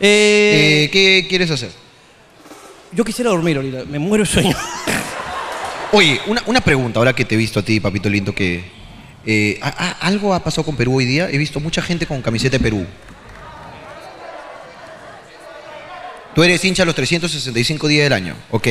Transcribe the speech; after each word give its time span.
Eh, 0.00 0.84
Eh, 0.86 0.90
¿Qué 0.90 1.26
quieres 1.28 1.50
hacer? 1.50 1.70
yo 2.92 3.04
quisiera 3.04 3.30
dormir 3.30 3.56
ahorita, 3.56 3.84
me 3.88 3.98
muero 3.98 4.24
de 4.24 4.30
sueño. 4.30 4.56
Oye, 5.92 6.20
una, 6.26 6.42
una 6.46 6.60
pregunta, 6.60 6.98
ahora 6.98 7.12
que 7.12 7.24
te 7.24 7.34
he 7.34 7.38
visto 7.38 7.60
a 7.60 7.62
ti, 7.62 7.80
papito 7.80 8.08
lindo, 8.08 8.34
que 8.34 8.64
eh, 9.26 9.58
a- 9.62 9.68
a- 9.68 10.06
algo 10.06 10.32
ha 10.34 10.42
pasado 10.42 10.64
con 10.64 10.76
Perú 10.76 10.96
hoy 10.96 11.04
día. 11.04 11.28
He 11.30 11.36
visto 11.38 11.60
mucha 11.60 11.82
gente 11.82 12.06
con 12.06 12.22
camiseta 12.22 12.56
de 12.58 12.62
Perú. 12.62 12.86
Tú 16.34 16.42
eres 16.44 16.64
hincha 16.64 16.84
los 16.84 16.94
365 16.94 17.88
días 17.88 18.04
del 18.04 18.12
año, 18.12 18.34
ok. 18.50 18.68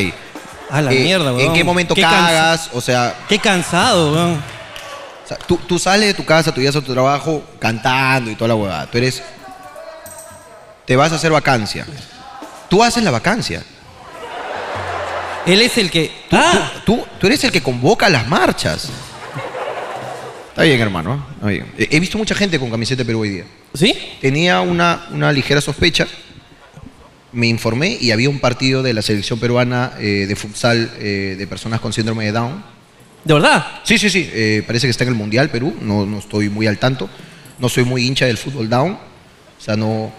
A 0.72 0.82
la 0.82 0.94
Eh, 0.94 1.00
mierda, 1.04 1.34
weón. 1.34 1.48
¿En 1.48 1.54
qué 1.54 1.64
momento 1.64 1.94
cansa- 1.94 2.10
cagas? 2.10 2.70
O 2.74 2.82
sea, 2.82 3.16
Qué 3.28 3.38
cansado, 3.40 4.14
weón. 4.14 4.34
o 5.26 5.28
sea, 5.28 5.38
tú, 5.38 5.58
tú 5.68 5.78
sales 5.78 6.08
de 6.08 6.14
tu 6.14 6.26
casa, 6.26 6.54
tú 6.54 6.62
llegas 6.62 6.76
a 6.78 6.82
tu 6.82 6.94
trabajo 6.94 7.44
cantando 7.60 8.32
y 8.32 8.36
toda 8.36 8.48
la 8.50 8.56
huevada. 8.56 8.90
Tú 8.90 8.98
eres... 8.98 9.22
Te 10.90 10.96
vas 10.96 11.12
a 11.12 11.18
hacer 11.18 11.32
vacancia. 11.32 11.86
Tú 12.68 12.84
haces 12.84 13.04
la 13.04 13.12
vacancia. 13.12 13.62
Él 15.46 15.62
es 15.62 15.78
el 15.78 15.92
que. 15.92 16.12
Tú, 16.28 16.36
ah, 16.36 16.72
tú, 16.84 16.96
tú- 16.98 17.06
tú 17.20 17.28
eres 17.28 17.44
el 17.44 17.52
que 17.52 17.62
convoca 17.62 18.10
las 18.10 18.28
marchas. 18.28 18.90
Está 20.50 20.64
bien, 20.64 20.82
hermano. 20.82 21.14
¿eh? 21.14 21.34
Está 21.36 21.46
bien. 21.48 21.66
He 21.78 21.96
he 21.96 22.00
visto 22.00 22.18
mucha 22.18 22.34
gente 22.34 22.58
con 22.60 22.72
camiseta 22.72 23.04
de 23.04 23.06
Perú 23.06 23.20
hoy 23.20 23.30
día. 23.30 23.44
¿sí? 23.76 23.96
Tenía 24.20 24.62
una, 24.62 25.06
una 25.12 25.32
ligera 25.32 25.62
sospecha. 25.62 26.08
Me 27.34 27.46
informé 27.46 27.96
y 28.02 28.10
había 28.10 28.28
un 28.32 28.40
partido 28.40 28.82
de 28.82 28.92
la 28.96 29.04
selección 29.04 29.40
peruana 29.40 29.92
eh, 30.00 30.26
de 30.28 30.36
futsal 30.36 30.90
eh, 30.98 31.36
de 31.38 31.46
personas 31.46 31.82
con 31.82 31.94
síndrome 31.94 32.26
de 32.26 32.32
Down. 32.32 32.64
¿De 33.26 33.36
verdad? 33.36 33.64
Sí, 33.84 34.00
sí, 34.00 34.10
sí. 34.10 34.28
eh, 34.34 34.64
parece 34.66 34.88
que 34.88 34.92
está 34.92 35.04
en 35.04 35.10
el 35.12 35.16
Mundial 35.16 35.52
Perú. 35.52 35.76
No, 35.82 36.08
no 36.08 36.18
estoy 36.18 36.50
muy 36.50 36.66
al 36.66 36.80
tanto. 36.80 37.08
No 37.60 37.70
soy 37.70 37.84
muy 37.84 38.08
hincha 38.08 38.26
del 38.26 38.38
fútbol 38.40 38.68
Down. 38.68 38.94
O 38.94 39.62
sea, 39.62 39.76
no, 39.76 40.12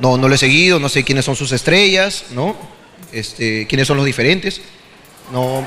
no, 0.00 0.16
no 0.16 0.28
lo 0.28 0.34
he 0.34 0.38
seguido. 0.38 0.78
No 0.78 0.88
sé 0.88 1.04
quiénes 1.04 1.24
son 1.24 1.36
sus 1.36 1.52
estrellas, 1.52 2.26
¿no? 2.30 2.54
Este, 3.12 3.66
quiénes 3.66 3.86
son 3.88 3.96
los 3.96 4.06
diferentes. 4.06 4.60
No, 5.32 5.66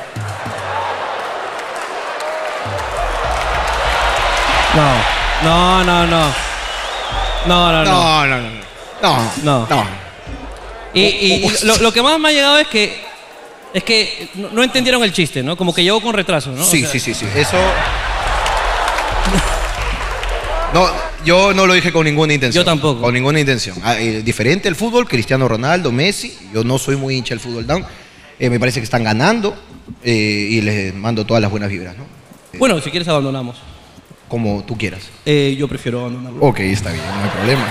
No. 4.76 4.94
No, 5.44 5.84
no, 5.84 6.08
no. 6.08 6.34
No, 7.46 7.72
no, 7.72 7.84
no. 7.84 7.86
No, 7.86 8.28
no, 8.28 8.38
no. 8.38 8.50
No, 9.02 9.32
No. 9.44 9.68
no. 9.70 9.86
Y, 10.94 11.48
lo, 11.64 11.78
lo 11.78 11.92
que 11.94 12.02
más 12.02 12.20
me 12.20 12.30
ha 12.30 12.32
llegado 12.32 12.58
es 12.60 12.68
que. 12.68 13.12
Es 13.74 13.84
que 13.86 14.28
no, 14.36 14.62
entendieron 14.64 15.02
el 15.04 15.14
chiste, 15.14 15.42
¿no? 15.44 15.56
Como 15.56 15.74
que 15.74 15.82
llegó 15.84 16.02
con 16.02 16.14
retraso, 16.14 16.52
¿no? 16.52 16.62
O 16.62 16.66
Sí, 16.66 16.82
sea, 16.82 16.90
sí, 16.90 17.00
sí, 17.00 17.14
sí. 17.14 17.26
Eso. 17.36 17.58
No, 20.74 20.88
yo 21.26 21.54
no 21.54 21.66
lo 21.66 21.74
dije 21.74 21.92
con 21.92 22.06
ninguna 22.06 22.34
intención. 22.34 22.64
Yo 22.64 22.66
tampoco. 22.66 23.02
Con 23.02 23.14
ninguna 23.14 23.40
intención. 23.40 23.78
Ah, 23.84 24.00
eh, 24.00 24.22
diferente 24.24 24.68
el 24.68 24.76
fútbol, 24.76 25.08
Cristiano 25.08 25.48
Ronaldo, 25.48 25.92
Messi. 25.92 26.38
Yo 26.54 26.64
no 26.64 26.78
soy 26.78 26.96
muy 26.96 27.16
hincha 27.16 27.34
del 27.34 27.40
fútbol 27.40 27.66
down. 27.68 27.86
Eh, 28.40 28.50
me 28.50 28.60
parece 28.60 28.80
que 28.80 28.86
están 28.86 29.04
ganando 29.04 29.56
eh, 30.04 30.48
y 30.50 30.62
les 30.62 30.96
mando 30.96 31.26
todas 31.26 31.42
las 31.42 31.52
buenas 31.52 31.70
vibras, 31.70 31.96
¿no? 31.98 32.06
Bueno, 32.58 32.82
si 32.82 32.90
quieres 32.90 33.08
abandonamos. 33.08 33.58
Como 34.28 34.64
tú 34.64 34.78
quieras. 34.78 35.02
Eh, 35.26 35.56
yo 35.60 35.68
prefiero 35.68 36.02
abandonarlo. 36.02 36.42
Ok, 36.42 36.62
está 36.62 36.92
bien, 36.92 37.06
no 37.06 37.24
hay 37.24 37.30
problema. 37.30 37.68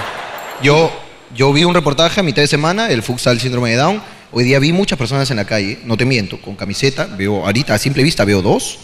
Yo, 0.62 0.92
yo 1.34 1.52
vi 1.52 1.64
un 1.64 1.74
reportaje 1.74 2.20
a 2.20 2.22
mitad 2.22 2.42
de 2.42 2.48
semana, 2.48 2.88
el 2.88 3.02
futsal 3.02 3.40
síndrome 3.40 3.70
de 3.70 3.76
Down. 3.76 4.02
Hoy 4.30 4.44
día 4.44 4.60
vi 4.60 4.72
muchas 4.72 4.96
personas 4.96 5.28
en 5.30 5.38
la 5.38 5.44
calle, 5.44 5.80
no 5.84 5.96
te 5.96 6.04
miento, 6.04 6.40
con 6.40 6.54
camiseta. 6.54 7.06
Veo, 7.06 7.44
ahorita 7.44 7.74
a 7.74 7.78
simple 7.78 8.02
vista 8.04 8.24
veo 8.24 8.42
dos. 8.42 8.78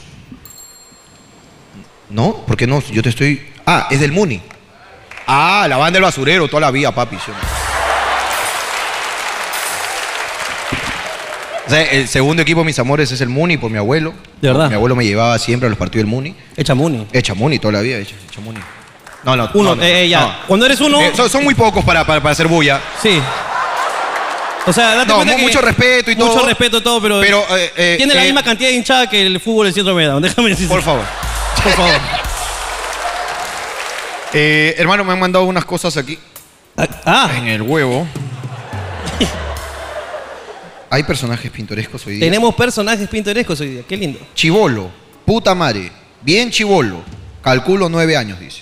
¿No? 2.10 2.44
¿Por 2.46 2.56
qué 2.56 2.66
no? 2.66 2.82
Yo 2.90 3.02
te 3.02 3.10
estoy... 3.10 3.42
Ah, 3.64 3.88
es 3.90 4.00
del 4.00 4.10
Muni. 4.10 4.40
Ah, 5.26 5.66
la 5.68 5.76
banda 5.76 5.96
del 5.96 6.04
basurero, 6.04 6.46
toda 6.48 6.60
la 6.60 6.70
vida, 6.70 6.94
papi. 6.94 7.16
¿sí 7.16 7.32
o 11.66 11.68
sea, 11.70 11.82
el 11.82 12.06
segundo 12.06 12.42
equipo, 12.42 12.62
mis 12.62 12.78
amores, 12.78 13.10
es 13.10 13.20
el 13.20 13.28
Muni 13.28 13.56
por 13.56 13.70
mi 13.70 13.78
abuelo. 13.78 14.14
¿De 14.40 14.48
verdad? 14.48 14.68
Mi 14.68 14.76
abuelo 14.76 14.94
me 14.94 15.04
llevaba 15.04 15.36
siempre 15.38 15.66
a 15.66 15.70
los 15.70 15.78
partidos 15.78 16.04
del 16.04 16.06
Muni. 16.06 16.34
Echa 16.56 16.76
Muni. 16.76 17.08
Echa 17.12 17.34
Muni 17.34 17.58
toda 17.58 17.72
la 17.72 17.80
vida, 17.80 17.98
echa, 17.98 18.14
echa 18.30 18.40
Muni. 18.40 18.60
No, 19.24 19.34
no, 19.34 19.50
Uno, 19.54 19.70
no, 19.70 19.76
no, 19.76 19.82
eh, 19.82 20.04
eh, 20.04 20.08
ya. 20.08 20.20
no. 20.20 20.34
Cuando 20.46 20.66
eres 20.66 20.80
uno. 20.80 21.00
Eh, 21.00 21.10
son, 21.16 21.28
son 21.28 21.42
muy 21.42 21.54
pocos 21.54 21.84
para, 21.84 22.06
para, 22.06 22.20
para 22.20 22.32
hacer 22.32 22.46
bulla. 22.46 22.80
Sí. 23.02 23.20
O 24.66 24.72
sea, 24.72 24.94
date 24.94 25.12
cuenta 25.12 25.34
que 25.34 25.42
mucho 25.42 25.60
respeto 25.60 26.10
y 26.12 26.16
mucho 26.16 26.34
todo. 26.34 26.46
respeto 26.46 26.82
todo, 26.82 27.00
pero, 27.00 27.20
Pero, 27.20 27.44
eh, 27.76 27.94
tiene 27.96 28.14
la 28.14 28.22
misma 28.22 28.44
cantidad 28.44 28.70
de 28.70 28.76
hinchada 28.76 29.08
que 29.10 29.26
el 29.26 29.40
fútbol 29.40 29.72
del 29.72 29.84
de 29.84 30.04
Down. 30.04 30.22
Déjame 30.22 30.50
decir. 30.50 30.68
Por 30.68 30.82
favor. 30.82 31.04
Por 31.64 31.72
favor. 31.72 32.00
Eh, 34.38 34.74
hermano, 34.76 35.02
me 35.02 35.14
han 35.14 35.18
mandado 35.18 35.46
unas 35.46 35.64
cosas 35.64 35.96
aquí 35.96 36.18
Ah, 37.06 37.30
en 37.38 37.46
el 37.46 37.62
huevo. 37.62 38.06
Hay 40.90 41.02
personajes 41.04 41.50
pintorescos 41.50 42.06
hoy 42.06 42.16
día. 42.16 42.26
tenemos 42.26 42.54
personajes 42.54 43.08
pintorescos 43.08 43.58
hoy 43.60 43.68
día. 43.68 43.82
Qué 43.88 43.96
lindo. 43.96 44.18
Chivolo, 44.34 44.90
puta 45.24 45.54
madre, 45.54 45.90
bien 46.20 46.50
chivolo. 46.50 47.02
Calculo 47.42 47.88
nueve 47.88 48.14
años, 48.14 48.38
dice. 48.38 48.60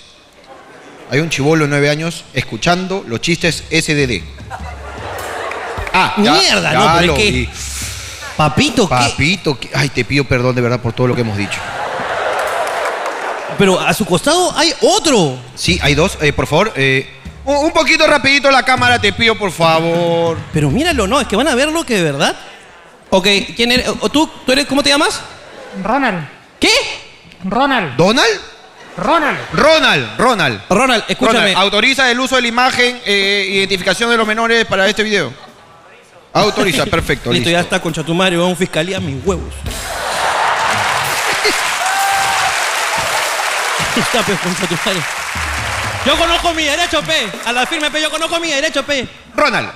Hay 1.11 1.19
un 1.19 1.29
chivolo 1.29 1.65
de 1.65 1.69
nueve 1.69 1.89
años 1.89 2.23
escuchando 2.33 3.03
los 3.05 3.19
chistes 3.19 3.65
SDD. 3.69 4.23
Ah, 5.91 6.13
ya- 6.17 6.31
Mierda, 6.35 6.71
ya 6.71 6.79
no, 6.79 6.93
pero 6.99 7.07
lo 7.07 7.13
es 7.15 7.19
que- 7.19 7.31
vi. 7.31 7.49
Papito, 8.37 8.83
¿qué? 8.87 8.95
Papito, 8.95 9.59
que- 9.59 9.69
ay, 9.73 9.89
te 9.89 10.05
pido 10.05 10.23
perdón 10.23 10.55
de 10.55 10.61
verdad 10.61 10.79
por 10.79 10.93
todo 10.93 11.07
lo 11.07 11.15
que 11.15 11.21
hemos 11.21 11.37
dicho. 11.37 11.59
Pero 13.57 13.79
a 13.79 13.93
su 13.93 14.05
costado 14.05 14.55
hay 14.57 14.73
otro. 14.81 15.37
Sí, 15.55 15.79
hay 15.81 15.95
dos. 15.95 16.17
Eh, 16.21 16.33
por 16.33 16.47
favor, 16.47 16.73
eh, 16.75 17.09
un 17.45 17.55
un 17.57 17.71
poquito 17.71 18.05
rapidito 18.07 18.49
la 18.51 18.63
cámara, 18.63 18.99
te 18.99 19.13
pido, 19.13 19.35
por 19.35 19.51
favor. 19.51 20.37
Pero 20.53 20.69
míralo, 20.69 21.07
no, 21.07 21.21
es 21.21 21.27
que 21.27 21.35
van 21.35 21.47
a 21.47 21.55
verlo 21.55 21.85
que 21.85 21.95
de 21.95 22.03
verdad. 22.03 22.35
Ok, 23.11 23.27
¿quién 23.55 23.71
eres? 23.71 23.87
¿O 24.01 24.09
tú, 24.09 24.29
¿Tú 24.45 24.51
eres? 24.51 24.65
¿Cómo 24.65 24.83
te 24.83 24.89
llamas? 24.89 25.21
Ronald. 25.83 26.27
¿Qué? 26.59 26.71
Ronald. 27.43 27.95
¿Donald? 27.95 28.41
Ronald. 28.97 29.37
Ronald, 29.53 30.17
Ronald. 30.17 30.61
Ronald, 30.69 31.03
escúchame. 31.07 31.39
Ronald, 31.39 31.57
autoriza 31.57 32.09
el 32.09 32.19
uso 32.19 32.35
de 32.37 32.41
la 32.43 32.47
imagen, 32.47 32.99
eh, 33.05 33.45
identificación 33.49 34.09
de 34.09 34.17
los 34.17 34.25
menores 34.25 34.65
para 34.65 34.87
este 34.87 35.03
video. 35.03 35.33
Autoriza, 36.33 36.85
perfecto, 36.85 37.31
Listo, 37.31 37.49
listo. 37.49 37.49
ya 37.49 37.59
está, 37.59 37.81
concha 37.81 38.03
tu 38.03 38.13
madre, 38.13 38.37
va 38.37 38.43
a 38.43 38.47
un 38.47 38.55
fiscalía 38.57 38.99
mis 38.99 39.23
huevos. 39.25 39.53
Está, 44.01 44.21
pues, 44.23 44.39
concha 44.39 44.67
tu 44.67 44.75
madre. 44.85 45.01
Yo 46.05 46.15
conozco 46.17 46.53
mi 46.53 46.63
derecho, 46.63 47.01
P. 47.01 47.13
A 47.45 47.51
la 47.51 47.65
firme, 47.65 47.89
P, 47.89 48.01
yo 48.01 48.09
conozco 48.11 48.39
mi 48.39 48.49
derecho, 48.51 48.83
P. 48.85 49.07
Ronald, 49.35 49.69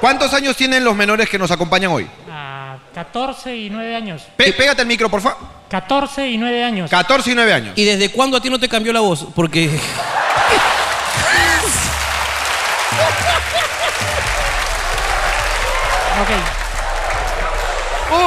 ¿cuántos 0.00 0.32
años 0.34 0.56
tienen 0.56 0.84
los 0.84 0.94
menores 0.94 1.28
que 1.28 1.38
nos 1.38 1.50
acompañan 1.50 1.90
hoy? 1.92 2.08
Ah, 2.30 2.76
14 2.94 3.56
y 3.56 3.70
9 3.70 3.96
años. 3.96 4.22
Pe- 4.36 4.52
pégate 4.52 4.82
el 4.82 4.88
micro, 4.88 5.08
por 5.08 5.20
favor. 5.22 5.38
14 5.70 6.28
y 6.28 6.36
9 6.36 6.62
años. 6.64 6.90
14 6.90 7.30
y 7.30 7.34
9 7.34 7.52
años. 7.52 7.72
¿Y 7.76 7.84
desde 7.84 8.10
cuándo 8.10 8.36
a 8.36 8.40
ti 8.40 8.50
no 8.50 8.58
te 8.60 8.68
cambió 8.68 8.92
la 8.92 9.00
voz? 9.00 9.26
Porque... 9.34 9.70
Ok. 16.22 16.30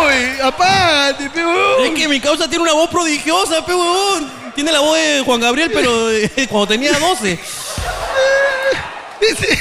Uy, 0.06 0.40
aparte, 0.44 1.30
pe, 1.30 1.42
Es 1.86 1.92
que 1.96 2.08
mi 2.08 2.20
causa 2.20 2.48
tiene 2.50 2.64
una 2.64 2.74
voz 2.74 2.90
prodigiosa, 2.90 3.66
pe 3.66 3.74
huevón. 3.74 4.30
Tiene 4.58 4.72
la 4.72 4.80
voz 4.80 4.98
de 4.98 5.22
Juan 5.24 5.40
Gabriel, 5.40 5.70
pero 5.72 6.10
eh, 6.12 6.32
cuando 6.50 6.66
tenía 6.70 6.92
12. 6.94 7.40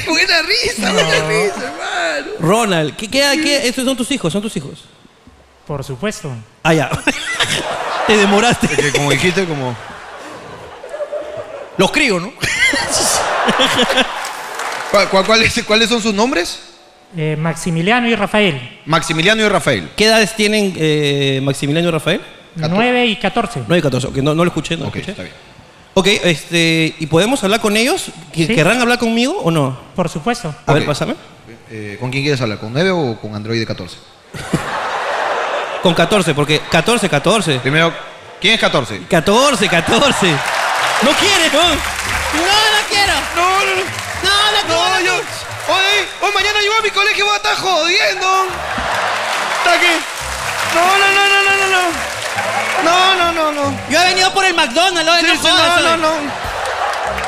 buena 0.09 0.41
risa, 0.41 0.91
buena 0.91 1.29
risa, 1.29 1.65
hermano. 1.65 2.27
Ronald, 2.41 2.97
¿qué, 2.97 3.07
qué, 3.11 3.39
qué? 3.43 3.69
Estos 3.69 3.85
son 3.85 3.95
tus 3.95 4.11
hijos, 4.11 4.33
son 4.33 4.41
tus 4.41 4.57
hijos. 4.57 4.85
Por 5.67 5.85
supuesto. 5.85 6.33
Ah, 6.63 6.73
ya. 6.73 6.89
Te 8.07 8.17
demoraste. 8.17 8.69
Que 8.69 8.91
como 8.93 9.11
dijiste, 9.11 9.45
como... 9.45 9.77
Los 11.77 11.93
crío, 11.93 12.19
¿no? 12.19 12.33
¿Cuál- 14.91 15.11
cuál- 15.11 15.27
cuáles, 15.27 15.63
¿Cuáles 15.67 15.91
son 15.91 16.01
sus 16.01 16.15
nombres? 16.15 16.59
Eh, 17.15 17.37
Maximiliano 17.39 18.09
y 18.09 18.15
Rafael. 18.15 18.81
Maximiliano 18.87 19.45
y 19.45 19.49
Rafael. 19.51 19.91
¿Qué 19.95 20.07
edades 20.07 20.35
tienen 20.35 20.73
eh, 20.75 21.41
Maximiliano 21.43 21.89
y 21.89 21.93
Rafael? 21.93 22.23
9 22.57 23.07
y 23.07 23.17
14. 23.17 23.61
9 23.67 23.79
y 23.79 23.83
14. 23.83 24.07
Ok, 24.09 24.17
no, 24.17 24.35
no 24.35 24.45
lo 24.45 24.49
escuché, 24.49 24.77
no 24.77 24.85
lo 24.85 24.89
Ok, 24.89 24.97
escuché. 24.97 25.11
está 25.13 25.23
bien. 25.23 25.35
Ok, 25.95 26.07
este, 26.25 26.95
¿y 26.99 27.07
podemos 27.07 27.43
hablar 27.45 27.61
con 27.61 27.77
ellos? 27.77 28.07
¿Que- 28.33 28.47
Sí. 28.47 28.55
¿Querrán 28.55 28.81
hablar 28.81 28.99
conmigo 28.99 29.33
o 29.43 29.51
no? 29.51 29.79
Por 29.95 30.09
supuesto. 30.09 30.55
A 30.67 30.73
ver, 30.75 30.83
Ok. 30.83 30.89
pásame. 30.89 31.15
Eh, 31.71 31.97
¿Con 31.99 32.11
quién 32.11 32.23
quieres 32.23 32.41
hablar? 32.41 32.59
¿Con 32.59 32.73
9 32.73 32.91
o 32.91 33.19
con 33.21 33.35
Android 33.35 33.59
de 33.59 33.67
14? 33.67 33.97
Con 35.83 35.95
14, 35.95 36.35
porque 36.35 36.61
14, 36.71 37.09
14. 37.09 37.61
Primero, 37.61 37.93
¿quién 38.41 38.55
es 38.55 38.61
14? 38.61 39.03
14, 39.09 39.69
14. 39.69 40.27
No 41.03 41.11
quiere, 41.13 41.49
¿no? 41.53 41.63
No, 41.63 41.69
no 41.69 42.83
quiero. 42.89 43.13
No, 43.37 43.65
no, 43.65 43.75
no. 43.77 43.83
No, 44.25 44.53
no 44.53 44.67
quiero. 44.67 44.89
No, 44.91 45.01
yo. 45.01 45.13
Oye, 45.15 46.09
hoy 46.23 46.31
mañana 46.35 46.59
yo 46.65 46.79
a 46.79 46.83
mi 46.83 46.91
colegio 46.91 47.25
voy 47.25 47.35
a 47.35 47.37
estar 47.37 47.57
jodiendo. 47.57 48.47
¿Está 49.59 49.75
aquí? 49.75 49.95
No, 50.75 50.99
no, 50.99 51.07
no, 51.13 51.29
no, 51.29 51.43
no, 51.43 51.57
no, 51.57 51.67
no. 51.91 52.16
No, 52.85 53.15
no, 53.17 53.33
no, 53.33 53.53
no. 53.53 53.79
Yo 53.91 54.01
he 54.01 54.05
venido 54.07 54.33
por 54.33 54.45
el 54.45 54.55
McDonald's, 54.55 55.05
¿no? 55.05 55.19
Sí, 55.19 55.27
no, 55.27 55.33
sí, 55.33 55.39
jodas, 55.49 55.83
no, 55.83 55.97
no, 55.97 56.15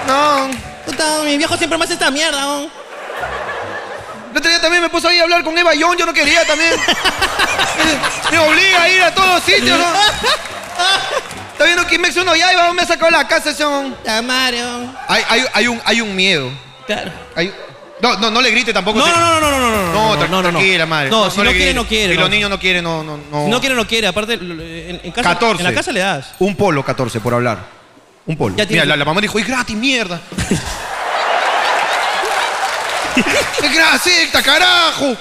no. 0.06 0.46
No. 0.49 0.50
Puta, 0.87 1.05
mi 1.25 1.37
viejo 1.37 1.56
siempre 1.56 1.78
me 1.78 1.84
hace 1.84 1.94
esta 1.94 2.10
mierda, 2.10 2.40
¿no? 2.40 2.60
El 4.31 4.37
otro 4.37 4.50
día 4.50 4.60
también 4.60 4.82
me 4.82 4.88
puso 4.88 5.08
ahí 5.08 5.19
a 5.19 5.22
hablar 5.22 5.43
con 5.43 5.56
Eva 5.56 5.75
Young, 5.75 5.96
yo 5.96 6.06
no 6.06 6.12
quería 6.12 6.46
también. 6.46 6.75
me 8.31 8.38
obliga 8.38 8.82
a 8.82 8.88
ir 8.88 9.02
a 9.02 9.14
todos 9.14 9.43
sitios, 9.43 9.78
¿no? 9.78 9.87
Está 11.52 11.64
viendo 11.64 11.87
Kimex 11.87 12.16
uno 12.16 12.37
ya 12.37 12.52
y 12.52 12.75
me 12.75 12.82
ha 12.82 12.87
sacado 12.87 13.10
la 13.10 13.26
casa, 13.26 13.52
son. 13.55 13.96
Mario. 14.25 14.94
Hay, 15.08 15.25
hay, 15.28 15.44
hay, 15.52 15.69
un, 15.69 15.82
hay 15.84 16.00
un 16.00 16.14
miedo. 16.14 16.50
Claro. 16.87 17.10
Hay- 17.34 17.52
no, 18.00 18.17
no, 18.19 18.31
no 18.31 18.41
le 18.41 18.50
grite 18.50 18.73
tampoco. 18.73 18.99
No, 19.00 19.06
se- 19.06 19.12
no, 19.12 19.19
no, 19.19 19.41
no, 19.41 19.50
no, 19.50 19.61
no, 19.61 19.71
no, 19.71 19.93
No, 19.93 20.15
no, 20.17 20.23
tra- 20.23 20.29
no, 20.29 20.43
no, 20.43 20.53
no. 20.53 20.59
tranquila, 20.59 20.87
madre. 20.87 21.11
No, 21.11 21.31
si 21.31 21.39
no 21.39 21.45
quiere, 21.45 21.59
grite. 21.59 21.75
no 21.75 21.87
quiere, 21.87 22.12
Si 22.12 22.17
no. 22.17 22.21
los 22.23 22.31
niños 22.31 22.50
no 22.50 22.59
quieren, 22.61 22.85
no, 22.85 23.03
no, 23.03 23.19
no. 23.31 23.45
Si 23.45 23.50
no 23.50 23.61
quiere, 23.61 23.75
no 23.75 23.87
quiere. 23.87 24.06
Aparte, 24.06 24.35
en, 24.35 25.00
en 25.03 25.12
casa, 25.12 25.31
14. 25.31 25.62
en 25.62 25.69
la 25.69 25.75
casa 25.75 25.93
le 25.93 26.00
das. 26.00 26.35
Un 26.39 26.55
polo, 26.56 26.85
14, 26.85 27.21
por 27.21 27.35
hablar. 27.35 27.59
Un 28.27 28.37
polo. 28.37 28.56
Ya 28.56 28.67
Mira, 28.67 28.85
la, 28.85 28.97
la 28.97 29.05
mamá 29.05 29.21
dijo, 29.21 29.39
es 29.39 29.47
gratis, 29.47 29.77
mierda. 29.77 30.21
es 33.62 33.75
gratis, 33.75 34.29
carajo. 34.44 35.17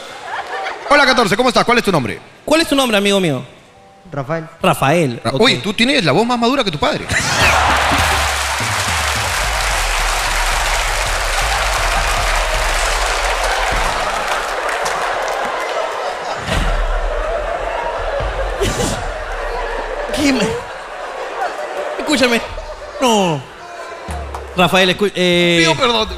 Hola, 0.89 1.05
14, 1.05 1.35
¿cómo 1.35 1.49
estás? 1.49 1.65
¿Cuál 1.65 1.79
es 1.79 1.83
tu 1.83 1.91
nombre? 1.91 2.19
¿Cuál 2.45 2.61
es 2.61 2.67
tu 2.67 2.75
nombre, 2.75 2.97
amigo 2.97 3.19
mío? 3.19 3.43
Rafael. 4.11 4.45
Rafael. 4.61 5.19
Ra- 5.23 5.31
ok. 5.31 5.41
Oye, 5.41 5.57
tú 5.57 5.73
tienes 5.73 6.03
la 6.05 6.11
voz 6.13 6.25
más 6.25 6.39
madura 6.39 6.63
que 6.63 6.71
tu 6.71 6.79
padre. 6.79 7.05
¿Qué 20.27 20.33
me- 20.33 20.41
Escúchame. 21.99 22.41
No. 23.01 23.41
Rafael, 24.57 24.89
escu- 24.97 25.09
eh, 25.15 25.59
Pido 25.61 25.73
perdón. 25.75 26.09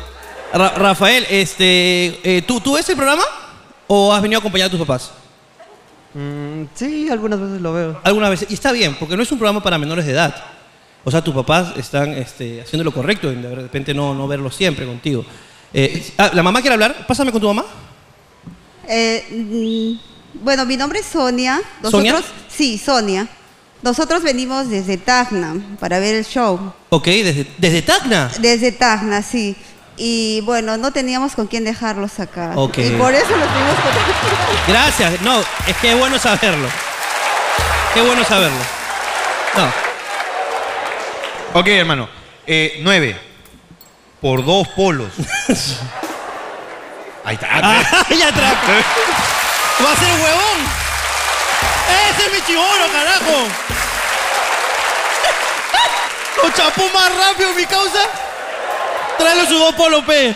Ra- 0.51 0.69
Rafael, 0.75 1.27
este, 1.29 2.19
eh, 2.23 2.41
¿tú, 2.41 2.59
¿tú 2.59 2.73
ves 2.73 2.89
el 2.89 2.95
programa 2.95 3.21
o 3.85 4.11
has 4.11 4.19
venido 4.23 4.39
a 4.39 4.41
acompañar 4.41 4.65
a 4.67 4.71
tus 4.71 4.79
papás? 4.79 5.11
Mm, 6.15 6.63
sí, 6.73 7.07
algunas 7.11 7.39
veces 7.39 7.61
lo 7.61 7.71
veo. 7.71 8.01
Algunas 8.03 8.31
veces. 8.31 8.49
Y 8.49 8.55
está 8.55 8.71
bien, 8.71 8.95
porque 8.99 9.15
no 9.15 9.21
es 9.21 9.31
un 9.31 9.37
programa 9.37 9.61
para 9.61 9.77
menores 9.77 10.07
de 10.07 10.13
edad. 10.13 10.35
O 11.03 11.11
sea, 11.11 11.23
tus 11.23 11.35
papás 11.35 11.73
están 11.77 12.11
este, 12.15 12.61
haciendo 12.63 12.83
lo 12.83 12.91
correcto 12.91 13.29
en 13.29 13.43
de 13.43 13.53
repente 13.53 13.93
no, 13.93 14.15
no 14.15 14.27
verlo 14.27 14.49
siempre 14.49 14.87
contigo. 14.87 15.23
Eh, 15.71 16.03
ah, 16.17 16.31
¿La 16.33 16.41
mamá 16.41 16.61
quiere 16.61 16.73
hablar? 16.73 17.05
Pásame 17.05 17.31
con 17.31 17.41
tu 17.41 17.47
mamá. 17.47 17.63
Eh, 18.87 19.23
mm, 19.29 20.43
bueno, 20.43 20.65
mi 20.65 20.77
nombre 20.77 20.97
es 20.97 21.05
Sonia. 21.05 21.61
¿Sonia? 21.83 22.13
Nosotros, 22.13 22.33
sí, 22.47 22.79
Sonia. 22.79 23.27
Nosotros 23.81 24.23
venimos 24.23 24.69
desde 24.69 24.97
Tacna 24.97 25.55
para 25.79 25.99
ver 25.99 26.15
el 26.15 26.25
show. 26.25 26.73
Ok, 26.89 27.05
desde, 27.05 27.47
desde 27.57 27.81
Tacna. 27.81 28.29
Desde 28.39 28.73
Tacna, 28.73 29.21
sí. 29.21 29.55
Y 29.95 30.41
bueno, 30.41 30.77
no 30.77 30.91
teníamos 30.91 31.33
con 31.33 31.47
quién 31.47 31.63
dejarlos 31.63 32.19
acá. 32.19 32.51
Ok. 32.55 32.77
Y 32.77 32.89
por 32.91 33.13
eso 33.13 33.35
los 33.35 33.47
tuvimos 33.47 33.75
con... 33.75 33.91
Gracias. 34.67 35.21
No, 35.21 35.39
es 35.67 35.75
que 35.81 35.91
es 35.91 35.97
bueno 35.97 36.19
saberlo. 36.19 36.67
Qué 37.93 38.01
bueno 38.01 38.23
saberlo. 38.23 38.57
No. 39.57 41.59
Ok, 41.59 41.67
hermano. 41.67 42.07
Eh, 42.45 42.79
nueve. 42.81 43.19
Por 44.21 44.45
dos 44.45 44.67
polos. 44.69 45.11
Ahí 47.25 47.35
está. 47.35 47.47
Ah, 47.51 48.05
ya 48.17 48.29
atrás. 48.29 48.53
Va 49.85 49.91
a 49.91 49.95
ser 49.95 50.13
huevón. 50.13 50.88
Ese 52.09 52.25
es 52.25 52.31
mi 52.33 52.41
chivolo, 52.45 52.85
carajo. 52.91 53.47
Lo 56.43 56.49
chapó 56.51 56.83
más 56.93 57.11
rápido, 57.17 57.53
mi 57.53 57.65
causa. 57.65 57.99
Tráelo 59.17 59.45
su 59.45 59.57
dos 59.57 59.73
polo, 59.75 60.05
P. 60.05 60.35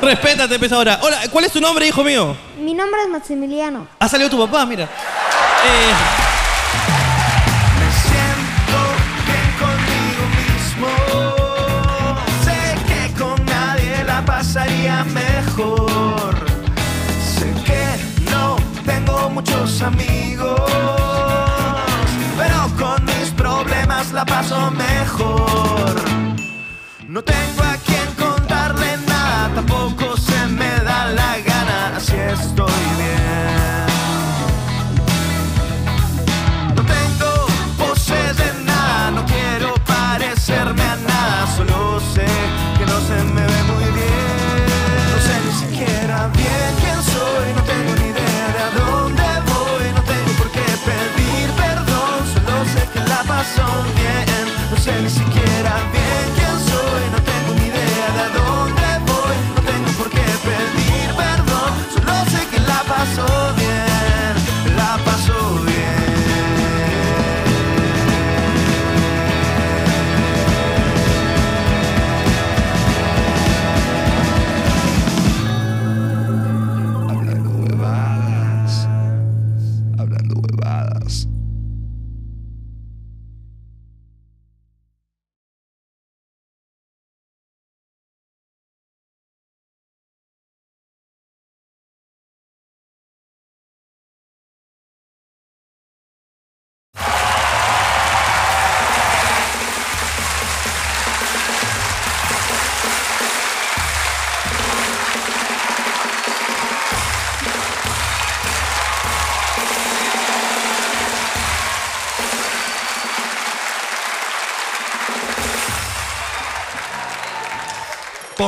Respétate, 0.00 0.58
pesa 0.58 0.76
ahora. 0.76 0.98
Hola, 1.02 1.18
¿cuál 1.30 1.44
es 1.44 1.52
tu 1.52 1.60
nombre, 1.60 1.86
hijo 1.86 2.02
mío? 2.02 2.34
Mi 2.58 2.72
nombre 2.72 3.02
es 3.02 3.08
Maximiliano. 3.08 3.86
Ha 3.98 4.08
salido 4.08 4.30
tu 4.30 4.38
papá, 4.38 4.64
mira. 4.64 4.84
Eh, 4.84 5.92
Me 7.78 7.90
siento 8.08 8.80
bien 9.26 9.50
conmigo 9.60 10.22
mismo. 10.40 10.88
Sé 12.44 12.58
que 12.88 13.12
con 13.20 13.44
nadie 13.44 14.04
la 14.06 14.24
pasaría 14.24 15.04
mejor. 15.04 16.34
Sé 17.38 17.52
que 17.66 18.30
no 18.30 18.56
tengo 18.86 19.28
muchos 19.28 19.82
amigos, 19.82 20.19
paso 24.40 24.70
mejor. 24.70 26.09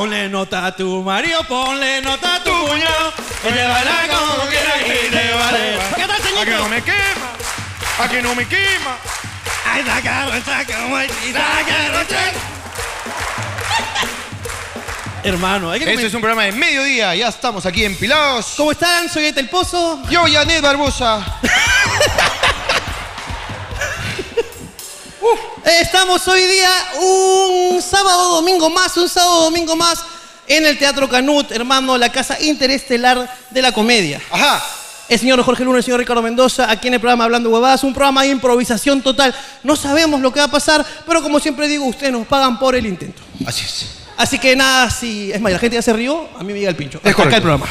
Ponle 0.03 0.27
nota 0.27 0.65
a 0.65 0.75
tu 0.75 1.01
marido, 1.01 1.41
ponle 1.45 2.01
nota 2.01 2.35
a 2.35 2.43
tu 2.43 2.51
cuñado. 2.51 3.13
Y 3.47 3.53
llévala 3.53 4.01
como 4.09 4.49
quieras 4.49 4.81
y 4.81 5.09
te 5.09 5.33
vale. 5.33 5.79
¿Qué 5.95 6.05
tal, 6.05 6.21
señorito? 6.21 6.67
me 6.67 6.81
quema. 6.83 7.29
A 7.99 8.09
que 8.09 8.21
no 8.21 8.35
me 8.35 8.45
quema. 8.45 8.97
Ay, 9.65 9.81
saca, 9.85 10.27
saca, 10.43 10.75
saca. 10.75 11.13
Hermano, 15.23 15.71
hay 15.71 15.79
que 15.79 15.93
Este 15.93 16.07
es 16.07 16.13
un 16.13 16.19
programa 16.19 16.43
de 16.43 16.51
mediodía. 16.51 17.15
Ya 17.15 17.29
estamos 17.29 17.65
aquí 17.65 17.85
en 17.85 17.95
Pilados. 17.95 18.55
¿Cómo 18.57 18.73
están? 18.73 19.07
Soy 19.07 19.27
Ete 19.27 19.39
el 19.39 19.47
Pozo. 19.47 20.03
Yo, 20.09 20.25
Janet 20.29 20.61
Barbosa. 20.61 21.39
Estamos 25.65 26.27
hoy 26.27 26.43
día 26.43 26.69
un 27.01 27.81
sábado 27.81 28.35
domingo 28.35 28.69
más, 28.69 28.97
un 28.97 29.07
sábado 29.07 29.45
domingo 29.45 29.77
más 29.77 30.03
en 30.45 30.65
el 30.65 30.77
Teatro 30.77 31.07
Canut, 31.07 31.51
hermano, 31.51 31.97
la 31.97 32.11
casa 32.11 32.37
interestelar 32.41 33.33
de 33.49 33.61
la 33.61 33.71
comedia. 33.71 34.21
Ajá. 34.29 34.61
El 35.07 35.19
señor 35.19 35.41
Jorge 35.41 35.63
Luna, 35.63 35.77
el 35.77 35.83
señor 35.83 36.01
Ricardo 36.01 36.21
Mendoza, 36.21 36.69
aquí 36.69 36.89
en 36.89 36.95
el 36.95 36.99
programa 36.99 37.23
Hablando 37.23 37.49
Huevadas, 37.49 37.83
un 37.85 37.93
programa 37.93 38.23
de 38.23 38.29
improvisación 38.29 39.01
total. 39.01 39.33
No 39.63 39.77
sabemos 39.77 40.19
lo 40.19 40.33
que 40.33 40.39
va 40.39 40.47
a 40.47 40.51
pasar, 40.51 40.85
pero 41.05 41.21
como 41.21 41.39
siempre 41.39 41.69
digo, 41.69 41.85
ustedes 41.85 42.11
nos 42.11 42.27
pagan 42.27 42.59
por 42.59 42.75
el 42.75 42.85
intento. 42.85 43.21
Así 43.45 43.63
es. 43.63 43.85
Así 44.17 44.39
que 44.39 44.55
nada, 44.57 44.89
si. 44.89 45.31
Es 45.31 45.39
más, 45.39 45.53
la 45.53 45.59
gente 45.59 45.75
ya 45.75 45.81
se 45.81 45.93
rió, 45.93 46.27
a 46.37 46.43
mí 46.43 46.51
me 46.51 46.59
llega 46.59 46.71
el 46.71 46.75
pincho. 46.75 46.99
Es 47.03 47.11
Hasta 47.11 47.23
acá 47.23 47.37
el 47.37 47.41
programa. 47.41 47.67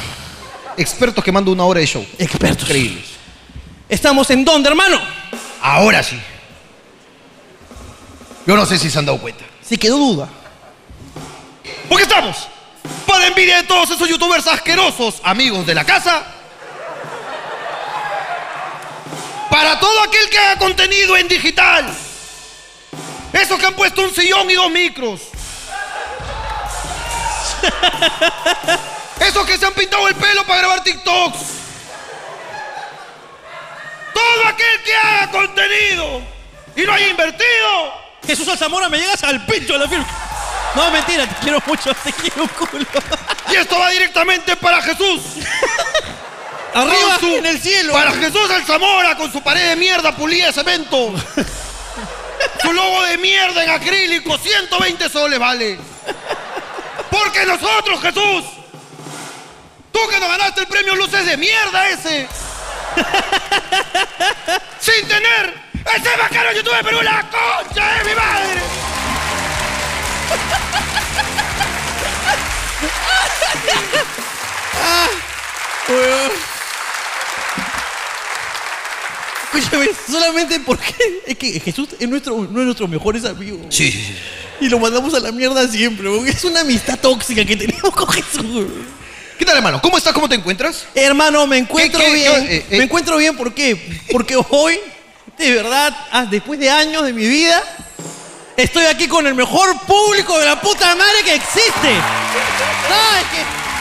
Expertos 0.78 1.22
quemando 1.22 1.52
una 1.52 1.64
hora 1.64 1.80
de 1.80 1.86
show. 1.86 2.04
Expertos. 2.18 2.62
Increíbles. 2.62 3.04
¿Estamos 3.88 4.30
en 4.30 4.44
dónde, 4.44 4.70
hermano? 4.70 4.98
Ahora 5.60 6.02
sí. 6.02 6.18
Yo 8.46 8.56
no 8.56 8.66
sé 8.66 8.78
si 8.78 8.90
se 8.90 8.98
han 8.98 9.06
dado 9.06 9.18
cuenta. 9.18 9.44
Si 9.62 9.78
quedó 9.78 9.98
duda. 9.98 10.28
¿Por 11.88 11.98
qué 11.98 12.02
estamos? 12.04 12.48
de 13.18 13.26
envidia 13.28 13.56
de 13.56 13.64
todos 13.64 13.90
esos 13.90 14.08
youtubers 14.08 14.46
asquerosos, 14.46 15.20
amigos 15.22 15.66
de 15.66 15.74
la 15.74 15.84
casa. 15.84 16.22
Para 19.50 19.78
todo 19.78 20.02
aquel 20.02 20.30
que 20.30 20.38
haga 20.38 20.58
contenido 20.58 21.16
en 21.16 21.28
digital. 21.28 21.86
Esos 23.32 23.58
que 23.58 23.66
han 23.66 23.74
puesto 23.74 24.02
un 24.02 24.14
sillón 24.14 24.50
y 24.50 24.54
dos 24.54 24.70
micros. 24.70 25.20
Esos 29.20 29.46
que 29.46 29.58
se 29.58 29.66
han 29.66 29.74
pintado 29.74 30.08
el 30.08 30.14
pelo 30.14 30.44
para 30.46 30.60
grabar 30.60 30.82
TikToks. 30.82 31.38
Todo 34.14 34.46
aquel 34.48 34.82
que 34.84 34.96
haga 34.96 35.30
contenido 35.30 36.22
y 36.76 36.82
no 36.82 36.92
haya 36.92 37.08
invertido. 37.08 38.01
Jesús 38.26 38.46
Alzamora, 38.48 38.88
me 38.88 38.98
llegas 38.98 39.22
al 39.24 39.44
pincho 39.46 39.74
de 39.74 39.78
la 39.80 39.88
firma. 39.88 40.06
No, 40.74 40.90
mentira, 40.90 41.26
te 41.28 41.34
quiero 41.42 41.62
mucho, 41.66 41.92
te 42.02 42.12
quiero 42.12 42.42
un 42.44 42.48
culo. 42.48 42.86
Y 43.50 43.56
esto 43.56 43.78
va 43.78 43.90
directamente 43.90 44.56
para 44.56 44.80
Jesús. 44.82 45.20
Arriba, 46.74 47.18
su- 47.20 47.36
en 47.36 47.46
el 47.46 47.60
cielo. 47.60 47.92
Para 47.92 48.12
Jesús 48.12 48.50
Alzamora 48.50 49.16
con 49.16 49.30
su 49.30 49.42
pared 49.42 49.68
de 49.70 49.76
mierda 49.76 50.16
pulida 50.16 50.46
de 50.46 50.52
cemento. 50.54 51.12
su 52.62 52.72
logo 52.72 53.02
de 53.02 53.18
mierda 53.18 53.62
en 53.64 53.70
acrílico, 53.70 54.38
120 54.38 55.08
soles 55.10 55.38
vale. 55.38 55.78
Porque 57.10 57.44
nosotros, 57.44 58.00
Jesús, 58.00 58.44
tú 59.92 60.00
que 60.08 60.18
nos 60.18 60.28
ganaste 60.30 60.60
el 60.62 60.66
premio 60.66 60.94
Luces 60.94 61.26
de 61.26 61.36
mierda 61.36 61.88
ese, 61.90 62.26
sin 64.80 65.06
tener 65.08 65.71
ese 65.86 66.16
bacano 66.16 66.52
YouTube 66.52 66.76
de 66.76 66.84
Perú, 66.84 67.02
la 67.02 67.28
concha 67.30 67.94
de 67.98 68.04
mi 68.04 68.14
madre. 68.14 68.60
Escúchame, 79.52 79.86
solamente 80.10 80.60
porque 80.60 80.94
es 81.26 81.36
que 81.36 81.60
Jesús 81.60 81.90
es 81.98 82.08
nuestro, 82.08 82.34
uno 82.34 82.58
de 82.60 82.64
nuestros 82.64 82.88
mejores 82.88 83.24
amigos. 83.24 83.60
Sí, 83.68 83.90
sí, 83.92 84.02
sí. 84.02 84.14
Y 84.60 84.68
lo 84.68 84.78
mandamos 84.78 85.12
a 85.14 85.20
la 85.20 85.30
mierda 85.32 85.66
siempre, 85.68 86.08
porque 86.08 86.30
es 86.30 86.44
una 86.44 86.60
amistad 86.60 86.98
tóxica 86.98 87.44
que 87.44 87.56
tenemos 87.56 87.94
con 87.94 88.08
Jesús. 88.08 88.66
¿Qué 89.38 89.44
tal, 89.44 89.56
hermano? 89.56 89.82
¿Cómo 89.82 89.98
estás? 89.98 90.12
¿Cómo 90.14 90.28
te 90.28 90.36
encuentras? 90.36 90.86
Hermano, 90.94 91.46
me 91.46 91.58
encuentro 91.58 91.98
¿Qué, 92.00 92.06
qué, 92.06 92.14
bien. 92.14 92.32
eh, 92.48 92.66
eh? 92.70 92.78
Me 92.78 92.84
encuentro 92.84 93.16
bien, 93.18 93.36
¿por 93.36 93.52
qué? 93.52 94.00
Porque 94.10 94.36
hoy, 94.50 94.78
de 95.50 95.54
verdad, 95.54 95.96
ah, 96.10 96.24
después 96.28 96.58
de 96.58 96.70
años 96.70 97.04
de 97.04 97.12
mi 97.12 97.26
vida, 97.26 97.62
estoy 98.56 98.84
aquí 98.86 99.08
con 99.08 99.26
el 99.26 99.34
mejor 99.34 99.78
público 99.80 100.38
de 100.38 100.44
la 100.46 100.60
puta 100.60 100.94
madre 100.94 101.22
que 101.24 101.34
existe. 101.34 101.90
No, 102.88 103.16
es 103.16 103.24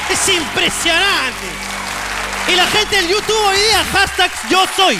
que 0.07 0.13
es 0.13 0.37
impresionante. 0.37 1.47
Y 2.47 2.55
la 2.55 2.65
gente 2.67 2.95
del 2.95 3.07
YouTube 3.07 3.45
hoy 3.47 3.57
día, 3.57 3.83
hashtag 3.93 4.31
yo 4.49 4.65
soy. 4.75 4.97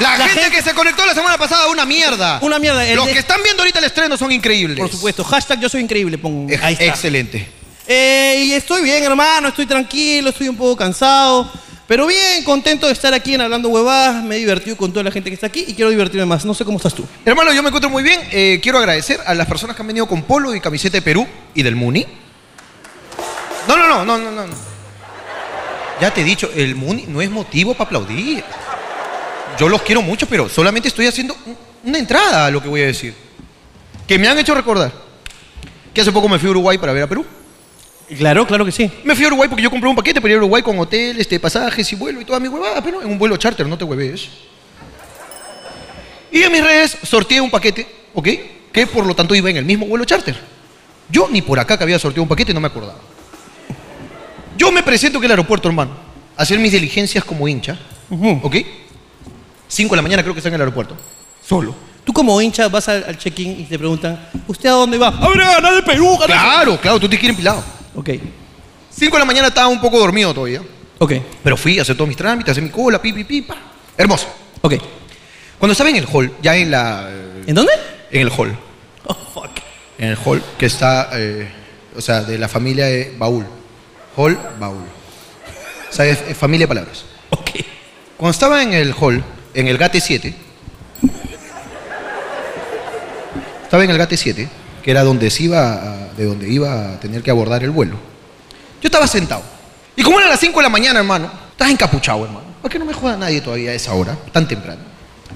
La, 0.00 0.18
La 0.18 0.26
gente, 0.26 0.42
gente- 0.42 0.56
que 0.56 0.62
se 0.62 0.74
conectó 0.74 1.06
la 1.06 1.14
semana 1.14 1.38
pasada, 1.38 1.68
una 1.68 1.84
mierda. 1.86 2.38
Una 2.42 2.58
mierda. 2.58 2.84
Los 2.94 3.06
de- 3.06 3.12
que 3.12 3.18
están 3.20 3.40
viendo 3.42 3.62
ahorita 3.62 3.78
el 3.78 3.84
estreno 3.86 4.16
son 4.16 4.32
increíbles. 4.32 4.76
Por 4.78 4.90
supuesto, 4.90 5.22
hashtag 5.24 5.60
yo 5.60 5.68
soy 5.68 5.82
increíble. 5.82 6.18
pon- 6.18 6.46
Ex- 6.50 6.62
ahí 6.62 6.72
está. 6.74 6.84
Excelente. 6.86 7.48
Eh, 7.86 8.42
y 8.46 8.52
estoy 8.54 8.82
bien, 8.82 9.04
hermano, 9.04 9.48
estoy 9.48 9.66
tranquilo, 9.66 10.30
estoy 10.30 10.48
un 10.48 10.56
poco 10.56 10.76
cansado. 10.76 11.50
Pero 11.86 12.06
bien, 12.06 12.42
contento 12.44 12.86
de 12.86 12.94
estar 12.94 13.12
aquí 13.12 13.34
en 13.34 13.42
Hablando 13.42 13.68
Huevadas. 13.68 14.24
Me 14.24 14.36
he 14.36 14.38
divertido 14.38 14.76
con 14.76 14.90
toda 14.92 15.02
la 15.04 15.10
gente 15.10 15.28
que 15.30 15.34
está 15.34 15.48
aquí 15.48 15.64
y 15.68 15.74
quiero 15.74 15.90
divertirme 15.90 16.24
más. 16.24 16.44
No 16.44 16.54
sé 16.54 16.64
cómo 16.64 16.78
estás 16.78 16.94
tú. 16.94 17.04
Hermano, 17.24 17.52
yo 17.52 17.62
me 17.62 17.68
encuentro 17.68 17.90
muy 17.90 18.02
bien. 18.02 18.20
Eh, 18.32 18.58
quiero 18.62 18.78
agradecer 18.78 19.20
a 19.26 19.34
las 19.34 19.46
personas 19.46 19.76
que 19.76 19.82
han 19.82 19.86
venido 19.88 20.06
con 20.06 20.22
polo 20.22 20.54
y 20.54 20.60
camiseta 20.60 20.96
de 20.96 21.02
Perú 21.02 21.26
y 21.54 21.62
del 21.62 21.76
Muni. 21.76 22.06
No, 23.68 23.76
no, 23.76 23.86
no, 23.88 24.04
no, 24.04 24.18
no, 24.30 24.46
no. 24.46 24.54
Ya 26.00 26.12
te 26.12 26.22
he 26.22 26.24
dicho, 26.24 26.50
el 26.54 26.74
Muni 26.74 27.04
no 27.06 27.20
es 27.20 27.30
motivo 27.30 27.74
para 27.74 27.84
aplaudir. 27.86 28.42
Yo 29.58 29.68
los 29.68 29.82
quiero 29.82 30.00
mucho, 30.02 30.26
pero 30.26 30.48
solamente 30.48 30.88
estoy 30.88 31.06
haciendo 31.06 31.36
un- 31.46 31.56
una 31.84 31.98
entrada 31.98 32.46
a 32.46 32.50
lo 32.50 32.62
que 32.62 32.68
voy 32.68 32.82
a 32.82 32.86
decir. 32.86 33.14
Que 34.06 34.18
me 34.18 34.26
han 34.26 34.38
hecho 34.38 34.54
recordar 34.54 34.90
que 35.92 36.00
hace 36.00 36.10
poco 36.12 36.28
me 36.28 36.38
fui 36.38 36.48
a 36.48 36.50
Uruguay 36.50 36.78
para 36.78 36.92
ver 36.94 37.02
a 37.04 37.06
Perú. 37.06 37.24
Claro, 38.18 38.46
claro 38.46 38.64
que 38.64 38.72
sí. 38.72 38.90
Me 39.02 39.14
fui 39.14 39.24
a 39.24 39.28
Uruguay 39.28 39.48
porque 39.48 39.62
yo 39.62 39.70
compré 39.70 39.88
un 39.88 39.96
paquete 39.96 40.20
para 40.20 40.32
ir 40.32 40.36
a 40.36 40.38
Uruguay 40.38 40.62
con 40.62 40.78
hotel, 40.78 41.18
este, 41.18 41.40
pasajes 41.40 41.90
y 41.92 41.96
vuelo 41.96 42.20
y 42.20 42.24
toda 42.24 42.38
mi 42.38 42.48
huevada, 42.48 42.82
pero 42.82 43.00
en 43.02 43.08
un 43.08 43.18
vuelo 43.18 43.36
charter, 43.36 43.66
no 43.66 43.78
te 43.78 43.84
hueves. 43.84 44.28
Y 46.30 46.42
en 46.42 46.52
mis 46.52 46.62
redes 46.62 46.98
sorteé 47.04 47.40
un 47.40 47.50
paquete, 47.50 47.86
¿ok? 48.12 48.28
Que 48.72 48.86
por 48.86 49.06
lo 49.06 49.14
tanto 49.14 49.34
iba 49.34 49.48
en 49.50 49.56
el 49.56 49.64
mismo 49.64 49.86
vuelo 49.86 50.04
charter. 50.04 50.36
Yo 51.08 51.28
ni 51.30 51.42
por 51.42 51.58
acá 51.58 51.78
que 51.78 51.84
había 51.84 51.98
sorteado 51.98 52.22
un 52.22 52.28
paquete 52.28 52.52
no 52.52 52.60
me 52.60 52.66
acordaba. 52.66 52.98
Yo 54.56 54.70
me 54.70 54.82
presento 54.82 55.20
que 55.20 55.26
el 55.26 55.32
aeropuerto, 55.32 55.68
hermano, 55.68 55.92
a 56.36 56.42
hacer 56.42 56.58
mis 56.58 56.72
diligencias 56.72 57.24
como 57.24 57.48
hincha. 57.48 57.78
¿ok? 58.42 58.56
5 59.68 59.90
de 59.90 59.96
la 59.96 60.02
mañana 60.02 60.22
creo 60.22 60.34
que 60.34 60.40
está 60.40 60.48
en 60.48 60.54
el 60.56 60.60
aeropuerto. 60.60 60.96
Solo. 61.46 61.74
Tú 62.04 62.12
como 62.12 62.40
hincha 62.40 62.68
vas 62.68 62.88
al, 62.88 63.04
al 63.04 63.18
check-in 63.18 63.60
y 63.60 63.64
te 63.64 63.78
preguntan, 63.78 64.28
¿usted 64.46 64.68
a 64.68 64.72
dónde 64.72 64.98
va? 64.98 65.08
A 65.08 65.28
ver, 65.28 65.40
a 65.40 65.52
ganar 65.54 65.74
de 65.74 65.82
Perú, 65.82 66.18
ganar. 66.18 66.28
Claro, 66.28 66.80
claro, 66.80 67.00
tú 67.00 67.08
te 67.08 67.16
quieres 67.18 67.30
empilado. 67.30 67.64
Ok, 67.94 68.10
5 68.90 69.16
de 69.16 69.18
la 69.20 69.24
mañana 69.24 69.48
estaba 69.48 69.68
un 69.68 69.80
poco 69.80 69.98
dormido 69.98 70.32
todavía. 70.34 70.60
ok, 70.98 71.12
Pero 71.42 71.56
fui 71.56 71.78
a 71.78 71.82
hacer 71.82 71.96
todos 71.96 72.08
mis 72.08 72.16
trámites, 72.16 72.48
a 72.48 72.52
hacer 72.52 72.62
mi 72.64 72.70
cola, 72.70 73.00
pi, 73.00 73.12
pi, 73.12 73.24
pi, 73.24 73.42
pa. 73.42 73.56
Hermoso. 73.96 74.26
ok. 74.62 74.74
Cuando 75.58 75.72
estaba 75.72 75.88
en 75.90 75.96
el 75.96 76.06
hall, 76.12 76.32
ya 76.42 76.56
en 76.56 76.70
la. 76.70 77.06
eh, 77.10 77.44
¿En 77.46 77.54
dónde? 77.54 77.72
En 78.10 78.20
el 78.22 78.30
hall. 78.30 78.56
Oh, 79.06 79.14
fuck. 79.14 79.50
En 79.98 80.08
el 80.10 80.18
hall 80.24 80.42
que 80.58 80.66
está. 80.66 81.10
eh, 81.14 81.48
o 81.96 82.00
sea, 82.00 82.22
de 82.22 82.36
la 82.38 82.48
familia 82.48 82.86
de 82.86 83.14
Baúl. 83.16 83.46
Hall, 84.16 84.36
Baúl. 84.58 84.82
O 85.88 85.92
sea, 85.92 86.04
es, 86.06 86.20
es 86.28 86.36
familia 86.36 86.64
de 86.64 86.68
palabras. 86.68 87.04
Ok. 87.30 87.50
Cuando 88.16 88.32
estaba 88.32 88.62
en 88.62 88.72
el 88.74 88.92
hall, 88.98 89.22
en 89.54 89.68
el 89.68 89.78
GATE 89.78 90.00
7. 90.00 90.34
Estaba 93.62 93.84
en 93.84 93.90
el 93.90 93.98
GATE 93.98 94.16
7, 94.16 94.48
que 94.84 94.90
era 94.90 95.02
donde 95.02 95.30
se 95.30 95.44
iba 95.44 96.10
de 96.14 96.26
donde 96.26 96.46
iba 96.46 96.92
a 96.92 97.00
tener 97.00 97.22
que 97.22 97.30
abordar 97.30 97.64
el 97.64 97.70
vuelo. 97.70 97.96
Yo 98.82 98.88
estaba 98.88 99.06
sentado. 99.06 99.42
Y 99.96 100.02
como 100.02 100.20
era 100.20 100.28
las 100.28 100.38
5 100.38 100.58
de 100.58 100.62
la 100.62 100.68
mañana, 100.68 100.98
hermano, 100.98 101.32
estaba 101.50 101.70
encapuchado, 101.70 102.26
hermano. 102.26 102.44
¿Por 102.60 102.70
qué 102.70 102.78
no 102.78 102.84
me 102.84 102.92
joda 102.92 103.16
nadie 103.16 103.40
todavía 103.40 103.70
a 103.70 103.74
esa 103.74 103.94
hora, 103.94 104.14
tan 104.30 104.46
temprano? 104.46 104.82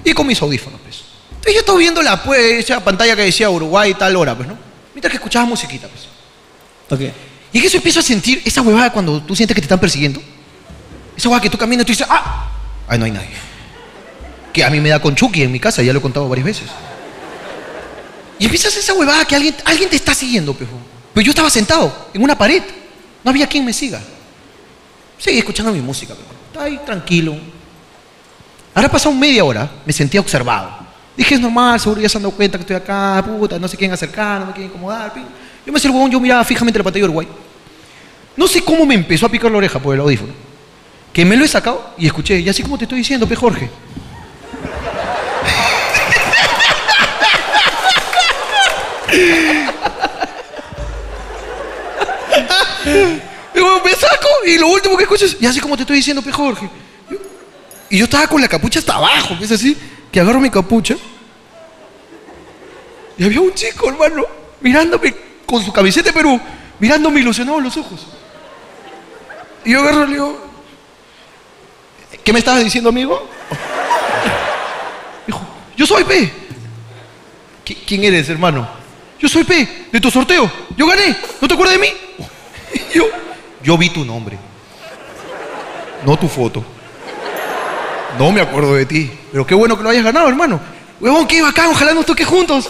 Y 0.03 0.13
con 0.13 0.27
mis 0.27 0.39
audífonos, 0.39 0.79
pues. 0.81 1.01
Entonces 1.29 1.53
yo 1.55 1.59
estaba 1.61 1.79
viendo 1.79 2.03
la 2.03 2.21
pues, 2.21 2.63
esa 2.63 2.83
pantalla 2.83 3.15
que 3.15 3.23
decía 3.23 3.49
Uruguay 3.49 3.95
tal 3.95 4.15
hora, 4.17 4.35
pues, 4.35 4.47
¿no? 4.47 4.55
Mientras 4.93 5.09
que 5.09 5.17
escuchaba 5.17 5.45
musiquita, 5.45 5.87
pues. 5.87 6.05
Ok. 6.91 7.11
Y 7.51 7.57
en 7.57 7.65
eso 7.65 7.77
empiezo 7.77 8.01
a 8.01 8.03
sentir 8.03 8.43
esa 8.45 8.61
huevada 8.61 8.91
cuando 8.91 9.19
tú 9.23 9.35
sientes 9.35 9.55
que 9.55 9.61
te 9.61 9.65
están 9.65 9.79
persiguiendo. 9.79 10.21
Esa 11.17 11.27
huevada 11.27 11.41
que 11.41 11.49
tú 11.49 11.57
caminas 11.57 11.83
y 11.83 11.85
tú 11.87 11.91
dices, 11.93 12.07
¡ah! 12.07 12.51
Ay, 12.87 12.99
no 12.99 13.05
hay 13.05 13.11
nadie. 13.11 13.29
Que 14.53 14.63
a 14.63 14.69
mí 14.69 14.79
me 14.79 14.89
da 14.89 15.01
con 15.01 15.15
Chucky 15.15 15.41
en 15.41 15.51
mi 15.51 15.59
casa, 15.59 15.81
ya 15.81 15.91
lo 15.91 15.97
he 15.97 16.01
contado 16.03 16.29
varias 16.29 16.45
veces. 16.45 16.69
Y 18.39 18.45
empiezas 18.45 18.75
esa 18.75 18.93
huevada 18.93 19.25
que 19.25 19.35
alguien, 19.35 19.55
alguien 19.65 19.89
te 19.89 19.97
está 19.97 20.13
siguiendo, 20.13 20.53
pejo. 20.53 20.71
Pero 21.13 21.25
yo 21.25 21.31
estaba 21.31 21.49
sentado 21.49 22.09
en 22.13 22.23
una 22.23 22.37
pared. 22.37 22.63
No 23.23 23.31
había 23.31 23.45
quien 23.45 23.65
me 23.65 23.73
siga. 23.73 24.01
Seguí 25.17 25.37
escuchando 25.39 25.71
mi 25.73 25.81
música, 25.81 26.15
pejo. 26.15 26.29
Estaba 26.47 26.65
ahí 26.65 26.79
tranquilo. 26.85 27.35
Ahora 28.73 28.89
pasado 28.89 29.13
media 29.13 29.43
hora, 29.43 29.69
me 29.85 29.91
sentía 29.91 30.21
observado. 30.21 30.79
Dije, 31.17 31.35
es 31.35 31.41
normal, 31.41 31.77
seguro 31.81 31.99
ya 31.99 32.07
se 32.07 32.17
han 32.17 32.23
dado 32.23 32.33
cuenta 32.33 32.57
que 32.57 32.61
estoy 32.61 32.77
acá, 32.77 33.21
puta, 33.25 33.59
no 33.59 33.67
se 33.67 33.75
quieren 33.75 33.93
acercar, 33.93 34.39
no 34.39 34.45
me 34.45 34.53
quieren 34.53 34.69
incomodar. 34.69 35.11
Yo 35.65 35.73
me 35.73 35.77
hacía 35.77 35.89
el 35.89 35.95
huevón, 35.95 36.09
yo 36.09 36.19
miraba 36.19 36.45
fijamente 36.45 36.79
la 36.79 36.83
pantalla 36.83 37.03
de 37.03 37.09
Uruguay. 37.09 37.27
No 38.37 38.47
sé 38.47 38.61
cómo 38.61 38.85
me 38.85 38.95
empezó 38.95 39.25
a 39.25 39.29
picar 39.29 39.51
la 39.51 39.57
oreja 39.57 39.79
por 39.79 39.93
el 39.93 39.99
audífono. 39.99 40.31
Que 41.11 41.25
me 41.25 41.35
lo 41.35 41.43
he 41.43 41.47
sacado 41.49 41.93
y 41.97 42.05
escuché, 42.05 42.39
y 42.39 42.47
así 42.47 42.63
como 42.63 42.77
te 42.77 42.85
estoy 42.85 42.99
diciendo, 42.99 43.27
pe 43.27 43.35
Jorge. 43.35 43.69
Me 53.83 53.91
saco 53.95 54.27
y 54.45 54.57
lo 54.57 54.67
último 54.67 54.95
que 54.97 55.03
escucho 55.03 55.25
es, 55.25 55.37
y 55.39 55.45
así 55.45 55.59
como 55.59 55.75
te 55.75 55.83
estoy 55.83 55.97
diciendo, 55.97 56.21
pe 56.21 56.31
Jorge. 56.31 56.69
Y 57.89 57.97
yo 57.97 58.05
estaba 58.05 58.27
con 58.27 58.39
la 58.41 58.47
capucha 58.47 58.79
hasta 58.79 58.95
abajo, 58.95 59.35
es 59.41 59.51
así, 59.51 59.75
que 60.11 60.19
agarro 60.19 60.39
mi 60.39 60.49
capucha. 60.49 60.95
Y 63.17 63.23
había 63.23 63.41
un 63.41 63.53
chico, 63.53 63.89
hermano, 63.89 64.25
mirándome 64.61 65.13
con 65.45 65.63
su 65.63 65.73
camiseta 65.73 66.11
de 66.11 66.39
mirándome 66.79 67.19
ilusionado 67.19 67.57
en 67.57 67.63
los 67.65 67.75
ojos. 67.77 68.05
Y 69.65 69.71
yo 69.73 69.81
agarro 69.81 70.03
y 70.03 70.07
le 70.07 70.13
digo, 70.13 70.39
¿qué 72.23 72.31
me 72.31 72.39
estabas 72.39 72.63
diciendo, 72.63 72.89
amigo? 72.89 73.27
Dijo, 75.27 75.41
yo 75.75 75.85
soy 75.85 76.03
P. 76.05 76.31
"¿Qui- 77.65 77.77
¿Quién 77.85 78.03
eres, 78.03 78.29
hermano? 78.29 78.78
Yo 79.19 79.27
soy 79.27 79.43
P, 79.43 79.87
de 79.91 79.99
tu 79.99 80.09
sorteo. 80.09 80.49
Yo 80.77 80.87
gané. 80.87 81.15
¿No 81.41 81.47
te 81.47 81.53
acuerdas 81.53 81.77
de 81.77 81.81
mí? 81.81 81.93
Yo, 82.93 83.05
yo 83.61 83.77
vi 83.77 83.89
tu 83.89 84.05
nombre. 84.05 84.37
No 86.05 86.17
tu 86.17 86.27
foto. 86.27 86.63
No 88.17 88.31
me 88.31 88.41
acuerdo 88.41 88.75
de 88.75 88.85
ti. 88.85 89.11
Pero 89.31 89.45
qué 89.45 89.53
bueno 89.53 89.77
que 89.77 89.83
lo 89.83 89.89
hayas 89.89 90.03
ganado, 90.03 90.29
hermano. 90.29 90.59
Huevón, 90.99 91.27
qué 91.27 91.41
bacán. 91.41 91.67
Ojalá 91.67 91.93
nos 91.93 92.05
toque 92.05 92.23
juntos. 92.23 92.69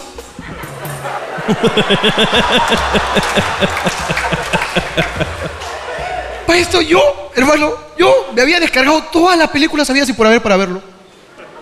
Para 6.45 6.59
esto 6.59 6.81
yo, 6.81 7.31
hermano, 7.35 7.73
yo 7.97 8.31
me 8.33 8.41
había 8.41 8.59
descargado 8.59 9.03
todas 9.03 9.37
las 9.37 9.49
películas 9.49 9.89
había 9.89 10.03
y 10.03 10.13
por 10.13 10.27
haber 10.27 10.41
para 10.41 10.57
verlo. 10.57 10.81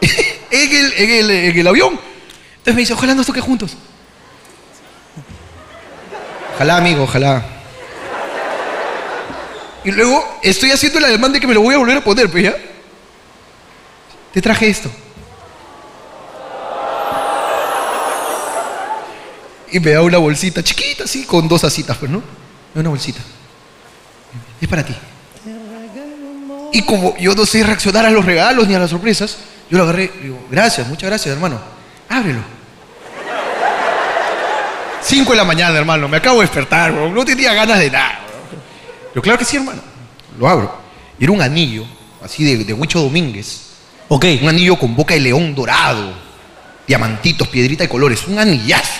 en, 0.51 0.75
el, 0.75 0.93
en, 0.93 1.09
el, 1.09 1.29
en 1.29 1.59
el 1.59 1.67
avión. 1.67 1.99
Entonces 2.49 2.75
me 2.75 2.81
dice, 2.81 2.93
ojalá 2.93 3.13
nos 3.13 3.25
toque 3.25 3.41
juntos. 3.41 3.77
Ojalá, 6.57 6.77
amigo, 6.77 7.03
ojalá. 7.03 7.45
Y 9.83 9.91
luego 9.91 10.39
estoy 10.41 10.71
haciendo 10.71 10.97
el 10.97 11.05
ademán 11.05 11.31
de 11.31 11.39
que 11.39 11.45
me 11.45 11.53
lo 11.53 11.61
voy 11.61 11.75
a 11.75 11.77
volver 11.77 11.97
a 11.97 12.03
poner, 12.03 12.31
pues 12.31 12.45
ya. 12.45 12.57
Te 14.33 14.41
traje 14.41 14.67
esto. 14.67 14.89
Y 19.71 19.79
me 19.79 19.91
da 19.91 20.01
una 20.01 20.17
bolsita 20.17 20.63
chiquita, 20.63 21.03
así, 21.03 21.25
con 21.25 21.47
dos 21.47 21.63
asitas, 21.63 21.95
pues, 21.95 22.09
¿no? 22.09 22.23
Una 22.73 22.89
bolsita. 22.89 23.19
Es 24.59 24.67
para 24.67 24.83
ti. 24.83 24.95
Y 26.73 26.81
como 26.81 27.15
yo 27.17 27.35
no 27.35 27.45
sé 27.45 27.61
reaccionar 27.63 28.03
a 28.03 28.09
los 28.09 28.25
regalos 28.25 28.67
ni 28.67 28.73
a 28.73 28.79
las 28.79 28.89
sorpresas, 28.89 29.37
yo 29.69 29.77
lo 29.77 29.83
agarré 29.83 30.11
y 30.21 30.23
digo, 30.23 30.47
gracias, 30.49 30.87
muchas 30.87 31.07
gracias, 31.07 31.35
hermano. 31.35 31.61
Ábrelo. 32.09 32.56
Cinco 35.07 35.31
de 35.31 35.37
la 35.37 35.45
mañana, 35.45 35.77
hermano, 35.77 36.09
me 36.09 36.17
acabo 36.17 36.41
de 36.41 36.47
despertar, 36.47 36.91
bro. 36.91 37.09
no 37.09 37.23
tenía 37.23 37.53
ganas 37.53 37.79
de 37.79 37.89
nada. 37.89 38.19
bro. 38.27 38.59
Pero 39.13 39.21
claro 39.21 39.39
que 39.39 39.45
sí, 39.45 39.55
hermano. 39.55 39.81
Lo 40.37 40.49
abro. 40.49 40.77
Y 41.17 41.23
era 41.23 41.31
un 41.31 41.41
anillo, 41.41 41.85
así 42.21 42.43
de, 42.43 42.65
de 42.65 42.73
Huicho 42.73 42.99
Domínguez. 42.99 43.67
Ok. 44.09 44.25
Un 44.41 44.49
anillo 44.49 44.77
con 44.77 44.97
boca 44.97 45.13
de 45.13 45.21
león 45.21 45.55
dorado, 45.55 46.13
diamantitos, 46.85 47.47
piedrita 47.47 47.85
de 47.85 47.89
colores, 47.89 48.27
un 48.27 48.37
anillazo. 48.37 48.99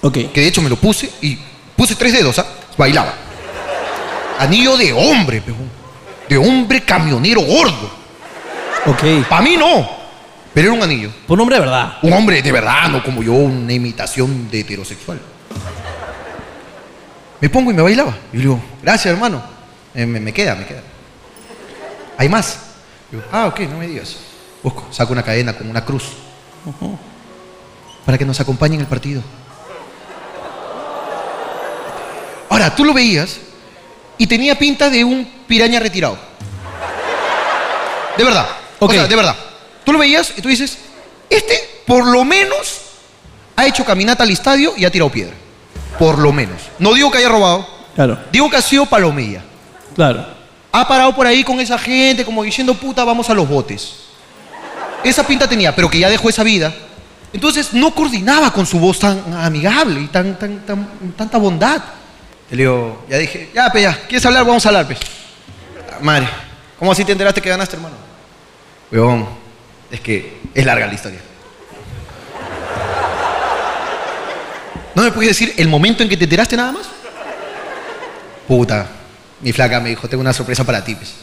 Ok. 0.00 0.14
Que 0.34 0.40
de 0.40 0.48
hecho 0.48 0.60
me 0.60 0.68
lo 0.68 0.74
puse 0.74 1.08
y 1.22 1.38
puse 1.76 1.94
tres 1.94 2.14
dedos, 2.14 2.36
¿ah? 2.40 2.46
Bailaba. 2.76 3.14
Anillo 4.40 4.76
de 4.76 4.92
hombre. 4.92 5.40
De 6.28 6.36
hombre 6.36 6.82
camionero 6.82 7.42
gordo. 7.42 7.92
Ok. 8.86 9.24
Para 9.28 9.42
mí 9.42 9.56
no, 9.56 9.88
pero 10.58 10.72
era 10.72 10.76
un 10.76 10.82
anillo. 10.82 11.12
Por 11.24 11.38
nombre 11.38 11.54
de 11.54 11.60
verdad. 11.60 11.98
Un 12.02 12.12
hombre 12.12 12.42
de 12.42 12.50
verdad, 12.50 12.88
no 12.88 13.00
como 13.04 13.22
yo, 13.22 13.32
una 13.32 13.72
imitación 13.72 14.50
de 14.50 14.58
heterosexual. 14.58 15.20
Me 17.40 17.48
pongo 17.48 17.70
y 17.70 17.74
me 17.74 17.82
bailaba. 17.82 18.12
Y 18.32 18.38
le 18.38 18.42
digo, 18.42 18.60
gracias 18.82 19.14
hermano. 19.14 19.40
Eh, 19.94 20.04
me, 20.04 20.18
me 20.18 20.32
queda, 20.32 20.56
me 20.56 20.66
queda. 20.66 20.82
Hay 22.16 22.28
más. 22.28 22.58
Digo, 23.08 23.22
ah, 23.30 23.46
ok, 23.46 23.60
no 23.70 23.78
me 23.78 23.86
digas. 23.86 24.16
Busco, 24.60 24.88
saco 24.90 25.12
una 25.12 25.22
cadena 25.22 25.52
con 25.52 25.70
una 25.70 25.84
cruz. 25.84 26.08
Para 28.04 28.18
que 28.18 28.24
nos 28.24 28.40
acompañe 28.40 28.74
en 28.74 28.80
el 28.80 28.88
partido. 28.88 29.22
Ahora, 32.48 32.74
tú 32.74 32.84
lo 32.84 32.92
veías 32.92 33.38
y 34.18 34.26
tenía 34.26 34.58
pinta 34.58 34.90
de 34.90 35.04
un 35.04 35.24
piraña 35.46 35.78
retirado. 35.78 36.18
De 38.16 38.24
verdad. 38.24 38.48
Ok. 38.80 38.90
O 38.90 38.92
sea, 38.92 39.06
de 39.06 39.14
verdad. 39.14 39.36
Tú 39.88 39.92
lo 39.92 40.00
veías 40.00 40.34
y 40.36 40.42
tú 40.42 40.50
dices, 40.50 40.76
este 41.30 41.82
por 41.86 42.06
lo 42.06 42.22
menos 42.22 42.78
ha 43.56 43.64
hecho 43.64 43.86
caminata 43.86 44.22
al 44.22 44.28
estadio 44.30 44.74
y 44.76 44.84
ha 44.84 44.90
tirado 44.90 45.10
piedra. 45.10 45.32
Por 45.98 46.18
lo 46.18 46.30
menos. 46.30 46.60
No 46.78 46.92
digo 46.92 47.10
que 47.10 47.16
haya 47.16 47.30
robado, 47.30 47.66
Claro, 47.94 48.18
digo 48.30 48.50
que 48.50 48.58
ha 48.58 48.60
sido 48.60 48.84
palomilla. 48.84 49.42
claro. 49.94 50.26
Ha 50.72 50.86
parado 50.86 51.14
por 51.16 51.26
ahí 51.26 51.42
con 51.42 51.58
esa 51.58 51.78
gente 51.78 52.22
como 52.22 52.42
diciendo, 52.42 52.74
puta, 52.74 53.02
vamos 53.02 53.30
a 53.30 53.34
los 53.34 53.48
botes. 53.48 53.94
Esa 55.02 55.26
pinta 55.26 55.48
tenía, 55.48 55.74
pero 55.74 55.88
que 55.88 55.98
ya 55.98 56.10
dejó 56.10 56.28
esa 56.28 56.42
vida. 56.42 56.70
Entonces 57.32 57.72
no 57.72 57.94
coordinaba 57.94 58.52
con 58.52 58.66
su 58.66 58.78
voz 58.78 58.98
tan 58.98 59.32
amigable 59.32 60.02
y 60.02 60.08
tan, 60.08 60.38
tan, 60.38 60.66
tan, 60.66 60.86
tanta 61.16 61.38
bondad. 61.38 61.82
Y 62.50 62.56
le 62.56 62.64
digo, 62.64 63.06
ya 63.08 63.16
dije, 63.16 63.50
ya, 63.54 63.72
pe, 63.72 63.80
ya, 63.80 63.98
¿quieres 64.06 64.26
hablar? 64.26 64.44
Vamos 64.44 64.66
a 64.66 64.68
hablar, 64.68 64.84
pues. 64.84 64.98
Madre, 66.02 66.28
¿cómo 66.78 66.92
así 66.92 67.06
te 67.06 67.12
enteraste 67.12 67.40
que 67.40 67.48
ganaste, 67.48 67.76
hermano? 67.76 67.96
Weón, 68.92 69.37
es 69.90 70.00
que 70.00 70.38
es 70.54 70.64
larga 70.64 70.86
la 70.86 70.94
historia. 70.94 71.20
¿No 74.94 75.02
me 75.02 75.12
puedes 75.12 75.30
decir 75.30 75.54
el 75.56 75.68
momento 75.68 76.02
en 76.02 76.08
que 76.08 76.16
te 76.16 76.24
enteraste 76.24 76.56
nada 76.56 76.72
más? 76.72 76.88
Puta, 78.48 78.86
mi 79.40 79.52
flaca 79.52 79.78
me 79.80 79.90
dijo, 79.90 80.08
tengo 80.08 80.20
una 80.20 80.32
sorpresa 80.32 80.64
para 80.64 80.82
ti. 80.82 80.94
Pues. 80.94 81.14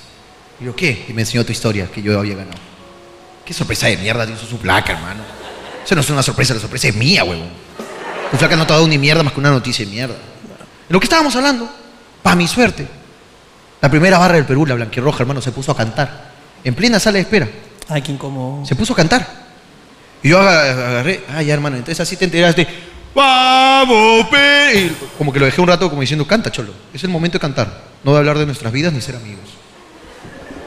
Y 0.61 0.65
yo, 0.65 0.75
¿qué? 0.75 1.05
Y 1.09 1.13
me 1.13 1.23
enseñó 1.23 1.43
tu 1.43 1.51
historia, 1.51 1.87
que 1.91 2.01
yo 2.01 2.17
había 2.17 2.35
ganado. 2.35 2.57
¿Qué 3.43 3.53
sorpresa 3.53 3.87
de 3.87 3.97
mierda 3.97 4.25
hizo 4.25 4.45
su 4.45 4.57
flaca, 4.57 4.93
hermano? 4.93 5.21
Eso 5.83 5.93
no 5.93 6.01
es 6.01 6.09
una 6.09 6.23
sorpresa, 6.23 6.53
la 6.53 6.59
sorpresa 6.59 6.87
es 6.87 6.95
mía, 6.95 7.23
huevón. 7.23 7.49
Tu 8.31 8.37
flaca 8.37 8.55
no 8.55 8.65
te 8.65 8.73
ha 8.73 8.77
dado 8.77 8.87
ni 8.87 8.97
mierda 8.97 9.23
más 9.23 9.33
que 9.33 9.39
una 9.39 9.51
noticia 9.51 9.85
de 9.85 9.91
mierda. 9.91 10.15
Lo 10.89 10.99
que 10.99 11.05
estábamos 11.05 11.35
hablando, 11.35 11.69
para 12.23 12.35
mi 12.35 12.47
suerte, 12.47 12.87
la 13.81 13.89
primera 13.89 14.17
barra 14.17 14.35
del 14.35 14.45
Perú, 14.45 14.65
la 14.65 14.75
blanquirroja, 14.75 15.23
hermano, 15.23 15.41
se 15.41 15.51
puso 15.51 15.71
a 15.71 15.77
cantar. 15.77 16.31
En 16.63 16.73
plena 16.73 16.99
sala 16.99 17.15
de 17.15 17.21
espera. 17.21 17.47
Ay, 17.89 18.01
qué 18.01 18.11
incómodo. 18.11 18.65
Se 18.65 18.75
puso 18.75 18.93
a 18.93 18.95
cantar. 18.95 19.27
Y 20.23 20.29
yo 20.29 20.39
aga- 20.39 20.71
agarré, 20.89 21.23
ah, 21.29 21.41
ya 21.43 21.53
hermano, 21.53 21.75
entonces 21.77 21.99
así 21.99 22.17
te 22.17 22.25
enteraste. 22.25 22.67
¡Vamos, 23.13 24.27
pe! 24.27 24.91
Como 25.17 25.31
que 25.31 25.39
lo 25.39 25.45
dejé 25.45 25.61
un 25.61 25.67
rato 25.67 25.89
como 25.89 26.01
diciendo, 26.01 26.25
canta, 26.27 26.51
cholo. 26.51 26.73
Es 26.93 27.03
el 27.03 27.09
momento 27.09 27.35
de 27.37 27.39
cantar. 27.41 27.83
No 28.03 28.11
de 28.13 28.17
hablar 28.19 28.37
de 28.37 28.45
nuestras 28.45 28.73
vidas 28.73 28.91
ni 28.91 29.01
ser 29.01 29.15
amigos. 29.15 29.45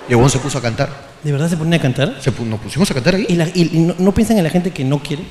Y 0.08 0.14
huevón 0.14 0.30
se 0.30 0.38
puso 0.38 0.58
a 0.58 0.62
cantar. 0.62 0.88
¿De 1.22 1.32
verdad 1.32 1.48
se 1.50 1.56
ponen 1.56 1.74
a 1.74 1.82
cantar? 1.82 2.16
Se 2.20 2.32
pu- 2.32 2.44
nos 2.46 2.60
pusimos 2.60 2.90
a 2.90 2.94
cantar 2.94 3.16
ahí. 3.16 3.26
¿Y, 3.28 3.34
la- 3.34 3.48
y- 3.52 3.64
no, 3.74 3.94
no 3.98 4.12
piensan 4.14 4.38
en 4.38 4.44
la 4.44 4.50
gente 4.50 4.70
que 4.70 4.84
no 4.84 5.00
quiere? 5.02 5.24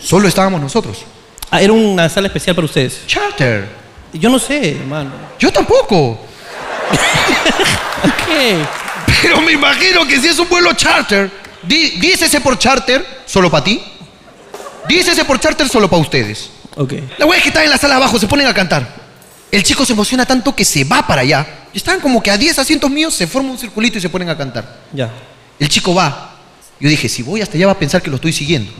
Solo 0.00 0.26
estábamos 0.26 0.60
nosotros. 0.60 1.04
Ah, 1.50 1.60
era 1.60 1.72
una 1.72 2.08
sala 2.08 2.26
especial 2.28 2.56
para 2.56 2.64
ustedes. 2.64 3.02
Charter. 3.06 3.68
Yo 4.14 4.28
no 4.30 4.38
sé, 4.38 4.76
hermano. 4.76 5.10
Yo 5.38 5.52
tampoco. 5.52 6.18
¿Qué? 8.26 8.64
Pero 9.22 9.40
me 9.40 9.52
imagino 9.52 10.06
que 10.06 10.18
si 10.20 10.28
es 10.28 10.38
un 10.38 10.48
vuelo 10.48 10.72
charter, 10.74 11.30
di- 11.62 11.90
dícese 12.00 12.40
por 12.40 12.58
charter 12.58 13.04
solo 13.26 13.50
para 13.50 13.64
ti. 13.64 13.82
Dícese 14.88 15.24
por 15.24 15.38
charter 15.38 15.68
solo 15.68 15.88
para 15.88 16.02
ustedes. 16.02 16.50
Ok. 16.76 16.94
La 17.18 17.26
wea 17.26 17.36
es 17.38 17.42
que 17.42 17.48
están 17.50 17.64
en 17.64 17.70
la 17.70 17.78
sala 17.78 17.96
abajo, 17.96 18.18
se 18.18 18.26
ponen 18.26 18.46
a 18.46 18.54
cantar. 18.54 18.86
El 19.50 19.62
chico 19.62 19.84
se 19.84 19.92
emociona 19.92 20.24
tanto 20.26 20.54
que 20.54 20.64
se 20.64 20.84
va 20.84 21.06
para 21.06 21.22
allá. 21.22 21.46
Están 21.74 22.00
como 22.00 22.22
que 22.22 22.30
a 22.30 22.36
10 22.38 22.58
asientos 22.58 22.90
míos 22.90 23.14
se 23.14 23.26
forma 23.26 23.50
un 23.50 23.58
circulito 23.58 23.98
y 23.98 24.00
se 24.00 24.08
ponen 24.08 24.28
a 24.28 24.36
cantar. 24.36 24.78
Ya. 24.92 25.10
El 25.58 25.68
chico 25.68 25.94
va. 25.94 26.36
Yo 26.80 26.88
dije, 26.88 27.08
si 27.08 27.22
voy 27.22 27.42
hasta 27.42 27.56
allá 27.56 27.66
va 27.66 27.72
a 27.72 27.78
pensar 27.78 28.00
que 28.02 28.08
lo 28.10 28.16
estoy 28.16 28.32
siguiendo. 28.32 28.72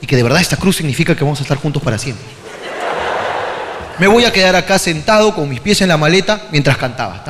Y 0.00 0.06
que 0.06 0.16
de 0.16 0.22
verdad 0.22 0.40
esta 0.40 0.56
cruz 0.56 0.76
significa 0.76 1.14
que 1.14 1.22
vamos 1.22 1.38
a 1.38 1.42
estar 1.42 1.56
juntos 1.58 1.82
para 1.82 1.96
siempre. 1.98 2.24
Me 3.98 4.06
voy 4.08 4.24
a 4.24 4.32
quedar 4.32 4.56
acá 4.56 4.78
sentado 4.78 5.34
con 5.34 5.48
mis 5.48 5.60
pies 5.60 5.80
en 5.80 5.88
la 5.88 5.96
maleta 5.96 6.48
mientras 6.50 6.76
cantaba. 6.76 7.22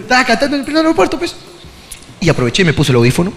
Estaba 0.00 0.24
cantando 0.24 0.56
en 0.56 0.60
el 0.60 0.64
pleno 0.64 0.80
aeropuerto, 0.80 1.18
pues. 1.18 1.34
Y 2.20 2.28
aproveché 2.28 2.62
y 2.62 2.64
me 2.66 2.72
puse 2.72 2.92
el 2.92 2.96
audífono. 2.96 3.32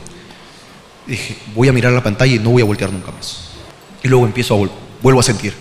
Dije, 1.08 1.36
voy 1.56 1.68
a 1.68 1.74
mirar 1.74 1.92
la 1.92 2.04
pantalla 2.04 2.34
y 2.36 2.40
no 2.40 2.52
voy 2.52 2.62
a 2.62 2.66
voltear 2.66 2.92
nunca 2.92 3.12
más. 3.12 3.50
Y 4.04 4.08
luego 4.08 4.26
empiezo 4.26 4.56
a 4.64 4.70
vuelvo 5.02 5.20
a 5.20 5.24
sentir 5.24 5.54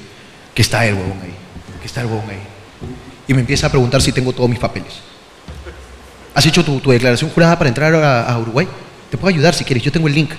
que 0.55 0.62
está 0.62 0.87
el 0.87 0.95
huevón 0.95 1.19
ahí, 1.23 1.33
que 1.81 1.87
está 1.87 2.01
el 2.03 2.07
huevón 2.07 2.29
ahí. 2.31 2.38
Y 3.27 3.35
me 3.35 3.41
empieza 3.41 3.67
a 3.67 3.71
preguntar 3.71 4.01
si 4.03 4.12
tengo 4.12 4.33
todos 4.33 4.49
mis 4.49 4.59
papeles. 4.59 4.93
¿Has 6.35 6.45
hecho 6.47 6.64
tu, 6.64 6.79
tu 6.81 6.91
declaración 6.91 7.31
jurada 7.31 7.59
para 7.59 7.69
entrar 7.69 7.95
a, 7.95 8.23
a 8.25 8.38
Uruguay? 8.38 8.69
Te 9.11 9.17
puedo 9.17 9.35
ayudar 9.35 9.55
si 9.55 9.64
quieres, 9.64 9.83
yo 9.83 9.91
tengo 9.91 10.07
el 10.09 10.14
link. 10.14 10.31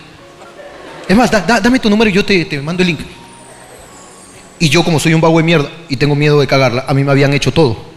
Es 1.08 1.18
más, 1.18 1.30
da- 1.32 1.42
da- 1.42 1.60
dame 1.60 1.80
tu 1.80 1.90
número 1.90 2.10
y 2.10 2.14
yo 2.14 2.24
te, 2.24 2.46
te 2.46 2.62
mando 2.62 2.84
el 2.84 2.88
link. 2.90 3.00
Y 4.60 4.70
yo, 4.70 4.84
como 4.84 5.00
soy 5.00 5.14
un 5.14 5.22
vago 5.22 5.38
de 5.38 5.44
mierda 5.44 5.70
y 5.90 5.98
tengo 5.98 6.16
miedo 6.16 6.40
de 6.40 6.48
cagarla, 6.48 6.86
a 6.88 6.94
mí 6.94 7.04
me 7.04 7.12
habían 7.12 7.34
hecho 7.34 7.52
todo. 7.52 7.89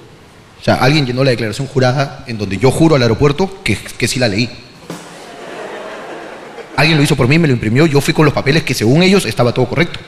O 0.62 0.64
sea, 0.64 0.77
alguien 0.77 1.05
llenó 1.05 1.25
la 1.25 1.31
declaración 1.31 1.66
jurada 1.66 2.22
en 2.29 2.38
donde 2.38 2.57
yo 2.57 2.70
juro 2.70 2.94
al 2.94 3.03
aeropuerto 3.03 3.62
que, 3.64 3.77
que 3.77 4.07
sí 4.07 4.20
la 4.20 4.29
leí. 4.29 4.48
Alguien 6.77 6.96
lo 6.96 7.03
hizo 7.03 7.16
por 7.16 7.27
mí, 7.27 7.37
me 7.37 7.48
lo 7.48 7.53
imprimió, 7.53 7.85
yo 7.85 8.01
fui 8.01 8.14
con 8.14 8.25
los 8.25 8.33
papeles 8.33 8.62
que 8.62 8.72
según 8.72 9.03
ellos 9.03 9.27
estaba 9.27 9.53
todo 9.53 9.68
correcto. 9.68 9.98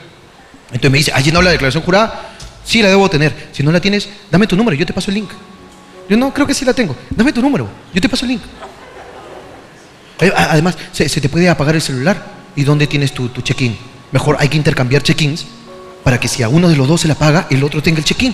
Entonces 0.67 0.91
me 0.91 0.97
dice, 0.97 1.11
¿has 1.13 1.25
llenado 1.25 1.41
la 1.41 1.51
declaración 1.51 1.83
jurada? 1.83 2.31
Sí, 2.63 2.81
la 2.81 2.87
debo 2.87 3.09
tener. 3.09 3.49
Si 3.51 3.63
no 3.63 3.71
la 3.73 3.81
tienes, 3.81 4.07
dame 4.31 4.47
tu 4.47 4.55
número, 4.55 4.77
yo 4.77 4.85
te 4.85 4.93
paso 4.93 5.11
el 5.11 5.15
link. 5.15 5.29
Yo 6.07 6.15
no, 6.15 6.33
creo 6.33 6.47
que 6.47 6.53
sí 6.53 6.63
la 6.63 6.73
tengo. 6.73 6.95
Dame 7.09 7.33
tu 7.33 7.41
número, 7.41 7.67
yo 7.93 7.99
te 7.99 8.07
paso 8.07 8.23
el 8.23 8.31
link. 8.31 8.41
Eh, 10.21 10.31
Además, 10.33 10.77
se, 10.93 11.09
te 11.09 11.27
puede 11.27 11.49
apagar 11.49 11.75
el 11.75 11.81
celular. 11.81 12.33
¿Y 12.55 12.63
dónde 12.63 12.87
tienes 12.87 13.11
tu, 13.11 13.27
tu 13.27 13.41
check-in? 13.41 13.77
Mejor 14.13 14.37
hay 14.39 14.47
que 14.47 14.55
intercambiar 14.55 15.03
check-ins 15.03 15.45
para 16.05 16.17
que 16.17 16.29
si 16.29 16.43
a 16.43 16.47
uno 16.47 16.69
de 16.69 16.77
los 16.77 16.87
dos 16.87 17.01
se 17.01 17.07
le 17.07 17.13
apaga, 17.13 17.47
el 17.49 17.61
otro 17.61 17.83
tenga 17.83 17.97
el 17.99 18.05
check-in. 18.05 18.33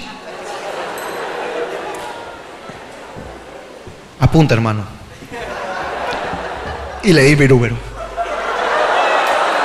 Apunta, 4.22 4.54
hermano. 4.54 4.86
Y 7.04 7.12
le 7.12 7.24
di 7.24 7.36
mi 7.36 7.48
número. 7.48 7.76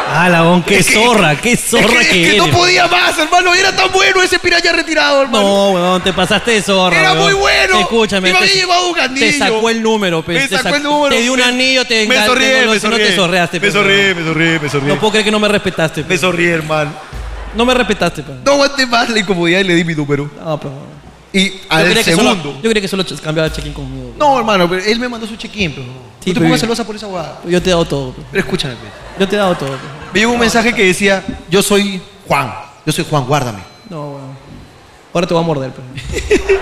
Ah, 0.09 0.29
la 0.31 0.63
qué 0.67 0.83
zorra, 0.83 1.37
qué 1.37 1.57
zorra 1.59 2.01
es 2.01 2.07
que, 2.07 2.13
que, 2.13 2.27
es 2.29 2.33
que 2.33 2.39
no 2.39 2.47
podía 2.51 2.87
más, 2.87 3.19
hermano. 3.19 3.53
Era 3.55 3.75
tan 3.77 3.93
bueno 3.93 4.23
ese 4.23 4.39
piraña 4.39 4.73
retirado, 4.73 5.23
hermano. 5.23 5.45
No, 5.47 5.71
weón, 5.73 6.03
te 6.03 6.13
pasaste 6.13 6.53
de 6.53 6.63
zorra. 6.63 6.99
Era 6.99 7.13
weón. 7.13 7.25
muy 7.25 7.33
bueno. 7.35 7.81
Escúchame. 7.81 8.33
Me 8.33 8.39
te- 8.39 8.47
llevado 8.49 8.89
un 8.89 8.99
anillo. 8.99 9.27
Te 9.27 9.33
sacó 9.39 9.69
el 9.69 9.83
número, 9.83 10.23
pe, 10.25 10.33
Me 10.35 10.49
te 10.49 10.57
sacó 10.57 10.69
sac- 10.71 10.77
el 10.77 10.83
número. 10.85 11.15
Te 11.15 11.21
dio 11.21 11.33
un 11.35 11.39
Me- 11.41 11.45
anillo, 11.45 11.85
te 11.85 12.07
Me 12.07 12.17
engal- 12.17 12.27
sonríe, 12.27 12.49
te- 12.49 12.67
me 12.67 12.75
no 12.75 12.81
sonríe. 12.81 13.07
te 13.09 13.17
sorreaste, 13.17 13.61
Me 13.61 13.71
sonríe, 13.71 14.13
weón. 14.15 14.35
me 14.63 14.81
me. 14.81 14.89
No 14.89 14.99
puedo 15.01 15.11
creer 15.11 15.25
que 15.27 15.31
no 15.33 15.39
me 15.41 15.49
respetaste. 15.49 16.03
pe. 16.03 16.09
Me 16.09 16.19
sonríe, 16.19 16.51
hermano. 16.53 16.93
No 17.55 17.67
me 17.67 17.75
respetaste, 17.75 18.23
pe. 18.23 18.33
No 18.45 18.53
aguanté 18.53 18.87
más 18.87 19.11
la 19.11 19.19
incomodidad 19.19 19.61
y 19.61 19.65
le 19.65 19.75
di 19.75 19.85
mi 19.85 19.95
número. 19.95 20.31
No, 20.43 20.59
pero. 20.59 20.96
Y 21.39 21.51
Yo 21.51 21.57
al 21.69 21.95
que 21.95 22.05
segundo. 22.05 22.31
solo- 22.43 22.55
yo 22.63 22.71
creía 22.71 22.81
que 22.81 22.89
solo 22.89 23.05
cambiaba 23.23 23.53
check-in 23.53 23.73
conmigo. 23.73 24.15
No, 24.19 24.39
hermano, 24.39 24.69
pero 24.69 24.83
él 24.83 24.99
me 24.99 25.09
mandó 25.09 25.27
su 25.27 25.37
check-in, 25.37 25.73
pero. 25.73 25.85
Sí, 25.87 25.91
no 25.91 26.25
te 26.25 26.33
pero- 26.35 26.45
pongas 26.47 26.61
celosa 26.61 26.85
por 26.85 26.97
esa 26.97 27.07
guada. 27.07 27.41
Yo 27.47 27.61
te 27.63 27.69
he 27.69 27.73
dado 27.73 27.85
todo. 27.85 28.13
pe. 28.13 28.23
Pero 28.31 28.43
escúchame, 28.45 28.75
pues. 28.77 28.93
Yo 29.19 29.29
te 29.29 29.35
he 29.37 29.39
dado 29.39 29.55
todo. 29.57 29.77
Me 30.15 30.21
llegó 30.21 30.33
un 30.33 30.39
mensaje 30.41 30.73
que 30.75 30.85
decía, 30.87 31.23
yo 31.51 31.63
soy 31.63 32.01
Juan. 32.27 32.53
Yo 32.87 32.93
soy 32.93 33.05
Juan, 33.09 33.25
guárdame. 33.27 33.59
No, 33.91 34.11
weón. 34.13 34.37
Ahora 35.13 35.27
te 35.27 35.35
voy 35.35 35.43
a 35.43 35.47
morder, 35.47 35.73
pe. 35.73 35.83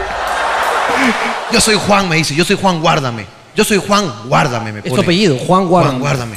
Yo 1.53 1.61
soy 1.61 1.75
Juan, 1.75 2.09
me 2.09 2.17
dice. 2.17 2.35
Yo 2.35 2.45
soy 2.45 2.57
Juan, 2.61 2.81
guárdame. 2.81 3.27
Yo 3.55 3.65
soy 3.65 3.79
Juan, 3.79 4.11
guárdame, 4.27 4.73
me 4.73 4.79
Es 4.79 4.85
tu 4.85 4.91
pone. 4.91 5.03
apellido, 5.03 5.37
Juan 5.39 5.67
Guarda. 5.69 5.91
Juan, 5.91 6.01
guárdame. 6.01 6.37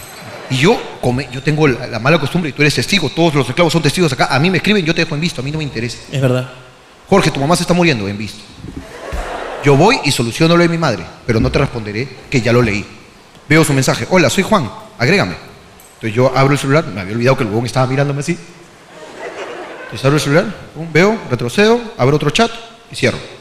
Y 0.50 0.58
yo, 0.58 0.80
come- 1.02 1.28
yo 1.32 1.42
tengo 1.42 1.68
la, 1.68 1.88
la 1.88 2.00
mala 2.00 2.20
costumbre, 2.20 2.50
y 2.52 2.54
tú 2.54 2.62
eres 2.62 2.76
testigo, 2.76 3.10
todos 3.10 3.34
los 3.34 3.48
esclavos 3.50 3.74
son 3.74 3.82
testigos 3.82 4.12
acá. 4.14 4.28
A 4.30 4.40
mí 4.40 4.50
me 4.52 4.58
escriben, 4.58 4.86
yo 4.86 4.94
te 4.94 5.04
dejo 5.04 5.16
en 5.16 5.22
visto, 5.22 5.42
a 5.42 5.44
mí 5.44 5.52
no 5.52 5.58
me 5.58 5.64
interesa. 5.64 5.98
Es 6.12 6.22
verdad. 6.22 6.50
Jorge, 7.10 7.32
tu 7.32 7.40
mamá 7.40 7.56
se 7.56 7.64
está 7.64 7.74
muriendo, 7.74 8.08
en 8.08 8.18
visto. 8.18 8.40
Yo 9.64 9.78
voy 9.78 10.00
y 10.04 10.12
soluciono 10.12 10.58
lo 10.58 10.64
de 10.64 10.70
mi 10.70 10.78
madre, 10.78 11.06
pero 11.26 11.40
no 11.40 11.52
te 11.52 11.60
responderé 11.60 12.08
que 12.30 12.42
ya 12.42 12.52
lo 12.52 12.62
leí. 12.62 12.86
Veo 13.48 13.64
su 13.64 13.74
mensaje, 13.74 14.06
hola, 14.10 14.30
soy 14.30 14.44
Juan, 14.44 14.70
agrégame. 14.98 15.36
Entonces 15.96 16.14
yo 16.14 16.32
abro 16.36 16.54
el 16.54 16.60
celular, 16.60 16.86
me 16.86 17.02
había 17.02 17.16
olvidado 17.16 17.38
que 17.38 17.44
el 17.44 17.50
huevón 17.50 17.66
estaba 17.66 17.88
mirándome 17.88 18.20
así. 18.20 18.38
Entonces 19.84 20.06
abro 20.06 20.18
el 20.18 20.22
celular, 20.22 20.54
veo, 20.92 21.18
retrocedo, 21.30 21.80
abro 21.98 22.18
otro 22.18 22.30
chat 22.30 22.52
y 22.92 22.96
cierro. 22.96 23.18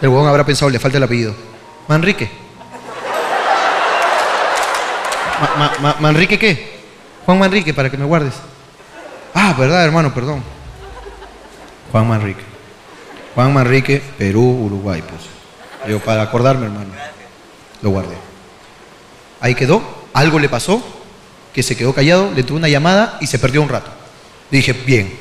El 0.00 0.08
huevón 0.08 0.28
habrá 0.28 0.46
pensado, 0.46 0.70
le 0.70 0.78
falta 0.78 0.98
el 0.98 1.02
apellido. 1.02 1.34
Manrique. 1.88 2.30
Ma- 5.40 5.54
ma- 5.56 5.72
ma- 5.80 5.96
¿Manrique 6.00 6.38
qué? 6.38 6.78
Juan 7.26 7.38
Manrique, 7.38 7.74
para 7.74 7.90
que 7.90 7.96
me 7.96 8.04
guardes. 8.04 8.34
Ah, 9.34 9.54
verdad, 9.58 9.84
hermano, 9.84 10.12
perdón. 10.14 10.42
Juan 11.92 12.08
Manrique. 12.08 12.42
Juan 13.34 13.52
Manrique, 13.52 14.02
Perú, 14.18 14.42
Uruguay, 14.66 15.02
pues. 15.06 15.22
Yo 15.90 16.00
para 16.00 16.22
acordarme, 16.22 16.66
hermano. 16.66 16.90
Lo 17.82 17.90
guardé. 17.90 18.16
Ahí 19.40 19.54
quedó. 19.54 19.82
Algo 20.14 20.38
le 20.38 20.48
pasó, 20.48 20.82
que 21.52 21.62
se 21.62 21.76
quedó 21.76 21.94
callado, 21.94 22.32
le 22.34 22.40
entró 22.40 22.56
una 22.56 22.68
llamada 22.68 23.18
y 23.20 23.26
se 23.26 23.38
perdió 23.38 23.62
un 23.62 23.68
rato. 23.68 23.90
Dije, 24.50 24.72
bien, 24.72 25.16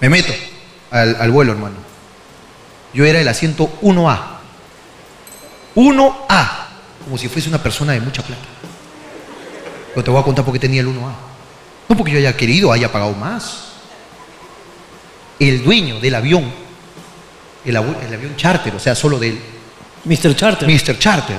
me 0.00 0.08
meto 0.08 0.32
al, 0.90 1.16
al 1.20 1.30
vuelo, 1.30 1.52
hermano. 1.52 1.76
Yo 2.94 3.04
era 3.04 3.20
el 3.20 3.28
asiento 3.28 3.68
1A. 3.82 4.18
1A. 5.74 6.48
Como 7.04 7.18
si 7.18 7.28
fuese 7.28 7.48
una 7.48 7.62
persona 7.62 7.92
de 7.92 8.00
mucha 8.00 8.22
plata. 8.22 8.42
Pero 9.98 10.04
te 10.04 10.10
voy 10.12 10.20
a 10.20 10.24
contar 10.24 10.44
por 10.44 10.54
qué 10.54 10.60
tenía 10.60 10.80
el 10.80 10.86
1A. 10.86 11.10
No 11.88 11.96
porque 11.96 12.12
yo 12.12 12.18
haya 12.18 12.36
querido, 12.36 12.70
haya 12.70 12.92
pagado 12.92 13.14
más. 13.14 13.64
El 15.40 15.64
dueño 15.64 15.98
del 15.98 16.14
avión, 16.14 16.52
el, 17.64 17.76
avión 17.76 18.36
charter, 18.36 18.76
o 18.76 18.78
sea, 18.78 18.94
solo 18.94 19.18
del 19.18 19.36
Mr. 20.04 20.36
Charter. 20.36 20.68
Mr. 20.68 21.00
Charter, 21.00 21.38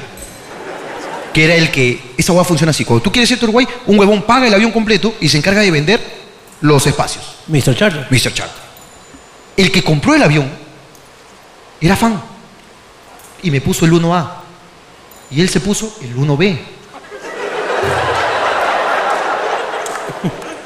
que 1.33 1.45
era 1.45 1.55
el 1.55 1.71
que, 1.71 2.13
esa 2.17 2.33
hueá 2.33 2.43
funciona 2.43 2.71
así, 2.71 2.83
cuando 2.83 3.01
tú 3.01 3.13
quieres 3.13 3.31
irte 3.31 3.45
a 3.45 3.47
Uruguay, 3.47 3.65
un 3.85 3.97
huevón 3.97 4.23
paga 4.23 4.45
el 4.45 4.53
avión 4.53 4.73
completo 4.73 5.15
y 5.21 5.29
se 5.29 5.37
encarga 5.37 5.61
de 5.61 5.71
vender 5.71 6.01
los 6.59 6.85
espacios. 6.85 7.37
Mr. 7.47 7.73
Charter. 7.77 8.07
Mr. 8.09 8.33
Charter. 8.33 8.61
El 9.55 9.71
que 9.71 9.81
compró 9.85 10.15
el 10.15 10.23
avión 10.23 10.51
era 11.79 11.95
fan 11.95 12.21
y 13.41 13.51
me 13.51 13.61
puso 13.61 13.85
el 13.85 13.93
1A 13.93 14.31
y 15.31 15.39
él 15.39 15.47
se 15.47 15.61
puso 15.61 15.95
el 16.01 16.13
1B. 16.13 16.78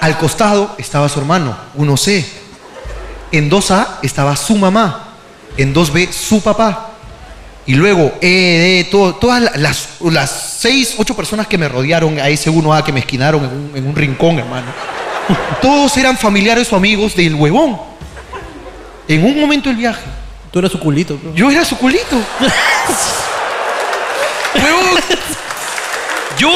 Al 0.04 0.18
costado 0.18 0.76
estaba 0.78 1.08
su 1.08 1.20
hermano, 1.20 1.56
1C. 1.78 2.26
En 3.32 3.50
2A 3.50 4.00
estaba 4.02 4.36
su 4.36 4.56
mamá. 4.58 5.14
En 5.56 5.74
2B 5.74 6.12
su 6.12 6.42
papá. 6.42 6.90
Y 7.66 7.76
luego, 7.76 8.12
eh, 8.20 8.82
eh, 8.82 8.88
todo- 8.92 9.16
todas 9.16 9.42
la- 9.42 9.52
las, 9.56 9.88
las 10.02 10.56
seis, 10.60 10.96
ocho 10.98 11.16
personas 11.16 11.48
que 11.48 11.58
me 11.58 11.70
rodearon 11.70 12.20
a 12.20 12.28
ese 12.28 12.50
1A 12.50 12.84
que 12.84 12.92
me 12.92 13.00
esquinaron 13.00 13.46
en 13.46 13.50
un, 13.50 13.72
en 13.76 13.88
un 13.88 13.96
rincón, 13.96 14.40
hermano. 14.40 14.68
Todos 15.62 15.96
eran 15.96 16.18
familiares 16.18 16.74
o 16.74 16.76
amigos 16.76 17.16
del 17.16 17.34
huevón. 17.36 17.80
En 19.08 19.24
un 19.24 19.40
momento 19.40 19.70
del 19.70 19.78
viaje, 19.78 20.02
Tú 20.52 20.60
eras 20.60 20.72
su 20.74 20.80
culito, 20.80 21.18
bro. 21.18 21.34
yo 21.34 21.50
era 21.50 21.64
su 21.64 21.78
culito. 21.78 22.18
Huevón. 24.56 25.00
Yo 26.38 26.52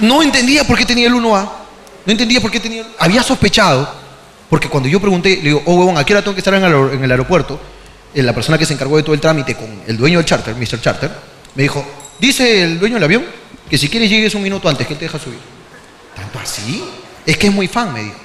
no 0.00 0.22
entendía 0.22 0.64
por 0.64 0.78
qué 0.78 0.86
tenía 0.86 1.08
el 1.08 1.14
1A. 1.14 1.48
No 2.04 2.12
entendía 2.12 2.40
por 2.40 2.50
qué 2.50 2.60
tenía. 2.60 2.84
Había 2.98 3.22
sospechado. 3.22 4.02
Porque 4.48 4.68
cuando 4.68 4.88
yo 4.88 5.00
pregunté, 5.00 5.36
le 5.36 5.42
digo, 5.44 5.62
oh 5.64 5.74
huevón, 5.74 5.96
¿a 5.96 6.04
qué 6.04 6.14
tengo 6.14 6.34
que 6.34 6.40
estar 6.40 6.52
en 6.52 6.62
el, 6.62 7.10
aeropuerto? 7.10 7.58
Eh, 8.14 8.22
La 8.22 8.34
persona 8.34 8.58
que 8.58 8.66
se 8.66 8.74
encargó 8.74 8.98
de 8.98 9.02
todo 9.02 9.14
el 9.14 9.20
trámite 9.20 9.54
con 9.54 9.82
el 9.86 9.96
dueño 9.96 10.18
del 10.18 10.26
charter, 10.26 10.54
Mr. 10.54 10.80
Charter, 10.80 11.10
me 11.54 11.62
dijo, 11.62 11.82
dice 12.18 12.62
el 12.62 12.78
dueño 12.78 12.96
del 12.96 13.04
avión 13.04 13.24
que 13.70 13.78
si 13.78 13.88
quieres 13.88 14.10
llegues 14.10 14.34
un 14.34 14.42
minuto 14.42 14.68
antes, 14.68 14.86
que 14.86 14.94
te 14.94 15.06
deja 15.06 15.18
subir. 15.18 15.38
¿Tanto 16.14 16.38
así? 16.38 16.84
Es 17.24 17.38
que 17.38 17.46
es 17.46 17.52
muy 17.52 17.66
fan, 17.66 17.94
me 17.94 18.02
dijo. 18.02 18.16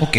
Ok. 0.00 0.16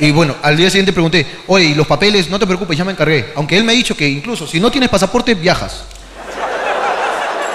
Y 0.00 0.10
bueno, 0.10 0.34
al 0.42 0.56
día 0.56 0.70
siguiente 0.70 0.92
pregunté, 0.92 1.24
oye, 1.46 1.66
¿y 1.66 1.74
los 1.74 1.86
papeles? 1.86 2.28
No 2.28 2.38
te 2.38 2.46
preocupes, 2.46 2.76
ya 2.76 2.84
me 2.84 2.90
encargué. 2.90 3.32
Aunque 3.36 3.56
él 3.56 3.62
me 3.62 3.72
ha 3.72 3.76
dicho 3.76 3.96
que 3.96 4.08
incluso 4.08 4.44
si 4.48 4.58
no 4.58 4.72
tienes 4.72 4.90
pasaporte, 4.90 5.34
viajas. 5.34 5.84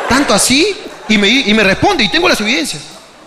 Tanto 0.07 0.33
así, 0.33 0.73
y 1.09 1.17
me, 1.17 1.27
y 1.27 1.53
me 1.53 1.63
responde, 1.63 2.05
y 2.05 2.09
tengo 2.09 2.29
las 2.29 2.39
evidencias, 2.39 2.83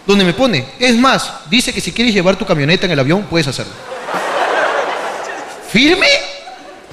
donde 0.08 0.24
me 0.24 0.32
pone, 0.32 0.64
es 0.78 0.96
más, 0.96 1.30
dice 1.50 1.70
que 1.70 1.82
si 1.82 1.92
quieres 1.92 2.14
llevar 2.14 2.34
tu 2.36 2.46
camioneta 2.46 2.86
en 2.86 2.92
el 2.92 2.98
avión, 2.98 3.26
puedes 3.28 3.46
hacerlo. 3.46 3.74
¿Firme? 5.70 6.06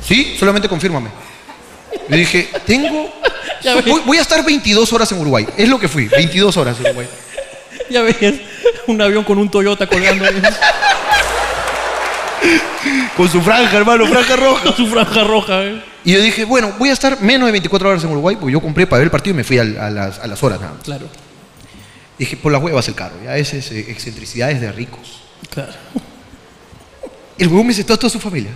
Sí, 0.06 0.36
solamente 0.38 0.68
confírmame. 0.68 1.10
Le 2.10 2.18
dije, 2.18 2.50
tengo... 2.66 3.10
Ves. 3.64 3.86
Voy, 3.86 4.02
voy 4.06 4.18
a 4.18 4.22
estar 4.22 4.44
22 4.44 4.92
horas 4.92 5.10
en 5.14 5.20
Uruguay. 5.20 5.48
Es 5.56 5.70
lo 5.70 5.80
que 5.80 5.88
fui, 5.88 6.08
22 6.10 6.58
horas 6.58 6.78
en 6.78 6.88
Uruguay. 6.88 7.08
Ya 7.90 8.02
veías 8.02 8.36
un 8.88 9.02
avión 9.02 9.24
con 9.24 9.38
un 9.38 9.50
Toyota 9.50 9.88
colgando. 9.88 10.26
Con 13.16 13.30
su 13.30 13.42
franja, 13.42 13.78
hermano, 13.78 14.06
franja 14.08 14.36
roja. 14.36 14.64
con 14.64 14.76
su 14.76 14.88
franja 14.88 15.24
roja, 15.24 15.64
eh. 15.64 15.82
Y 16.04 16.12
yo 16.12 16.22
dije, 16.22 16.44
bueno, 16.44 16.74
voy 16.78 16.90
a 16.90 16.94
estar 16.94 17.22
menos 17.22 17.48
de 17.48 17.54
24 17.54 17.90
horas 17.90 18.04
en 18.04 18.12
Uruguay, 18.12 18.36
porque 18.36 18.52
yo 18.52 18.60
compré 18.60 18.86
para 18.86 19.00
ver 19.00 19.06
el 19.06 19.12
partido 19.12 19.34
y 19.34 19.38
me 19.38 19.44
fui 19.46 19.58
a, 19.58 19.64
las, 19.64 20.20
a 20.20 20.28
las 20.28 20.44
horas 20.44 20.60
nada 20.60 20.74
más. 20.74 20.84
Claro, 20.84 21.08
Dije, 22.18 22.38
por 22.38 22.52
las 22.52 22.62
huevas 22.62 22.88
el 22.88 22.96
carro, 22.96 23.16
ya 23.24 23.36
es 23.38 23.54
eh, 23.54 23.86
excentricidades 23.90 24.62
de 24.62 24.72
ricos. 24.72 25.22
claro. 25.50 25.74
El 27.38 27.50
huevón 27.50 27.68
me 27.68 27.74
sentó 27.74 27.94
a 27.94 27.98
toda 27.98 28.10
su 28.10 28.20
familia. 28.20 28.52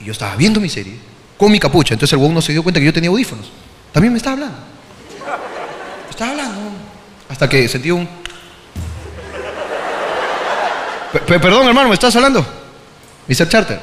Y 0.00 0.04
yo 0.06 0.12
estaba 0.12 0.34
viendo 0.36 0.58
mi 0.60 0.68
serie 0.70 0.94
con 1.36 1.52
mi 1.52 1.58
capucha. 1.60 1.92
Entonces 1.92 2.14
el 2.14 2.18
huevón 2.18 2.34
no 2.34 2.40
se 2.40 2.52
dio 2.52 2.62
cuenta 2.62 2.80
que 2.80 2.86
yo 2.86 2.92
tenía 2.92 3.10
audífonos. 3.10 3.50
También 3.92 4.12
me 4.12 4.16
estaba 4.16 4.32
hablando. 4.34 4.56
Me 6.04 6.10
estaba 6.10 6.30
hablando. 6.30 6.60
Hasta 7.28 7.46
que 7.48 7.68
sentí 7.68 7.90
un... 7.90 8.08
Pe- 11.12 11.18
pe- 11.20 11.38
perdón, 11.40 11.66
hermano, 11.68 11.88
¿me 11.88 11.94
estás 11.94 12.14
hablando? 12.16 12.44
Mr. 13.28 13.48
Charter. 13.48 13.80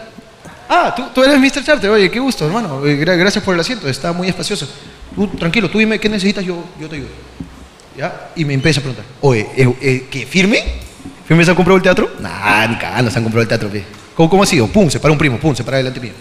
Ah, 0.70 0.94
tú, 0.96 1.04
tú 1.14 1.24
eres 1.24 1.40
Mr. 1.40 1.64
Charter. 1.64 1.90
Oye, 1.92 2.10
qué 2.10 2.20
gusto, 2.20 2.46
hermano. 2.46 2.82
Gra- 2.84 3.18
gracias 3.18 3.44
por 3.44 3.54
el 3.54 3.60
asiento. 3.60 3.88
Está 3.88 4.12
muy 4.12 4.28
espacioso. 4.28 4.68
Tú, 5.16 5.28
tranquilo, 5.28 5.70
tú 5.70 5.78
dime 5.78 6.00
qué 6.00 6.10
necesitas, 6.10 6.44
yo, 6.44 6.64
yo 6.80 6.90
te 6.90 6.96
ayudo. 6.96 7.10
¿Ya? 7.98 8.32
Y 8.36 8.46
me 8.46 8.54
empieza 8.54 8.80
a 8.80 8.84
preguntar. 8.84 9.06
Oye, 9.22 9.48
eh, 9.56 9.76
eh, 9.82 10.08
¿qué? 10.10 10.26
¿Firme? 10.26 10.64
¿Firme 11.28 11.46
se 11.46 11.52
han 11.52 11.56
comprado 11.56 11.78
el 11.78 11.84
teatro? 11.84 12.12
Nah, 12.20 12.68
ni 12.68 12.76
cagando 12.78 13.12
se 13.12 13.18
han 13.18 13.24
comprado 13.24 13.44
el 13.44 13.48
teatro. 13.48 13.70
pe. 13.70 13.84
¿Cómo, 14.16 14.30
¿Cómo 14.30 14.44
ha 14.44 14.46
sido? 14.46 14.68
Pum, 14.68 14.90
se 14.90 15.00
para 15.00 15.12
un 15.12 15.18
primo, 15.18 15.40
pum, 15.40 15.56
se 15.56 15.64
para 15.64 15.78
delante 15.78 16.00
mío. 16.00 16.14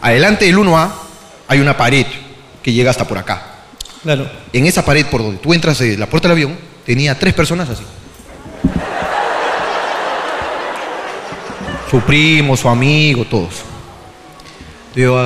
Adelante 0.00 0.44
del 0.44 0.56
1A 0.56 0.90
hay 1.48 1.60
una 1.60 1.76
pared 1.76 2.06
que 2.62 2.72
llega 2.72 2.90
hasta 2.90 3.06
por 3.06 3.18
acá. 3.18 3.54
Claro. 4.02 4.28
En 4.52 4.66
esa 4.66 4.84
pared 4.84 5.06
por 5.06 5.22
donde 5.22 5.38
tú 5.38 5.54
entras 5.54 5.78
de 5.78 5.96
la 5.96 6.06
puerta 6.06 6.28
del 6.28 6.32
avión, 6.36 6.58
tenía 6.84 7.18
tres 7.18 7.34
personas 7.34 7.68
así. 7.70 7.84
Su 11.90 12.00
primo, 12.00 12.56
su 12.56 12.68
amigo, 12.68 13.24
todos. 13.24 13.62
Digo, 14.94 15.18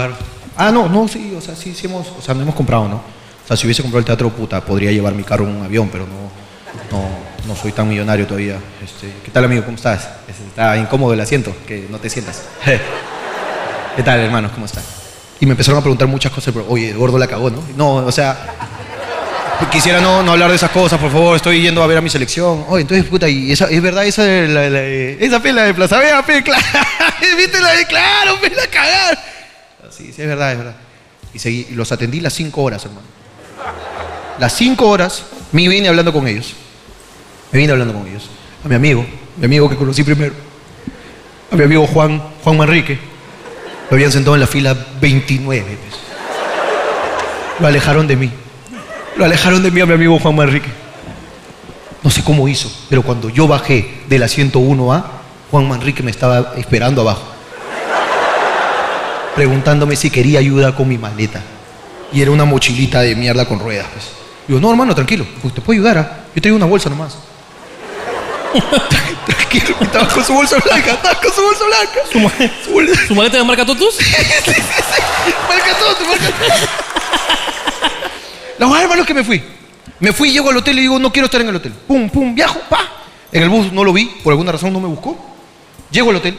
ah, 0.57 0.71
no, 0.71 0.89
no, 0.89 1.09
sí, 1.09 1.35
o 1.37 1.41
sea, 1.41 1.57
sí, 1.57 1.75
sí 1.75 1.87
hemos, 1.87 2.07
o 2.09 2.23
sea, 2.23 2.35
no 2.35 2.43
hemos 2.43 2.55
comprado, 2.55 2.89
¿no? 2.89 3.18
Sea, 3.49 3.57
si 3.57 3.67
hubiese 3.67 3.81
comprado 3.83 4.01
el 4.01 4.05
teatro, 4.05 4.29
puta, 4.31 4.61
podría 4.61 4.93
llevar 4.93 5.15
mi 5.15 5.25
carro 5.25 5.45
en 5.49 5.57
un 5.57 5.65
avión, 5.65 5.89
pero 5.91 6.07
no, 6.07 6.31
no, 6.97 7.09
no 7.47 7.57
soy 7.57 7.73
tan 7.73 7.89
millonario 7.89 8.27
todavía. 8.27 8.59
Este, 8.85 9.11
¿Qué 9.25 9.31
tal, 9.31 9.45
amigo? 9.45 9.65
¿Cómo 9.65 9.77
estás? 9.77 10.07
Está 10.29 10.77
incómodo 10.77 11.15
el 11.15 11.21
asiento, 11.21 11.55
que 11.67 11.87
no 11.89 11.99
te 11.99 12.11
sientas. 12.11 12.43
¿Qué 13.97 14.03
tal, 14.03 14.21
hermanos? 14.21 14.53
¿Cómo 14.53 14.67
están? 14.67 14.85
Y 15.41 15.47
me 15.47 15.53
empezaron 15.53 15.79
a 15.79 15.83
preguntar 15.83 16.07
muchas 16.09 16.31
cosas, 16.31 16.53
pero 16.53 16.67
oye, 16.69 16.91
el 16.91 16.99
gordo 16.99 17.17
la 17.17 17.27
cagó, 17.27 17.49
¿no? 17.49 17.63
No, 17.75 17.95
o 18.07 18.13
sea, 18.13 18.37
quisiera 19.73 20.01
no, 20.01 20.23
no 20.23 20.33
hablar 20.33 20.51
de 20.51 20.57
esas 20.57 20.71
cosas, 20.71 20.99
por 21.01 21.11
favor, 21.11 21.35
estoy 21.37 21.63
yendo 21.63 21.83
a 21.83 21.87
ver 21.87 21.97
a 21.97 22.01
mi 22.03 22.11
selección. 22.11 22.67
Oye, 22.69 22.83
entonces, 22.83 23.07
puta, 23.07 23.29
y 23.31 23.51
esa, 23.51 23.65
es 23.71 23.81
verdad 23.81 24.05
esa 24.05 24.25
la, 24.25 24.69
la- 24.69 24.83
esa 24.85 25.41
pela 25.41 25.63
de 25.63 25.73
Plaza 25.73 25.99
Vea, 25.99 26.23
claro, 26.45 26.63
viste 27.37 27.61
la 27.61 27.73
de 27.73 27.87
claro, 27.87 28.39
pe, 28.43 28.51
la 28.51 28.67
cagar. 28.67 29.19
Sí, 29.91 30.13
sí, 30.15 30.21
es 30.23 30.29
verdad, 30.29 30.53
es 30.53 30.59
verdad. 30.59 30.75
Y 31.33 31.39
seguí, 31.39 31.69
los 31.71 31.91
atendí 31.93 32.21
las 32.21 32.35
cinco 32.35 32.63
horas, 32.63 32.85
hermano. 32.85 33.18
Las 34.39 34.55
cinco 34.55 34.89
horas 34.89 35.25
me 35.53 35.69
vine 35.69 35.89
hablando 35.89 36.13
con 36.13 36.29
ellos. 36.29 36.55
Me 37.53 37.59
vine 37.59 37.73
hablando 37.73 37.95
con 37.95 38.07
ellos. 38.07 38.29
A 38.65 38.69
mi 38.69 38.75
amigo, 38.75 39.05
mi 39.37 39.47
amigo 39.47 39.69
que 39.69 39.77
conocí 39.77 40.03
primero. 40.03 40.35
A 41.51 41.57
mi 41.57 41.65
amigo 41.65 41.87
Juan, 41.87 42.23
Juan 42.45 42.57
Manrique. 42.57 42.99
Lo 43.91 43.97
habían 43.97 44.13
sentado 44.13 44.35
en 44.37 44.41
la 44.41 44.47
fila 44.47 44.77
29. 45.01 45.65
pues. 45.65 46.01
Lo 47.61 47.67
alejaron 47.67 48.07
de 48.07 48.17
mí. 48.17 48.31
Lo 49.17 49.25
alejaron 49.25 49.63
de 49.63 49.71
mí 49.71 49.81
a 49.81 49.87
mi 49.87 49.95
amigo 49.95 50.19
Juan 50.19 50.37
Manrique. 50.37 50.71
No 52.03 52.11
sé 52.11 52.23
cómo 52.23 52.47
hizo, 52.49 52.71
pero 52.89 53.03
cuando 53.03 53.29
yo 53.29 53.49
bajé 53.49 54.03
de 54.09 54.19
la 54.19 54.27
101A, 54.27 55.05
Juan 55.51 55.69
Manrique 55.69 56.03
me 56.03 56.11
estaba 56.11 56.53
esperando 56.57 57.01
abajo. 57.01 57.25
Preguntándome 59.35 59.97
si 59.97 60.11
quería 60.11 60.39
ayuda 60.39 60.77
con 60.77 60.87
mi 60.89 60.99
maleta. 60.99 61.43
Y 62.13 62.23
era 62.23 62.31
una 62.31 62.45
mochilita 62.45 63.01
de 63.03 63.15
mierda 63.15 63.45
con 63.47 63.59
ruedas. 63.59 63.87
Pues. 63.93 64.05
Digo, 64.47 64.61
no, 64.61 64.71
hermano, 64.71 64.95
tranquilo. 64.95 65.27
Te 65.55 65.61
puedo 65.61 65.79
ayudar. 65.79 65.99
¿ah? 65.99 66.25
Yo 66.35 66.41
traigo 66.43 66.57
una 66.57 66.67
bolsa 66.67 66.89
nomás. 66.89 67.17
tranquilo, 69.27 69.77
estaba 69.81 70.09
con 70.09 70.25
su 70.25 70.33
bolsa 70.33 70.57
blanca. 70.59 70.93
Estaba 70.93 71.21
con 71.21 71.33
su 71.33 71.43
bolsa 71.43 71.65
blanca. 71.67 72.01
¿Su, 72.11 72.19
ma- 72.21 72.33
Su 72.65 72.71
bolsa- 72.73 73.07
su 73.09 73.15
maleta 73.15 73.37
de 73.37 73.45
marca 73.45 73.67
Totus? 73.67 73.99
Marca 75.49 75.79
todo, 75.79 75.95
te 75.97 76.05
marca 76.05 76.25
todo. 76.27 76.69
La 78.59 78.67
hueá, 78.67 78.83
hermano, 78.83 79.03
es 79.03 79.07
que 79.07 79.15
me 79.15 79.23
fui. 79.25 79.43
Me 80.01 80.13
fui, 80.13 80.31
llego 80.33 80.51
al 80.51 80.57
hotel 80.57 80.79
y 80.79 80.83
digo, 80.83 80.99
no 80.99 81.13
quiero 81.13 81.27
estar 81.27 81.41
en 81.41 81.49
el 81.49 81.57
hotel. 81.57 81.73
Pum, 81.87 82.09
pum, 82.09 82.35
viajo, 82.35 82.59
pa. 82.69 82.81
En 83.33 83.43
el 83.43 83.49
bus 83.49 83.73
no 83.73 83.85
lo 83.85 83.93
vi, 83.93 84.07
por 84.25 84.33
alguna 84.33 84.53
razón 84.53 84.73
no 84.73 84.81
me 84.81 84.89
buscó. 84.89 85.17
Llego 85.91 86.11
al 86.11 86.17
hotel, 86.17 86.39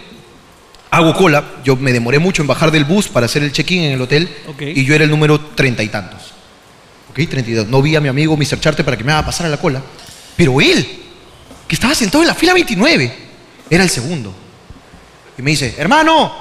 hago 0.91 1.13
cola. 1.13 1.43
Yo 1.63 1.75
me 1.75 1.93
demoré 1.93 2.19
mucho 2.19 2.41
en 2.41 2.47
bajar 2.47 2.71
del 2.71 2.85
bus 2.85 3.07
para 3.07 3.25
hacer 3.25 3.43
el 3.43 3.51
check-in 3.51 3.83
en 3.83 3.91
el 3.93 4.01
hotel. 4.01 4.29
Y 4.59 4.83
yo 4.83 4.95
era 4.95 5.03
el 5.03 5.09
número 5.09 5.39
treinta 5.39 5.83
y 5.83 5.89
tantos. 5.89 6.33
¿Ok? 7.09 7.15
Treinta 7.29 7.49
y 7.49 7.53
dos. 7.53 7.67
No 7.67 7.81
vi 7.81 7.95
a 7.95 8.01
mi 8.01 8.09
amigo 8.09 8.35
Mr. 8.35 8.59
Charte 8.59 8.83
para 8.83 8.97
que 8.97 9.03
me 9.03 9.11
haga 9.11 9.25
pasar 9.25 9.47
a 9.47 9.49
la 9.49 9.57
cola. 9.57 9.81
Pero 10.35 10.61
él, 10.61 11.03
que 11.67 11.75
estaba 11.75 11.93
sentado 11.93 12.23
en 12.23 12.27
la 12.27 12.35
fila 12.35 12.53
29, 12.53 13.13
era 13.69 13.83
el 13.83 13.89
segundo. 13.89 14.33
Y 15.37 15.41
me 15.41 15.51
dice, 15.51 15.75
hermano, 15.77 16.31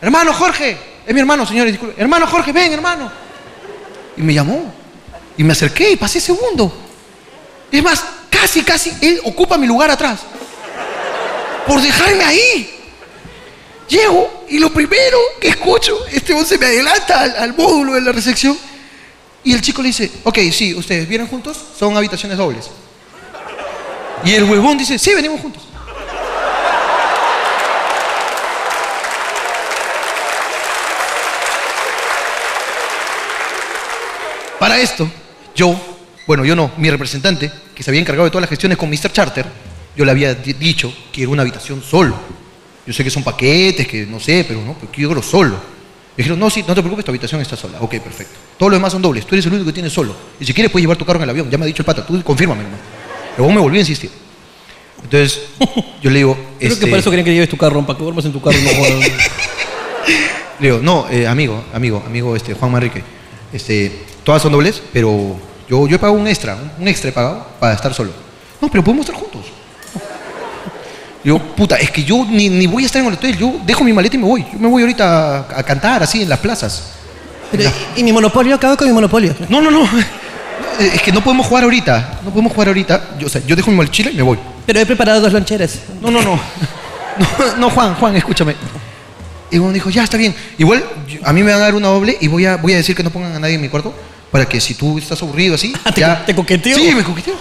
hermano 0.00 0.32
Jorge, 0.32 0.76
es 1.06 1.14
mi 1.14 1.20
hermano, 1.20 1.46
señores, 1.46 1.72
disculpe. 1.72 2.00
Hermano 2.00 2.26
Jorge, 2.26 2.52
ven, 2.52 2.72
hermano. 2.72 3.10
Y 4.16 4.22
me 4.22 4.34
llamó. 4.34 4.74
Y 5.36 5.44
me 5.44 5.52
acerqué 5.52 5.92
y 5.92 5.96
pasé 5.96 6.20
segundo. 6.20 6.72
Es 7.70 7.82
más, 7.82 8.04
casi, 8.30 8.62
casi, 8.62 8.92
él 9.00 9.20
ocupa 9.24 9.56
mi 9.56 9.66
lugar 9.66 9.90
atrás. 9.90 10.20
Por 11.66 11.80
dejarme 11.80 12.24
ahí. 12.24 12.77
Llego 13.88 14.44
y 14.48 14.58
lo 14.58 14.70
primero 14.72 15.18
que 15.40 15.48
escucho, 15.48 15.96
este 16.12 16.32
hombre 16.34 16.46
se 16.48 16.58
me 16.58 16.66
adelanta 16.66 17.22
al, 17.22 17.36
al 17.36 17.56
módulo 17.56 17.94
de 17.94 18.02
la 18.02 18.12
recepción. 18.12 18.56
Y 19.44 19.54
el 19.54 19.62
chico 19.62 19.80
le 19.82 19.88
dice, 19.88 20.10
ok, 20.24 20.38
sí, 20.52 20.74
ustedes 20.74 21.08
vienen 21.08 21.26
juntos, 21.26 21.56
son 21.78 21.96
habitaciones 21.96 22.36
dobles. 22.36 22.66
Y 24.24 24.34
el 24.34 24.44
huevón 24.44 24.76
dice, 24.76 24.98
sí, 24.98 25.14
venimos 25.14 25.40
juntos. 25.40 25.62
Para 34.58 34.78
esto, 34.80 35.08
yo, 35.54 35.78
bueno, 36.26 36.44
yo 36.44 36.56
no, 36.56 36.72
mi 36.78 36.90
representante, 36.90 37.50
que 37.74 37.82
se 37.82 37.90
había 37.90 38.00
encargado 38.00 38.24
de 38.24 38.30
todas 38.30 38.42
las 38.42 38.50
gestiones 38.50 38.76
con 38.76 38.90
Mr. 38.90 39.12
Charter, 39.12 39.46
yo 39.96 40.04
le 40.04 40.10
había 40.10 40.34
di- 40.34 40.52
dicho 40.54 40.92
que 41.12 41.22
era 41.22 41.30
una 41.30 41.42
habitación 41.42 41.82
solo. 41.82 42.16
Yo 42.88 42.94
sé 42.94 43.04
que 43.04 43.10
son 43.10 43.22
paquetes, 43.22 43.86
que 43.86 44.06
no 44.06 44.18
sé, 44.18 44.46
pero 44.48 44.62
no, 44.62 44.72
pero 44.72 44.90
yo 44.90 45.08
quiero 45.08 45.22
solo. 45.22 45.56
Me 45.56 46.22
dijeron, 46.22 46.38
no, 46.38 46.48
sí, 46.48 46.64
no 46.66 46.74
te 46.74 46.80
preocupes, 46.80 47.04
tu 47.04 47.10
habitación 47.10 47.38
está 47.42 47.54
sola. 47.54 47.76
Ok, 47.82 47.96
perfecto. 47.98 48.32
Todos 48.56 48.72
los 48.72 48.78
demás 48.80 48.92
son 48.92 49.02
dobles, 49.02 49.26
tú 49.26 49.34
eres 49.34 49.44
el 49.44 49.52
único 49.52 49.66
que 49.66 49.74
tiene 49.74 49.90
solo. 49.90 50.16
Y 50.40 50.46
si 50.46 50.54
quieres 50.54 50.72
puedes 50.72 50.84
llevar 50.84 50.96
tu 50.96 51.04
carro 51.04 51.18
en 51.18 51.24
el 51.24 51.28
avión, 51.28 51.50
ya 51.50 51.58
me 51.58 51.64
ha 51.64 51.66
dicho 51.66 51.82
el 51.82 51.84
pata, 51.84 52.06
tú 52.06 52.18
confírmame, 52.22 52.62
hermano. 52.62 52.82
Luego 53.36 53.52
me 53.52 53.60
volví 53.60 53.76
a 53.76 53.80
insistir. 53.80 54.10
Entonces, 55.04 55.42
yo 56.02 56.10
le 56.10 56.16
digo, 56.16 56.34
Creo 56.58 56.72
este, 56.72 56.86
que 56.86 56.90
por 56.90 56.98
eso 56.98 57.10
querían 57.10 57.26
que 57.26 57.34
lleves 57.34 57.50
tu 57.50 57.58
carro, 57.58 57.84
para 57.84 57.98
que 57.98 58.04
duermas 58.04 58.24
en 58.24 58.32
tu 58.32 58.40
carro. 58.40 58.56
y 58.58 58.62
No. 58.62 58.70
Le 60.60 60.68
digo, 60.68 60.80
no, 60.82 61.06
eh, 61.10 61.26
amigo, 61.26 61.62
amigo, 61.74 62.02
amigo, 62.06 62.34
este, 62.34 62.54
Juan 62.54 62.72
Manrique, 62.72 63.04
este, 63.52 64.06
todas 64.24 64.40
son 64.40 64.50
dobles, 64.50 64.82
pero 64.94 65.38
yo, 65.68 65.86
yo 65.86 65.96
he 65.96 65.98
pagado 65.98 66.18
un 66.18 66.26
extra, 66.26 66.56
un 66.78 66.88
extra 66.88 67.10
he 67.10 67.12
pagado 67.12 67.46
para 67.60 67.74
estar 67.74 67.92
solo. 67.92 68.12
No, 68.62 68.70
pero 68.70 68.82
podemos 68.82 69.04
estar 69.06 69.20
juntos. 69.20 69.57
Digo, 71.24 71.38
puta, 71.40 71.76
es 71.76 71.90
que 71.90 72.04
yo 72.04 72.24
ni, 72.28 72.48
ni 72.48 72.66
voy 72.66 72.84
a 72.84 72.86
estar 72.86 73.00
en 73.02 73.08
el 73.08 73.14
hotel, 73.14 73.36
yo 73.36 73.56
dejo 73.66 73.82
mi 73.84 73.92
maleta 73.92 74.16
y 74.16 74.18
me 74.20 74.26
voy. 74.26 74.46
Yo 74.52 74.58
me 74.58 74.68
voy 74.68 74.82
ahorita 74.82 75.36
a, 75.38 75.38
a 75.58 75.62
cantar 75.62 76.02
así 76.02 76.22
en 76.22 76.28
las 76.28 76.38
plazas. 76.38 76.84
Pero, 77.50 77.70
¿Y 77.96 78.02
mi 78.02 78.12
monopolio? 78.12 78.54
Acabo 78.54 78.76
con 78.76 78.86
mi 78.86 78.92
monopolio. 78.94 79.34
No, 79.48 79.60
no, 79.60 79.70
no. 79.70 79.88
Es 80.78 81.02
que 81.02 81.10
no 81.10 81.20
podemos 81.22 81.46
jugar 81.46 81.64
ahorita. 81.64 82.20
No 82.24 82.30
podemos 82.30 82.52
jugar 82.52 82.68
ahorita. 82.68 83.02
Yo, 83.18 83.26
o 83.26 83.30
sea, 83.30 83.40
yo 83.46 83.56
dejo 83.56 83.70
mi 83.70 83.76
mochila 83.76 84.10
y 84.10 84.14
me 84.14 84.22
voy. 84.22 84.38
Pero 84.64 84.78
he 84.80 84.86
preparado 84.86 85.20
dos 85.20 85.32
loncheras. 85.32 85.78
No, 86.00 86.10
no, 86.10 86.22
no. 86.22 86.38
No, 87.18 87.56
no, 87.56 87.70
Juan, 87.70 87.96
Juan, 87.96 88.14
escúchame. 88.14 88.54
Y 89.50 89.58
uno 89.58 89.72
dijo, 89.72 89.90
ya 89.90 90.04
está 90.04 90.16
bien. 90.16 90.32
Igual 90.56 90.84
yo- 91.08 91.18
a 91.24 91.32
mí 91.32 91.42
me 91.42 91.50
van 91.50 91.60
a 91.60 91.64
dar 91.64 91.74
una 91.74 91.88
doble 91.88 92.16
y 92.20 92.28
voy 92.28 92.46
a, 92.46 92.56
voy 92.58 92.74
a 92.74 92.76
decir 92.76 92.94
que 92.94 93.02
no 93.02 93.10
pongan 93.10 93.32
a 93.34 93.40
nadie 93.40 93.54
en 93.56 93.60
mi 93.60 93.68
cuarto 93.68 93.92
para 94.30 94.46
que 94.46 94.60
si 94.60 94.74
tú 94.74 94.98
estás 94.98 95.20
aburrido 95.20 95.56
así, 95.56 95.72
Ah, 95.84 95.90
¿te- 95.90 96.00
ya. 96.02 96.24
te 96.24 96.32
coqueteó? 96.32 96.76
Sí, 96.76 96.94
me 96.94 97.02
coqueteó. 97.02 97.34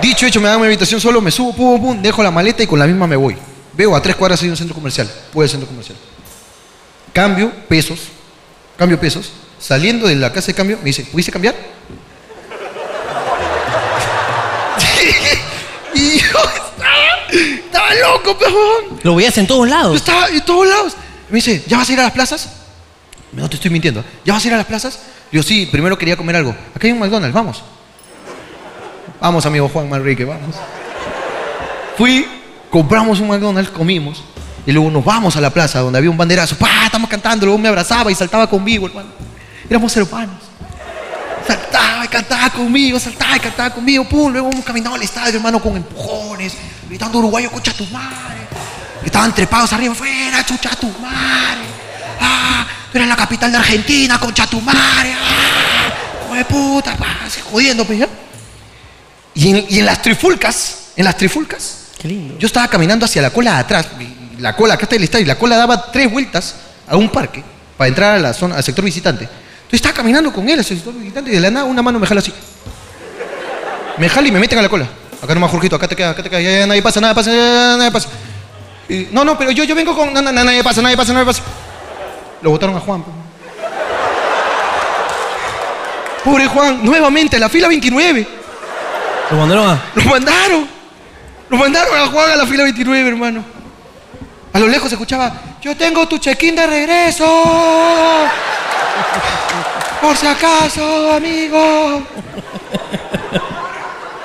Dicho 0.00 0.26
hecho, 0.26 0.40
me 0.40 0.48
dan 0.48 0.60
mi 0.60 0.66
habitación 0.66 1.00
solo, 1.00 1.20
me 1.20 1.30
subo, 1.30 1.54
pum, 1.54 1.80
pum, 1.80 2.02
dejo 2.02 2.22
la 2.22 2.30
maleta 2.30 2.62
y 2.62 2.66
con 2.66 2.78
la 2.78 2.86
misma 2.86 3.06
me 3.06 3.16
voy. 3.16 3.36
Veo 3.72 3.94
a 3.94 4.02
tres 4.02 4.16
cuadras 4.16 4.42
hay 4.42 4.48
un 4.48 4.56
centro 4.56 4.74
comercial. 4.74 5.10
Voy 5.32 5.44
al 5.44 5.50
centro 5.50 5.68
comercial. 5.68 5.96
Cambio 7.12 7.52
pesos, 7.68 8.00
cambio 8.76 8.98
pesos. 9.00 9.30
Saliendo 9.58 10.06
de 10.06 10.14
la 10.14 10.32
casa 10.32 10.48
de 10.48 10.54
cambio, 10.54 10.78
me 10.78 10.84
dice, 10.84 11.04
¿pudiste 11.04 11.32
cambiar? 11.32 11.54
y 15.94 16.18
yo 16.18 16.26
estaba, 16.28 17.32
estaba 17.32 17.94
loco, 17.94 18.38
pejón. 18.38 19.00
Lo 19.02 19.16
veías 19.16 19.36
en 19.38 19.46
todos 19.46 19.68
Yo 19.68 19.74
lados. 19.74 19.96
estaba 19.96 20.28
en 20.28 20.44
todos 20.44 20.68
lados. 20.68 20.96
Me 21.28 21.36
dice, 21.36 21.64
¿ya 21.66 21.78
vas 21.78 21.88
a 21.88 21.92
ir 21.92 22.00
a 22.00 22.04
las 22.04 22.12
plazas? 22.12 22.48
No 23.32 23.48
te 23.50 23.56
estoy 23.56 23.70
mintiendo. 23.70 24.04
¿Ya 24.24 24.32
vas 24.32 24.44
a 24.44 24.48
ir 24.48 24.54
a 24.54 24.58
las 24.58 24.66
plazas? 24.66 24.98
Digo, 25.30 25.42
sí, 25.42 25.68
primero 25.70 25.98
quería 25.98 26.16
comer 26.16 26.36
algo. 26.36 26.50
Acá 26.74 26.86
hay 26.86 26.92
un 26.92 27.00
McDonald's, 27.00 27.34
vamos. 27.34 27.62
Vamos, 29.20 29.44
amigo 29.46 29.68
Juan 29.68 29.88
Manrique, 29.88 30.24
vamos. 30.24 30.54
Fui, 31.96 32.26
compramos 32.70 33.18
un 33.20 33.28
McDonald's, 33.28 33.70
comimos. 33.70 34.22
Y 34.64 34.72
luego 34.72 34.90
nos 34.90 35.04
vamos 35.04 35.36
a 35.36 35.40
la 35.40 35.50
plaza 35.50 35.80
donde 35.80 35.98
había 35.98 36.10
un 36.10 36.16
banderazo. 36.16 36.56
¡Pah! 36.56 36.84
Estamos 36.84 37.08
cantando. 37.10 37.46
Luego 37.46 37.58
me 37.58 37.68
abrazaba 37.68 38.12
y 38.12 38.14
saltaba 38.14 38.48
conmigo, 38.48 38.86
hermano. 38.86 39.08
Éramos 39.68 39.96
hermanos. 39.96 40.36
Saltaba 41.46 42.04
y 42.04 42.08
cantaba 42.08 42.50
conmigo, 42.50 43.00
saltaba 43.00 43.36
y 43.36 43.40
cantaba 43.40 43.70
conmigo. 43.70 44.04
Pum, 44.04 44.30
luego 44.30 44.50
hemos 44.50 44.64
caminado 44.64 44.94
al 44.94 45.02
estadio, 45.02 45.36
hermano, 45.36 45.60
con 45.60 45.76
empujones, 45.76 46.54
gritando 46.88 47.18
uruguayo, 47.18 47.50
concha 47.50 47.72
tu 47.72 47.86
madre. 47.86 48.46
Estaban 49.02 49.34
trepados 49.34 49.72
arriba, 49.72 49.94
fuera, 49.94 50.44
chucha 50.44 50.70
tu 50.70 50.88
madre. 51.00 51.64
Ah, 52.20 52.66
tú 52.92 52.98
eres 52.98 53.08
la 53.08 53.16
capital 53.16 53.50
de 53.50 53.58
Argentina, 53.58 54.20
concha 54.20 54.46
tu 54.46 54.60
madre. 54.60 55.14
Ah, 55.14 56.24
hijo 56.26 56.34
de 56.34 56.44
puta, 56.44 56.96
pa, 56.96 57.16
así 57.26 57.40
jodiendo, 57.40 57.86
pues, 57.86 58.00
¿ya? 58.00 58.08
Y 59.38 59.50
en, 59.50 59.66
y 59.68 59.78
en 59.78 59.86
las 59.86 60.02
trifulcas, 60.02 60.88
en 60.96 61.04
las 61.04 61.16
trifulcas, 61.16 61.76
Qué 61.96 62.08
lindo. 62.08 62.36
yo 62.38 62.46
estaba 62.46 62.66
caminando 62.66 63.04
hacia 63.04 63.22
la 63.22 63.30
cola 63.30 63.54
de 63.54 63.58
atrás. 63.60 63.86
La 64.40 64.56
cola, 64.56 64.74
acá 64.74 64.82
está 64.84 64.96
el 64.96 65.04
estadio, 65.04 65.24
y 65.24 65.28
la 65.28 65.38
cola 65.38 65.56
daba 65.56 65.92
tres 65.92 66.10
vueltas 66.10 66.56
a 66.88 66.96
un 66.96 67.08
parque 67.08 67.44
para 67.76 67.86
entrar 67.86 68.16
a 68.16 68.18
la 68.18 68.34
zona, 68.34 68.56
al 68.56 68.64
sector 68.64 68.84
visitante. 68.84 69.24
Entonces 69.24 69.74
estaba 69.74 69.94
caminando 69.94 70.32
con 70.32 70.48
él, 70.48 70.58
el 70.58 70.64
sector 70.64 70.92
visitante, 70.92 71.30
y 71.30 71.34
de 71.34 71.40
la 71.40 71.52
nada 71.52 71.66
una 71.66 71.82
mano 71.82 72.00
me 72.00 72.06
jala 72.08 72.20
así. 72.20 72.32
Me 73.96 74.08
jala 74.08 74.26
y 74.26 74.32
me 74.32 74.40
meten 74.40 74.58
a 74.58 74.62
la 74.62 74.68
cola. 74.68 74.88
Acá 75.22 75.34
nomás, 75.34 75.52
Jorgito, 75.52 75.76
acá 75.76 75.86
te 75.86 75.94
queda, 75.94 76.10
acá 76.10 76.22
te 76.24 76.30
queda, 76.30 76.40
ya, 76.40 76.58
ya, 76.58 76.66
nadie 76.66 76.82
pasa, 76.82 77.00
nada 77.00 77.14
pasa, 77.14 77.30
ya, 77.30 77.76
nadie 77.78 77.92
pasa. 77.92 78.08
Y, 78.88 79.08
no, 79.12 79.24
no, 79.24 79.38
pero 79.38 79.52
yo, 79.52 79.62
yo 79.62 79.74
vengo 79.76 79.94
con. 79.94 80.12
No, 80.12 80.20
no, 80.20 80.32
nadie 80.32 80.64
pasa, 80.64 80.82
nadie 80.82 80.96
pasa, 80.96 81.12
nadie 81.12 81.26
pasa. 81.26 81.42
Lo 82.42 82.50
votaron 82.50 82.74
a 82.76 82.80
Juan. 82.80 83.04
pues. 83.04 83.14
Pobre 86.24 86.46
Juan, 86.48 86.84
nuevamente, 86.84 87.38
la 87.38 87.48
fila 87.48 87.68
29. 87.68 88.37
Lo 89.30 89.36
mandaron 89.36 89.70
a. 89.70 89.82
Lo 89.94 90.04
mandaron. 90.04 90.68
Lo 91.48 91.56
mandaron 91.56 91.98
a 91.98 92.06
Juan 92.08 92.30
a 92.30 92.36
la 92.36 92.46
fila 92.46 92.64
29, 92.64 93.08
hermano. 93.08 93.42
A 94.52 94.58
lo 94.58 94.68
lejos 94.68 94.88
se 94.88 94.94
escuchaba, 94.94 95.32
yo 95.62 95.76
tengo 95.76 96.06
tu 96.08 96.18
check-in 96.18 96.56
de 96.56 96.66
regreso. 96.66 97.26
Por 100.00 100.16
si 100.16 100.26
acaso, 100.26 101.12
amigo. 101.12 102.02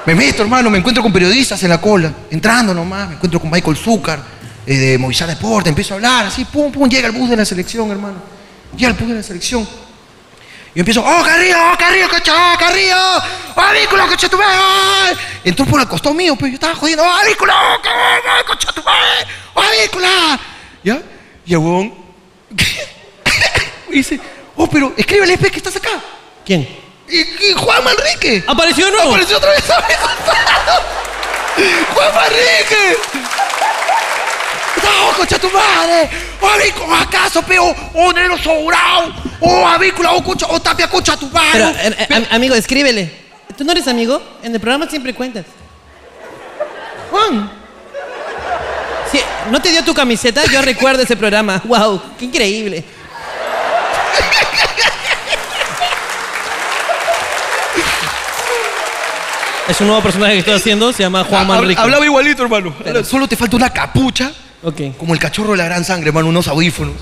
Me 0.05 0.15
meto, 0.15 0.43
hermano, 0.43 0.69
me 0.69 0.79
encuentro 0.79 1.01
con 1.01 1.13
periodistas 1.13 1.61
en 1.63 1.69
la 1.69 1.79
cola, 1.79 2.11
entrando 2.29 2.73
nomás, 2.73 3.07
me 3.07 3.15
encuentro 3.15 3.39
con 3.39 3.49
Michael 3.49 3.77
Zúcar, 3.77 4.19
eh, 4.65 4.75
de 4.75 4.97
Movistar 4.97 5.29
Deporte, 5.29 5.69
empiezo 5.69 5.93
a 5.93 5.95
hablar, 5.95 6.25
así, 6.25 6.43
pum, 6.45 6.71
pum, 6.71 6.89
llega 6.89 7.07
el 7.07 7.13
bus 7.13 7.29
de 7.29 7.37
la 7.37 7.45
selección, 7.45 7.89
hermano. 7.89 8.15
Ya 8.75 8.89
el 8.89 8.97
de 8.97 9.13
la 9.13 9.23
selección. 9.23 9.67
Y 10.75 10.79
empiezo, 10.79 11.01
¡oh, 11.05 11.23
Carrillo, 11.23 11.55
oh, 11.71 11.77
Carrillo, 11.77 12.07
oh, 12.07 12.57
Carrillo! 12.57 12.97
¡Oh, 13.55 13.61
Avícola, 13.61 14.07
cocha 14.07 14.27
tu 14.27 14.37
madre! 14.37 15.15
Entró 15.43 15.65
por 15.67 15.79
el 15.79 15.87
costado 15.87 16.15
mío, 16.15 16.35
pues 16.35 16.51
yo 16.51 16.55
estaba 16.55 16.73
jodiendo, 16.73 17.03
¡oh, 17.03 17.11
Avícola, 17.11 17.53
oh, 17.75 18.45
cocha 18.47 18.71
tu 18.71 18.81
madre! 18.81 19.27
¡Oh, 19.53 19.61
Avícola! 19.61 20.39
¿Ya? 20.83 20.99
Y 21.45 21.53
el 21.53 21.59
huevón 21.59 21.93
dice, 23.89 24.19
oh, 24.55 24.67
pero 24.67 24.93
escríbele, 24.97 25.37
pues, 25.37 25.51
que 25.51 25.57
estás 25.57 25.75
acá. 25.75 26.01
¿Quién? 26.43 26.67
Y, 27.07 27.19
y 27.19 27.53
Juan 27.55 27.83
Manrique. 27.83 28.43
¿Apareció 28.47 28.85
de 28.87 28.91
nuevo? 28.93 29.09
Apareció 29.09 29.37
otra 29.37 29.51
vez. 29.51 29.63
¡Juan 31.93 32.15
Manrique! 32.15 32.97
¡No, 34.81 35.13
concha 35.17 35.37
tu 35.37 35.51
madre! 35.51 36.09
¡O 36.43 36.49
avícola, 36.49 37.01
acaso, 37.01 37.41
peo! 37.41 37.73
¡O 37.93 38.11
negro 38.11 38.37
sobrado! 38.37 39.13
¡O 39.39 39.65
avícola, 39.65 40.11
o 40.11 40.21
concha, 40.23 40.45
o 40.49 40.59
tapia, 40.59 40.89
concha 40.89 41.15
tu 41.15 41.27
madre! 41.29 41.49
Pero, 41.53 41.69
eh, 41.69 41.95
eh, 42.09 42.13
am- 42.15 42.27
amigo, 42.31 42.53
escríbele. 42.55 43.09
¿Tú 43.57 43.63
no 43.63 43.71
eres 43.71 43.87
amigo? 43.87 44.21
En 44.43 44.53
el 44.53 44.59
programa 44.59 44.87
siempre 44.89 45.13
cuentas. 45.13 45.45
Juan. 47.11 47.49
Sí, 49.11 49.21
¿No 49.51 49.61
te 49.61 49.69
dio 49.69 49.83
tu 49.83 49.93
camiseta? 49.93 50.43
Yo 50.51 50.61
recuerdo 50.61 51.03
ese 51.03 51.15
programa. 51.15 51.61
¡Wow! 51.65 52.01
¡Qué 52.19 52.25
increíble! 52.25 52.83
Es 59.67 59.79
un 59.79 59.87
nuevo 59.87 60.01
personaje 60.03 60.33
que 60.33 60.39
estoy 60.39 60.55
haciendo, 60.55 60.91
se 60.91 61.03
llama 61.03 61.23
Juan 61.23 61.47
Manrique. 61.47 61.79
Hablaba 61.81 62.03
igualito, 62.03 62.43
hermano. 62.43 62.73
Solo 63.05 63.27
te 63.27 63.35
falta 63.37 63.55
una 63.55 63.69
capucha, 63.69 64.31
Ok. 64.63 64.95
como 64.97 65.13
el 65.13 65.19
cachorro 65.19 65.51
de 65.51 65.57
la 65.57 65.65
gran 65.65 65.83
sangre, 65.83 66.07
hermano, 66.09 66.27
unos 66.29 66.47
audífonos. 66.47 66.95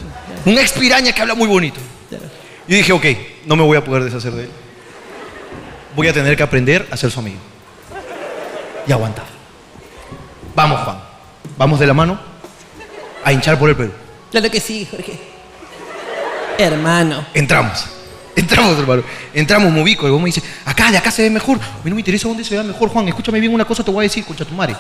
Una 0.46 0.62
expiraña 0.62 1.12
que 1.12 1.22
habla 1.22 1.36
muy 1.36 1.48
bonito. 1.48 1.80
Y 2.68 2.76
dije, 2.76 2.92
ok, 2.92 3.06
no 3.46 3.56
me 3.56 3.64
voy 3.64 3.78
a 3.78 3.84
poder 3.84 4.04
deshacer 4.04 4.32
de 4.34 4.44
él. 4.44 4.50
Voy 5.96 6.08
a 6.08 6.14
tener 6.14 6.36
que 6.36 6.44
aprender 6.44 6.88
a 6.90 6.98
ser 6.98 7.12
su 7.12 7.20
amigo. 7.20 7.40
Y 8.88 8.92
aguantar. 8.92 9.26
Vamos, 10.56 10.82
Juan. 10.82 10.98
Vamos 11.58 11.80
de 11.80 11.88
la 11.88 11.94
mano 11.94 12.20
a 13.24 13.32
hinchar 13.32 13.60
por 13.60 13.70
el 13.70 13.76
Perú. 13.76 13.92
Claro 14.32 14.50
que 14.50 14.60
sí, 14.60 14.88
Jorge. 14.90 15.20
Hermano. 16.58 17.26
Entramos. 17.34 17.86
Entramos, 18.36 18.80
hermano. 18.80 19.04
Entramos, 19.34 19.72
me 19.72 19.82
ubico. 19.82 20.08
Y 20.08 20.12
vos 20.12 20.20
me 20.20 20.28
dice, 20.28 20.42
acá, 20.66 20.92
de 20.92 20.98
acá 20.98 21.12
se 21.12 21.24
ve 21.24 21.30
mejor. 21.30 21.58
A 21.58 21.84
mí 21.84 21.90
no 21.90 21.96
me 21.96 22.02
interesa 22.02 22.28
dónde 22.28 22.44
se 22.44 22.56
vea 22.56 22.64
mejor, 22.64 22.90
Juan. 22.90 23.08
Escúchame 23.08 23.40
bien 23.40 23.54
una 23.54 23.66
cosa, 23.66 23.84
te 23.84 23.92
voy 23.92 24.06
a 24.06 24.08
decir, 24.08 24.26
concha 24.26 24.46
tu 24.46 24.54
madre. 24.54 24.76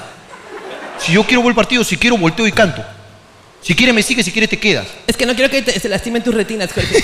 Si 1.05 1.11
yo 1.13 1.23
quiero 1.23 1.41
ver 1.41 1.49
el 1.49 1.55
partido, 1.55 1.83
si 1.83 1.97
quiero, 1.97 2.17
volteo 2.17 2.45
y 2.47 2.51
canto. 2.51 2.83
Si 3.61 3.75
quieres, 3.75 3.93
me 3.93 4.01
sigues, 4.03 4.25
si 4.25 4.31
quieres, 4.31 4.49
te 4.49 4.59
quedas. 4.59 4.87
Es 5.07 5.15
que 5.15 5.25
no 5.25 5.35
quiero 5.35 5.49
que 5.49 5.61
te- 5.61 5.79
se 5.79 5.87
lastimen 5.89 6.23
tus 6.23 6.33
retinas, 6.33 6.71
Jorge. 6.73 7.03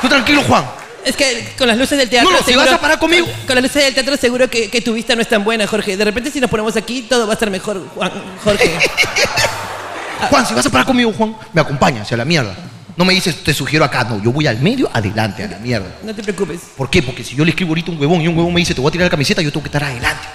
Tú 0.00 0.08
tranquilo, 0.08 0.42
Juan. 0.42 0.64
Es 1.04 1.16
que 1.16 1.52
con 1.58 1.66
las 1.66 1.76
luces 1.76 1.98
del 1.98 2.08
teatro. 2.08 2.30
No, 2.30 2.38
no, 2.38 2.44
si 2.44 2.54
vas 2.54 2.70
a 2.70 2.80
parar 2.80 2.98
conmigo. 2.98 3.26
Con, 3.26 3.46
con 3.46 3.54
las 3.56 3.64
luces 3.64 3.84
del 3.84 3.94
teatro, 3.94 4.16
seguro 4.16 4.48
que, 4.48 4.70
que 4.70 4.80
tu 4.80 4.92
vista 4.94 5.14
no 5.16 5.22
es 5.22 5.28
tan 5.28 5.42
buena, 5.44 5.66
Jorge. 5.66 5.96
De 5.96 6.04
repente, 6.04 6.30
si 6.30 6.40
nos 6.40 6.48
ponemos 6.48 6.76
aquí, 6.76 7.02
todo 7.02 7.26
va 7.26 7.32
a 7.32 7.34
estar 7.34 7.50
mejor, 7.50 7.84
Juan, 7.94 8.12
Jorge. 8.44 8.70
Juan, 10.30 10.46
si 10.46 10.54
vas 10.54 10.64
a 10.66 10.70
parar 10.70 10.86
conmigo, 10.86 11.12
Juan, 11.12 11.34
me 11.52 11.60
acompañas 11.60 12.10
a 12.12 12.16
la 12.16 12.24
mierda. 12.24 12.54
No 12.96 13.04
me 13.04 13.14
dices, 13.14 13.42
te 13.42 13.52
sugiero 13.52 13.84
acá, 13.84 14.04
no. 14.04 14.22
Yo 14.22 14.30
voy 14.30 14.46
al 14.46 14.60
medio, 14.60 14.88
adelante, 14.92 15.42
a 15.42 15.48
la 15.48 15.58
mierda. 15.58 15.88
No 16.04 16.14
te 16.14 16.22
preocupes. 16.22 16.60
¿Por 16.76 16.88
qué? 16.88 17.02
Porque 17.02 17.24
si 17.24 17.34
yo 17.34 17.44
le 17.44 17.50
escribo 17.50 17.70
ahorita 17.70 17.90
un 17.90 17.98
huevón 18.00 18.20
y 18.20 18.28
un 18.28 18.36
huevón 18.36 18.54
me 18.54 18.60
dice, 18.60 18.74
te 18.74 18.80
voy 18.80 18.88
a 18.90 18.92
tirar 18.92 19.06
la 19.06 19.10
camiseta, 19.10 19.42
yo 19.42 19.50
tengo 19.50 19.62
que 19.64 19.68
estar 19.68 19.82
adelante. 19.82 20.28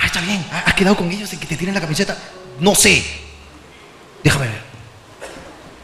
Ah, 0.00 0.06
está 0.06 0.20
bien. 0.20 0.44
¿Has 0.64 0.74
quedado 0.74 0.96
con 0.96 1.10
ellos 1.10 1.32
en 1.32 1.40
que 1.40 1.46
te 1.46 1.56
tiren 1.56 1.74
la 1.74 1.80
camiseta? 1.80 2.16
No 2.60 2.74
sé. 2.74 3.04
Déjame 4.22 4.46
ver. 4.48 4.60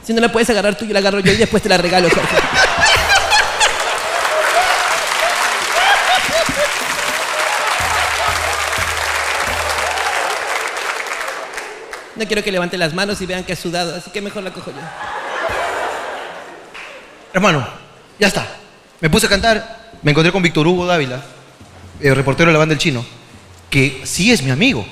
Si 0.05 0.13
no 0.13 0.21
la 0.21 0.33
puedes 0.33 0.51
agarrar 0.51 0.77
tú, 0.77 0.85
yo 0.85 0.93
la 0.93 0.99
agarro 0.99 1.21
yo 1.21 1.33
y 1.33 1.37
después 1.37 1.63
te 1.63 1.69
la 1.69 1.79
regalo, 1.79 2.09
Jorge. 2.11 2.37
No 12.17 12.27
quiero 12.27 12.45
que 12.45 12.53
levante 12.53 12.77
las 12.79 12.95
manos 12.95 13.21
y 13.21 13.27
vean 13.27 13.43
que 13.43 13.55
has 13.55 13.59
sudado, 13.59 13.97
así 13.97 14.11
que 14.11 14.21
mejor 14.21 14.43
la 14.43 14.53
cojo 14.53 14.71
yo. 14.71 14.77
Hermano, 17.33 17.67
ya 18.19 18.29
está. 18.29 18.47
Me 19.01 19.09
puse 19.09 19.27
a 19.27 19.29
cantar, 19.29 19.91
me 20.03 20.11
encontré 20.11 20.31
con 20.31 20.43
Víctor 20.43 20.67
Hugo 20.67 20.87
Dávila, 20.87 21.23
el 22.01 22.15
reportero 22.15 22.49
de 22.49 22.53
la 22.53 22.59
banda 22.59 22.75
El 22.75 22.79
Chino, 22.79 23.05
que 23.73 24.03
sí 24.05 24.31
es 24.31 24.43
mi 24.43 24.51
amigo. 24.51 24.85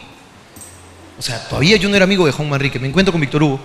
O 1.18 1.22
sea, 1.22 1.46
todavía 1.46 1.76
yo 1.76 1.90
no 1.90 1.96
era 1.96 2.04
amigo 2.04 2.24
de 2.24 2.32
Juan 2.32 2.48
Manrique, 2.48 2.78
me 2.78 2.88
encuentro 2.88 3.12
con 3.12 3.20
Víctor 3.20 3.42
Hugo 3.42 3.60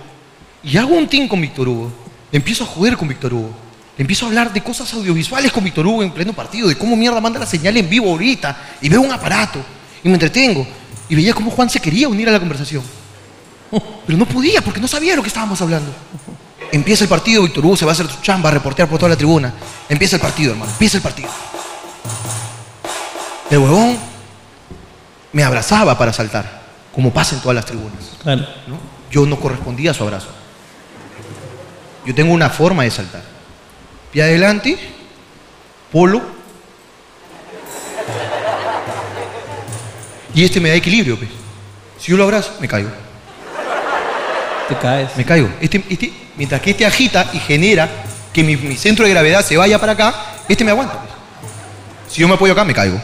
y 0.62 0.76
hago 0.76 0.94
un 0.94 1.08
team 1.08 1.26
con 1.26 1.40
Víctor 1.40 1.66
Hugo. 1.66 1.90
Empiezo 2.30 2.64
a 2.64 2.66
joder 2.66 2.98
con 2.98 3.08
Víctor 3.08 3.32
Hugo. 3.32 3.50
Le 3.96 4.02
empiezo 4.02 4.26
a 4.26 4.28
hablar 4.28 4.52
de 4.52 4.62
cosas 4.62 4.92
audiovisuales 4.92 5.50
con 5.52 5.64
Víctor 5.64 5.86
Hugo 5.86 6.02
en 6.02 6.10
pleno 6.10 6.34
partido, 6.34 6.68
de 6.68 6.76
cómo 6.76 6.94
mierda 6.96 7.18
manda 7.18 7.40
la 7.40 7.46
señal 7.46 7.74
en 7.78 7.88
vivo 7.88 8.10
ahorita. 8.10 8.76
Y 8.82 8.90
veo 8.90 9.00
un 9.00 9.10
aparato 9.10 9.58
y 10.04 10.08
me 10.08 10.14
entretengo. 10.14 10.66
Y 11.08 11.14
veía 11.14 11.32
cómo 11.32 11.50
Juan 11.50 11.70
se 11.70 11.80
quería 11.80 12.08
unir 12.08 12.28
a 12.28 12.32
la 12.32 12.38
conversación. 12.38 12.82
Pero 14.06 14.18
no 14.18 14.26
podía 14.26 14.60
porque 14.60 14.80
no 14.80 14.86
sabía 14.86 15.16
lo 15.16 15.22
que 15.22 15.28
estábamos 15.28 15.58
hablando. 15.62 15.90
Empieza 16.72 17.04
el 17.04 17.08
partido, 17.08 17.42
Víctor 17.42 17.64
Hugo 17.64 17.76
se 17.78 17.86
va 17.86 17.92
a 17.92 17.94
hacer 17.94 18.06
su 18.06 18.20
chamba, 18.20 18.50
a 18.50 18.52
reportear 18.52 18.86
por 18.86 18.98
toda 18.98 19.08
la 19.08 19.16
tribuna. 19.16 19.54
Empieza 19.88 20.16
el 20.16 20.20
partido, 20.20 20.52
hermano, 20.52 20.72
empieza 20.72 20.98
el 20.98 21.02
partido. 21.02 21.30
El 23.48 23.58
huevón 23.58 24.05
me 25.36 25.44
abrazaba 25.44 25.98
para 25.98 26.14
saltar, 26.14 26.62
como 26.94 27.12
pasa 27.12 27.34
en 27.34 27.42
todas 27.42 27.54
las 27.54 27.66
tribunas. 27.66 28.12
Claro. 28.22 28.46
¿no? 28.66 28.78
Yo 29.10 29.26
no 29.26 29.38
correspondía 29.38 29.90
a 29.90 29.94
su 29.94 30.02
abrazo. 30.02 30.28
Yo 32.06 32.14
tengo 32.14 32.32
una 32.32 32.48
forma 32.48 32.84
de 32.84 32.90
saltar. 32.90 33.20
Pie 34.10 34.22
adelante, 34.22 34.78
polo. 35.92 36.22
Y 40.32 40.42
este 40.42 40.58
me 40.58 40.70
da 40.70 40.74
equilibrio, 40.74 41.18
pues. 41.18 41.28
Si 41.98 42.12
yo 42.12 42.16
lo 42.16 42.24
abrazo, 42.24 42.54
me 42.58 42.66
caigo. 42.66 42.88
Te 44.70 44.78
caes. 44.78 45.14
Me 45.18 45.24
caigo. 45.26 45.50
Este, 45.60 45.84
este, 45.90 46.14
mientras 46.38 46.62
que 46.62 46.70
este 46.70 46.86
agita 46.86 47.28
y 47.34 47.40
genera 47.40 47.90
que 48.32 48.42
mi, 48.42 48.56
mi 48.56 48.76
centro 48.78 49.04
de 49.04 49.10
gravedad 49.10 49.44
se 49.44 49.58
vaya 49.58 49.78
para 49.78 49.92
acá, 49.92 50.14
este 50.48 50.64
me 50.64 50.70
aguanta. 50.70 50.98
pues. 50.98 51.12
Si 52.10 52.22
yo 52.22 52.26
me 52.26 52.36
apoyo 52.36 52.54
acá, 52.54 52.64
me 52.64 52.72
caigo. 52.72 52.98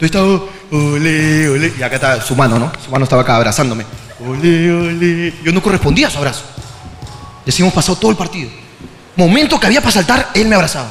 Entonces 0.00 0.50
ole, 0.70 1.48
ole. 1.48 1.72
Y 1.78 1.82
acá 1.82 1.96
está 1.96 2.20
su 2.20 2.34
mano, 2.34 2.58
¿no? 2.58 2.72
Su 2.84 2.90
mano 2.90 3.04
estaba 3.04 3.22
acá 3.22 3.36
abrazándome. 3.36 3.84
Ole, 4.26 4.72
ole. 4.72 5.34
Yo 5.42 5.52
no 5.52 5.62
correspondía 5.62 6.08
a 6.08 6.10
su 6.10 6.18
abrazo. 6.18 6.44
Y 7.46 7.60
hemos 7.60 7.74
pasado 7.74 7.96
todo 7.98 8.10
el 8.10 8.16
partido. 8.16 8.50
Momento 9.16 9.60
que 9.60 9.66
había 9.66 9.80
para 9.80 9.92
saltar, 9.92 10.30
él 10.34 10.48
me 10.48 10.54
abrazaba. 10.54 10.88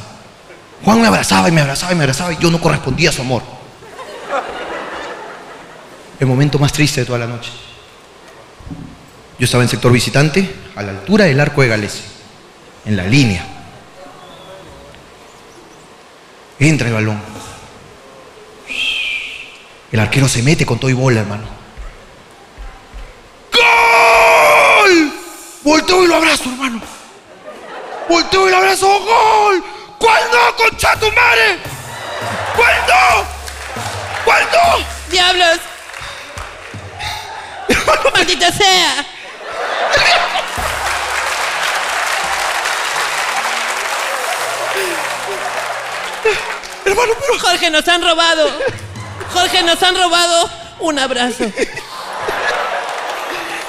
Juan 0.83 1.01
me 1.01 1.07
abrazaba 1.07 1.47
y 1.49 1.51
me 1.51 1.61
abrazaba 1.61 1.93
y 1.93 1.95
me 1.95 2.03
abrazaba 2.03 2.33
y 2.33 2.37
yo 2.37 2.51
no 2.51 2.59
correspondía 2.59 3.09
a 3.09 3.13
su 3.13 3.21
amor. 3.21 3.41
El 6.19 6.27
momento 6.27 6.59
más 6.59 6.71
triste 6.71 7.01
de 7.01 7.05
toda 7.05 7.19
la 7.19 7.27
noche. 7.27 7.51
Yo 9.39 9.45
estaba 9.45 9.63
en 9.63 9.69
sector 9.69 9.91
visitante, 9.91 10.53
a 10.75 10.83
la 10.83 10.91
altura 10.91 11.25
del 11.25 11.39
arco 11.39 11.61
de 11.61 11.67
Galese, 11.69 12.03
en 12.85 12.95
la 12.95 13.03
línea. 13.03 13.45
Entra 16.59 16.87
el 16.87 16.93
balón. 16.93 17.32
El 19.93 19.99
arquero 19.99 20.27
se 20.27 20.41
mete 20.41 20.65
con 20.65 20.79
todo 20.79 20.89
y 20.89 20.93
bola, 20.93 21.19
hermano. 21.19 21.43
¡Gol! 23.53 25.13
Volteo 25.61 26.03
y 26.03 26.07
lo 26.07 26.15
abrazo, 26.15 26.45
hermano. 26.45 26.81
Volteo 28.09 28.47
y 28.47 28.49
lo 28.49 28.57
abrazo. 28.57 28.87
¡Gol! 28.87 29.63
¿Cuál 29.99 30.23
no, 30.31 30.55
concha 30.55 30.99
tu 30.99 31.05
madre? 31.11 31.59
¿Cuál 32.55 32.75
no? 32.87 33.23
¿Cuál 34.25 34.43
no? 34.51 35.11
¡Diablos! 35.11 35.59
¡Maldita 38.15 38.51
sea! 38.51 39.05
Hermano, 46.83 47.13
pero 47.19 47.39
Jorge, 47.39 47.69
nos 47.69 47.87
han 47.87 48.01
robado. 48.01 48.49
Jorge, 49.33 49.63
nos 49.63 49.81
han 49.83 49.95
robado 49.95 50.49
un 50.79 50.99
abrazo. 50.99 51.45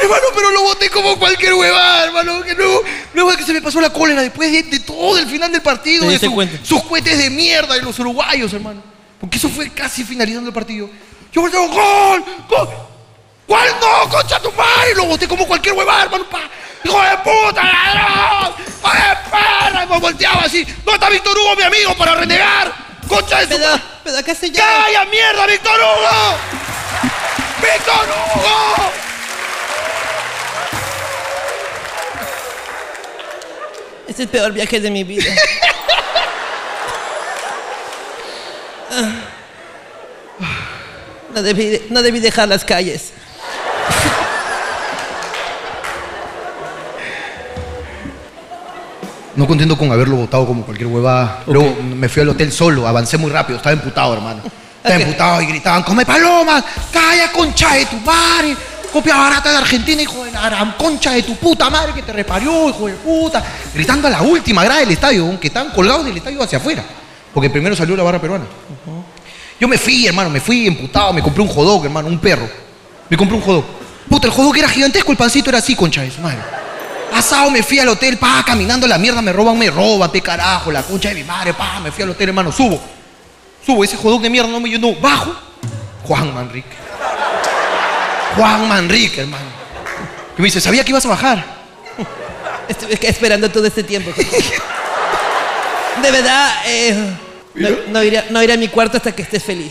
Hermano, 0.01 0.25
pero 0.35 0.51
lo 0.51 0.63
boté 0.63 0.91
como 0.91 1.19
cualquier 1.19 1.55
huevada, 1.55 2.05
hermano. 2.05 2.43
Que 2.43 2.55
luego, 2.55 2.83
luego 3.15 3.31
de 3.31 3.37
que 3.39 3.45
se 3.45 3.53
me 3.55 3.63
pasó 3.63 3.81
la 3.81 3.91
cólera 3.91 4.21
después 4.21 4.53
de, 4.53 4.63
de 4.65 4.81
todo 4.81 5.17
el 5.19 5.27
final 5.27 5.51
del 5.51 5.63
partido, 5.63 6.05
de 6.11 6.19
su- 6.19 6.35
sus 6.63 6.83
cohetes 6.85 7.17
de 7.17 7.31
mierda 7.31 7.75
de 7.75 7.81
los 7.83 7.99
uruguayos, 7.99 8.53
hermano. 8.53 8.83
Porque 9.19 9.39
eso 9.39 9.49
fue 9.49 9.71
casi 9.71 10.05
finalizando 10.05 10.49
el 10.49 10.55
partido. 10.55 10.91
Yo 11.33 11.41
volteo, 11.41 11.67
¡gol! 11.69 12.23
¡Gol! 12.49 12.69
¿Cuál 13.47 13.69
no, 13.81 14.09
concha 14.11 14.39
tu 14.41 14.53
madre? 14.53 14.95
Lo 14.95 15.07
boté 15.07 15.27
como 15.27 15.47
cualquier 15.47 15.75
huevada, 15.75 16.03
hermano. 16.05 16.25
pa. 16.29 16.41
¡Hijo 16.85 17.01
de 17.01 17.17
puta, 17.19 17.63
ladrón! 17.63 18.55
¡Hijo 18.59 18.93
de 18.93 19.31
perra! 19.31 19.85
Y 19.85 19.89
me 19.89 19.99
volteaba 20.01 20.43
así. 20.43 20.65
¿Dónde 20.65 20.93
está 20.95 21.09
Víctor 21.09 21.35
Hugo, 21.39 21.57
mi 21.57 21.63
amigo, 21.63 21.95
para 21.97 22.15
renegar? 22.17 22.75
¡Concha 23.09 23.39
de 23.41 23.55
su 23.55 23.59
madre! 23.63 23.83
Pero 24.05 24.19
acá 24.19 24.35
se 24.35 24.53
¡Calla, 24.53 25.05
mierda, 25.07 25.47
Víctor 25.47 25.81
Hugo! 25.81 26.39
¡Víctor 27.63 28.09
Hugo! 28.09 28.93
Es 34.07 34.21
el 34.21 34.29
peor 34.29 34.53
viaje 34.53 34.79
de 34.79 34.91
mi 34.91 35.03
vida. 35.03 35.25
No 41.35 41.43
debí, 41.43 41.83
no 41.91 42.01
debí 42.01 42.21
dejar 42.21 42.47
las 42.47 42.65
calles. 42.65 43.13
No 49.37 49.47
contento 49.47 49.77
con 49.77 49.91
haberlo 49.91 50.17
votado 50.17 50.47
como 50.47 50.65
cualquier 50.65 50.89
huevada. 50.89 51.43
Luego 51.47 51.77
me 51.83 52.09
fui 52.09 52.23
al 52.23 52.29
hotel 52.29 52.53
solo, 52.53 52.87
avancé 52.87 53.19
muy 53.19 53.31
rápido, 53.31 53.57
estaba 53.57 53.73
emputado, 53.73 54.15
hermano. 54.15 54.43
Estaba 54.77 55.01
emputado 55.01 55.43
y 55.43 55.47
gritaban, 55.47 55.83
come 55.83 56.05
palomas, 56.07 56.63
calla 56.93 57.33
concha 57.33 57.75
de 57.75 57.87
tu 57.87 57.97
madre, 57.97 58.55
copia 58.93 59.17
barata 59.17 59.51
de 59.51 59.57
Argentina, 59.57 60.03
hijo 60.03 60.25
de 60.25 60.31
la 60.31 60.75
concha 60.79 61.13
de 61.13 61.23
tu 61.23 61.35
puta 61.37 61.69
madre 61.69 61.93
que 61.95 62.03
te 62.03 62.13
reparió, 62.13 62.69
hijo 62.69 62.87
de 62.87 62.93
puta. 62.95 63.43
Gritando 63.75 64.07
a 64.07 64.11
la 64.11 64.23
última 64.23 64.63
grada 64.63 64.81
del 64.81 64.93
estadio, 64.93 65.25
aunque 65.25 65.49
estaban 65.49 65.73
colgados 65.73 66.05
del 66.05 66.17
estadio 66.17 66.43
hacia 66.43 66.59
afuera. 66.59 66.85
Porque 67.33 67.51
primero 67.51 67.75
salió 67.75 67.97
la 67.97 68.05
barra 68.05 68.21
peruana. 68.21 68.45
Yo 69.59 69.67
me 69.67 69.79
fui, 69.79 70.07
hermano, 70.07 70.31
me 70.31 70.41
fui 70.41 70.67
emputado, 70.67 71.13
me 71.13 71.23
compré 71.23 71.43
un 71.43 71.49
jodog, 71.49 71.85
hermano, 71.85 72.07
un 72.07 72.19
perro. 72.19 72.49
Me 73.09 73.17
compré 73.17 73.37
un 73.37 73.43
jodog. 73.43 73.65
Puta, 74.09 74.29
el 74.29 74.33
jodog 74.33 74.57
era 74.57 74.69
gigantesco, 74.69 75.11
el 75.11 75.19
pancito 75.19 75.51
era 75.51 75.59
así, 75.59 75.75
concha 75.75 76.03
de 76.03 76.11
su 76.11 76.21
madre. 76.21 76.39
Pasado 77.15 77.49
me 77.49 77.63
fui 77.63 77.79
al 77.79 77.87
hotel, 77.87 78.19
pa, 78.19 78.43
caminando 78.45 78.89
la 78.89 78.99
mierda, 78.99 79.23
me 79.23 79.33
roban, 79.33 79.57
me 79.57 79.71
roban, 79.71 80.11
pe 80.11 80.21
carajo, 80.21 80.73
la 80.73 80.83
concha 80.83 81.11
de 81.11 81.15
mi 81.15 81.23
madre, 81.23 81.55
pa, 81.55 81.79
me 81.79 81.93
fui 81.93 82.03
al 82.03 82.11
hotel, 82.11 82.31
hermano, 82.31 82.51
subo. 82.51 82.83
Subo, 83.65 83.85
ese 83.85 83.97
jodón 83.97 84.21
de 84.21 84.31
mierda 84.31 84.51
no 84.51 84.59
me 84.59 84.69
yo 84.69 84.81
no, 84.81 84.97
bajo. 84.97 85.33
Juan 86.03 86.35
Manrique. 86.35 86.77
Juan 88.35 88.67
Manrique, 88.69 89.21
hermano. 89.21 89.47
Que 90.35 90.43
me 90.43 90.47
dice, 90.47 90.61
sabía 90.61 90.83
que 90.83 90.91
ibas 90.91 91.07
a 91.07 91.11
bajar. 91.11 91.45
Estuve 92.69 92.99
esperando 93.09 93.49
todo 93.49 93.65
este 93.65 93.85
tiempo. 93.85 94.11
De 96.03 96.11
verdad, 96.11 96.53
eh, 96.67 97.17
no, 97.55 97.69
no 97.91 98.03
iré, 98.03 98.25
no 98.31 98.43
iré 98.43 98.55
a 98.55 98.57
mi 98.57 98.67
cuarto 98.67 98.97
hasta 98.97 99.13
que 99.13 99.23
estés 99.23 99.45
feliz. 99.45 99.71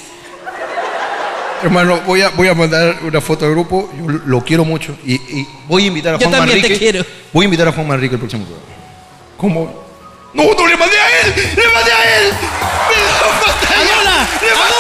Hermano, 1.63 2.01
voy 2.05 2.21
a, 2.21 2.29
voy 2.29 2.47
a 2.49 2.53
mandar 2.53 2.97
una 3.03 3.21
foto 3.21 3.45
al 3.45 3.51
grupo, 3.51 3.89
yo 3.97 4.19
lo- 4.25 4.41
quiero 4.43 4.65
mucho. 4.65 4.95
Y, 5.05 5.13
y 5.15 5.47
voy 5.67 5.83
a 5.83 5.87
invitar 5.87 6.15
a 6.15 6.17
Yo 6.17 6.27
Juan 6.27 6.39
también 6.39 6.61
te 6.61 6.67
Manrique. 6.69 6.79
quiero. 6.91 7.05
Voy 7.31 7.43
a 7.43 7.45
invitar 7.45 7.67
a 7.67 7.71
Juan 7.71 7.87
Manrique 7.87 8.15
el 8.15 8.19
próximo 8.19 8.45
programa. 8.45 8.73
¿Cómo? 9.37 9.83
No, 10.33 10.43
no 10.43 10.67
le 10.67 10.75
mandé 10.77 10.99
a 10.99 11.21
él, 11.21 11.33
le 11.55 11.69
mandé 11.73 11.91
a 11.91 12.17
él. 12.17 12.33
Me 12.33 12.95
lo 13.01 13.29
mandé 13.31 13.67
a 13.67 13.81
él. 13.81 13.89
¡Anula! 13.93 14.27
Le 14.41 14.49
mandé-. 14.49 14.73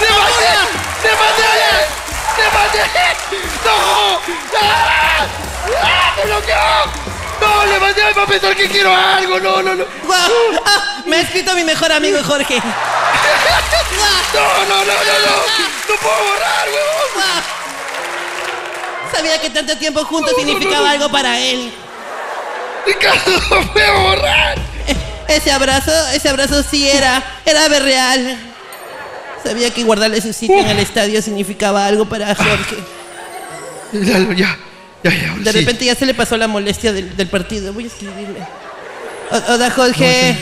Le 0.00 0.10
mandé, 0.18 0.46
¡Anula! 0.46 0.66
le 1.02 1.10
mandé 1.16 1.42
a 1.42 1.54
él. 1.70 1.86
Le 2.36 2.44
mandé 2.58 2.80
a 2.80 2.84
él. 2.84 3.16
No. 3.64 4.20
¡Ah! 4.60 5.26
¡Ah! 5.82 6.14
¡Me 6.16 6.22
bloqueó! 6.24 6.56
No, 7.40 7.66
le 7.66 7.78
mandé 7.80 8.02
a 8.02 8.08
él 8.08 8.14
para 8.14 8.26
pensar 8.26 8.56
que 8.56 8.68
quiero 8.68 8.94
algo. 8.94 9.38
No, 9.40 9.62
no, 9.62 9.74
no. 9.74 9.84
¡Guau! 10.04 10.32
Ah, 10.66 11.02
me 11.06 11.16
ha 11.16 11.20
escrito 11.20 11.54
mi 11.54 11.64
mejor 11.64 11.92
amigo 11.92 12.18
Jorge. 12.24 12.60
No, 14.34 14.40
no, 14.68 14.84
no, 14.84 14.84
no, 14.84 14.84
no. 14.84 15.36
No 15.88 15.94
puedo 16.02 16.16
borrar, 16.16 16.66
huevón. 16.68 17.42
Sabía 19.12 19.40
que 19.40 19.50
tanto 19.50 19.76
tiempo 19.78 20.04
juntos 20.04 20.32
significaba 20.36 20.90
algo 20.90 21.08
para 21.10 21.38
él. 21.40 21.72
Ricardo, 22.86 23.30
no 23.50 23.72
puedo 23.72 24.00
borrar. 24.02 24.58
Ese 25.28 25.50
abrazo, 25.50 25.90
ese 26.12 26.28
abrazo 26.28 26.62
sí 26.62 26.88
era, 26.88 27.22
era 27.44 27.66
real. 27.68 28.38
Sabía 29.42 29.70
que 29.72 29.82
guardarle 29.84 30.20
su 30.20 30.32
sitio 30.32 30.58
en 30.58 30.68
el 30.68 30.78
estadio 30.78 31.20
significaba 31.22 31.84
algo 31.86 32.04
para 32.06 32.32
Jorge. 32.34 32.76
Ya, 33.92 34.18
ya, 34.34 34.56
ya, 35.02 35.10
ya, 35.10 35.34
De 35.38 35.52
sí. 35.52 35.58
repente 35.60 35.84
ya 35.84 35.94
se 35.96 36.06
le 36.06 36.14
pasó 36.14 36.36
la 36.36 36.46
molestia 36.46 36.92
del, 36.92 37.16
del 37.16 37.28
partido. 37.28 37.72
Voy 37.72 37.84
a 37.84 37.86
escribirle. 37.88 38.40
O- 39.32 39.52
Hola 39.54 39.70
Jorge. 39.70 40.36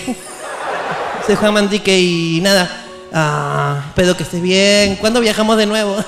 Soy 1.27 1.37
Juan 1.37 1.55
Mandique 1.55 1.99
y 1.99 2.41
nada. 2.43 2.85
Ah, 3.11 3.85
espero 3.89 4.15
que 4.15 4.25
estés 4.25 4.43
bien. 4.43 4.97
¿Cuándo 4.97 5.21
viajamos 5.21 5.57
de 5.57 5.65
nuevo? 5.65 5.97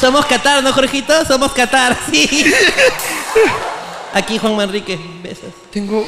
Somos 0.00 0.24
Qatar, 0.26 0.62
¿no, 0.62 0.72
Jorgito? 0.72 1.24
Somos 1.26 1.50
Qatar, 1.52 1.98
sí. 2.10 2.54
Aquí 4.14 4.38
Juan 4.38 4.54
Manrique, 4.54 4.96
besos. 5.20 5.50
Tengo. 5.72 6.06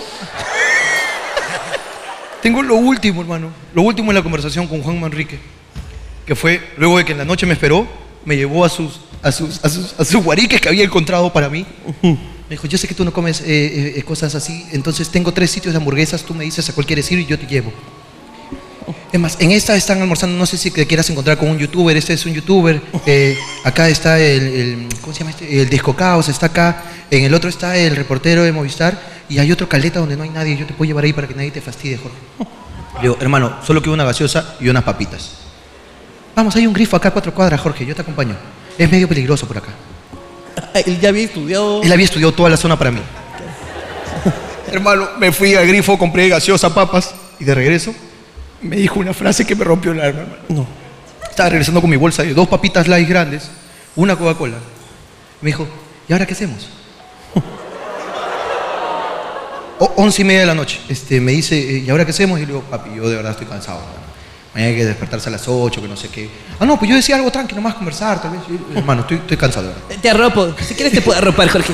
Tengo 2.41 2.63
lo 2.63 2.77
último, 2.77 3.23
hermano. 3.23 3.51
Lo 3.75 3.83
último 3.83 4.13
en 4.13 4.17
la 4.19 4.23
conversación 4.23 4.69
con 4.69 4.83
Juan 4.83 5.01
Manrique. 5.01 5.41
Que 6.25 6.37
fue, 6.37 6.75
luego 6.77 6.99
de 6.99 7.05
que 7.05 7.11
en 7.13 7.19
la 7.19 7.25
noche 7.25 7.45
me 7.45 7.55
esperó, 7.55 7.89
me 8.25 8.37
llevó 8.37 8.65
a 8.65 8.69
sus, 8.69 9.01
a 9.21 9.33
sus, 9.33 9.65
a 9.65 9.69
sus, 9.69 9.99
a 9.99 10.05
sus 10.05 10.23
guariques 10.23 10.61
que 10.61 10.69
había 10.69 10.85
encontrado 10.85 11.33
para 11.33 11.49
mí. 11.49 11.67
Me 12.51 12.55
dijo, 12.57 12.67
yo 12.67 12.77
sé 12.79 12.89
que 12.89 12.95
tú 12.97 13.05
no 13.05 13.13
comes 13.13 13.43
eh, 13.43 13.45
eh, 13.47 13.93
eh, 13.99 14.03
cosas 14.03 14.35
así, 14.35 14.67
entonces 14.73 15.09
tengo 15.09 15.33
tres 15.33 15.53
sitios 15.53 15.73
de 15.73 15.79
hamburguesas, 15.79 16.25
tú 16.25 16.35
me 16.35 16.43
dices 16.43 16.69
a 16.69 16.73
cuál 16.73 16.85
quieres 16.85 17.09
ir 17.13 17.21
y 17.21 17.27
yo 17.27 17.39
te 17.39 17.47
llevo. 17.47 17.73
Es 19.13 19.21
más, 19.21 19.37
en 19.41 19.53
esta 19.53 19.77
están 19.77 20.01
almorzando, 20.03 20.37
no 20.37 20.47
sé 20.47 20.59
si 20.59 20.73
te 20.73 20.85
quieras 20.85 21.09
encontrar 21.11 21.39
con 21.39 21.49
un 21.49 21.59
youtuber, 21.59 21.97
este 21.97 22.13
es 22.13 22.27
un 22.27 22.33
youtuber, 22.35 22.83
eh, 23.07 23.39
acá 23.63 23.89
está 23.89 24.19
el, 24.19 24.43
el- 24.43 24.89
¿cómo 25.01 25.13
se 25.13 25.21
llama 25.21 25.31
este? 25.31 25.63
El 25.63 25.69
Disco 25.71 25.95
Caos, 25.95 26.29
está 26.29 26.47
acá, 26.47 26.83
en 27.09 27.23
el 27.23 27.33
otro 27.35 27.49
está 27.49 27.77
el 27.77 27.95
reportero 27.95 28.43
de 28.43 28.51
Movistar 28.51 29.01
y 29.29 29.39
hay 29.39 29.53
otro 29.53 29.69
caleta 29.69 30.01
donde 30.01 30.17
no 30.17 30.25
hay 30.25 30.31
nadie, 30.31 30.57
yo 30.57 30.67
te 30.67 30.75
puedo 30.75 30.89
llevar 30.89 31.05
ahí 31.05 31.13
para 31.13 31.29
que 31.29 31.35
nadie 31.37 31.53
te 31.53 31.61
fastidie, 31.61 31.99
Jorge. 31.99 32.17
Le 32.97 33.03
digo, 33.03 33.17
hermano, 33.21 33.59
solo 33.65 33.81
quiero 33.81 33.95
una 33.95 34.03
gaseosa 34.05 34.57
y 34.61 34.69
unas 34.69 34.83
papitas. 34.83 35.31
Vamos, 36.35 36.57
hay 36.57 36.67
un 36.67 36.73
grifo 36.73 36.97
acá 36.97 37.11
a 37.11 37.13
cuatro 37.13 37.33
cuadras, 37.33 37.61
Jorge, 37.61 37.87
yo 37.87 37.95
te 37.95 38.03
acompaño. 38.03 38.35
Es 38.77 38.91
medio 38.91 39.07
peligroso 39.09 39.47
por 39.47 39.59
acá. 39.59 39.69
Él 40.87 41.01
ya 41.01 41.09
había 41.11 41.25
estudiado. 41.25 41.83
Él 41.83 41.93
había 41.93 42.05
estudiado 42.05 42.33
toda 42.33 42.51
la 42.51 42.57
zona 42.57 42.79
para 42.79 42.91
mí. 42.91 43.01
Hermano, 44.73 45.09
me 45.19 45.33
fui 45.33 45.55
al 45.55 45.67
grifo, 45.67 45.99
compré 45.99 46.29
gaseosa, 46.29 46.73
papas 46.75 47.15
y 47.39 47.45
de 47.45 47.55
regreso 47.55 47.95
me 48.63 48.77
dijo 48.77 49.01
una 49.01 49.15
frase 49.15 49.47
que 49.47 49.55
me 49.57 49.65
rompió 49.65 49.93
el 49.93 50.01
alma, 50.01 50.21
hermano. 50.21 50.43
No. 50.51 50.67
Estaba 51.29 51.49
regresando 51.49 51.81
con 51.81 51.89
mi 51.89 51.97
bolsa 51.97 52.23
de 52.23 52.35
dos 52.35 52.47
papitas 52.47 52.87
light 52.89 53.09
grandes, 53.09 53.49
una 53.97 54.17
Coca-Cola. 54.17 54.59
Me 55.41 55.47
dijo, 55.49 55.67
¿y 56.09 56.13
ahora 56.13 56.27
qué 56.27 56.35
hacemos? 56.35 56.69
O- 59.79 59.93
once 59.97 60.21
y 60.21 60.25
media 60.27 60.41
de 60.41 60.47
la 60.47 60.55
noche. 60.55 60.79
Este, 60.91 61.21
me 61.23 61.33
dice, 61.33 61.57
"Eh, 61.59 61.79
¿y 61.87 61.89
ahora 61.91 62.05
qué 62.05 62.11
hacemos? 62.11 62.39
Y 62.39 62.43
le 62.43 62.49
digo, 62.49 62.61
papi, 62.63 62.91
yo 62.97 63.09
de 63.09 63.17
verdad 63.17 63.33
estoy 63.33 63.47
cansado. 63.47 63.81
Mañana 64.55 64.71
hay 64.73 64.77
que 64.77 64.85
despertarse 64.85 65.29
a 65.29 65.33
las 65.33 65.47
8, 65.47 65.81
que 65.81 65.87
no 65.89 65.97
sé 65.97 66.09
qué. 66.09 66.29
Ah, 66.59 66.65
no, 66.65 66.77
pues 66.79 66.89
yo 66.91 66.97
decía 66.97 67.15
algo 67.17 67.31
tranquilo, 67.31 67.61
nomás 67.61 67.75
conversar, 67.77 68.21
tal 68.21 68.33
vez. 68.33 68.41
Hermano, 68.75 69.03
estoy, 69.03 69.19
estoy 69.19 69.37
cansado, 69.37 69.69
verdad. 69.69 70.01
Te 70.03 70.11
arropo. 70.11 70.55
Si 70.67 70.75
quieres 70.75 70.93
te 70.93 71.01
puedo 71.01 71.17
arropar, 71.19 71.49
Jorge. 71.51 71.73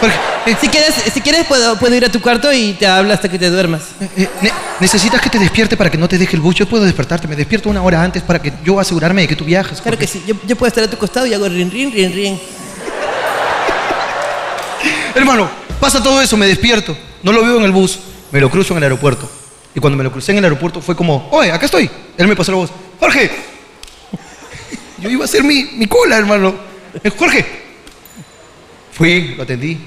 Jorge, 0.00 0.16
eh, 0.46 0.56
Si 0.60 0.68
quieres, 0.68 0.94
si 1.14 1.20
quieres 1.20 1.46
puedo, 1.46 1.78
puedo 1.78 1.94
ir 1.94 2.04
a 2.04 2.08
tu 2.10 2.20
cuarto 2.20 2.52
y 2.52 2.72
te 2.72 2.86
hablo 2.86 3.12
hasta 3.14 3.28
que 3.28 3.38
te 3.38 3.48
duermas. 3.48 3.82
Eh, 4.00 4.08
eh, 4.16 4.28
ne- 4.42 4.52
¿Necesitas 4.80 5.20
que 5.20 5.30
te 5.30 5.38
despierte 5.38 5.76
para 5.76 5.88
que 5.88 5.96
no 5.96 6.08
te 6.08 6.18
deje 6.18 6.34
el 6.34 6.42
bus? 6.42 6.56
Yo 6.56 6.66
puedo 6.68 6.84
despertarte, 6.84 7.28
me 7.28 7.36
despierto 7.36 7.70
una 7.70 7.80
hora 7.82 8.02
antes 8.02 8.22
para 8.24 8.40
que 8.42 8.52
yo 8.64 8.78
asegurarme 8.80 9.22
de 9.22 9.28
que 9.28 9.36
tú 9.36 9.44
viajes. 9.44 9.80
Claro 9.80 9.96
que 9.96 10.06
sí. 10.08 10.22
Yo, 10.26 10.34
yo 10.46 10.56
puedo 10.56 10.68
estar 10.68 10.82
a 10.82 10.90
tu 10.90 10.98
costado 10.98 11.26
y 11.26 11.32
hago 11.34 11.48
rin, 11.48 11.70
rin, 11.70 11.92
rin, 11.92 12.12
rin. 12.12 12.40
Hermano, 15.14 15.48
pasa 15.80 16.02
todo 16.02 16.20
eso, 16.20 16.36
me 16.36 16.46
despierto, 16.46 16.96
no 17.22 17.32
lo 17.32 17.42
veo 17.42 17.58
en 17.58 17.64
el 17.64 17.72
bus, 17.72 17.98
me 18.32 18.40
lo 18.40 18.50
cruzo 18.50 18.72
en 18.74 18.78
el 18.78 18.82
aeropuerto. 18.84 19.30
Y 19.76 19.80
cuando 19.80 19.98
me 19.98 20.04
lo 20.04 20.10
crucé 20.10 20.32
en 20.32 20.38
el 20.38 20.44
aeropuerto 20.44 20.80
fue 20.80 20.96
como, 20.96 21.28
oye, 21.30 21.52
acá 21.52 21.66
estoy. 21.66 21.90
Él 22.16 22.26
me 22.26 22.34
pasó 22.34 22.50
la 22.50 22.56
voz, 22.56 22.70
Jorge. 22.98 23.30
Yo 24.98 25.10
iba 25.10 25.20
a 25.20 25.26
hacer 25.26 25.44
mi, 25.44 25.64
mi 25.74 25.86
cola, 25.86 26.16
hermano. 26.16 26.54
Jorge. 27.18 27.44
Fui, 28.90 29.34
lo 29.36 29.42
atendí. 29.42 29.78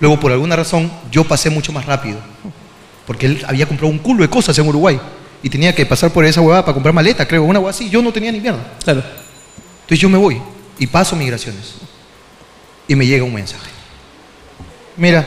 Luego, 0.00 0.18
por 0.18 0.32
alguna 0.32 0.56
razón, 0.56 0.90
yo 1.12 1.22
pasé 1.22 1.48
mucho 1.48 1.72
más 1.72 1.86
rápido. 1.86 2.18
Porque 3.06 3.26
él 3.26 3.44
había 3.46 3.66
comprado 3.66 3.92
un 3.92 4.00
culo 4.00 4.22
de 4.22 4.28
cosas 4.28 4.58
en 4.58 4.66
Uruguay. 4.66 5.00
Y 5.40 5.48
tenía 5.48 5.72
que 5.72 5.86
pasar 5.86 6.10
por 6.10 6.24
esa 6.24 6.40
huevada 6.40 6.64
para 6.64 6.74
comprar 6.74 6.92
maleta, 6.92 7.24
creo, 7.24 7.44
una 7.44 7.60
huevada 7.60 7.76
así. 7.76 7.88
Yo 7.88 8.02
no 8.02 8.12
tenía 8.12 8.32
ni 8.32 8.40
mierda. 8.40 8.72
Claro. 8.82 9.04
Entonces 9.82 10.00
yo 10.00 10.08
me 10.08 10.18
voy 10.18 10.42
y 10.80 10.88
paso 10.88 11.14
migraciones. 11.14 11.74
Y 12.88 12.96
me 12.96 13.06
llega 13.06 13.22
un 13.22 13.32
mensaje. 13.32 13.70
Mira, 14.96 15.24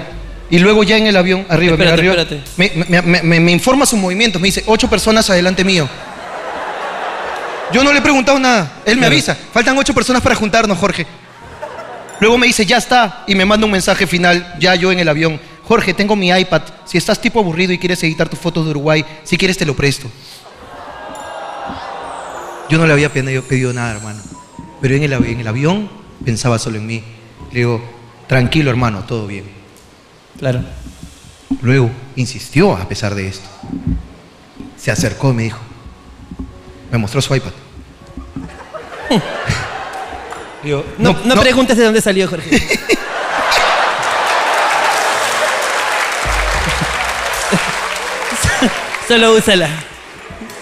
y 0.49 0.59
luego 0.59 0.83
ya 0.83 0.97
en 0.97 1.07
el 1.07 1.17
avión, 1.17 1.45
arriba, 1.49 1.73
Espérate, 1.73 2.01
mira, 2.01 2.13
arriba. 2.21 2.41
Me, 2.57 3.01
me- 3.23 3.39
me- 3.39 3.51
informa 3.51 3.85
sus 3.85 3.99
movimientos, 3.99 4.41
me 4.41 4.47
dice, 4.47 4.63
ocho 4.67 4.89
personas 4.89 5.29
adelante 5.29 5.63
mío. 5.63 5.87
Yo 7.73 7.83
no 7.83 7.91
le 7.91 7.99
he 7.99 8.01
preguntado 8.01 8.37
nada, 8.39 8.73
él 8.85 8.95
me 8.95 9.01
Claro. 9.01 9.13
avisa, 9.13 9.37
faltan 9.51 9.77
ocho 9.77 9.93
personas 9.93 10.21
para 10.21 10.35
juntarnos, 10.35 10.77
Jorge. 10.77 11.05
Luego 12.19 12.37
me 12.37 12.47
dice, 12.47 12.65
ya 12.65 12.77
está, 12.77 13.23
y 13.27 13.35
me 13.35 13.43
manda 13.43 13.65
un 13.65 13.71
mensaje 13.71 14.07
final, 14.07 14.55
ya 14.59 14.75
yo 14.75 14.91
en 14.91 14.99
el 14.99 15.09
avión. 15.09 15.39
Jorge, 15.67 15.93
tengo 15.95 16.15
mi 16.15 16.29
iPad, 16.29 16.61
si 16.85 16.97
estás 16.97 17.19
tipo 17.19 17.39
aburrido 17.39 17.73
y 17.73 17.79
quieres 17.79 18.01
editar 18.03 18.29
tus 18.29 18.37
fotos 18.39 18.65
de 18.65 18.71
Uruguay, 18.71 19.03
si 19.23 19.35
quieres 19.37 19.57
te 19.57 19.65
lo 19.65 19.75
presto. 19.75 20.07
Yo 22.69 22.77
no 22.77 22.85
le 22.87 22.93
había 22.93 23.11
pedido, 23.11 23.43
pedido 23.43 23.73
nada, 23.73 23.91
hermano. 23.93 24.21
Pero 24.81 24.95
en 24.95 25.03
el, 25.03 25.13
en 25.13 25.39
el 25.39 25.47
avión 25.47 25.89
pensaba 26.23 26.57
solo 26.59 26.77
en 26.77 26.85
mí. 26.87 27.03
Le 27.51 27.59
digo, 27.59 27.83
tranquilo, 28.27 28.69
hermano, 28.69 29.03
todo 29.05 29.27
bien. 29.27 29.45
Claro. 30.39 30.61
Luego 31.61 31.89
insistió 32.15 32.73
a 32.75 32.87
pesar 32.87 33.15
de 33.15 33.27
esto. 33.27 33.47
Se 34.77 34.91
acercó 34.91 35.31
y 35.31 35.33
me 35.33 35.43
dijo, 35.43 35.59
me 36.91 36.97
mostró 36.97 37.21
su 37.21 37.35
iPad. 37.35 37.51
No, 40.97 41.15
no, 41.25 41.39
preguntes 41.39 41.77
de 41.77 41.83
dónde 41.83 42.01
salió 42.01 42.27
Jorge. 42.27 42.49
Solo 49.07 49.35
úsala. 49.35 49.69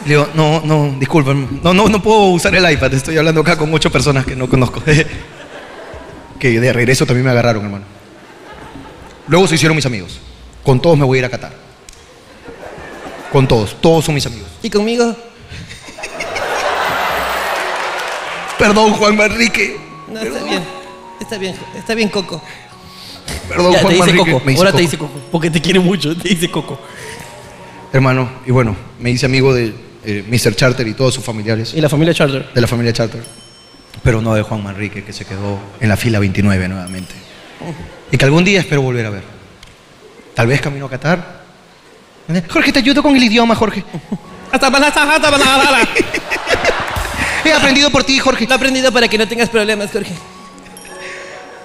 Le 0.04 0.10
digo, 0.10 0.28
no, 0.34 0.62
no, 0.66 0.94
disculpen, 1.00 1.62
no, 1.64 1.74
no, 1.74 1.88
no 1.88 2.04
puedo 2.04 2.26
usar 2.32 2.54
el 2.54 2.70
iPad, 2.70 2.94
estoy 2.94 3.18
hablando 3.18 3.40
acá 3.40 3.58
con 3.58 3.74
ocho 3.74 3.90
personas 3.90 4.26
que 4.26 4.36
no 4.36 4.50
conozco. 4.50 4.84
que 6.40 6.60
de 6.60 6.74
regreso 6.74 7.06
también 7.06 7.24
me 7.24 7.32
agarraron, 7.32 7.64
hermano. 7.64 7.93
Luego 9.28 9.48
se 9.48 9.56
hicieron 9.56 9.76
mis 9.76 9.86
amigos. 9.86 10.20
Con 10.64 10.82
todos 10.82 10.98
me 10.98 11.06
voy 11.06 11.18
a 11.18 11.20
ir 11.20 11.26
a 11.26 11.30
Qatar. 11.30 11.54
Con 13.32 13.48
todos, 13.48 13.76
todos 13.82 14.06
son 14.06 14.16
mis 14.16 14.26
amigos. 14.26 14.48
¿Y 14.62 14.70
conmigo? 14.70 15.16
Perdón, 18.58 18.94
Juan 18.94 19.16
Manrique. 19.18 19.78
No, 20.12 20.20
está 20.22 20.44
bien. 20.44 20.64
Está 21.20 21.38
bien, 21.38 21.56
está 21.76 21.96
bien, 21.96 22.10
Coco. 22.10 22.42
Perdón, 23.50 23.74
Ya, 23.74 23.78
te 23.80 23.84
Juan 23.84 23.94
dice 23.94 24.06
Manrique. 24.08 24.32
Coco. 24.32 24.46
Me 24.46 24.52
dice 24.52 24.64
Ahora 24.64 24.72
te 24.76 24.82
dice 24.82 24.98
Coco. 24.98 25.20
Porque 25.32 25.50
te 25.50 25.62
quiere 25.62 25.80
mucho, 25.80 26.16
te 26.16 26.30
dice 26.30 26.50
Coco. 26.52 26.80
Hermano, 27.92 28.30
y 28.46 28.52
bueno, 28.52 28.76
me 29.00 29.12
hice 29.12 29.26
amigo 29.26 29.54
de 29.54 29.74
eh, 30.06 30.24
Mr. 30.28 30.56
Charter 30.56 30.88
y 30.88 30.94
todos 30.94 31.14
sus 31.14 31.24
familiares. 31.24 31.74
Y 31.74 31.82
la 31.82 31.90
familia 31.90 32.14
Charter. 32.14 32.50
de 32.54 32.62
la 32.62 32.68
familia 32.68 32.94
Charter, 32.94 33.24
pero 34.04 34.22
no 34.22 34.34
de 34.34 34.42
Juan 34.44 34.64
Manrique, 34.64 35.04
que 35.04 35.14
se 35.14 35.26
quedó 35.26 35.60
en 35.80 35.90
la 35.90 35.98
fila 35.98 36.20
29 36.20 36.68
nuevamente. 36.68 37.14
Y 38.14 38.18
que 38.18 38.26
algún 38.26 38.44
día 38.44 38.60
espero 38.60 38.84
volver 38.84 39.08
a 39.08 39.10
ver. 39.10 39.24
Tal 40.36 40.46
vez 40.46 40.62
camino 40.62 40.86
a 40.86 40.90
Qatar. 40.92 41.42
Jorge, 42.48 42.72
te 42.72 42.78
ayudo 42.78 43.02
con 43.02 43.16
el 43.16 43.24
idioma, 43.24 43.56
Jorge. 43.56 43.84
He 47.44 47.52
aprendido 47.52 47.90
por 47.90 48.04
ti, 48.04 48.20
Jorge. 48.20 48.46
Lo 48.46 48.52
he 48.52 48.56
aprendido 48.56 48.92
para 48.92 49.08
que 49.08 49.18
no 49.18 49.28
tengas 49.28 49.50
problemas, 49.50 49.90
Jorge. 49.92 50.14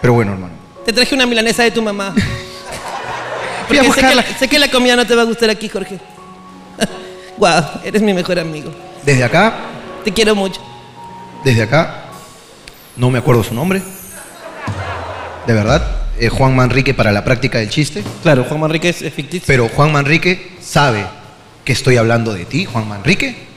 Pero 0.01 0.15
bueno, 0.15 0.33
hermano. 0.33 0.55
Te 0.87 0.93
traje 0.95 1.15
una 1.15 1.27
milanesa 1.27 1.65
de 1.65 1.71
tu 1.71 1.83
mamá. 1.83 2.15
Fui 3.69 3.77
a 3.77 3.83
Porque 3.83 4.01
sé 4.01 4.09
que, 4.09 4.15
la, 4.15 4.23
sé 4.23 4.49
que 4.49 4.59
la 4.59 4.71
comida 4.71 4.97
no 4.97 5.07
te 5.07 5.15
va 5.15 5.21
a 5.21 5.27
gustar 5.27 5.51
aquí, 5.51 5.69
Jorge. 5.69 5.99
Guau, 7.37 7.63
eres 7.85 8.01
mi 8.01 8.15
mejor 8.15 8.39
amigo. 8.39 8.73
Desde 9.03 9.23
acá, 9.23 9.53
Te 10.03 10.15
quiero 10.15 10.35
mucho. 10.35 10.63
desde 11.45 11.65
acá, 11.65 12.05
no 12.97 13.11
me 13.11 13.19
acuerdo 13.19 13.45
su 13.45 13.53
nombre. 13.53 13.83
De 15.47 15.53
verdad. 15.53 16.08
Eh, 16.21 16.29
Juan 16.29 16.57
Manrique 16.57 16.95
para 16.95 17.13
la 17.13 17.25
práctica 17.25 17.59
del 17.59 17.69
chiste. 17.69 18.03
Claro, 18.23 18.45
Juan 18.45 18.61
Manrique 18.61 18.89
es 18.89 18.99
ficticio. 19.13 19.45
Pero 19.47 19.69
Juan 19.69 19.93
Manrique 19.93 20.57
sabe 20.61 21.07
que 21.65 21.73
estoy 21.73 21.97
hablando 21.97 22.35
de 22.35 22.45
ti, 22.45 22.65
Juan 22.65 22.89
Manrique. 22.89 23.49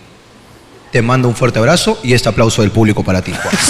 Te 0.91 1.01
mando 1.01 1.27
un 1.27 1.35
fuerte 1.35 1.59
abrazo 1.59 1.99
y 2.03 2.13
este 2.13 2.29
aplauso 2.29 2.61
del 2.61 2.71
público 2.71 3.03
para 3.03 3.21
ti, 3.21 3.33
Juan. 3.33 3.55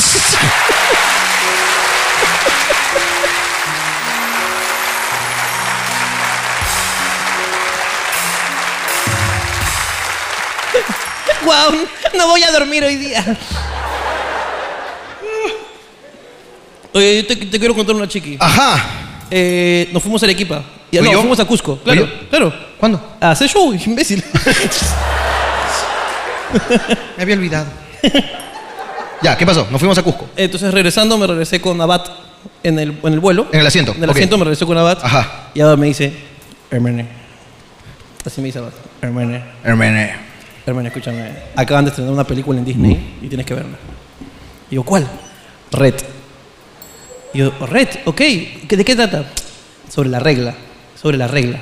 Guau, 11.43 11.71
no 12.17 12.27
voy 12.27 12.43
a 12.43 12.51
dormir 12.51 12.83
hoy 12.83 12.97
día. 12.97 13.37
Oye, 16.93 17.21
yo 17.21 17.27
te, 17.27 17.35
te 17.45 17.59
quiero 17.59 17.73
contar 17.73 17.95
una 17.95 18.07
chiqui. 18.07 18.37
Ajá. 18.39 18.83
Eh, 19.29 19.89
nos 19.93 20.01
fuimos 20.03 20.21
a 20.23 20.25
Arequipa. 20.25 20.61
Ya, 20.91 20.99
¿Fui 20.99 21.07
no, 21.07 21.13
yo? 21.13 21.19
fuimos 21.21 21.39
a 21.39 21.45
Cusco. 21.45 21.77
Claro, 21.79 22.01
¿Fui 22.05 22.09
yo? 22.21 22.29
claro. 22.29 22.53
¿Cuándo? 22.77 23.15
A 23.21 23.31
hacer 23.31 23.47
show, 23.49 23.73
imbécil. 23.85 24.23
Me 27.17 27.23
había 27.23 27.35
olvidado. 27.35 27.67
ya, 29.21 29.37
¿qué 29.37 29.45
pasó? 29.45 29.67
Nos 29.71 29.79
fuimos 29.79 29.97
a 29.97 30.03
Cusco. 30.03 30.27
Entonces, 30.35 30.73
regresando, 30.73 31.17
me 31.17 31.27
regresé 31.27 31.61
con 31.61 31.79
Abad 31.79 32.01
en 32.63 32.77
el, 32.79 32.99
en 33.03 33.13
el 33.13 33.19
vuelo. 33.19 33.47
En 33.51 33.59
el 33.61 33.67
asiento, 33.67 33.93
En 33.95 34.03
el 34.03 34.09
asiento 34.09 34.37
me 34.37 34.43
regresé 34.43 34.65
con 34.65 34.77
Abad. 34.77 34.97
Ajá. 35.01 35.49
Y 35.53 35.61
Abad 35.61 35.77
me 35.77 35.87
dice, 35.87 36.11
hermane. 36.69 37.07
Así 38.25 38.41
me 38.41 38.47
dice 38.47 38.59
Abad. 38.59 38.71
Hermane. 39.01 39.41
Hermene. 39.63 40.15
Hermane, 40.65 40.89
escúchame. 40.89 41.31
Acaban 41.55 41.85
de 41.85 41.89
estrenar 41.89 42.13
una 42.13 42.23
película 42.25 42.59
en 42.59 42.65
Disney 42.65 43.17
y 43.21 43.27
tienes 43.27 43.45
que 43.45 43.53
verla. 43.53 43.77
Y 44.69 44.75
yo, 44.75 44.83
¿cuál? 44.83 45.07
Red. 45.71 45.95
Y 47.33 47.39
yo, 47.39 47.51
Red, 47.67 47.87
ok. 48.05 48.15
¿Qué- 48.17 48.77
¿De 48.77 48.85
qué 48.85 48.95
trata? 48.95 49.25
Sobre 49.89 50.09
la 50.09 50.19
regla. 50.19 50.53
Sobre 51.01 51.17
la 51.17 51.27
regla. 51.27 51.57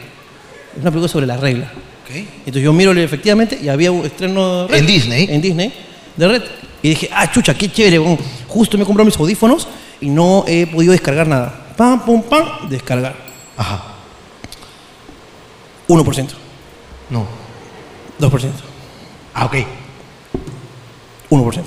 Es 0.76 0.82
una 0.82 0.92
película 0.92 1.08
sobre 1.08 1.26
la 1.28 1.38
regla. 1.38 1.72
Entonces 2.40 2.64
yo 2.64 2.74
miro 2.74 2.92
efectivamente 2.94 3.60
y 3.62 3.70
había 3.70 3.92
un 3.92 4.04
estreno 4.04 4.64
de 4.64 4.68
Red. 4.70 4.78
¿En 4.80 4.86
Disney? 4.88 5.28
En 5.30 5.42
Disney, 5.42 5.72
de 6.18 6.28
Red. 6.28 6.44
Y 6.82 6.90
dije, 6.90 7.10
ah, 7.14 7.32
chucha, 7.32 7.54
qué 7.54 7.72
chévere. 7.72 8.00
Justo 8.48 8.78
me 8.78 8.84
he 8.84 8.86
comprado 8.86 9.06
mis 9.06 9.16
audífonos 9.18 9.68
y 10.02 10.10
no 10.10 10.44
he 10.48 10.66
podido 10.66 10.92
descargar 10.92 11.28
nada. 11.28 11.68
Pam, 11.78 12.04
pum, 12.04 12.24
pam, 12.24 12.68
descargar. 12.68 13.16
Ajá. 13.56 13.84
1%, 15.88 16.34
No. 17.12 17.26
2%, 18.20 18.64
Ah, 19.34 19.46
ok. 19.46 19.56
1%. 21.30 21.64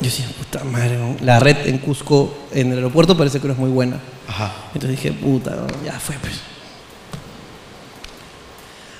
Yo 0.00 0.10
decía, 0.10 0.26
puta 0.36 0.62
madre, 0.64 0.98
la 1.22 1.40
red 1.40 1.66
en 1.66 1.78
Cusco, 1.78 2.36
en 2.52 2.70
el 2.72 2.78
aeropuerto, 2.78 3.16
parece 3.16 3.40
que 3.40 3.46
no 3.46 3.54
es 3.54 3.58
muy 3.58 3.70
buena. 3.70 3.98
Ajá. 4.28 4.52
Entonces 4.74 4.90
dije, 4.90 5.12
puta, 5.12 5.56
ya 5.84 5.98
fue, 5.98 6.16
pues. 6.20 6.34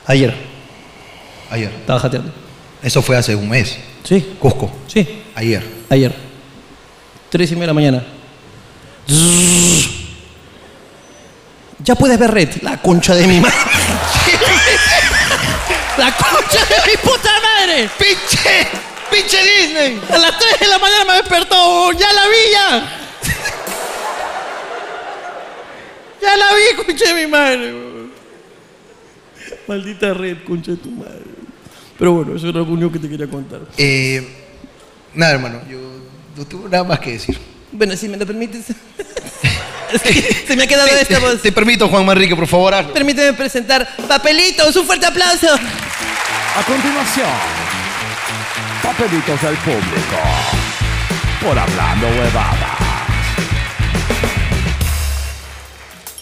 Ayer, 0.06 0.34
Ayer. 1.50 1.70
estaba 1.80 2.00
jateando. 2.00 2.32
Eso 2.82 3.02
fue 3.02 3.16
hace 3.16 3.34
un 3.34 3.48
mes. 3.48 3.76
Sí, 4.04 4.36
Cusco. 4.38 4.70
sí, 4.86 5.22
Ayer. 5.34 5.64
Ayer. 5.90 6.14
Tres 7.28 7.50
y 7.50 7.54
media 7.54 7.64
de 7.64 7.66
la 7.68 7.74
mañana. 7.74 8.04
Zzzz. 9.08 9.88
Ya 11.84 11.94
puedes 11.94 12.18
ver 12.18 12.30
red. 12.30 12.48
La 12.62 12.80
concha 12.80 13.14
de 13.14 13.26
mi 13.26 13.40
madre. 13.40 13.56
la 15.98 16.16
concha 16.16 16.64
de 16.64 16.90
mi 16.90 16.96
puta 17.02 17.30
madre. 17.42 17.90
¡Pinche! 17.98 18.68
¡Pinche 19.10 19.38
Disney! 19.42 20.00
A 20.10 20.18
las 20.18 20.38
3 20.38 20.60
de 20.60 20.68
la 20.68 20.78
mañana 20.78 21.04
me 21.04 21.12
despertó. 21.14 21.92
Ya 21.92 22.12
la 22.12 22.28
vi 22.28 22.52
ya. 22.52 22.98
ya 26.22 26.36
la 26.36 26.46
vi, 26.54 26.84
concha 26.84 27.14
de 27.14 27.14
mi 27.14 27.30
madre. 27.30 27.74
Maldita 29.66 30.14
red, 30.14 30.38
concha 30.46 30.72
de 30.72 30.76
tu 30.78 30.90
madre. 30.90 31.22
Pero 31.98 32.12
bueno, 32.12 32.36
eso 32.36 32.48
era 32.48 32.58
lo 32.58 32.64
único 32.64 32.92
que 32.92 32.98
te 32.98 33.08
quería 33.08 33.28
contar. 33.28 33.60
Eh, 33.78 34.26
nada, 35.14 35.32
hermano. 35.32 35.60
Yo 35.70 35.78
no 36.36 36.46
tengo 36.46 36.68
nada 36.68 36.84
más 36.84 37.00
que 37.00 37.12
decir. 37.12 37.38
Bueno, 37.72 37.96
si 37.96 38.08
me 38.08 38.16
lo 38.16 38.26
permites. 38.26 38.66
Se 40.46 40.56
me 40.56 40.64
ha 40.64 40.66
quedado 40.66 40.88
esta 40.88 41.18
voz. 41.18 41.40
Te 41.42 41.52
permito, 41.52 41.88
Juan 41.88 42.04
Manrique, 42.04 42.34
por 42.34 42.46
favor, 42.46 42.74
hazlo. 42.74 42.92
Permíteme 42.92 43.32
presentar 43.32 43.88
Papelitos, 44.08 44.74
un 44.76 44.84
fuerte 44.86 45.06
aplauso. 45.06 45.48
A 45.54 46.62
continuación, 46.64 47.28
papelitos 48.96 49.42
del 49.42 49.56
público. 49.56 50.16
Por 51.42 51.58
hablando 51.58 52.06
huevada. 52.06 52.78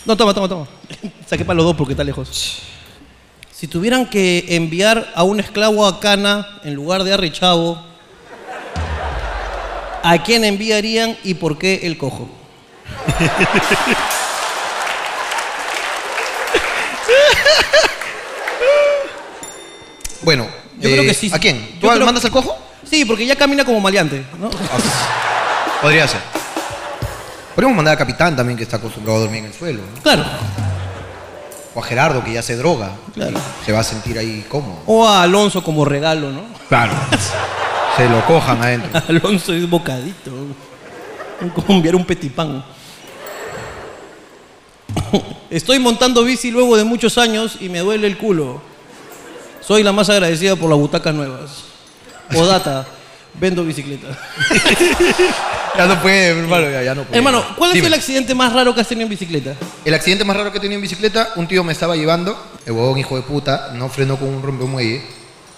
No, 0.05 0.17
toma, 0.17 0.35
toma, 0.35 0.49
toma. 0.49 0.67
Saqué 1.27 1.45
para 1.45 1.57
los 1.57 1.67
dos 1.67 1.77
porque 1.77 1.93
está 1.93 2.03
lejos. 2.03 2.63
Si 3.53 3.69
tuvieran 3.69 4.07
que 4.07 4.45
enviar 4.51 5.13
a 5.15 5.23
un 5.23 5.39
esclavo 5.41 5.87
a 5.87 6.01
Cana 6.01 6.61
en 6.65 6.75
lugar 6.75 7.05
de 7.05 7.13
a 7.15 7.17
Richavo, 7.17 7.81
¿a 10.03 10.23
quién 10.25 10.45
enviarían 10.45 11.17
y 11.23 11.35
por 11.35 11.59
qué 11.59 11.81
el 11.85 11.97
cojo? 11.97 12.29
Bueno, 20.25 20.49
Yo 20.81 20.91
creo 20.91 21.03
eh, 21.03 21.07
que 21.07 21.15
sí. 21.15 21.31
¿A 21.33 21.39
quién? 21.39 21.59
Yo 21.75 21.81
¿Tú 21.81 21.89
creo- 21.95 22.05
mandas 22.07 22.25
al 22.25 22.31
cojo? 22.31 22.57
Sí, 22.89 23.05
porque 23.05 23.27
ya 23.27 23.37
camina 23.37 23.65
como 23.65 23.81
maleante, 23.81 24.25
¿no? 24.39 24.51
Podría 25.81 26.07
ser. 26.07 26.21
Podríamos 27.55 27.77
mandar 27.77 27.95
a 27.95 27.99
Capitán 27.99 28.37
también, 28.37 28.57
que 28.57 28.65
está 28.65 28.77
acostumbrado 28.77 29.19
a 29.19 29.23
dormir 29.23 29.41
en 29.41 29.47
el 29.47 29.55
suelo. 29.55 29.81
¿no? 29.95 30.03
Claro. 30.03 30.25
O 31.75 31.81
a 31.81 31.83
Gerardo, 31.83 32.23
que 32.23 32.33
ya 32.33 32.43
se 32.43 32.57
droga. 32.57 32.93
Claro. 33.15 33.39
Se 33.65 33.73
va 33.73 33.81
a 33.81 33.85
sentir 33.85 34.19
ahí 34.19 34.45
cómodo. 34.49 34.83
O 34.87 35.07
a 35.07 35.23
Alonso 35.23 35.63
como 35.63 35.85
regalo, 35.85 36.31
¿no? 36.31 36.43
Claro. 36.69 36.93
se 37.97 38.09
lo 38.09 38.25
cojan 38.27 38.61
adentro. 38.63 39.01
Alonso 39.09 39.53
es 39.53 39.69
bocadito. 39.69 40.31
Como 41.55 41.75
enviar 41.75 41.97
un 41.97 42.05
petipán. 42.05 42.65
Estoy 45.51 45.79
montando 45.79 46.25
bici 46.25 46.51
luego 46.51 46.77
de 46.77 46.85
muchos 46.85 47.19
años 47.19 47.59
y 47.61 47.69
me 47.69 47.81
duele 47.81 48.07
el 48.07 48.19
culo. 48.19 48.61
Soy 49.67 49.83
la 49.83 49.93
más 49.93 50.09
agradecida 50.11 50.57
por 50.57 50.69
las 50.69 50.79
butacas 50.79 51.15
nuevas. 51.15 51.51
Podata, 52.33 52.87
vendo 53.35 53.65
bicicleta. 53.65 54.09
Ya 55.77 55.87
no 55.87 56.01
puede, 56.01 56.29
hermano, 56.29 56.71
ya, 56.71 56.85
ya 56.85 56.95
no 56.95 57.03
puede. 57.03 57.17
Hermano, 57.17 57.45
¿cuál 57.57 57.73
Dime. 57.73 57.81
sido 57.81 57.89
el 57.89 57.95
accidente 57.95 58.33
más 58.33 58.53
raro 58.53 58.73
que 58.73 58.81
has 58.81 58.87
tenido 58.87 59.07
en 59.07 59.11
bicicleta? 59.11 59.57
El 59.85 59.93
accidente 59.93 60.25
más 60.25 60.37
raro 60.37 60.53
que 60.53 60.59
he 60.59 60.61
tenido 60.61 60.77
en 60.77 60.83
bicicleta, 60.83 61.31
un 61.35 61.49
tío 61.49 61.65
me 61.65 61.73
estaba 61.73 61.97
llevando, 61.97 62.41
el 62.65 62.71
huevón 62.75 62.97
hijo 62.97 63.17
de 63.17 63.23
puta, 63.23 63.73
no 63.75 63.89
frenó 63.89 64.17
con 64.17 64.29
un 64.29 64.41
rompemuelle. 64.41 65.03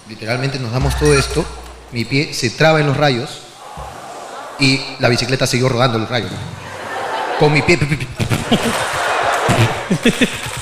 Literalmente 0.08 0.58
nos 0.58 0.72
damos 0.72 0.98
todo 0.98 1.12
esto, 1.12 1.44
mi 1.92 2.06
pie 2.06 2.32
se 2.32 2.48
traba 2.48 2.80
en 2.80 2.86
los 2.86 2.96
rayos 2.96 3.42
y 4.58 4.80
la 4.98 5.10
bicicleta 5.10 5.46
siguió 5.46 5.68
rodando 5.68 5.98
los 5.98 6.08
rayos. 6.08 6.30
Con 7.38 7.52
mi 7.52 7.60
pie. 7.60 7.78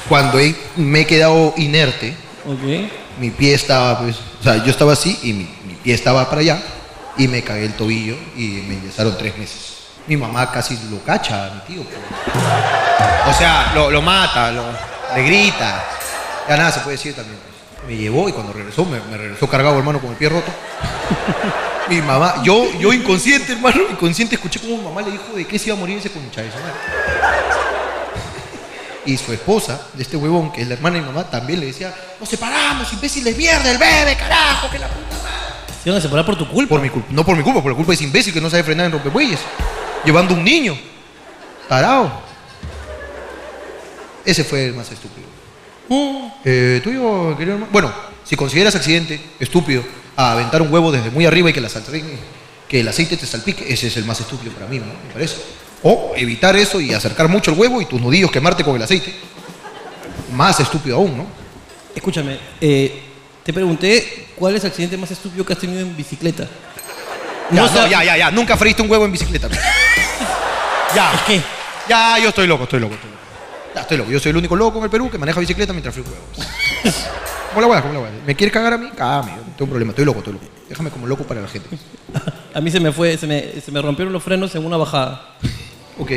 Cuando 0.08 0.38
me 0.74 1.02
he 1.02 1.06
quedado 1.06 1.54
inerte, 1.58 2.16
Ok. 2.46 3.03
Mi 3.18 3.30
pie 3.30 3.54
estaba, 3.54 3.98
pues, 4.00 4.16
o 4.40 4.42
sea, 4.42 4.56
yo 4.64 4.70
estaba 4.70 4.92
así 4.92 5.18
y 5.22 5.32
mi, 5.32 5.48
mi 5.66 5.74
pie 5.74 5.94
estaba 5.94 6.28
para 6.28 6.40
allá 6.40 6.62
y 7.16 7.28
me 7.28 7.42
cagué 7.42 7.66
el 7.66 7.74
tobillo 7.74 8.16
y 8.36 8.64
me 8.66 8.74
enyesaron 8.74 9.16
tres 9.16 9.36
meses. 9.38 9.74
Mi 10.06 10.16
mamá 10.16 10.50
casi 10.50 10.78
lo 10.90 11.02
cacha 11.02 11.46
a 11.46 11.50
mi 11.50 11.60
tío. 11.60 11.82
pues. 11.84 11.96
O 13.26 13.32
sea, 13.32 13.72
lo, 13.74 13.90
lo 13.90 14.02
mata, 14.02 14.50
lo, 14.50 14.64
le 15.14 15.22
grita. 15.22 15.82
Ya 16.48 16.56
nada 16.56 16.72
se 16.72 16.80
puede 16.80 16.96
decir 16.96 17.14
también. 17.14 17.38
Me 17.86 17.96
llevó 17.96 18.28
y 18.28 18.32
cuando 18.32 18.52
regresó, 18.52 18.84
me, 18.84 18.98
regresó 19.16 19.48
cargado, 19.48 19.78
hermano, 19.78 20.00
con 20.00 20.10
el 20.10 20.16
pie 20.16 20.28
roto. 20.28 20.50
Mi 21.88 22.00
mamá, 22.00 22.42
yo, 22.42 22.66
yo 22.78 22.92
inconsciente, 22.92 23.52
hermano, 23.52 23.82
inconsciente, 23.90 24.36
escuché 24.36 24.58
como 24.58 24.78
mi 24.78 24.84
mamá 24.84 25.02
le 25.02 25.12
dijo 25.12 25.34
de 25.34 25.46
qué 25.46 25.58
se 25.58 25.66
iba 25.66 25.76
a 25.76 25.80
morir 25.80 25.98
ese 25.98 26.10
concha 26.10 26.42
madre. 26.42 27.63
Y 29.06 29.16
su 29.18 29.32
esposa, 29.32 29.88
de 29.92 30.02
este 30.02 30.16
huevón, 30.16 30.50
que 30.52 30.62
es 30.62 30.68
la 30.68 30.74
hermana 30.74 30.96
de 30.96 31.02
mi 31.02 31.06
mamá, 31.08 31.28
también 31.30 31.60
le 31.60 31.66
decía, 31.66 31.94
nos 32.18 32.28
separamos, 32.28 32.90
imbéciles, 32.92 33.36
mierda, 33.36 33.70
el 33.70 33.76
bebé, 33.78 34.16
carajo, 34.16 34.70
que 34.70 34.78
la 34.78 34.88
puta 34.88 35.16
madre. 35.22 35.74
Se 35.82 35.90
iban 35.90 35.98
a 35.98 36.02
separar 36.02 36.24
por 36.24 36.36
tu 36.38 36.48
culpa. 36.48 36.70
Por 36.70 36.80
mi 36.80 36.88
culpa. 36.88 37.08
No 37.10 37.24
por 37.24 37.36
mi 37.36 37.42
culpa, 37.42 37.62
por 37.62 37.72
la 37.72 37.76
culpa 37.76 37.90
de 37.90 37.96
ese 37.96 38.04
imbécil 38.04 38.32
que 38.32 38.40
no 38.40 38.48
sabe 38.48 38.62
frenar 38.64 38.86
en 38.86 38.92
rompebueyes. 38.92 39.40
Llevando 40.06 40.32
un 40.34 40.42
niño. 40.42 40.74
Tarao. 41.68 42.10
Ese 44.24 44.42
fue 44.44 44.66
el 44.66 44.74
más 44.74 44.90
estúpido. 44.90 45.26
Eh, 46.44 46.80
tuyo, 46.82 47.36
querido 47.36 47.54
hermano. 47.56 47.70
Bueno, 47.70 47.92
si 48.24 48.36
consideras 48.36 48.74
accidente 48.74 49.20
estúpido 49.38 49.84
a 50.16 50.32
aventar 50.32 50.62
un 50.62 50.72
huevo 50.72 50.90
desde 50.90 51.10
muy 51.10 51.26
arriba 51.26 51.50
y 51.50 51.52
que, 51.52 51.60
la 51.60 51.68
salpique- 51.68 52.16
que 52.66 52.80
el 52.80 52.88
aceite 52.88 53.18
te 53.18 53.26
salpique, 53.26 53.70
ese 53.70 53.88
es 53.88 53.96
el 53.98 54.06
más 54.06 54.18
estúpido 54.20 54.52
para 54.54 54.66
mí, 54.66 54.78
¿no? 54.78 54.86
Me 54.86 55.12
parece. 55.12 55.36
O 55.86 56.14
evitar 56.16 56.56
eso 56.56 56.80
y 56.80 56.94
acercar 56.94 57.28
mucho 57.28 57.50
el 57.50 57.58
huevo 57.58 57.80
y 57.80 57.84
tus 57.84 58.00
nudillos 58.00 58.30
quemarte 58.30 58.64
con 58.64 58.74
el 58.74 58.82
aceite. 58.82 59.14
Más 60.32 60.58
estúpido 60.58 60.96
aún, 60.96 61.16
¿no? 61.16 61.26
Escúchame, 61.94 62.38
eh, 62.60 63.02
te 63.44 63.52
pregunté 63.52 64.28
cuál 64.34 64.56
es 64.56 64.64
el 64.64 64.70
accidente 64.70 64.96
más 64.96 65.10
estúpido 65.10 65.44
que 65.44 65.52
has 65.52 65.58
tenido 65.58 65.80
en 65.80 65.94
bicicleta. 65.94 66.48
Ya, 67.50 67.60
No 67.60 67.70
no, 67.70 67.86
ya, 67.86 68.02
ya, 68.02 68.16
ya. 68.16 68.30
Nunca 68.30 68.56
freíste 68.56 68.80
un 68.80 68.90
huevo 68.90 69.04
en 69.04 69.12
bicicleta. 69.12 69.48
ya. 70.96 71.12
¿Es 71.12 71.20
qué? 71.26 71.42
Ya, 71.86 72.18
yo 72.18 72.30
estoy 72.30 72.46
loco, 72.46 72.64
estoy 72.64 72.80
loco, 72.80 72.94
estoy 72.94 73.10
loco. 73.10 73.22
Ya, 73.74 73.80
estoy 73.82 73.98
loco. 73.98 74.10
Yo 74.10 74.18
soy 74.18 74.30
el 74.30 74.36
único 74.38 74.56
loco 74.56 74.78
en 74.78 74.84
el 74.84 74.90
Perú 74.90 75.10
que 75.10 75.18
maneja 75.18 75.38
bicicleta 75.38 75.74
mientras 75.74 75.94
frío 75.94 76.06
huevos. 76.06 76.48
¿Cómo 77.50 77.60
la 77.60 77.66
hueá? 77.66 77.82
¿Cómo 77.82 77.92
la? 77.92 78.10
¿Me 78.26 78.34
quiere 78.34 78.50
cagar 78.50 78.72
a 78.72 78.78
mí? 78.78 78.88
Cágame, 78.96 79.32
tengo 79.58 79.68
problema. 79.68 79.90
Estoy 79.90 80.06
loco, 80.06 80.20
estoy 80.20 80.32
loco. 80.32 80.46
Déjame 80.66 80.90
como 80.90 81.06
loco 81.06 81.24
para 81.24 81.42
la 81.42 81.48
gente. 81.48 81.68
A 82.54 82.60
mí 82.60 82.70
se 82.70 82.80
me 82.80 82.92
fue, 82.92 83.18
se 83.18 83.26
me, 83.26 83.60
se 83.60 83.70
me 83.72 83.82
rompieron 83.82 84.12
los 84.12 84.22
frenos 84.22 84.54
en 84.54 84.64
una 84.64 84.76
bajada. 84.76 85.36
Ok. 85.98 86.12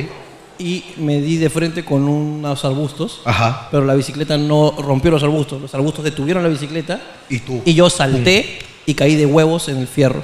Y 0.60 0.84
me 0.98 1.22
di 1.22 1.38
de 1.38 1.50
frente 1.50 1.86
con 1.86 2.08
unos 2.08 2.66
arbustos. 2.66 3.22
Ajá. 3.26 3.68
Pero 3.70 3.86
la 3.86 3.94
bicicleta 3.94 4.38
no 4.38 4.74
rompió 4.78 5.12
los 5.12 5.22
arbustos. 5.24 5.62
Los 5.62 5.74
arbustos 5.76 6.04
detuvieron 6.04 6.42
la 6.44 6.50
bicicleta. 6.50 7.00
¿Y 7.30 7.40
tú? 7.40 7.62
Y 7.64 7.76
yo 7.76 7.90
salté 7.90 8.60
y 8.86 8.96
caí 8.96 9.16
de 9.16 9.26
huevos 9.26 9.70
en 9.70 9.78
el 9.78 9.88
fierro. 9.88 10.22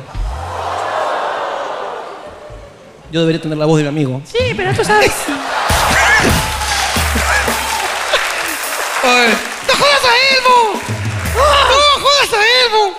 Yo 3.11 3.19
debería 3.19 3.41
tener 3.41 3.57
la 3.59 3.65
voz 3.65 3.77
de 3.77 3.83
mi 3.83 3.89
amigo. 3.89 4.21
Sí, 4.25 4.39
pero 4.57 4.73
tú 4.73 4.83
sabes. 4.83 5.11
¡Ay! 9.03 9.33
¡No 9.67 9.73
jodas 9.75 10.03
a 10.03 10.13
Elmo! 10.33 10.81
¡No 11.35 12.01
jodas 12.01 12.33
a 12.33 12.41
Elmo! 12.65 12.95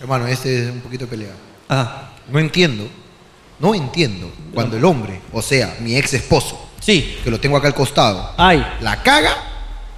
Hermano, 0.00 0.26
este 0.26 0.64
es 0.64 0.70
un 0.72 0.80
poquito 0.80 1.04
de 1.04 1.10
pelea. 1.10 1.32
Ah. 1.68 2.10
No 2.28 2.40
entiendo, 2.40 2.88
no 3.58 3.74
entiendo 3.74 4.30
cuando 4.54 4.76
el 4.76 4.84
hombre, 4.84 5.20
o 5.32 5.42
sea, 5.42 5.76
mi 5.80 5.96
ex 5.96 6.14
esposo, 6.14 6.68
Sí. 6.80 7.18
que 7.24 7.30
lo 7.30 7.40
tengo 7.40 7.56
acá 7.56 7.66
al 7.68 7.74
costado, 7.74 8.32
Ay. 8.36 8.64
la 8.80 9.02
caga 9.02 9.34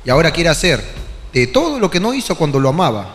y 0.04 0.10
ahora 0.10 0.30
quiere 0.30 0.48
hacer 0.50 0.82
de 1.32 1.46
todo 1.48 1.78
lo 1.78 1.90
que 1.90 2.00
no 2.00 2.14
hizo 2.14 2.34
cuando 2.36 2.58
lo 2.58 2.68
amaba. 2.70 3.14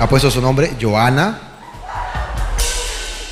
Ha 0.00 0.08
puesto 0.08 0.30
su 0.30 0.40
nombre, 0.40 0.72
Joana. 0.80 1.38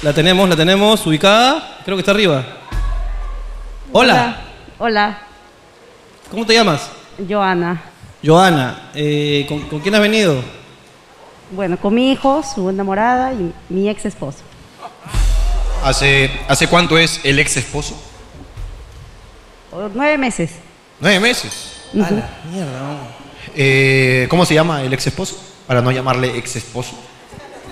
La 0.02 0.12
tenemos, 0.12 0.48
la 0.48 0.56
tenemos 0.56 1.06
ubicada. 1.06 1.78
Creo 1.84 1.96
que 1.96 2.00
está 2.00 2.10
arriba. 2.12 2.44
Hola. 3.92 4.40
Hola, 4.78 5.18
¿Cómo 6.30 6.44
te 6.44 6.52
llamas? 6.52 6.90
Joana. 7.26 7.80
Joana. 8.22 8.90
Eh, 8.94 9.46
¿con, 9.48 9.60
con 9.68 9.80
quién 9.80 9.94
has 9.94 10.00
venido? 10.02 10.42
Bueno, 11.50 11.76
con 11.78 11.94
mi 11.94 12.12
hijo, 12.12 12.42
su 12.42 12.68
enamorada 12.68 13.32
y 13.32 13.52
mi 13.68 13.88
ex 13.88 14.04
esposo. 14.04 14.38
¿Hace, 15.84 16.30
¿Hace 16.48 16.66
cuánto 16.68 16.98
es 16.98 17.20
el 17.22 17.38
ex 17.38 17.56
esposo? 17.56 17.96
O- 19.72 19.88
Nueve 19.94 20.18
meses. 20.18 20.50
Nueve 21.00 21.20
meses. 21.20 21.72
Ujú. 21.94 22.02
Mierda. 22.52 22.98
Eh, 23.54 24.26
¿Cómo 24.28 24.44
se 24.44 24.54
llama 24.54 24.82
el 24.82 24.92
ex 24.92 25.06
esposo? 25.06 25.38
Para 25.66 25.80
no 25.80 25.90
llamarle 25.92 26.36
ex 26.36 26.56
esposo. 26.56 26.92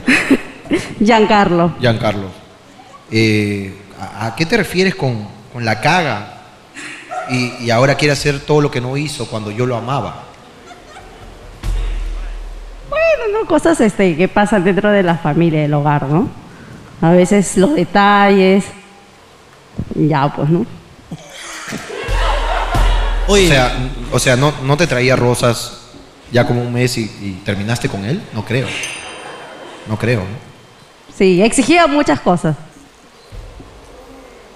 Giancarlo. 1.04 1.74
Giancarlo. 1.80 2.28
Eh, 3.10 3.74
¿a, 4.00 4.26
a 4.26 4.36
qué 4.36 4.46
te 4.46 4.56
refieres 4.56 4.94
con, 4.94 5.26
con 5.52 5.64
la 5.64 5.80
caga? 5.80 6.30
Y, 7.30 7.64
y 7.64 7.70
ahora 7.70 7.96
quiere 7.96 8.12
hacer 8.12 8.40
todo 8.40 8.60
lo 8.60 8.70
que 8.70 8.80
no 8.80 8.96
hizo 8.96 9.26
cuando 9.28 9.50
yo 9.50 9.66
lo 9.66 9.76
amaba. 9.76 10.24
¿No? 13.32 13.46
Cosas 13.46 13.80
este, 13.80 14.16
que 14.16 14.28
pasan 14.28 14.64
dentro 14.64 14.90
de 14.90 15.02
la 15.02 15.16
familia, 15.16 15.62
del 15.62 15.74
hogar, 15.74 16.04
¿no? 16.04 16.28
A 17.00 17.10
veces 17.10 17.56
los 17.56 17.74
detalles. 17.74 18.64
Ya, 19.94 20.32
pues, 20.34 20.48
¿no? 20.48 20.66
Oye, 23.26 23.46
O 23.46 23.48
sea, 23.48 23.72
o 24.12 24.18
sea 24.18 24.36
no, 24.36 24.52
no 24.62 24.76
te 24.76 24.86
traía 24.86 25.16
rosas 25.16 25.80
ya 26.30 26.46
como 26.46 26.62
un 26.62 26.72
mes 26.72 26.98
y, 26.98 27.02
y 27.02 27.42
terminaste 27.44 27.88
con 27.88 28.04
él. 28.04 28.22
No 28.32 28.44
creo. 28.44 28.66
No 29.88 29.98
creo. 29.98 30.20
¿no? 30.20 30.54
Sí, 31.16 31.42
exigía 31.42 31.86
muchas 31.86 32.20
cosas. 32.20 32.56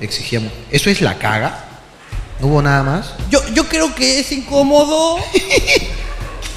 Exigíamos. 0.00 0.52
¿Eso 0.70 0.90
es 0.90 1.00
la 1.00 1.18
caga? 1.18 1.64
¿No 2.40 2.48
hubo 2.48 2.62
nada 2.62 2.82
más? 2.82 3.14
yo, 3.30 3.40
yo 3.52 3.64
creo 3.68 3.94
que 3.94 4.20
es 4.20 4.30
incómodo. 4.32 5.18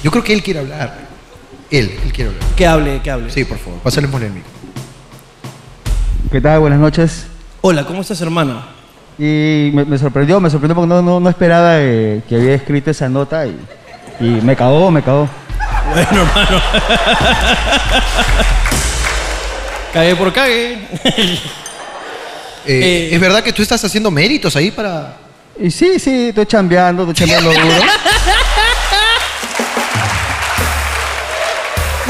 Yo 0.02 0.10
creo 0.10 0.24
que 0.24 0.32
él 0.32 0.42
quiere 0.42 0.58
hablar. 0.58 1.01
Él, 1.72 1.90
él 2.04 2.12
quiere 2.12 2.30
hablar. 2.30 2.54
que 2.54 2.66
hable, 2.66 3.00
que 3.02 3.10
hable. 3.10 3.30
Sí, 3.30 3.44
por 3.46 3.56
favor, 3.56 3.80
pásale 3.80 4.06
por 4.06 4.22
el 4.22 4.30
micro. 4.30 4.50
¿Qué 6.30 6.38
tal? 6.38 6.60
Buenas 6.60 6.78
noches. 6.78 7.26
Hola, 7.62 7.86
¿cómo 7.86 8.02
estás, 8.02 8.20
hermano? 8.20 8.62
Y 9.18 9.70
me, 9.72 9.86
me 9.86 9.96
sorprendió, 9.96 10.38
me 10.38 10.50
sorprendió 10.50 10.74
porque 10.74 10.88
no, 10.88 11.00
no, 11.00 11.18
no 11.18 11.30
esperaba 11.30 11.80
eh, 11.80 12.22
que 12.28 12.36
había 12.36 12.54
escrito 12.54 12.90
esa 12.90 13.08
nota 13.08 13.46
y, 13.46 13.58
y 14.20 14.24
me 14.42 14.54
cagó, 14.54 14.90
me 14.90 15.02
cagó. 15.02 15.26
Bueno, 15.94 16.22
hermano. 16.22 16.62
cagué 19.94 20.16
por 20.16 20.32
cague. 20.32 20.78
Eh, 22.64 23.08
¿Es 23.12 23.20
verdad 23.20 23.42
que 23.42 23.52
tú 23.52 23.62
estás 23.62 23.82
haciendo 23.84 24.10
méritos 24.10 24.54
ahí 24.56 24.70
para...? 24.70 25.16
Y 25.58 25.70
sí, 25.70 25.98
sí, 25.98 26.28
estoy 26.28 26.46
chambeando, 26.46 27.02
estoy 27.02 27.26
chambeando 27.26 27.50
duro. 27.50 27.62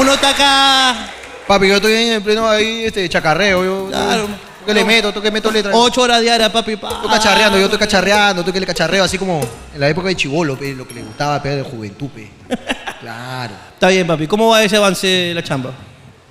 Uno 0.03 0.13
está 0.15 0.29
acá. 0.31 1.09
Papi, 1.47 1.67
yo 1.69 1.75
estoy 1.77 1.93
en 1.93 2.21
pleno 2.21 2.47
ahí, 2.47 2.83
este, 2.85 3.07
chacarreo. 3.07 3.63
Yo, 3.63 3.87
Claro. 3.89 4.27
¿Tú 4.27 4.67
qué 4.67 4.73
le 4.73 4.85
meto? 4.85 5.11
¿Tú 5.13 5.21
qué 5.21 5.31
meto 5.31 5.49
letras? 5.51 5.73
Ocho 5.77 6.01
horas 6.01 6.21
diarias, 6.21 6.49
papi. 6.49 6.75
Pa. 6.77 6.89
Estoy 6.89 7.09
cacharreando, 7.09 7.57
yo 7.57 7.65
estoy 7.65 7.79
cacharreando, 7.79 8.43
tú 8.45 8.51
que 8.53 8.59
le 8.61 8.65
cacharreo, 8.65 9.03
así 9.03 9.17
como 9.17 9.41
en 9.73 9.79
la 9.79 9.89
época 9.89 10.07
de 10.09 10.15
chivolo, 10.15 10.57
pe, 10.57 10.73
lo 10.73 10.87
que 10.87 10.93
le 10.93 11.03
gustaba, 11.03 11.41
pe, 11.41 11.49
de 11.55 11.63
juventud, 11.63 12.07
pe. 12.09 12.29
Claro. 13.01 13.53
Está 13.73 13.89
bien, 13.89 14.07
papi. 14.07 14.27
¿Cómo 14.27 14.49
va 14.49 14.63
ese 14.63 14.77
avance 14.77 15.05
de 15.07 15.33
la 15.33 15.43
chamba? 15.43 15.71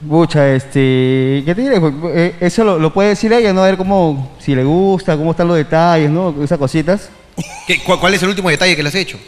Pucha, 0.08 0.54
este, 0.54 1.42
¿qué 1.44 1.52
te 1.54 1.60
diré? 1.60 1.78
Pues, 1.78 1.94
eh, 2.14 2.34
Eso 2.40 2.64
lo, 2.64 2.78
lo 2.78 2.92
puede 2.92 3.10
decir 3.10 3.30
ella, 3.32 3.52
¿no? 3.52 3.62
A 3.62 3.66
ver 3.66 3.76
cómo, 3.76 4.32
si 4.38 4.54
le 4.54 4.64
gusta, 4.64 5.16
cómo 5.16 5.32
están 5.32 5.48
los 5.48 5.56
detalles, 5.58 6.08
¿no? 6.10 6.34
Esas 6.42 6.58
cositas. 6.58 7.10
¿Qué- 7.66 7.82
cuál, 7.84 8.00
cuál 8.00 8.14
es 8.14 8.22
el 8.22 8.30
último 8.30 8.48
detalle 8.48 8.74
que 8.74 8.82
le 8.82 8.88
has 8.88 8.94
hecho? 8.94 9.18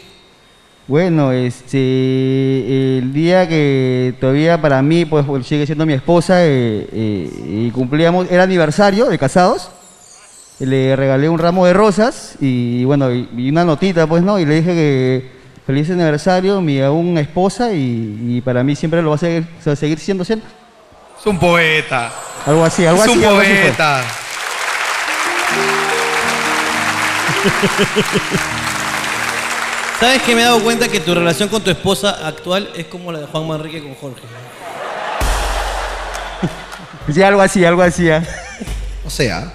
Bueno, 0.87 1.31
este, 1.31 1.77
el 2.99 3.11
día 3.11 3.47
que 3.47 4.13
todavía 4.19 4.61
para 4.61 4.83
mí, 4.83 5.03
pues, 5.05 5.25
pues, 5.25 5.47
sigue 5.47 5.65
siendo 5.65 5.83
mi 5.87 5.93
esposa, 5.93 6.45
eh, 6.45 6.87
eh, 6.91 7.29
y 7.47 7.71
cumplíamos, 7.71 8.27
era 8.29 8.43
aniversario 8.43 9.05
de 9.05 9.17
casados, 9.17 9.71
le 10.59 10.95
regalé 10.95 11.27
un 11.27 11.39
ramo 11.39 11.65
de 11.65 11.73
rosas 11.73 12.35
y, 12.39 12.83
bueno, 12.85 13.11
y, 13.11 13.27
y 13.35 13.49
una 13.49 13.65
notita, 13.65 14.05
pues, 14.05 14.21
¿no? 14.21 14.37
Y 14.37 14.45
le 14.45 14.55
dije 14.61 14.75
que 14.75 15.31
feliz 15.65 15.89
aniversario, 15.89 16.61
mi 16.61 16.79
aún 16.79 17.17
esposa, 17.17 17.73
y, 17.73 18.19
y 18.27 18.41
para 18.41 18.63
mí 18.63 18.75
siempre 18.75 19.01
lo 19.01 19.09
va 19.09 19.15
a 19.15 19.19
seguir, 19.19 19.43
va 19.67 19.71
a 19.71 19.75
seguir 19.75 19.97
siendo, 19.97 20.23
siendo. 20.23 20.45
Es 21.19 21.25
un 21.25 21.39
poeta. 21.39 22.11
Algo 22.45 22.63
así, 22.63 22.85
algo 22.85 23.03
es 23.03 23.09
así. 23.09 23.17
un 23.17 23.25
así 23.25 23.35
fue. 23.35 23.45
poeta. 23.45 24.03
¿Sabes 29.99 30.21
que 30.23 30.35
me 30.35 30.41
he 30.41 30.43
dado 30.43 30.61
cuenta 30.61 30.87
que 30.87 30.99
tu 30.99 31.13
relación 31.15 31.47
con 31.49 31.63
tu 31.63 31.71
esposa 31.71 32.27
actual 32.27 32.69
es 32.75 32.85
como 32.87 33.11
la 33.11 33.19
de 33.19 33.25
Juan 33.27 33.47
Manrique 33.47 33.81
con 33.81 33.95
Jorge? 33.95 34.21
Sí, 37.13 37.21
algo 37.21 37.39
así, 37.41 37.63
algo 37.63 37.83
así. 37.83 38.09
ah. 38.09 38.23
O 39.05 39.09
sea, 39.11 39.51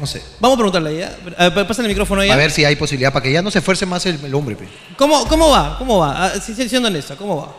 No 0.00 0.06
sé. 0.06 0.22
Vamos 0.40 0.54
a 0.56 0.58
preguntarle 0.58 0.98
ya. 0.98 1.14
A 1.38 1.50
ver, 1.50 1.66
pásale 1.66 1.88
el 1.88 1.92
micrófono 1.94 2.22
ahí. 2.22 2.30
A 2.30 2.36
ver 2.36 2.50
si 2.50 2.64
hay 2.64 2.74
posibilidad 2.76 3.12
para 3.12 3.22
que 3.22 3.32
ya 3.32 3.42
no 3.42 3.50
se 3.50 3.58
esfuerce 3.58 3.84
más 3.86 4.04
el, 4.06 4.22
el 4.24 4.34
hombre. 4.34 4.56
pe. 4.56 4.66
¿Cómo, 4.96 5.26
¿Cómo 5.28 5.50
va? 5.50 5.76
¿Cómo 5.78 5.98
va? 5.98 6.24
Ah, 6.26 6.32
siendo 6.40 6.88
honesta, 6.88 7.14
¿cómo 7.16 7.36
va? 7.36 7.54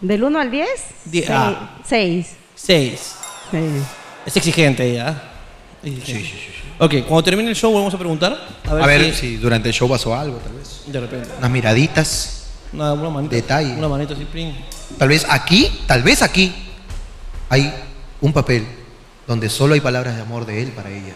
¿Del 0.00 0.24
1 0.24 0.40
al 0.40 0.50
10? 0.50 0.68
Die- 1.04 1.26
ah. 1.28 1.76
6. 1.86 2.26
Seis. 2.54 3.14
Es 4.26 4.36
exigente 4.36 4.84
ella. 4.84 5.14
Sí, 6.04 6.14
sí, 6.14 6.22
sí. 6.22 6.38
Ok, 6.78 6.94
cuando 7.06 7.22
termine 7.24 7.48
el 7.50 7.56
show 7.56 7.72
vamos 7.74 7.92
a 7.92 7.98
preguntar. 7.98 8.48
A 8.66 8.74
ver, 8.74 8.82
A 8.82 8.86
ver 8.86 9.14
si, 9.14 9.36
durante 9.36 9.68
el 9.68 9.74
show 9.74 9.88
pasó 9.88 10.14
algo, 10.14 10.38
tal 10.38 10.52
vez. 10.54 10.82
de 10.86 11.00
repente. 11.00 11.28
Unas 11.38 11.50
miraditas. 11.50 12.46
Una, 12.72 12.92
una 12.92 13.10
manita. 13.10 13.34
Detalle. 13.34 13.74
Una 13.74 13.88
manita 13.88 14.14
así, 14.14 14.24
pring. 14.24 14.52
Tal 14.98 15.08
vez 15.08 15.26
aquí, 15.28 15.82
tal 15.86 16.02
vez 16.02 16.22
aquí, 16.22 16.54
hay 17.48 17.72
un 18.20 18.32
papel 18.32 18.66
donde 19.26 19.48
solo 19.48 19.74
hay 19.74 19.80
palabras 19.80 20.16
de 20.16 20.22
amor 20.22 20.46
de 20.46 20.62
él 20.62 20.70
para 20.72 20.90
ella. 20.90 21.14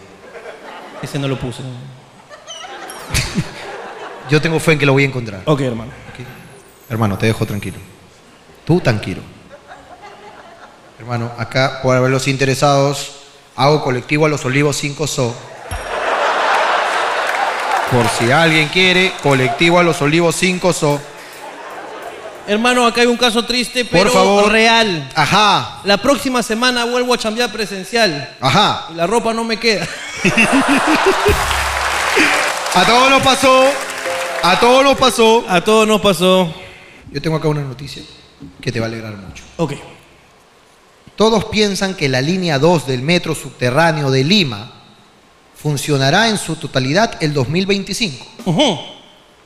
Ese 1.03 1.19
no 1.19 1.29
lo 1.29 1.39
puse. 1.39 1.63
Yo 4.31 4.41
tengo 4.41 4.59
fe 4.61 4.73
en 4.73 4.79
que 4.79 4.87
lo 4.87 4.93
voy 4.93 5.05
a 5.05 5.07
encontrar. 5.07 5.43
Ok, 5.45 5.61
hermano. 5.61 5.91
Hermano, 6.89 7.19
te 7.19 7.27
dejo 7.27 7.45
tranquilo. 7.47 7.79
Tú 8.65 8.81
tranquilo. 8.81 9.23
Hermano, 10.99 11.33
acá, 11.37 11.81
por 11.83 12.01
ver 12.01 12.11
los 12.11 12.29
interesados, 12.29 13.13
hago 13.57 13.83
colectivo 13.83 14.27
a 14.27 14.29
los 14.29 14.45
olivos 14.45 14.77
5 14.77 15.07
so. 15.07 15.35
Por 17.91 18.09
si 18.09 18.31
alguien 18.33 18.69
quiere, 18.69 19.13
colectivo 19.23 19.79
a 19.79 19.83
los 19.83 20.01
olivos 20.01 20.35
5 20.37 20.73
so. 20.73 21.01
Hermano, 22.49 22.87
acá 22.87 23.03
hay 23.03 23.07
un 23.07 23.17
caso 23.17 23.45
triste, 23.45 23.85
pero 23.85 24.11
favor. 24.11 24.51
real. 24.51 25.09
Ajá, 25.15 25.81
La 25.85 25.99
próxima 25.99 26.43
semana 26.43 26.85
vuelvo 26.85 27.15
a 27.15 27.19
chambear 27.19 27.53
presencial. 27.53 28.35
ajá. 28.41 28.87
Y 28.91 28.95
la 28.95 29.07
ropa 29.07 29.33
no 29.33 29.45
me 29.45 29.59
queda. 29.59 29.87
A 32.75 32.85
todos 32.87 33.11
nos 33.11 33.23
pasó. 33.23 33.71
A 34.43 34.59
todos 34.59 34.83
nos 34.83 34.97
pasó. 34.99 35.45
A 35.49 35.61
todos 35.61 35.87
nos 35.87 36.01
pasó. 36.01 36.53
Yo 37.11 37.21
tengo 37.21 37.37
acá 37.37 37.49
una 37.49 37.61
noticia 37.61 38.03
que 38.61 38.73
te 38.73 38.81
va 38.81 38.87
a 38.87 38.89
alegrar 38.89 39.15
mucho. 39.15 39.45
Ok. 39.59 39.75
Todos 41.17 41.45
piensan 41.47 41.95
que 41.95 42.09
la 42.09 42.21
línea 42.21 42.59
2 42.59 42.87
del 42.87 43.03
metro 43.03 43.35
subterráneo 43.35 44.11
de 44.11 44.25
Lima 44.25 44.73
funcionará 45.55 46.29
en 46.29 46.39
su 46.39 46.57
totalidad 46.57 47.23
el 47.23 47.33
2025. 47.35 48.27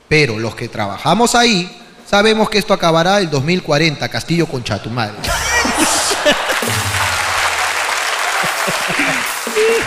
Pero 0.07 0.39
los 0.39 0.55
que 0.55 0.69
trabajamos 0.69 1.35
ahí 1.35 1.69
sabemos 2.09 2.49
que 2.49 2.57
esto 2.57 2.73
acabará 2.73 3.19
el 3.19 3.29
2040, 3.29 4.07
Castillo 4.09 4.47
con 4.47 4.63
Chatumadre. 4.63 5.17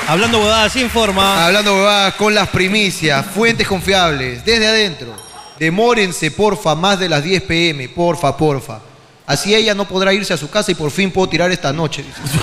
Hablando 0.07 0.41
bodadas 0.41 0.73
sin 0.73 0.91
forma. 0.91 1.47
Hablando 1.47 1.75
huevadas 1.75 2.15
con 2.15 2.35
las 2.35 2.49
primicias, 2.49 3.25
fuentes 3.27 3.67
confiables, 3.67 4.45
desde 4.45 4.67
adentro. 4.67 5.15
Demórense, 5.59 6.31
porfa, 6.33 6.75
más 6.75 6.99
de 6.99 7.09
las 7.09 7.23
10 7.23 7.43
pm, 7.43 7.89
porfa, 7.91 8.37
porfa. 8.37 8.81
Así 9.31 9.55
ella 9.55 9.75
no 9.77 9.87
podrá 9.87 10.13
irse 10.13 10.33
a 10.35 10.37
su 10.37 10.51
casa 10.51 10.73
y 10.73 10.75
por 10.75 10.91
fin 10.91 11.13
puedo 11.13 11.29
tirar 11.29 11.53
esta 11.53 11.73
noche. 11.73 12.03
dice. 12.03 12.19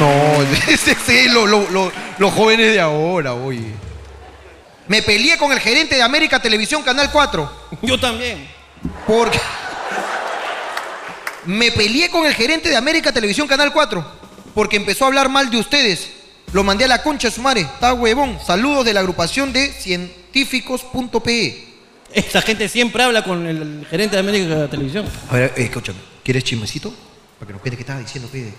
No, 0.00 0.42
ese 0.68 0.94
sí, 1.06 1.28
lo- 1.28 1.46
lo- 1.46 1.70
lo- 1.70 1.92
los 2.18 2.32
jóvenes 2.34 2.72
de 2.72 2.80
ahora, 2.80 3.32
oye. 3.34 3.72
Me 4.88 5.00
peleé 5.02 5.38
con 5.38 5.52
el 5.52 5.60
gerente 5.60 5.94
de 5.94 6.02
América 6.02 6.40
Televisión 6.42 6.82
Canal 6.82 7.10
4. 7.12 7.50
Yo 7.82 7.98
también. 8.00 8.48
Porque. 9.06 9.40
Me 11.46 11.70
peleé 11.70 12.10
con 12.10 12.26
el 12.26 12.34
gerente 12.34 12.68
de 12.68 12.76
América 12.76 13.12
Televisión 13.12 13.46
Canal 13.46 13.72
4. 13.72 14.04
Porque 14.54 14.76
empezó 14.76 15.04
a 15.04 15.06
hablar 15.08 15.28
mal 15.28 15.48
de 15.50 15.58
ustedes. 15.58 16.08
Lo 16.52 16.64
mandé 16.64 16.84
a 16.84 16.88
la 16.88 17.02
concha 17.02 17.28
de 17.28 17.34
su 17.34 17.40
madre. 17.42 17.60
Está 17.62 17.94
huevón. 17.94 18.38
Saludos 18.44 18.84
de 18.84 18.92
la 18.92 19.00
agrupación 19.00 19.52
de 19.52 19.72
científicos.pe. 19.72 21.68
Esta 22.12 22.42
gente 22.42 22.68
siempre 22.68 23.02
habla 23.02 23.22
con 23.22 23.46
el 23.46 23.86
gerente 23.88 24.16
de 24.16 24.20
América 24.20 24.54
de 24.56 24.68
Televisión. 24.68 25.06
A 25.28 25.34
ver, 25.34 25.52
eh, 25.56 25.64
escúchame. 25.64 25.98
¿Quieres 26.24 26.44
chismecito? 26.44 26.92
Para 27.38 27.46
que 27.46 27.52
nos 27.52 27.62
cuente 27.62 27.76
qué 27.76 27.82
estaba 27.82 28.00
diciendo, 28.00 28.28
pide. 28.30 28.52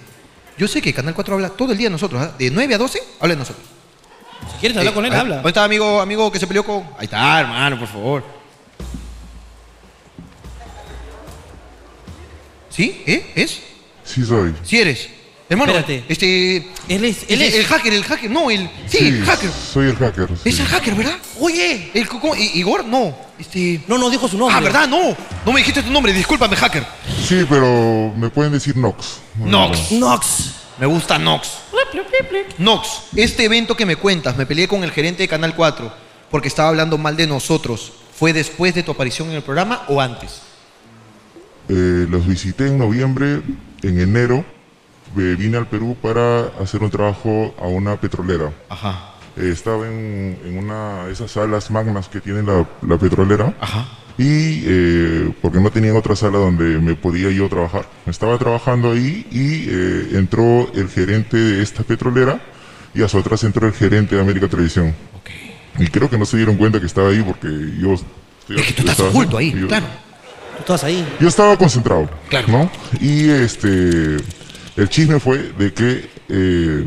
Yo 0.58 0.68
sé 0.68 0.82
que 0.82 0.94
Canal 0.94 1.14
4 1.14 1.34
habla 1.36 1.50
todo 1.50 1.72
el 1.72 1.78
día 1.78 1.88
de 1.88 1.92
nosotros. 1.92 2.22
¿ah? 2.22 2.34
De 2.38 2.50
9 2.50 2.76
a 2.76 2.78
12, 2.78 3.02
habla 3.20 3.36
de 3.36 3.40
nosotros. 3.40 3.66
Si 4.54 4.58
quieres 4.60 4.78
hablar 4.78 4.94
con 4.94 5.06
él, 5.06 5.12
a 5.12 5.16
ver, 5.16 5.22
habla. 5.22 5.36
¿Dónde 5.36 5.50
está 5.50 5.64
amigo, 5.64 6.02
amigo 6.02 6.32
que 6.32 6.40
se 6.40 6.48
peleó 6.48 6.64
con.? 6.64 6.84
Ahí 6.98 7.06
está, 7.06 7.42
hermano, 7.42 7.78
por 7.78 7.88
favor. 7.88 8.24
¿Sí? 12.70 13.04
¿Eh? 13.06 13.32
¿Es? 13.36 13.62
Sí 14.04 14.24
soy. 14.26 14.56
Sí 14.64 14.80
eres. 14.80 15.10
Hermano, 15.52 15.74
Espérate. 15.74 16.06
este. 16.08 16.58
Él 16.88 17.04
es, 17.04 17.24
el, 17.28 17.34
él 17.34 17.42
es. 17.42 17.56
el 17.56 17.66
hacker, 17.66 17.94
el 17.94 18.04
hacker. 18.06 18.32
No, 18.32 18.50
el. 18.50 18.70
Sí, 18.88 19.00
el 19.08 19.26
hacker. 19.26 19.52
Soy 19.52 19.90
el 19.90 19.98
hacker. 19.98 20.30
Es 20.46 20.56
sí. 20.56 20.62
el 20.62 20.68
hacker, 20.68 20.96
¿verdad? 20.96 21.18
Oye, 21.42 21.92
el 21.94 22.08
¿cómo? 22.08 22.34
I- 22.38 22.52
Igor, 22.54 22.86
no. 22.86 23.14
Este. 23.38 23.82
No, 23.86 23.98
no 23.98 24.10
dijo 24.10 24.30
su 24.30 24.38
nombre. 24.38 24.56
Ah, 24.58 24.62
¿verdad? 24.62 24.88
No. 24.88 25.14
No 25.46 25.52
me 25.52 25.60
dijiste 25.60 25.84
tu 25.84 25.92
nombre, 25.92 26.14
discúlpame, 26.14 26.56
hacker. 26.56 26.86
Sí, 27.28 27.46
pero 27.50 28.14
me 28.16 28.30
pueden 28.30 28.54
decir 28.54 28.78
Nox. 28.78 29.18
Nox. 29.36 29.92
Nox. 29.92 30.52
Me 30.80 30.86
gusta 30.86 31.20
Nox. 31.20 31.50
Nox, 32.58 32.88
este 33.16 33.44
evento 33.44 33.76
que 33.76 33.86
me 33.86 33.98
cuentas, 33.98 34.38
me 34.38 34.46
peleé 34.46 34.70
con 34.70 34.86
el 34.86 34.92
gerente 34.92 35.24
de 35.24 35.28
Canal 35.28 35.54
4 35.54 35.92
porque 36.30 36.48
estaba 36.48 36.70
hablando 36.70 36.98
mal 36.98 37.18
de 37.18 37.28
nosotros. 37.28 37.92
¿Fue 38.18 38.32
después 38.32 38.74
de 38.74 38.84
tu 38.84 38.92
aparición 38.92 39.30
en 39.30 39.36
el 39.36 39.42
programa 39.44 39.84
o 39.90 40.00
antes? 40.00 40.42
Eh, 41.68 42.06
los 42.10 42.26
visité 42.26 42.68
en 42.68 42.78
noviembre, 42.78 43.42
en 43.84 44.00
enero 44.00 44.46
vine 45.16 45.58
al 45.58 45.68
Perú 45.68 45.96
para 46.02 46.48
hacer 46.62 46.82
un 46.84 46.90
trabajo 46.90 47.54
a 47.60 47.68
una 47.68 47.96
petrolera. 48.00 48.52
Ajá. 48.70 49.16
Eh, 49.38 49.50
estaba 49.52 49.88
en, 49.88 50.38
en 50.46 50.58
una 50.58 51.06
de 51.06 51.14
esas 51.14 51.32
salas 51.32 51.72
magnas 51.72 52.08
que 52.10 52.20
tiene 52.22 52.44
la, 52.44 52.68
la 52.88 52.98
petrolera. 52.98 53.54
Ajá. 53.60 53.88
Y 54.18 54.64
eh, 54.66 55.34
porque 55.42 55.60
no 55.60 55.72
tenían 55.72 55.96
otra 55.96 56.16
sala 56.16 56.38
donde 56.38 56.78
me 56.80 56.96
podía 56.96 57.30
yo 57.32 57.48
trabajar. 57.50 57.86
Estaba 58.06 58.38
trabajando 58.38 58.92
ahí 58.92 59.26
y 59.32 59.70
eh, 59.70 60.18
entró 60.18 60.70
el 60.74 60.90
gerente 60.90 61.38
de 61.38 61.64
esta 61.64 61.84
petrolera 61.84 62.40
y 62.94 63.02
a 63.04 63.08
su 63.08 63.18
atrás 63.18 63.44
entró 63.46 63.66
el 63.68 63.74
gerente 63.74 64.16
de 64.16 64.22
América 64.22 64.48
Televisión. 64.50 64.94
Y 65.80 65.88
creo 65.88 66.10
que 66.10 66.18
no 66.18 66.26
se 66.26 66.36
dieron 66.38 66.58
cuenta 66.58 66.80
que 66.80 66.86
estaba 66.86 67.10
ahí 67.10 67.24
porque 67.24 67.48
yo... 67.80 67.94
Es 67.94 68.02
que 68.48 68.74
tú 68.74 68.82
estás 68.82 68.90
estaba- 68.92 69.10
oculto 69.10 69.38
ahí, 69.38 69.54
yo- 69.60 69.68
claro. 69.68 69.86
Tú 70.58 70.60
estabas 70.74 70.84
ahí. 70.84 71.08
yo 71.20 71.28
estaba 71.30 71.58
concentrado, 71.58 72.10
Claro. 72.30 72.48
¿no? 72.50 72.72
Y 73.00 73.30
este, 73.30 74.18
el 74.78 74.90
chisme 74.90 75.20
fue 75.20 75.52
de 75.58 75.74
que 75.74 76.10
eh, 76.30 76.86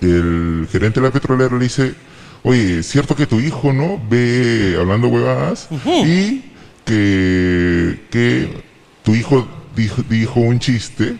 el 0.00 0.68
gerente 0.70 1.00
de 1.00 1.06
la 1.06 1.12
petrolera 1.12 1.56
le 1.56 1.64
dice, 1.64 1.94
oye, 2.42 2.78
es 2.80 2.86
cierto 2.88 3.14
que 3.14 3.26
tu 3.26 3.40
hijo, 3.40 3.72
¿no? 3.72 4.00
Ve 4.08 4.76
hablando 4.78 5.08
huevadas 5.08 5.68
y 6.06 6.44
que, 6.84 8.00
que 8.10 8.62
tu 9.02 9.14
hijo 9.14 9.46
dijo, 9.76 10.02
dijo 10.08 10.40
un 10.40 10.58
chiste 10.58 11.16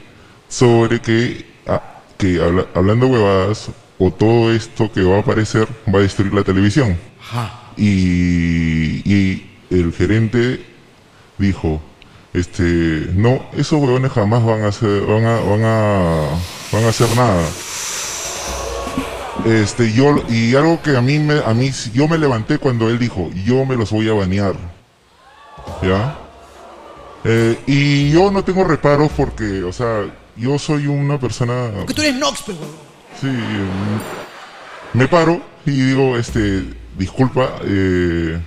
sobre 0.48 1.00
que, 1.00 1.46
ah, 1.66 2.00
que 2.18 2.40
habla- 2.40 2.66
hablando 2.74 3.06
huevadas 3.06 3.70
o 3.98 4.10
todo 4.10 4.52
esto 4.52 4.90
que 4.90 5.02
va 5.02 5.16
a 5.16 5.20
aparecer 5.20 5.68
va 5.94 5.98
a 5.98 6.02
destruir 6.02 6.32
la 6.32 6.42
televisión. 6.42 6.96
Ajá. 7.20 7.72
Y, 7.76 9.02
y 9.04 9.50
el 9.70 9.92
gerente 9.92 10.64
dijo, 11.38 11.80
este, 12.32 13.08
no, 13.14 13.44
esos 13.52 13.80
huevones 13.80 14.12
jamás 14.12 14.44
van 14.44 14.62
a 14.62 14.68
hacer, 14.68 15.02
van 15.02 15.24
a, 15.24 15.40
van 15.40 15.64
a, 15.64 16.28
van 16.72 16.84
a 16.84 16.88
hacer 16.88 17.08
nada. 17.16 17.44
Este, 19.46 19.92
yo, 19.92 20.22
y 20.28 20.54
algo 20.54 20.80
que 20.82 20.96
a 20.96 21.00
mí 21.00 21.18
me, 21.18 21.40
a 21.44 21.54
mí, 21.54 21.70
yo 21.92 22.06
me 22.06 22.18
levanté 22.18 22.58
cuando 22.58 22.88
él 22.88 22.98
dijo, 22.98 23.30
yo 23.44 23.64
me 23.64 23.76
los 23.76 23.90
voy 23.90 24.08
a 24.08 24.12
banear. 24.12 24.54
¿Ya? 25.82 26.18
Eh, 27.24 27.58
y 27.66 28.10
yo 28.10 28.30
no 28.30 28.44
tengo 28.44 28.64
reparos 28.64 29.10
porque, 29.16 29.62
o 29.62 29.72
sea, 29.72 30.04
yo 30.36 30.58
soy 30.58 30.86
una 30.86 31.18
persona 31.18 31.70
Porque 31.76 31.94
tú 31.94 32.02
eres 32.02 32.16
Nox, 32.16 32.42
pero. 32.46 32.58
Sí, 33.20 33.28
me 34.94 35.06
paro 35.08 35.40
y 35.66 35.70
digo, 35.70 36.16
este, 36.16 36.64
disculpa, 36.96 37.56
eh, 37.64 38.40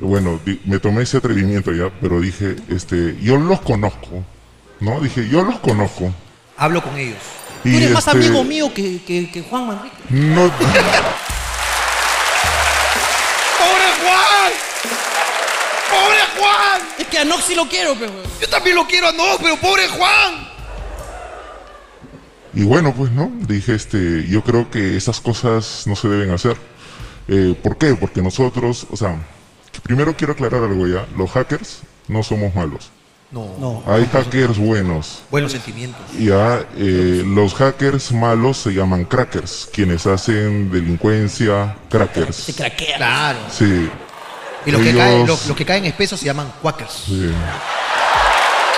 bueno, 0.00 0.40
di- 0.44 0.60
me 0.64 0.78
tomé 0.78 1.02
ese 1.02 1.16
atrevimiento 1.18 1.72
ya, 1.72 1.90
pero 2.00 2.20
dije, 2.20 2.56
este, 2.68 3.16
yo 3.20 3.36
los 3.36 3.60
conozco, 3.60 4.24
¿no? 4.80 5.00
Dije, 5.00 5.28
yo 5.28 5.42
los 5.42 5.58
conozco. 5.60 6.12
Hablo 6.56 6.82
con 6.82 6.96
ellos. 6.98 7.18
Y 7.64 7.70
Tú 7.72 7.76
eres 7.76 7.90
más 7.92 8.06
este, 8.06 8.18
amigo 8.18 8.42
mío 8.44 8.72
que, 8.74 9.02
que, 9.06 9.30
que 9.30 9.42
Juan 9.42 9.66
Manrique. 9.66 9.96
No, 10.10 10.50
¡Pobre 13.58 13.88
Juan! 14.02 14.52
¡Pobre 15.90 16.20
Juan! 16.38 16.82
Es 16.98 17.06
que 17.08 17.18
a 17.18 17.24
Nox 17.24 17.44
sí 17.44 17.54
lo 17.54 17.68
quiero, 17.68 17.94
pero. 17.98 18.12
Yo 18.40 18.48
también 18.48 18.76
lo 18.76 18.86
quiero 18.86 19.08
a 19.08 19.12
no, 19.12 19.24
pero 19.40 19.56
pobre 19.58 19.86
Juan. 19.88 20.48
y 22.54 22.62
bueno, 22.64 22.94
pues, 22.96 23.10
¿no? 23.12 23.30
Dije, 23.46 23.74
este, 23.74 24.26
yo 24.28 24.42
creo 24.42 24.70
que 24.70 24.96
esas 24.96 25.20
cosas 25.20 25.84
no 25.86 25.94
se 25.96 26.08
deben 26.08 26.30
hacer. 26.30 26.56
Eh, 27.28 27.54
¿Por 27.62 27.76
qué? 27.78 27.94
Porque 27.94 28.22
nosotros, 28.22 28.86
o 28.90 28.96
sea, 28.96 29.16
primero 29.82 30.14
quiero 30.16 30.32
aclarar 30.32 30.62
algo 30.64 30.86
ya, 30.86 31.06
los 31.16 31.30
hackers 31.30 31.80
no 32.08 32.22
somos 32.22 32.54
malos. 32.54 32.90
No. 33.30 33.84
Hay 33.86 34.06
hackers 34.12 34.58
buenos. 34.58 35.22
Buenos 35.30 35.52
sentimientos. 35.52 36.00
Ya, 36.18 36.64
eh, 36.76 37.22
los 37.24 37.54
hackers 37.54 38.10
malos 38.10 38.56
se 38.58 38.70
llaman 38.70 39.04
crackers, 39.04 39.68
quienes 39.72 40.04
hacen 40.06 40.70
delincuencia 40.72 41.76
crackers. 41.88 42.34
Se 42.34 42.54
craquea. 42.54 42.96
Claro. 42.96 43.38
Sí. 43.56 43.88
Y 44.66 44.70
los, 44.72 44.82
que 44.82 44.94
caen, 44.94 45.26
los, 45.26 45.46
los 45.46 45.56
que 45.56 45.64
caen 45.64 45.84
espesos 45.84 46.18
se 46.18 46.26
llaman 46.26 46.52
quackers. 46.60 46.92
sí. 47.06 47.32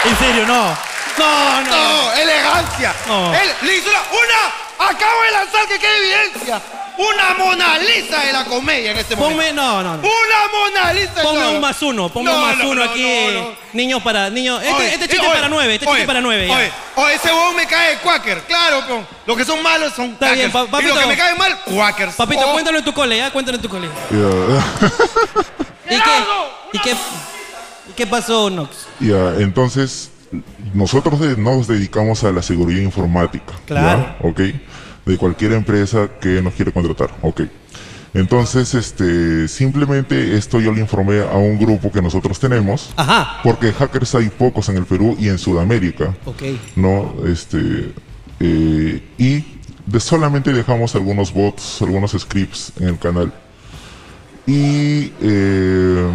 En 0.05 0.17
serio, 0.17 0.47
no. 0.47 0.77
No, 1.19 1.63
no. 1.63 1.71
No, 1.71 2.13
elegancia. 2.15 2.95
No. 3.07 3.33
Él 3.35 3.49
le 3.63 3.77
hizo 3.77 3.89
una, 3.89 4.01
una. 4.11 4.91
Acabo 4.91 5.23
de 5.23 5.31
lanzar 5.31 5.69
que 5.69 5.79
quede 5.79 5.97
evidencia. 5.97 6.61
Una 7.09 7.35
Mona 7.45 7.79
Lisa 7.79 8.21
de 8.21 8.33
la 8.33 8.45
comedia 8.45 8.93
en 8.93 8.99
este 8.99 9.17
momento. 9.17 9.37
Ponme, 9.39 9.53
no, 9.53 9.83
no, 9.83 9.97
no. 9.97 10.03
Una 10.03 10.53
Mona 10.53 10.93
Lisa. 10.93 11.23
Ponme 11.23 11.41
no. 11.41 11.51
un 11.53 11.61
más 11.61 11.83
uno, 11.83 12.09
ponme 12.11 12.31
No, 12.31 12.37
un 12.37 12.43
más 12.43 12.59
no, 12.59 12.69
uno 12.71 12.85
no, 12.85 12.91
aquí. 12.91 13.03
no, 13.33 13.41
no. 13.41 13.49
Niños 13.73 14.03
para, 14.03 14.31
niños. 14.31 14.61
Este, 14.63 14.75
Oye, 14.75 14.87
este 14.95 15.05
eh, 15.05 15.09
chiste 15.09 15.27
oye, 15.27 15.35
para 15.35 15.49
nueve, 15.49 15.75
este 15.75 15.87
oye, 15.87 15.95
chiste 15.97 16.07
para 16.07 16.21
nueve. 16.21 16.47
ya. 16.49 16.55
Oye, 16.57 16.73
oye, 16.97 17.15
ese 17.15 17.29
huevón 17.33 17.57
me 17.57 17.67
cae 17.67 17.91
de 17.95 17.97
quacker. 18.03 18.41
Claro, 18.43 18.87
con, 18.87 19.07
los 19.27 19.37
que 19.37 19.45
son 19.45 19.63
malos 19.63 19.93
son 19.95 20.11
Está 20.11 20.33
bien, 20.33 20.53
pa- 20.53 20.61
y 20.61 20.63
los 20.63 20.71
papito. 20.71 20.99
que 21.01 21.07
me 21.07 21.17
caen 21.17 21.39
mal, 21.39 21.59
quackers. 21.65 22.15
Papito, 22.15 22.43
Oh. 22.47 22.53
cuéntalo 22.53 22.79
en 22.79 22.85
tu 22.85 22.93
cole, 22.93 23.17
ya, 23.17 23.31
cuéntalo 23.31 23.57
en 23.57 23.63
tu 23.63 23.69
cole. 23.69 23.89
Ya. 24.11 25.97
¿Y 25.97 26.01
qué, 26.01 26.11
y 26.73 26.79
qué, 26.81 26.91
y 26.93 27.93
qué 27.97 28.07
pasó, 28.07 28.49
Nox? 28.51 28.87
Ya, 29.01 29.35
entonces 29.39 30.11
nosotros 30.75 31.21
de- 31.21 31.37
nos 31.37 31.67
dedicamos 31.67 32.23
a 32.25 32.31
la 32.31 32.43
seguridad 32.43 32.81
informática. 32.81 33.53
Claro. 33.67 34.17
¿ya? 34.23 34.29
Ok. 34.29 34.41
De 35.05 35.17
cualquier 35.17 35.53
empresa 35.53 36.09
que 36.21 36.41
nos 36.43 36.55
quiera 36.55 36.73
contratar. 36.73 37.11
Ok. 37.23 37.43
Entonces, 38.15 38.75
este, 38.75 39.49
simplemente 39.49 40.37
esto 40.37 40.61
yo 40.61 40.71
le 40.73 40.81
informé 40.81 41.23
a 41.23 41.37
un 41.37 41.59
grupo 41.59 41.91
que 41.91 42.03
nosotros 42.03 42.39
tenemos. 42.39 42.93
Ajá. 42.97 43.41
Porque 43.43 43.73
hackers 43.73 44.15
hay 44.15 44.29
pocos 44.29 44.69
en 44.69 44.77
el 44.77 44.85
Perú 44.85 45.17
y 45.19 45.29
en 45.29 45.39
Sudamérica. 45.39 46.15
Ok. 46.27 46.43
¿no? 46.77 47.15
Este, 47.27 47.93
eh, 48.41 49.03
y 49.17 49.45
de 49.87 50.01
solamente 50.01 50.53
dejamos 50.53 50.95
algunos 50.95 51.33
bots, 51.33 51.81
algunos 51.83 52.13
scripts 52.13 52.73
en 52.79 52.89
el 52.89 52.99
canal. 52.99 53.33
Y 54.47 55.13
eh, 55.21 56.07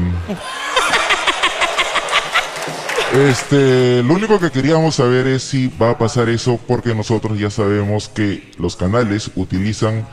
este, 3.13 4.03
lo 4.03 4.13
único 4.13 4.39
que 4.39 4.51
queríamos 4.51 4.95
saber 4.95 5.27
es 5.27 5.43
si 5.43 5.71
va 5.81 5.91
a 5.91 5.97
pasar 5.97 6.29
eso 6.29 6.59
porque 6.67 6.93
nosotros 6.93 7.39
ya 7.39 7.49
sabemos 7.49 8.09
que 8.09 8.51
los 8.59 8.75
canales 8.75 9.31
utilizan 9.35 10.07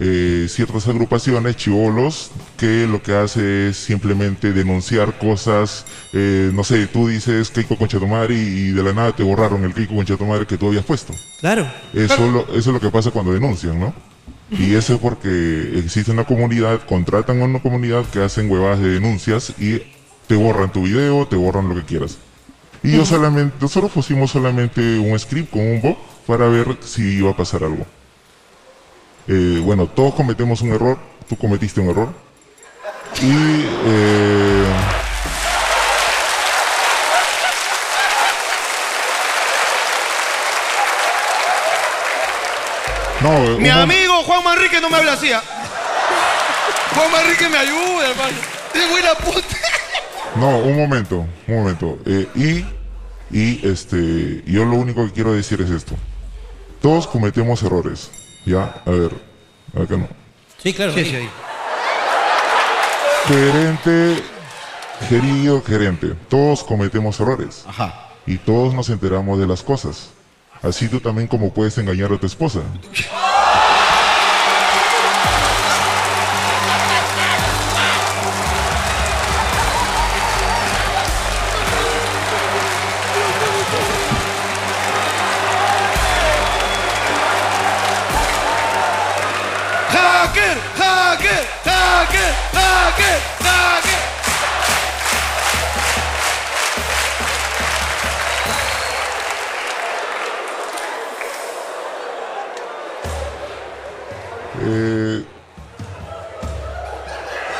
eh, 0.00 0.46
ciertas 0.48 0.86
agrupaciones, 0.88 1.56
chivolos, 1.56 2.30
que 2.56 2.86
lo 2.86 3.02
que 3.02 3.14
hace 3.14 3.68
es 3.70 3.76
simplemente 3.76 4.52
denunciar 4.52 5.18
cosas, 5.18 5.84
eh, 6.12 6.50
no 6.54 6.62
sé, 6.64 6.86
tú 6.86 7.08
dices 7.08 7.50
Keiko 7.50 7.76
Conchatomari 7.76 8.34
y 8.36 8.70
de 8.70 8.82
la 8.82 8.92
nada 8.92 9.12
te 9.14 9.24
borraron 9.24 9.64
el 9.64 9.74
Keiko 9.74 9.96
Conchatomari 9.96 10.46
que 10.46 10.56
tú 10.56 10.68
habías 10.68 10.84
puesto. 10.84 11.12
Claro. 11.40 11.66
Eso, 11.92 12.30
lo- 12.30 12.46
eso 12.50 12.56
es 12.58 12.66
lo 12.66 12.80
que 12.80 12.90
pasa 12.90 13.10
cuando 13.10 13.32
denuncian, 13.32 13.78
¿no? 13.78 13.92
Y 14.50 14.74
eso 14.76 14.94
es 14.94 15.00
porque 15.00 15.72
existe 15.78 16.10
una 16.10 16.24
comunidad, 16.24 16.80
contratan 16.88 17.42
a 17.42 17.44
una 17.44 17.60
comunidad 17.60 18.04
que 18.06 18.22
hacen 18.22 18.50
huevadas 18.50 18.80
de 18.80 18.88
denuncias 18.90 19.52
y 19.58 19.82
te 20.26 20.36
borran 20.36 20.72
tu 20.72 20.84
video, 20.84 21.26
te 21.26 21.36
borran 21.36 21.68
lo 21.68 21.74
que 21.74 21.82
quieras. 21.82 22.16
Y 22.82 22.96
yo 22.96 23.04
solamente, 23.04 23.56
nosotros 23.60 23.90
pusimos 23.90 24.30
solamente 24.30 24.80
un 24.98 25.18
script 25.18 25.50
con 25.50 25.60
un 25.60 25.80
bot 25.80 25.98
para 26.26 26.46
ver 26.46 26.76
si 26.84 27.18
iba 27.18 27.30
a 27.30 27.36
pasar 27.36 27.64
algo. 27.64 27.84
Eh, 29.26 29.60
bueno, 29.62 29.86
todos 29.86 30.14
cometemos 30.14 30.60
un 30.62 30.72
error, 30.72 30.98
tú 31.28 31.36
cometiste 31.36 31.80
un 31.80 31.90
error. 31.90 32.08
Y 33.20 33.30
eh, 33.30 34.64
no, 43.20 43.30
un 43.30 43.62
Mi 43.62 43.68
amigo 43.70 44.22
Juan 44.22 44.44
Manrique 44.44 44.80
no 44.80 44.88
me 44.88 44.96
habla 44.96 45.14
así. 45.14 45.32
¿ah? 45.32 45.42
Juan 46.94 47.10
Manrique 47.10 47.48
me 47.48 47.58
ayuda, 47.58 48.10
hermano. 48.10 48.38
Es 48.74 48.90
buena 48.90 49.14
puta. 49.14 49.67
No, 50.36 50.58
un 50.58 50.76
momento, 50.76 51.26
un 51.46 51.54
momento. 51.54 51.98
Eh, 52.06 52.28
y, 52.34 53.36
y 53.36 53.66
este, 53.66 54.42
yo 54.46 54.64
lo 54.64 54.76
único 54.76 55.04
que 55.06 55.12
quiero 55.12 55.32
decir 55.32 55.60
es 55.60 55.70
esto. 55.70 55.94
Todos 56.80 57.06
cometemos 57.06 57.62
errores. 57.62 58.10
Ya, 58.46 58.82
a 58.84 58.90
ver, 58.90 59.12
acá 59.74 59.96
no. 59.96 60.08
Sí, 60.62 60.72
claro. 60.72 60.92
Sí, 60.92 61.04
sí. 61.04 61.10
sí. 61.10 61.28
Gerente, 63.26 64.22
querido 65.08 65.62
gerente, 65.62 66.14
todos 66.28 66.64
cometemos 66.64 67.18
errores. 67.20 67.64
Ajá. 67.66 68.08
Y 68.26 68.38
todos 68.38 68.74
nos 68.74 68.88
enteramos 68.88 69.38
de 69.38 69.46
las 69.46 69.62
cosas. 69.62 70.10
Así 70.62 70.88
tú 70.88 71.00
también 71.00 71.28
como 71.28 71.52
puedes 71.52 71.76
engañar 71.78 72.12
a 72.12 72.18
tu 72.18 72.26
esposa. 72.26 72.60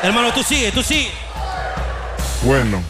Hermano, 0.08 0.32
tú 0.32 0.42
sigue, 0.42 0.72
tú 0.72 0.82
sigue. 0.82 1.10
Bueno, 2.42 2.80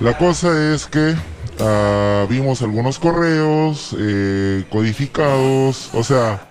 la 0.00 0.18
cosa 0.18 0.74
es 0.74 0.84
que 0.84 1.14
ah, 1.60 2.26
vimos 2.28 2.60
algunos 2.60 2.98
correos 2.98 3.96
eh, 3.98 4.66
codificados, 4.68 5.88
o 5.94 6.04
sea, 6.04 6.46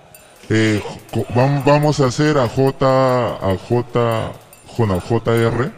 eh, 0.50 0.82
vamos 1.36 2.00
a 2.00 2.08
hacer 2.08 2.40
a 2.40 2.50
J, 2.50 3.36
a 3.36 3.56
J, 3.70 4.32
bueno, 4.76 5.00
JR, 5.00 5.72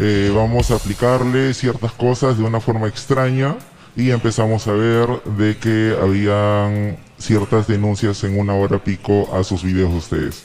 eh, 0.00 0.32
vamos 0.34 0.72
a 0.72 0.74
aplicarle 0.74 1.54
ciertas 1.54 1.92
cosas 1.92 2.38
de 2.38 2.42
una 2.42 2.58
forma 2.58 2.88
extraña 2.88 3.54
y 3.94 4.10
empezamos 4.10 4.66
a 4.66 4.72
ver 4.72 5.22
de 5.36 5.56
que 5.58 5.96
habían 6.02 6.98
ciertas 7.18 7.68
denuncias 7.68 8.24
en 8.24 8.40
una 8.40 8.54
hora 8.54 8.82
pico 8.82 9.32
a 9.32 9.44
sus 9.44 9.62
videos 9.62 9.92
de 9.92 9.96
ustedes, 9.96 10.44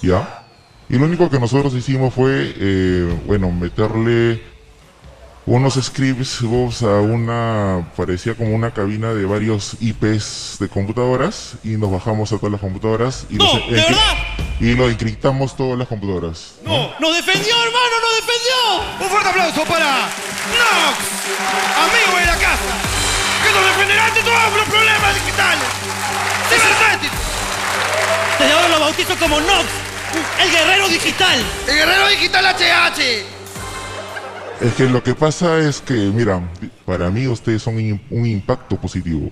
¿ya? 0.00 0.45
Y 0.88 0.98
lo 0.98 1.04
único 1.06 1.28
que 1.28 1.38
nosotros 1.40 1.74
hicimos 1.74 2.14
fue, 2.14 2.54
eh, 2.58 3.18
bueno, 3.26 3.50
meterle 3.50 4.40
unos 5.46 5.74
scripts 5.74 6.42
vos, 6.42 6.82
a 6.82 7.00
una, 7.00 7.88
parecía 7.96 8.34
como 8.34 8.54
una 8.54 8.72
cabina 8.72 9.14
de 9.14 9.24
varios 9.26 9.76
IPs 9.80 10.56
de 10.58 10.68
computadoras 10.68 11.54
y 11.62 11.76
nos 11.76 11.90
bajamos 11.90 12.32
a 12.32 12.38
todas 12.38 12.52
las 12.52 12.60
computadoras 12.60 13.26
y, 13.30 13.34
No, 13.34 13.44
los, 13.44 13.62
y 14.60 14.74
lo 14.74 14.88
encriptamos 14.88 15.56
todas 15.56 15.78
las 15.78 15.86
computadoras. 15.86 16.56
No, 16.64 16.90
nos 17.00 17.14
defendió, 17.14 17.54
hermano, 17.54 17.94
nos 18.02 18.26
defendió. 18.26 19.04
Un 19.04 19.08
fuerte 19.08 19.28
aplauso 19.28 19.64
para 19.64 19.86
Nox, 19.86 20.98
amigo 21.78 22.18
de 22.18 22.26
la 22.26 22.36
casa, 22.36 22.74
que 23.42 23.52
nos 23.54 23.66
defenderá 23.66 24.06
ante 24.06 24.20
todos 24.22 24.56
los 24.56 24.68
problemas 24.68 25.14
digitales. 25.14 25.68
Cibernético, 26.48 27.14
Desde 28.38 28.52
ahora 28.52 28.68
lo 28.68 28.80
bautizo 28.80 29.16
como 29.18 29.40
Nox, 29.40 29.66
el 30.42 30.50
guerrero 30.50 30.88
digital. 30.88 31.38
el 31.68 31.74
guerrero 31.74 32.08
digital 32.08 32.44
HH. 32.44 33.00
Es 34.60 34.72
que 34.74 34.84
lo 34.88 35.02
que 35.02 35.14
pasa 35.14 35.58
es 35.58 35.80
que, 35.80 35.92
mira, 35.94 36.40
para 36.86 37.10
mí 37.10 37.26
ustedes 37.26 37.62
son 37.62 37.76
un 37.76 38.26
impacto 38.26 38.76
positivo. 38.76 39.30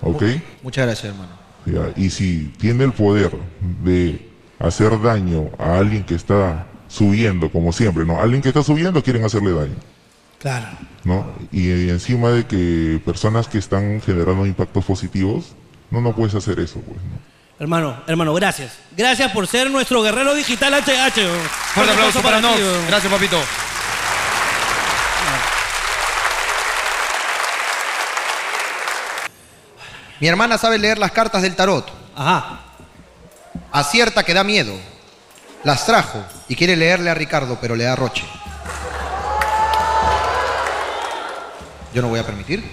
¿Ok? 0.00 0.22
Muchas 0.62 0.86
gracias, 0.86 1.12
hermano. 1.12 1.30
Ya, 1.64 1.92
Y 1.96 2.10
si 2.10 2.52
tiene 2.58 2.82
el 2.84 2.92
poder 2.92 3.30
de 3.84 4.28
hacer 4.58 5.00
daño 5.00 5.50
a 5.58 5.78
alguien 5.78 6.02
que 6.02 6.16
está 6.16 6.66
subiendo, 6.88 7.50
como 7.52 7.72
siempre, 7.72 8.04
¿no? 8.04 8.20
Alguien 8.20 8.42
que 8.42 8.48
está 8.48 8.64
subiendo 8.64 9.00
quieren 9.02 9.24
hacerle 9.24 9.52
daño. 9.52 9.76
Claro. 10.40 10.66
¿no? 11.04 11.24
Y, 11.52 11.70
y 11.70 11.90
encima 11.90 12.30
de 12.30 12.46
que 12.46 13.00
personas 13.04 13.46
que 13.46 13.58
están 13.58 14.00
generando 14.00 14.44
impactos 14.44 14.84
positivos, 14.84 15.54
no, 15.90 16.00
no 16.00 16.16
puedes 16.16 16.34
hacer 16.34 16.58
eso, 16.58 16.80
pues, 16.80 16.98
¿no? 16.98 17.31
Hermano, 17.62 18.02
hermano, 18.08 18.34
gracias. 18.34 18.72
Gracias 18.90 19.30
por 19.30 19.46
ser 19.46 19.70
nuestro 19.70 20.02
guerrero 20.02 20.34
digital 20.34 20.74
HH. 20.74 21.16
weón. 21.16 21.48
Fuerte 21.72 21.92
aplauso 21.92 22.20
para 22.20 22.38
ti, 22.38 22.42
Nox. 22.42 22.58
weón. 22.58 22.86
Gracias, 22.88 23.12
papito. 23.12 23.40
Mi 30.18 30.26
hermana 30.26 30.58
sabe 30.58 30.76
leer 30.76 30.98
las 30.98 31.12
cartas 31.12 31.42
del 31.42 31.54
tarot. 31.54 31.88
Ajá. 32.16 32.62
Acierta 33.70 34.24
que 34.24 34.34
da 34.34 34.42
miedo. 34.42 34.74
Las 35.62 35.86
trajo 35.86 36.20
y 36.48 36.56
quiere 36.56 36.74
leerle 36.74 37.10
a 37.10 37.14
Ricardo, 37.14 37.58
pero 37.60 37.76
le 37.76 37.84
da 37.84 37.94
roche. 37.94 38.24
Yo 41.94 42.02
no 42.02 42.08
voy 42.08 42.18
a 42.18 42.26
permitir. 42.26 42.68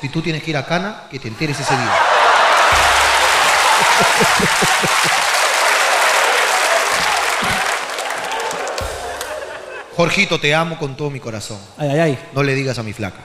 Si 0.00 0.08
tú 0.08 0.20
tienes 0.20 0.42
que 0.42 0.50
ir 0.50 0.56
a 0.56 0.66
Cana, 0.66 1.04
que 1.08 1.20
te 1.20 1.28
enteres 1.28 1.60
ese 1.60 1.76
día. 1.76 2.07
Jorgito, 9.96 10.38
te 10.38 10.54
amo 10.54 10.78
con 10.78 10.96
todo 10.96 11.10
mi 11.10 11.18
corazón. 11.18 11.58
Ay, 11.76 11.88
ay, 11.90 11.98
ay. 12.00 12.18
No 12.32 12.44
le 12.44 12.54
digas 12.54 12.78
a 12.78 12.84
mi 12.84 12.92
flaca. 12.92 13.18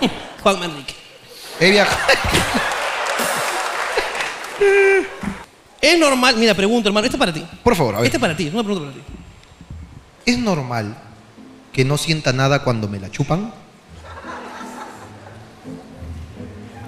Juan 0.42 0.60
Manrique. 0.60 0.94
He 1.58 1.70
viajado. 1.70 1.98
Es 5.80 5.98
normal, 5.98 6.36
mira, 6.36 6.52
pregunto, 6.52 6.88
hermano, 6.88 7.04
esto 7.04 7.16
es 7.16 7.20
para 7.20 7.32
ti. 7.32 7.46
Por 7.62 7.76
favor, 7.76 7.94
a 7.94 7.98
ver. 7.98 8.06
Este 8.06 8.16
es 8.16 8.20
para 8.20 8.36
ti, 8.36 8.48
es 8.48 8.52
una 8.52 8.64
pregunta 8.64 8.90
para 8.90 8.96
ti. 8.96 9.12
¿Es 10.24 10.36
normal 10.36 10.96
que 11.72 11.84
no 11.84 11.96
sienta 11.96 12.32
nada 12.32 12.64
cuando 12.64 12.88
me 12.88 12.98
la 12.98 13.08
chupan? 13.10 13.52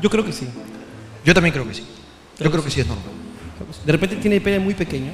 Yo 0.03 0.11
creo 0.11 0.25
que 0.25 0.33
sí. 0.33 0.49
Yo 1.25 1.35
también 1.35 1.53
creo 1.53 1.67
que 1.67 1.75
sí. 1.75 1.85
Yo 2.39 2.51
creo 2.51 2.63
que 2.65 2.71
sí 2.71 2.81
es 2.81 2.87
normal. 2.87 3.05
De 3.85 3.93
repente 3.93 4.17
tiene 4.17 4.37
el 4.37 4.43
pene 4.43 4.59
muy 4.59 4.75
pequeño. 4.75 5.11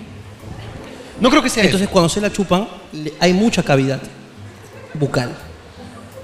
No 1.21 1.31
creo 1.31 1.43
que 1.43 1.49
sea 1.49 1.65
Entonces 1.65 1.89
cuando 1.89 2.09
se 2.09 2.21
la 2.21 2.31
chupan, 2.33 2.69
le- 2.93 3.15
hay 3.21 3.33
mucha 3.33 3.63
cavidad 3.63 4.01
bucal. 4.95 5.35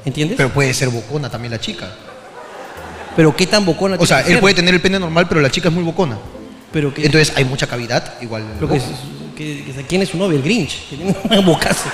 ¿Entiendes? 0.05 0.37
Pero 0.37 0.51
puede 0.51 0.73
ser 0.75 0.89
bocona 0.89 1.31
también 1.31 1.53
la 1.53 1.61
chica. 1.61 1.91
Pero 3.17 3.35
qué 3.35 3.47
tan 3.47 3.65
bocona 3.65 3.97
O 3.99 4.07
sea, 4.07 4.19
que 4.23 4.29
él 4.29 4.35
ser? 4.35 4.41
puede 4.41 4.55
tener 4.55 4.75
el 4.75 4.81
pene 4.81 4.99
normal, 4.99 5.27
pero 5.29 5.41
la 5.41 5.51
chica 5.51 5.69
es 5.69 5.75
muy 5.75 5.85
bocona. 5.85 6.19
Pero 6.73 6.93
que, 6.95 7.05
Entonces 7.05 7.35
hay 7.37 7.45
mucha 7.45 7.67
cavidad, 7.67 8.15
igual. 8.21 8.43
en 8.43 8.49
el 8.49 8.55
pero 8.55 8.69
que, 8.73 8.79
boco. 8.79 8.93
que- 9.37 9.65
que- 9.65 9.85
¿Quién 9.87 10.03
es 10.03 10.09
su 10.11 10.19
novio? 10.19 10.37
El 10.37 10.43
Grinch. 10.43 10.89
Que 10.89 10.97
tiene 10.97 11.17
una 11.25 11.41
bocaza. 11.41 11.91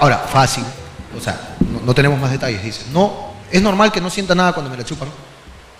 Ahora, 0.00 0.18
fácil. 0.18 0.64
O 1.16 1.20
sea, 1.20 1.56
no, 1.60 1.80
no 1.84 1.94
tenemos 1.94 2.18
más 2.20 2.30
detalles. 2.30 2.62
Dice, 2.62 2.82
no, 2.92 3.32
es 3.50 3.60
normal 3.62 3.90
que 3.92 4.00
no 4.00 4.10
sienta 4.10 4.34
nada 4.34 4.52
cuando 4.52 4.70
me 4.70 4.76
la 4.76 4.84
chupan. 4.84 5.08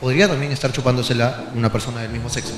Podría 0.00 0.28
también 0.28 0.52
estar 0.52 0.72
chupándosela 0.72 1.46
una 1.54 1.72
persona 1.72 2.02
del 2.02 2.10
mismo 2.10 2.28
sexo. 2.28 2.54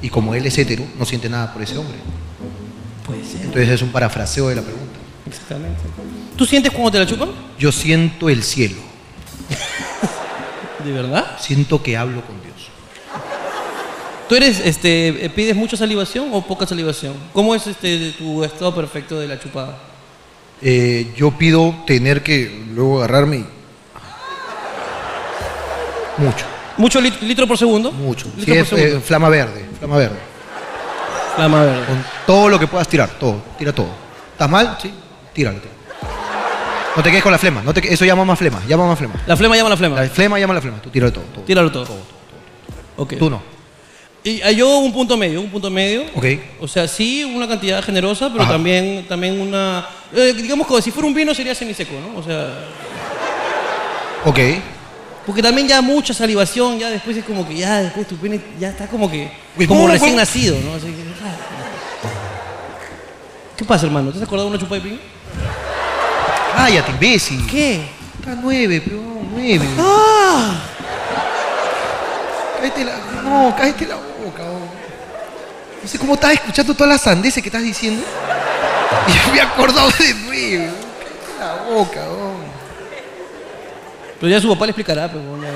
Y 0.00 0.08
como 0.08 0.34
él 0.34 0.46
es 0.46 0.56
hetero, 0.56 0.84
no 0.98 1.04
siente 1.04 1.28
nada 1.28 1.52
por 1.52 1.62
ese 1.62 1.76
hombre. 1.76 1.96
Puede 3.04 3.24
ser. 3.24 3.42
Entonces 3.42 3.68
es 3.68 3.82
un 3.82 3.90
parafraseo 3.90 4.48
de 4.48 4.54
la 4.54 4.62
pregunta. 4.62 4.98
Exactamente. 5.26 5.80
¿Tú 6.36 6.46
sientes 6.46 6.72
cuando 6.72 6.92
te 6.92 6.98
la 7.00 7.06
chupan? 7.06 7.30
Yo 7.58 7.72
siento 7.72 8.28
el 8.28 8.42
cielo. 8.42 8.76
¿De 10.84 10.92
verdad? 10.92 11.36
Siento 11.40 11.82
que 11.82 11.96
hablo 11.96 12.24
con 12.24 12.40
Dios. 12.42 12.68
¿Tú 14.28 14.36
eres, 14.36 14.60
este, 14.64 15.24
eh, 15.24 15.30
pides 15.30 15.56
mucha 15.56 15.76
salivación 15.76 16.28
o 16.32 16.46
poca 16.46 16.66
salivación? 16.66 17.14
¿Cómo 17.32 17.54
es 17.54 17.66
este 17.66 18.12
tu 18.12 18.44
estado 18.44 18.74
perfecto 18.74 19.18
de 19.18 19.26
la 19.26 19.40
chupada? 19.40 19.78
Eh, 20.62 21.12
yo 21.16 21.30
pido 21.32 21.74
tener 21.86 22.22
que 22.22 22.64
luego 22.72 22.98
agarrarme 22.98 23.38
y... 23.38 23.46
Mucho, 26.18 26.44
¿Mucho 26.76 27.00
lit- 27.00 27.20
litro 27.22 27.46
por 27.46 27.56
segundo? 27.58 27.90
mucho. 27.92 28.26
Si 28.34 28.40
Litro 28.40 28.54
por 28.54 28.62
es 28.62 28.68
segundo. 28.68 28.96
eh, 28.96 29.00
flama 29.00 29.28
verde, 29.28 29.66
flama 29.78 29.96
verde. 29.96 30.16
Flama 31.36 31.62
verde. 31.64 31.86
Con 31.86 32.04
todo 32.26 32.48
lo 32.48 32.58
que 32.58 32.66
puedas 32.66 32.88
tirar, 32.88 33.08
todo, 33.18 33.40
tira 33.58 33.72
todo. 33.72 33.88
¿Estás 34.32 34.50
mal? 34.50 34.76
Sí, 34.82 34.92
tíralo. 35.32 35.58
No 36.96 37.02
te 37.02 37.10
quedes 37.10 37.22
con 37.22 37.30
la 37.30 37.38
flema, 37.38 37.62
no 37.62 37.72
te 37.72 37.92
eso 37.92 38.04
llama 38.04 38.24
más 38.24 38.38
flema, 38.38 38.60
llama 38.66 38.86
más 38.88 38.98
flema. 38.98 39.14
La 39.26 39.36
flema 39.36 39.56
llama 39.56 39.68
la 39.70 39.76
flema. 39.76 39.96
La 40.00 40.08
flema 40.08 40.38
llama 40.38 40.54
la 40.54 40.60
flema, 40.60 40.78
tú 40.82 40.90
tíralo 40.90 41.12
todo. 41.12 41.24
todo. 41.32 41.44
Tíralo 41.44 41.70
todo. 41.70 41.86
Ok. 42.96 43.14
Tú 43.18 43.30
no. 43.30 43.40
Y 44.24 44.42
ah, 44.42 44.50
yo 44.50 44.78
un 44.78 44.92
punto 44.92 45.16
medio, 45.16 45.40
un 45.40 45.48
punto 45.48 45.70
medio. 45.70 46.02
Ok. 46.16 46.24
O 46.60 46.66
sea, 46.66 46.88
sí, 46.88 47.22
una 47.22 47.46
cantidad 47.46 47.82
generosa, 47.84 48.28
pero 48.30 48.42
Ajá. 48.42 48.52
también, 48.54 49.06
también 49.08 49.40
una... 49.40 49.86
eh, 50.12 50.34
digamos 50.36 50.66
que 50.66 50.82
si 50.82 50.90
fuera 50.90 51.06
un 51.06 51.14
vino 51.14 51.32
sería 51.34 51.54
semiseco, 51.54 51.94
¿no? 52.00 52.18
O 52.18 52.22
sea... 52.22 52.48
Ok. 54.24 54.38
Porque 55.28 55.42
también 55.42 55.68
ya 55.68 55.82
mucha 55.82 56.14
salivación, 56.14 56.78
ya 56.78 56.88
después 56.88 57.14
es 57.14 57.22
como 57.22 57.46
que 57.46 57.54
ya 57.54 57.82
después 57.82 58.08
tu 58.08 58.16
pene 58.16 58.40
ya 58.58 58.70
está 58.70 58.86
como 58.86 59.10
que... 59.10 59.30
Como 59.58 59.82
¿cómo, 59.82 59.88
recién 59.88 60.16
nacido, 60.16 60.56
¿no? 60.64 60.72
Así 60.72 60.86
que, 60.86 61.02
ah. 61.22 61.36
¿Qué 63.54 63.62
pasa, 63.62 63.84
hermano? 63.84 64.10
¿Te 64.10 64.16
has 64.16 64.22
acordado 64.22 64.48
de 64.48 64.54
una 64.54 64.58
chupa 64.58 64.76
de 64.76 64.80
pin? 64.80 64.98
Cállate, 66.56 66.92
imbécil. 66.92 67.46
¿Qué? 67.46 67.82
Está 68.18 68.36
nueve, 68.40 68.80
peón, 68.80 69.28
nueve. 69.30 69.66
¡Ah! 69.78 70.62
Cállate 72.58 72.84
la... 72.86 72.96
No, 73.22 73.54
cállate 73.54 73.86
la 73.86 73.96
boca, 73.96 74.42
oh. 74.44 75.82
No 75.82 75.88
sé 75.90 75.98
cómo 75.98 76.14
estás 76.14 76.32
escuchando 76.32 76.72
todas 76.72 76.88
las 76.88 77.02
sandeces 77.02 77.42
que 77.42 77.50
estás 77.50 77.62
diciendo. 77.62 78.02
Y 79.08 79.12
yo 79.12 79.30
me 79.30 79.38
he 79.40 79.42
acordado 79.42 79.90
de 79.90 80.14
nueve. 80.24 80.70
Cállate 80.98 81.38
la 81.38 81.74
boca, 81.74 82.00
oh. 82.12 82.17
Pero 84.20 84.32
ya 84.32 84.40
su 84.40 84.48
papá 84.48 84.66
le 84.66 84.70
explicará, 84.70 85.08
pero 85.08 85.22
bueno. 85.22 85.46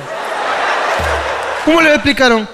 ¿Cómo 1.65 1.81
le 1.81 1.95
explicaron? 1.95 2.49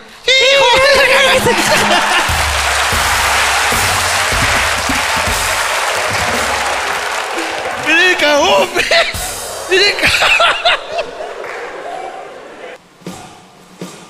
¡Me 7.87 8.17
cagó! 8.17 8.69
¡Me 8.75 8.83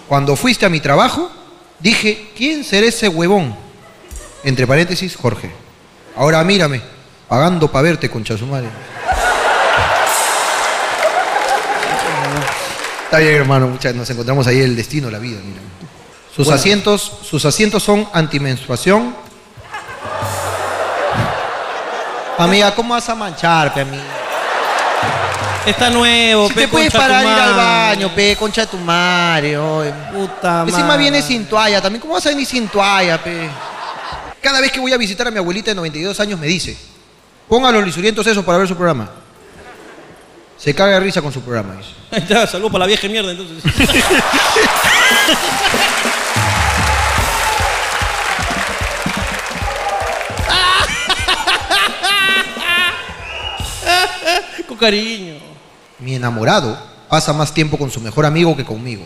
Cuando 0.09 0.37
fuiste 0.37 0.65
a 0.65 0.69
mi 0.69 0.81
trabajo, 0.81 1.31
dije, 1.79 2.31
¿quién 2.37 2.65
será 2.65 2.87
ese 2.87 3.09
huevón? 3.09 3.55
Entre 4.43 4.67
paréntesis, 4.67 5.17
Jorge. 5.17 5.51
Ahora 6.17 6.43
mírame, 6.45 6.81
pagando 7.29 7.71
para 7.71 7.83
verte, 7.83 8.09
concha 8.09 8.37
su 8.37 8.47
madre. 8.47 8.69
Está 13.09 13.19
bien, 13.21 13.37
hermano, 13.37 13.69
muchas, 13.69 13.95
nos 13.95 14.09
encontramos 14.11 14.47
ahí 14.47 14.61
el 14.61 14.77
destino, 14.77 15.11
la 15.11 15.19
vida, 15.19 15.39
mira. 15.43 15.61
Sus 16.35 16.45
Bueno. 16.47 16.61
asientos, 16.61 17.13
sus 17.23 17.43
asientos 17.47 17.83
son 17.83 18.07
antimenstruación. 18.13 19.15
Amiga, 22.37 22.75
¿cómo 22.75 22.95
vas 22.95 23.09
a 23.09 23.15
manchar, 23.15 23.73
pe, 23.75 23.81
amiga? 23.81 24.03
Está 25.67 25.91
nuevo, 25.91 26.49
Si 26.49 26.55
pe, 26.55 26.61
te 26.63 26.69
puedes 26.69 26.93
parar 26.93 27.25
ir 27.25 27.29
al 27.31 27.55
baño, 27.55 28.15
pe, 28.15 28.37
concha 28.37 28.61
de 28.63 28.67
tu 28.69 28.77
madre, 28.77 29.59
oye. 29.59 29.93
Puta 30.13 30.63
Encima 30.67 30.87
madre. 30.89 30.99
viene 31.03 31.23
sin 31.23 31.47
toalla, 31.47 31.81
también, 31.81 32.01
¿cómo 32.01 32.15
vas 32.15 32.27
a 32.27 32.29
venir 32.29 32.47
sin 32.47 32.69
toalla, 32.69 33.23
pe? 33.23 33.49
Cada 34.41 34.61
vez 34.61 34.71
que 34.71 34.81
voy 34.81 34.93
a 34.93 34.97
visitar 34.99 35.27
a 35.27 35.31
mi 35.31 35.39
abuelita 35.39 35.71
de 35.71 35.75
92 35.75 36.21
años 36.21 36.39
me 36.39 36.47
dice, 36.47 36.77
ponga 37.49 37.73
los 37.73 37.85
lisurientos 37.85 38.27
esos 38.27 38.45
para 38.45 38.59
ver 38.59 38.69
su 38.69 38.77
programa. 38.77 39.11
Se 40.59 40.75
caga 40.75 40.95
de 40.95 41.01
risa 41.01 41.23
con 41.23 41.33
su 41.33 41.41
programa, 41.41 41.77
dice. 41.77 41.91
Ahí 42.11 42.23
está, 42.23 42.47
saludos 42.47 42.73
para 42.73 42.85
la 42.85 42.89
vieja 42.89 43.09
mierda, 43.09 43.31
entonces. 43.31 43.63
con 54.67 54.77
cariño. 54.77 55.35
Mi 56.01 56.17
enamorado 56.17 56.77
pasa 57.09 57.33
más 57.33 57.55
tiempo 57.55 57.79
con 57.79 57.91
su 57.91 58.01
mejor 58.01 58.27
amigo 58.27 58.57
que 58.57 58.65
conmigo. 58.65 59.05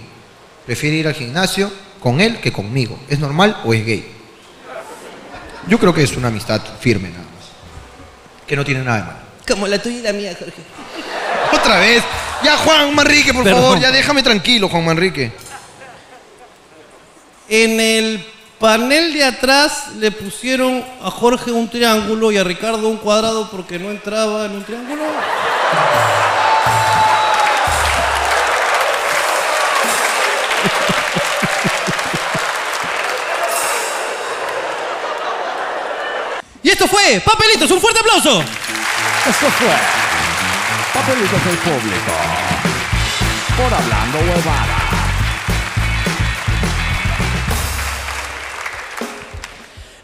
Prefiere 0.65 0.97
ir 0.97 1.07
al 1.07 1.15
gimnasio 1.15 1.71
con 2.01 2.21
él 2.21 2.41
que 2.41 2.51
conmigo. 2.51 2.99
¿Es 3.09 3.19
normal 3.19 3.59
o 3.65 3.75
es 3.75 3.85
gay? 3.85 4.11
Yo 5.69 5.79
creo 5.79 5.93
que 5.93 6.03
es 6.03 6.17
una 6.17 6.29
amistad 6.29 6.63
firme 6.81 7.11
nada 7.11 7.25
más. 7.25 8.47
Que 8.47 8.57
no 8.57 8.65
tiene 8.65 8.83
nada 8.83 8.99
de 8.99 9.05
malo. 9.05 9.19
Como 9.47 9.69
la 9.69 9.81
tuya 9.81 9.99
y 9.99 10.03
la 10.03 10.13
mía, 10.13 10.35
Jorge. 10.39 10.63
Otra 11.73 11.87
vez. 11.87 12.03
Ya, 12.43 12.59
Juan 12.59 12.95
Manrique, 12.95 13.33
por 13.33 13.45
Perdón. 13.45 13.63
favor, 13.63 13.81
ya 13.81 13.91
déjame 13.91 14.23
tranquilo, 14.23 14.69
Juan 14.69 14.85
Manrique. 14.85 15.33
En 17.49 17.81
el 17.81 18.27
panel 18.59 19.15
de 19.15 19.25
atrás 19.25 19.85
le 19.99 20.11
pusieron 20.11 20.85
a 21.03 21.11
Jorge 21.11 21.51
un 21.51 21.71
triángulo 21.71 22.31
y 22.31 22.37
a 22.37 22.45
Ricardo 22.45 22.89
un 22.89 22.99
cuadrado 22.99 23.49
porque 23.51 23.79
no 23.79 23.91
entraba 23.91 24.45
en 24.45 24.53
un 24.53 24.65
triángulo. 24.65 25.03
Y 36.63 36.69
esto 36.69 36.87
fue 36.87 37.23
Papelitos, 37.25 37.71
un 37.71 37.81
fuerte 37.81 38.01
aplauso. 38.01 38.45
Esto 39.27 39.51
fue 39.51 40.02
Papelitos 40.95 41.45
del 41.47 41.57
Público. 41.57 42.13
Por 43.57 43.73
Hablando 43.73 44.19
Huevada. 44.19 44.77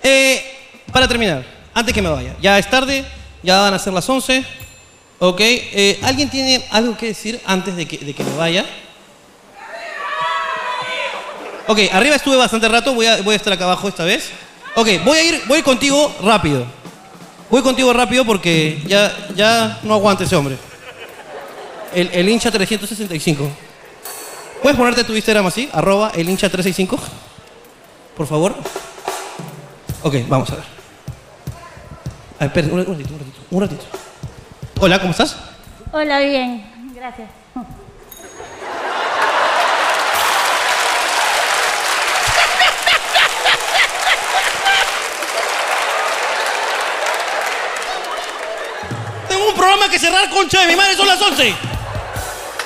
Eh, 0.03 0.59
para 0.91 1.07
terminar, 1.07 1.45
antes 1.75 1.93
que 1.93 2.01
me 2.01 2.09
vaya, 2.09 2.35
ya 2.41 2.59
es 2.59 2.71
tarde, 2.71 3.05
ya 3.43 3.61
van 3.61 3.75
a 3.75 3.79
ser 3.79 3.93
las 3.93 4.09
11. 4.09 4.43
Ok, 5.19 5.41
eh, 5.41 6.01
¿alguien 6.03 6.31
tiene 6.31 6.65
algo 6.71 6.97
que 6.97 7.07
decir 7.09 7.39
antes 7.45 7.77
de 7.77 7.87
que, 7.87 7.99
de 7.99 8.15
que 8.15 8.25
me 8.25 8.35
vaya? 8.37 8.65
Ok, 11.67 11.81
arriba 11.93 12.17
estuve 12.17 12.37
bastante 12.37 12.67
rato, 12.67 12.95
voy 12.95 13.05
a, 13.05 13.21
voy 13.21 13.35
a 13.35 13.37
estar 13.37 13.53
acá 13.53 13.65
abajo 13.65 13.89
esta 13.89 14.05
vez. 14.05 14.31
Ok, 14.75 14.89
voy 15.05 15.19
a 15.19 15.23
ir, 15.23 15.43
voy 15.47 15.63
contigo 15.63 16.17
rápido. 16.23 16.65
Voy 17.51 17.61
contigo 17.61 17.93
rápido 17.93 18.25
porque 18.25 18.83
ya, 18.87 19.15
ya 19.35 19.81
no 19.83 19.93
aguanta 19.93 20.25
ese 20.25 20.35
hombre. 20.35 20.57
El, 21.95 22.11
el 22.13 22.29
hincha 22.29 22.51
365. 22.51 23.49
¿Puedes 24.63 24.77
ponerte 24.77 25.05
tu 25.05 25.15
Instagram 25.15 25.47
así? 25.47 25.69
Arroba 25.73 26.11
el 26.15 26.29
hincha 26.29 26.49
365. 26.49 26.99
Por 28.17 28.27
favor. 28.27 28.55
Ok, 30.03 30.15
vamos 30.29 30.51
a 30.51 30.57
ver. 30.57 30.65
A 32.41 32.47
ver, 32.47 32.49
espera, 32.49 32.67
un, 32.69 32.81
un 32.81 32.87
ratito, 32.87 33.15
un 33.15 33.19
ratito, 33.21 33.41
un 33.51 33.61
ratito. 33.63 33.85
Hola, 34.81 35.01
¿cómo 35.01 35.11
estás? 35.11 35.37
Hola, 35.93 36.21
bien, 36.21 36.93
gracias. 36.95 37.29
Tengo 49.29 49.49
un 49.49 49.55
programa 49.55 49.89
que 49.89 49.99
cerrar, 49.99 50.29
concha 50.31 50.61
de 50.61 50.67
mi 50.69 50.77
madre, 50.77 50.97
son 50.97 51.07
las 51.07 51.21
11. 51.21 51.55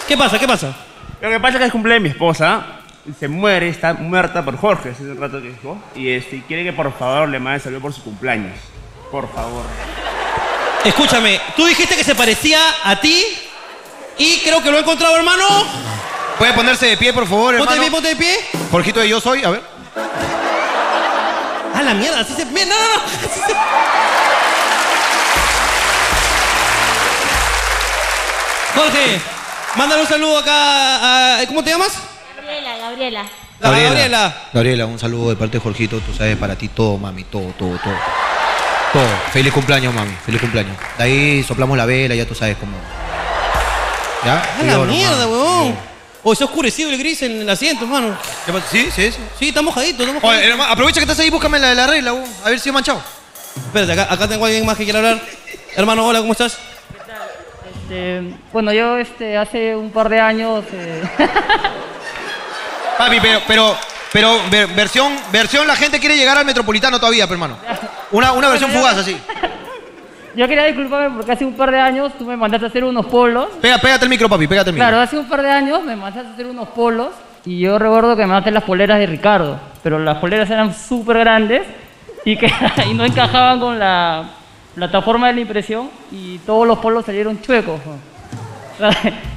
¿Qué 0.09 0.17
pasa? 0.17 0.39
¿Qué 0.39 0.47
pasa? 0.47 0.75
Lo 1.21 1.29
que 1.31 1.41
pasa 1.41 1.55
es 1.55 1.59
que 1.61 1.67
es 1.67 1.73
cumpleaños 1.73 2.03
de 2.03 2.09
mi 2.09 2.13
esposa. 2.13 2.63
y 3.09 3.13
Se 3.15 3.29
muere, 3.29 3.69
está 3.69 3.95
muerta 3.95 4.45
por 4.45 4.57
Jorge, 4.59 4.91
hace 4.91 5.03
un 5.05 5.21
rato 5.21 5.41
que 5.41 5.49
dijo. 5.51 5.79
Y 5.95 6.11
este, 6.11 6.43
quiere 6.47 6.65
que 6.65 6.73
por 6.73 6.93
favor 6.97 7.29
le 7.29 7.39
mande 7.39 7.61
saludo 7.61 7.81
por 7.81 7.93
su 7.93 8.03
cumpleaños. 8.03 8.59
Por 9.11 9.33
favor. 9.33 9.65
Escúchame, 10.85 11.41
tú 11.57 11.65
dijiste 11.67 11.95
que 11.97 12.03
se 12.05 12.15
parecía 12.15 12.59
a 12.85 12.97
ti 13.01 13.25
y 14.19 14.41
creo 14.41 14.63
que 14.63 14.71
lo 14.71 14.79
he 14.79 14.81
encontrado, 14.81 15.17
hermano. 15.17 15.45
¿Puede 16.39 16.53
ponerse 16.55 16.87
de 16.87 16.97
pie, 16.97 17.13
por 17.13 17.27
favor, 17.27 17.57
Ponte 17.57 17.75
de 17.75 17.81
hermano? 17.81 17.83
pie, 17.83 17.91
ponte 17.91 18.09
de 18.09 18.17
pie. 18.17 18.37
Jorgito 18.71 19.01
de 19.01 19.09
Yo 19.09 19.21
Soy, 19.21 19.45
a 19.45 19.51
ver. 19.51 19.63
Ah, 21.75 21.83
la 21.83 21.95
mierda, 21.95 22.21
así 22.21 22.35
se... 22.35 22.45
No, 22.45 22.51
no, 22.53 22.65
no. 22.67 23.03
así 23.05 23.41
se- 23.47 23.55
Jorge, 28.75 29.21
mándale 29.77 30.03
un 30.03 30.09
saludo 30.09 30.39
acá 30.39 31.41
a... 31.41 31.47
¿Cómo 31.47 31.63
te 31.63 31.71
llamas? 31.71 31.93
Gabriela, 32.37 32.77
Gabriela. 32.79 33.25
Gabriela. 33.61 33.89
Gabriela. 33.91 34.37
Gabriela, 34.53 34.87
un 34.87 34.99
saludo 34.99 35.31
de 35.31 35.37
parte 35.37 35.59
de 35.59 35.63
Jorgito. 35.63 36.01
Tú 36.01 36.13
sabes, 36.15 36.37
para 36.37 36.57
ti 36.57 36.69
todo, 36.69 36.99
mami. 36.99 37.25
Todo, 37.25 37.53
todo, 37.59 37.79
todo. 37.79 37.95
Todo. 38.93 39.09
Feliz 39.33 39.53
cumpleaños, 39.53 39.95
mami. 39.95 40.13
Feliz 40.25 40.41
cumpleaños. 40.41 40.77
De 40.99 41.05
ahí 41.05 41.43
soplamos 41.43 41.77
la 41.77 41.87
vela, 41.87 42.15
ya 42.15 42.27
tú 42.27 42.35
sabes 42.35 42.57
cómo. 42.59 42.77
¿Ya? 44.25 44.43
A 44.61 44.63
la 44.65 44.79
mierda, 44.79 45.27
huevón. 45.27 45.77
O 46.25 46.35
se 46.35 46.45
ha 46.45 46.47
oscurecido 46.47 46.89
el 46.91 46.99
gris 46.99 47.23
en 47.23 47.41
el 47.41 47.51
asiento, 47.51 47.85
hermano. 47.85 48.17
¿Sí? 48.71 48.89
¿Sí? 48.95 49.11
Sí, 49.11 49.19
sí 49.39 49.49
está 49.49 49.61
mojadito, 49.61 50.05
está 50.05 50.13
Oye, 50.13 50.21
mojadito. 50.21 50.49
hermano, 50.53 50.73
aprovecha 50.73 51.01
que 51.01 51.05
estás 51.05 51.19
ahí, 51.19 51.31
búscame 51.31 51.59
la, 51.59 51.75
la 51.75 51.87
regla, 51.89 52.13
huevón. 52.13 52.31
a 52.45 52.51
ver 52.51 52.61
si 52.61 52.69
he 52.69 52.73
manchado. 52.73 53.03
Espérate, 53.57 53.93
acá, 53.93 54.13
acá 54.13 54.29
tengo 54.29 54.45
a 54.45 54.49
alguien 54.49 54.65
más 54.65 54.77
que 54.77 54.85
quiere 54.85 54.99
hablar. 55.01 55.21
Hermano, 55.75 56.07
hola, 56.07 56.21
¿cómo 56.21 56.33
estás? 56.33 56.59
Este, 57.93 58.23
bueno, 58.55 58.73
yo 58.73 58.97
este, 58.97 59.37
hace 59.37 59.77
un 59.77 59.91
par 59.91 60.09
de 60.09 60.19
años... 60.19 60.65
eh, 60.73 61.03
Papi, 62.97 63.19
pero, 63.21 63.41
pero, 63.47 63.77
pero 64.11 64.39
ver- 64.51 64.69
versión, 64.69 65.13
versión 65.31 65.67
la 65.67 65.77
gente 65.77 66.01
quiere 66.01 66.17
llegar 66.17 66.39
al 66.39 66.47
metropolitano 66.47 66.99
todavía, 66.99 67.27
pero, 67.27 67.35
hermano. 67.35 67.59
Una, 68.13 68.33
una 68.33 68.49
versión 68.49 68.71
fugaz 68.71 68.97
así. 68.97 69.15
yo 70.35 70.49
quería 70.49 70.65
disculparme 70.65 71.15
porque 71.17 71.33
hace 71.33 71.45
un 71.45 71.53
par 71.55 71.71
de 71.71 71.81
años 71.81 72.13
tú 72.19 72.25
me 72.25 72.35
mandaste 72.35 72.65
a 72.67 72.69
hacer 72.71 72.83
unos 72.85 73.05
polos. 73.07 73.49
Pega, 73.61 73.77
pégate 73.77 74.05
el 74.07 74.11
micro, 74.11 74.27
papi, 74.29 74.47
pégate 74.47 74.71
el 74.71 74.75
micro. 74.75 74.89
Claro, 74.89 75.03
hace 75.03 75.19
un 75.19 75.29
par 75.29 75.43
de 75.43 75.51
años 75.51 75.83
me 75.85 75.95
mandaste 75.95 76.31
a 76.31 76.33
hacer 76.33 76.47
unos 76.47 76.69
polos 76.69 77.09
y 77.45 77.61
yo 77.61 77.79
recuerdo 77.79 78.17
que 78.17 78.23
me 78.23 78.29
mandaste 78.29 78.53
las 78.53 78.65
poleras 78.65 78.99
de 78.99 79.07
Ricardo, 79.07 79.61
pero 79.83 79.99
las 79.99 80.17
poleras 80.17 80.49
eran 80.49 80.75
súper 80.75 81.19
grandes 81.19 81.63
y, 82.25 82.37
que, 82.39 82.51
y 82.91 82.95
no 82.95 83.05
encajaban 83.05 83.61
con 83.61 83.79
la 83.79 84.25
plataforma 84.75 85.29
de 85.29 85.35
la 85.35 85.41
impresión 85.41 85.91
y 86.11 86.39
todos 86.39 86.67
los 86.67 86.79
polos 86.79 87.05
salieron 87.07 87.41
chuecos. 87.41 87.81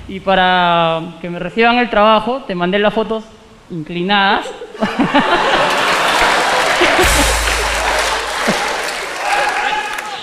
Y 0.07 0.19
para 0.19 1.01
que 1.19 1.31
me 1.31 1.39
reciban 1.39 1.79
el 1.79 1.89
trabajo 1.89 2.43
te 2.45 2.53
mandé 2.53 2.77
las 2.77 2.93
fotos 2.93 3.23
inclinadas. 3.71 4.45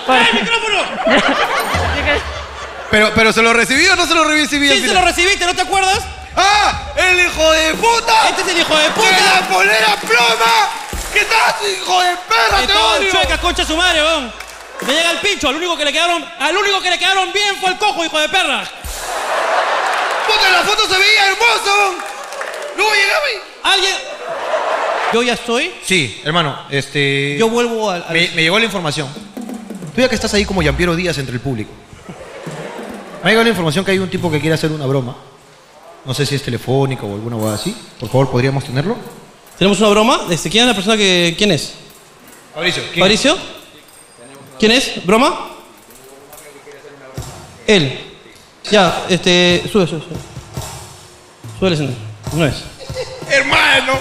¡El 0.08 0.40
micrófono! 0.40 0.78
Pero, 2.90 3.10
pero 3.14 3.32
¿se 3.32 3.40
lo 3.40 3.54
recibí 3.54 3.86
o 3.86 3.96
no 3.96 4.04
se 4.04 4.14
lo 4.14 4.22
recibí? 4.24 4.68
Sí, 4.68 4.86
se 4.86 4.92
lo 4.92 5.00
recibiste, 5.02 5.46
¿no 5.46 5.54
te 5.54 5.62
acuerdas? 5.62 6.04
¡Ah! 6.36 6.92
¡El 6.94 7.20
hijo 7.20 7.50
de 7.52 7.72
puta! 7.72 8.28
Este 8.28 8.42
es 8.42 8.48
el 8.48 8.58
hijo 8.58 8.76
de 8.76 8.90
puta. 8.90 9.08
¡Que 9.08 9.24
la 9.24 9.48
polera 9.48 9.96
ploma! 10.06 10.68
¿Qué 11.10 11.24
tal, 11.24 11.54
hijo 11.70 12.02
de 12.02 12.16
perra? 12.28 12.60
De 12.60 12.66
¡Te 12.66 12.74
odio! 12.74 13.10
chueca, 13.10 13.38
concha 13.38 13.64
su 13.64 13.78
madre, 13.78 14.02
weón. 14.02 14.41
Me 14.86 14.92
llega 14.94 15.10
el 15.12 15.18
pincho, 15.18 15.48
al 15.48 15.56
único 15.56 15.76
que 15.76 15.84
le 15.84 15.92
quedaron, 15.92 16.24
al 16.38 16.56
único 16.56 16.80
que 16.80 16.90
le 16.90 16.98
quedaron 16.98 17.32
bien 17.32 17.56
fue 17.60 17.70
el 17.70 17.78
cojo, 17.78 18.04
hijo 18.04 18.18
de 18.18 18.28
perra. 18.28 18.62
¡Puta, 20.26 20.50
la 20.50 20.62
foto 20.62 20.82
se 20.92 20.98
veía 20.98 21.26
hermoso! 21.26 21.94
¡Luego 22.76 22.90
llegaba 22.92 23.24
y... 23.30 23.68
¿Alguien? 23.74 23.94
Yo 25.12 25.22
ya 25.22 25.34
estoy. 25.34 25.70
Sí, 25.84 26.20
hermano, 26.24 26.58
este... 26.70 27.36
Yo 27.38 27.48
vuelvo 27.48 27.90
al... 27.90 28.02
al- 28.08 28.12
Me, 28.12 28.28
me 28.34 28.42
llegó 28.42 28.58
la 28.58 28.64
información. 28.64 29.08
Tú 29.94 30.00
ya 30.00 30.08
que 30.08 30.14
estás 30.14 30.32
ahí 30.34 30.44
como 30.44 30.62
Yampiero 30.62 30.96
Díaz 30.96 31.18
entre 31.18 31.34
el 31.34 31.40
público. 31.40 31.70
Me 33.22 33.28
ha 33.28 33.28
llegado 33.28 33.44
la 33.44 33.50
información 33.50 33.84
que 33.84 33.90
hay 33.92 33.98
un 33.98 34.08
tipo 34.10 34.30
que 34.30 34.40
quiere 34.40 34.54
hacer 34.54 34.72
una 34.72 34.86
broma. 34.86 35.14
No 36.04 36.14
sé 36.14 36.26
si 36.26 36.34
es 36.34 36.42
telefónica 36.42 37.04
o 37.04 37.14
alguna 37.14 37.36
cosa 37.36 37.54
así. 37.54 37.76
Por 38.00 38.08
favor, 38.08 38.30
¿podríamos 38.30 38.64
tenerlo? 38.64 38.96
¿Tenemos 39.58 39.78
una 39.78 39.90
broma? 39.90 40.22
Este, 40.30 40.50
¿Quién 40.50 40.64
es 40.64 40.68
la 40.68 40.74
persona 40.74 40.96
que... 40.96 41.34
¿Quién 41.38 41.52
es? 41.52 41.74
Fabricio. 42.54 42.82
¿Fabricio? 42.98 43.38
¿Quién 44.62 44.70
es? 44.70 45.04
¿Broma? 45.04 45.48
Él. 47.66 47.98
Ya, 48.70 49.06
este... 49.08 49.60
Sube, 49.64 49.88
sube, 49.88 50.00
sube. 50.00 50.14
Sube 51.58 51.66
el 51.66 51.72
escenario. 51.74 51.98
No 52.32 52.46
es. 52.46 52.62
Hermano, 53.28 53.94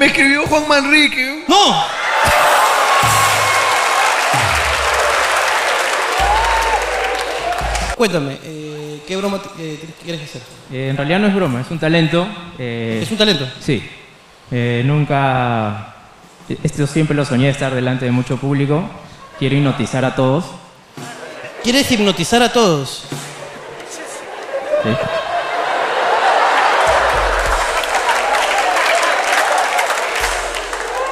me 0.00 0.06
escribió 0.06 0.44
Juan 0.48 0.66
Manrique. 0.66 1.44
¡No! 1.46 1.84
Cuéntame, 7.96 8.38
eh, 8.42 9.00
¿qué 9.06 9.16
broma 9.16 9.40
eh, 9.60 9.78
quieres 10.02 10.22
hacer? 10.28 10.42
Eh, 10.72 10.88
en 10.90 10.96
realidad 10.96 11.20
no 11.20 11.28
es 11.28 11.34
broma, 11.36 11.60
es 11.60 11.70
un 11.70 11.78
talento. 11.78 12.26
eh, 12.58 12.98
¿Es 13.00 13.10
un 13.12 13.16
talento? 13.16 13.48
Sí. 13.60 13.80
Eh, 14.50 14.82
nunca. 14.84 15.94
Esto 16.64 16.84
siempre 16.88 17.14
lo 17.14 17.24
soñé 17.24 17.48
estar 17.48 17.72
delante 17.72 18.06
de 18.06 18.10
mucho 18.10 18.38
público. 18.38 18.90
Quiero 19.38 19.54
hipnotizar 19.54 20.04
a 20.04 20.14
todos. 20.14 20.44
¿Quieres 21.62 21.90
hipnotizar 21.90 22.42
a 22.42 22.52
todos? 22.52 23.02
Sí. 24.82 24.88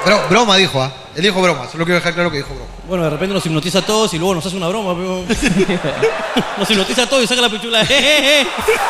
Bro, 0.06 0.28
broma 0.28 0.56
dijo, 0.56 0.80
¿ah? 0.80 0.90
Él 1.16 1.22
dijo 1.22 1.40
broma, 1.40 1.68
solo 1.70 1.84
quiero 1.84 1.96
dejar 1.96 2.14
claro 2.14 2.30
que 2.30 2.38
dijo 2.38 2.54
broma. 2.54 2.70
Bueno, 2.88 3.04
de 3.04 3.10
repente 3.10 3.34
nos 3.34 3.44
hipnotiza 3.44 3.80
a 3.80 3.82
todos 3.82 4.14
y 4.14 4.18
luego 4.18 4.34
nos 4.34 4.46
hace 4.46 4.56
una 4.56 4.68
broma, 4.68 4.94
pero... 4.94 5.24
nos 6.58 6.70
hipnotiza 6.70 7.02
a 7.02 7.06
todos 7.06 7.24
y 7.24 7.26
saca 7.26 7.42
la 7.42 7.50
pichula. 7.50 7.84
Jejeje. 7.86 8.46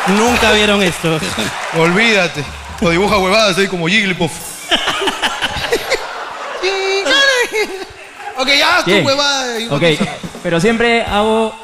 Nunca 0.09 0.53
vieron 0.53 0.81
esto. 0.83 1.19
Olvídate. 1.79 2.45
O 2.81 2.91
dibuja 2.91 3.19
huevadas 3.19 3.59
ahí 3.59 3.67
como 3.67 3.89
Jigglypuff. 3.89 4.33
Ok, 8.39 8.49
ya 8.59 8.77
haz 8.79 8.85
tu 8.85 8.91
Bien. 8.91 9.07
huevada. 9.07 9.59
Ok, 9.71 9.83
pero 10.43 10.61
siempre 10.61 11.03
hago 11.03 11.55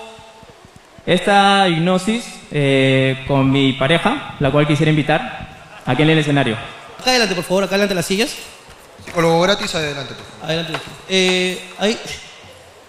esta 1.06 1.68
hipnosis 1.68 2.24
eh, 2.50 3.24
con 3.26 3.50
mi 3.50 3.72
pareja, 3.74 4.34
la 4.38 4.50
cual 4.50 4.66
quisiera 4.66 4.90
invitar 4.90 5.48
aquí 5.86 6.02
en 6.02 6.10
el 6.10 6.18
escenario. 6.18 6.56
Acá 7.00 7.10
adelante, 7.10 7.34
por 7.34 7.44
favor, 7.44 7.64
acá 7.64 7.74
adelante 7.74 7.94
las 7.94 8.06
sillas. 8.06 8.34
Psicólogo 9.04 9.40
gratis, 9.40 9.74
adelante. 9.74 10.14
por 10.14 10.24
favor. 10.24 10.44
Adelante. 10.44 10.72
Eh, 11.08 11.60
ahí. 11.78 11.98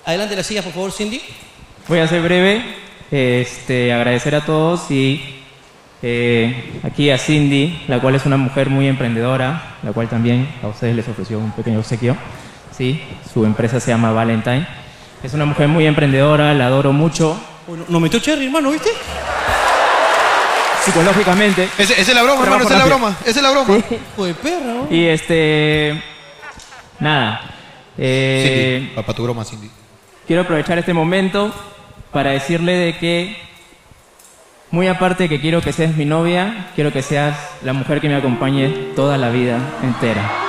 Adelante 0.06 0.36
las 0.36 0.46
sillas, 0.46 0.64
por 0.64 0.74
favor, 0.74 0.92
Cindy. 0.92 1.22
Voy 1.88 2.00
a 2.00 2.08
ser 2.08 2.22
breve, 2.22 2.64
este, 3.12 3.94
agradecer 3.94 4.36
a 4.36 4.46
todos 4.46 4.90
y 4.92 5.42
eh, 6.02 6.80
aquí 6.84 7.10
a 7.12 7.18
Cindy, 7.18 7.84
la 7.88 8.00
cual 8.00 8.16
es 8.16 8.26
una 8.26 8.38
mujer 8.38 8.70
muy 8.70 8.88
emprendedora, 8.88 9.76
la 9.84 9.92
cual 9.94 10.10
también 10.10 10.48
a 10.64 10.68
ustedes 10.68 10.96
les 10.96 11.08
ofreció 11.08 11.38
un 11.40 11.52
pequeño 11.52 11.80
obsequio. 11.80 12.16
Sí, 12.82 13.00
su 13.32 13.46
empresa 13.46 13.80
se 13.80 13.92
llama 13.92 14.12
Valentine. 14.12 14.66
Es 15.22 15.36
una 15.36 15.46
mujer 15.46 15.68
muy 15.68 15.86
emprendedora, 15.86 16.52
la 16.56 16.66
adoro 16.66 16.92
mucho. 16.92 17.40
Nos 17.88 18.02
metió 18.02 18.20
Cherry, 18.20 18.46
hermano, 18.48 18.72
¿viste? 18.72 18.90
Psicológicamente. 20.84 21.70
Esa 21.78 21.94
es 21.94 22.12
la 22.12 22.24
broma, 22.24 22.42
hermano, 22.44 22.64
esa 22.64 22.74
es 22.74 22.80
la 22.80 22.86
broma. 22.86 23.16
Esa 23.24 23.30
es 23.40 23.44
la 23.44 23.52
broma. 23.52 23.78
Hijo 23.78 24.26
de 24.26 24.34
perra, 24.34 24.66
¿no? 24.66 24.88
Y 24.90 25.06
este. 25.06 26.02
Nada. 27.00 27.42
eh, 28.00 28.78
Cindy, 28.80 28.96
papá, 28.96 29.14
tu 29.14 29.22
broma, 29.26 29.46
Cindy. 29.46 29.70
quiero 30.26 30.42
aprovechar 30.42 30.80
este 30.80 30.96
momento 30.96 31.54
para 32.12 32.32
decirle 32.32 32.72
de 32.74 32.98
que, 32.98 33.38
muy 34.72 34.88
aparte 34.88 35.26
de 35.26 35.30
que 35.30 35.40
quiero 35.40 35.62
que 35.62 35.72
seas 35.72 35.96
mi 35.96 36.06
novia, 36.06 36.72
quiero 36.74 36.92
que 36.92 37.04
seas 37.04 37.38
la 37.62 37.74
mujer 37.74 38.02
que 38.02 38.10
me 38.10 38.16
acompañe 38.16 38.70
toda 38.96 39.20
la 39.20 39.30
vida 39.30 39.60
entera. 39.84 40.41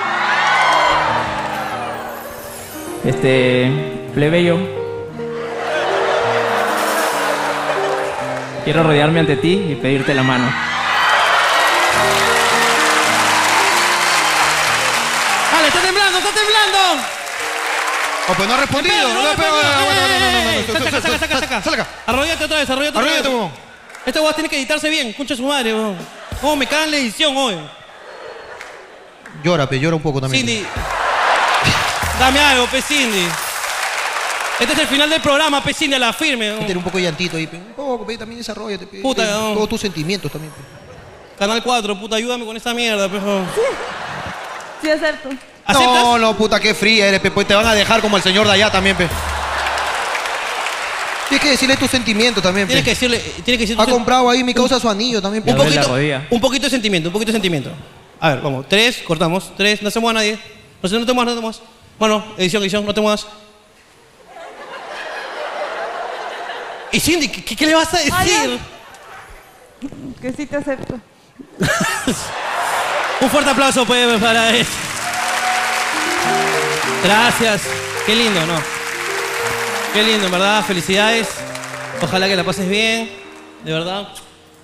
Este, 3.04 3.68
plebeyo, 4.14 4.58
quiero 8.64 8.84
rodearme 8.84 9.20
ante 9.20 9.36
ti 9.36 9.70
y 9.70 9.74
pedirte 9.74 10.14
la 10.14 10.22
mano. 10.22 10.44
¡Dale, 15.52 15.66
está 15.66 15.80
temblando, 15.80 16.18
está 16.18 16.30
temblando! 16.30 16.78
Oh, 18.28 18.34
pues 18.34 18.48
no 18.48 18.54
ha 18.54 18.58
respondido. 18.58 18.94
Pega, 18.94 19.14
no, 19.14 19.22
no, 19.24 19.34
pega, 19.34 19.50
no, 19.50 19.58
no, 19.58 20.08
no, 20.08 20.52
no, 20.52 21.00
Saca, 21.00 21.18
saca, 21.18 21.38
saca, 21.40 21.62
saca. 21.62 21.86
Arrodillate 22.06 22.44
otra 22.44 22.58
vez, 22.58 22.70
arrodillate 22.70 22.98
otra 22.98 23.10
vez. 23.10 23.26
Arrodillate, 23.26 23.54
Esta 24.06 24.20
guas 24.20 24.34
tiene 24.36 24.48
que 24.48 24.56
editarse 24.58 24.88
bien, 24.88 25.12
concha 25.12 25.34
su 25.34 25.42
madre, 25.42 25.74
weón. 25.74 25.96
Oh, 26.40 26.54
me 26.54 26.68
cagan 26.68 26.92
la 26.92 26.98
edición 26.98 27.36
hoy. 27.36 27.56
Llora, 29.42 29.68
pe, 29.68 29.80
llora 29.80 29.96
un 29.96 30.02
poco 30.02 30.20
también. 30.20 30.46
Sí, 30.46 30.64
Dame 32.18 32.40
algo, 32.40 32.66
pe 32.66 32.80
Cindy. 32.82 33.26
Este 34.60 34.74
es 34.74 34.78
el 34.80 34.86
final 34.86 35.10
del 35.10 35.20
programa, 35.20 35.62
pe 35.62 35.74
Cindy, 35.74 35.96
a 35.96 35.98
la 35.98 36.12
firme. 36.12 36.52
Tiene 36.58 36.76
un 36.76 36.84
poco 36.84 36.98
de 36.98 37.04
llantito 37.04 37.36
ahí, 37.36 37.46
pe. 37.46 37.56
Un 37.56 37.72
poco, 37.74 38.06
pe, 38.06 38.16
también 38.16 38.38
desarrollate, 38.38 38.86
pe. 38.86 38.98
Puta, 39.00 39.22
Pe, 39.24 39.30
no. 39.30 39.54
Todos 39.54 39.68
tus 39.70 39.80
sentimientos 39.80 40.30
también, 40.30 40.52
pe. 40.52 40.60
Canal 41.38 41.62
4, 41.62 41.98
puta, 41.98 42.16
ayúdame 42.16 42.44
con 42.44 42.56
esta 42.56 42.72
mierda, 42.72 43.08
pe. 43.08 43.18
Sí, 44.82 44.88
acepto. 44.90 45.30
No, 45.68 46.18
no, 46.18 46.36
puta, 46.36 46.60
qué 46.60 46.74
fría 46.74 47.08
eres, 47.08 47.20
pe. 47.20 47.30
Pues 47.30 47.46
te 47.46 47.54
van 47.54 47.66
a 47.66 47.74
dejar 47.74 48.00
como 48.00 48.16
el 48.16 48.22
señor 48.22 48.46
de 48.46 48.52
allá 48.52 48.70
también, 48.70 48.96
pe. 48.96 49.08
Tienes 51.28 51.42
que 51.42 51.50
decirle 51.50 51.76
tus 51.76 51.90
sentimientos 51.90 52.42
también, 52.42 52.66
pe. 52.68 52.74
Tienes 52.74 52.84
que 52.84 52.90
decirle, 52.90 53.18
tienes 53.18 53.58
que 53.58 53.66
decir 53.66 53.76
Ha 53.80 53.86
comprado 53.86 54.28
ahí 54.28 54.44
mi 54.44 54.52
causa 54.54 54.78
su 54.78 54.88
anillo 54.88 55.20
también, 55.20 55.42
pe. 55.42 55.50
un 55.50 55.56
poquito, 55.56 55.94
un 56.30 56.40
poquito 56.40 56.66
de 56.66 56.70
sentimiento, 56.70 57.08
un 57.08 57.12
poquito 57.12 57.32
de 57.32 57.36
sentimiento. 57.36 57.70
A 58.20 58.28
ver, 58.30 58.40
vamos. 58.40 58.66
Tres, 58.68 58.98
cortamos. 58.98 59.50
Tres, 59.56 59.82
no 59.82 59.90
se 59.90 59.98
mueva 59.98 60.20
nadie. 60.20 60.38
No, 60.80 60.88
se, 60.88 60.96
no 60.98 61.06
te 61.06 61.12
muevas, 61.12 61.34
no 61.34 61.40
te 61.40 61.40
muevas. 61.40 61.62
Bueno, 62.02 62.24
edición, 62.36 62.60
edición, 62.64 62.84
no 62.84 62.92
te 62.92 63.00
muevas. 63.00 63.28
Y 66.90 66.98
Cindy, 66.98 67.28
¿qué, 67.28 67.54
qué 67.54 67.64
le 67.64 67.76
vas 67.76 67.94
a 67.94 67.98
decir? 67.98 68.58
Que 70.20 70.32
sí 70.32 70.46
te 70.46 70.56
acepto. 70.56 70.94
Un 73.20 73.30
fuerte 73.30 73.50
aplauso 73.50 73.86
pues, 73.86 74.20
para 74.20 74.50
él. 74.50 74.66
Gracias. 77.04 77.62
Qué 78.04 78.16
lindo, 78.16 78.46
¿no? 78.46 78.60
Qué 79.94 80.02
lindo, 80.02 80.26
en 80.26 80.32
verdad. 80.32 80.64
Felicidades. 80.64 81.28
Ojalá 82.02 82.26
que 82.26 82.34
la 82.34 82.42
pases 82.42 82.68
bien. 82.68 83.12
De 83.64 83.72
verdad. 83.72 84.08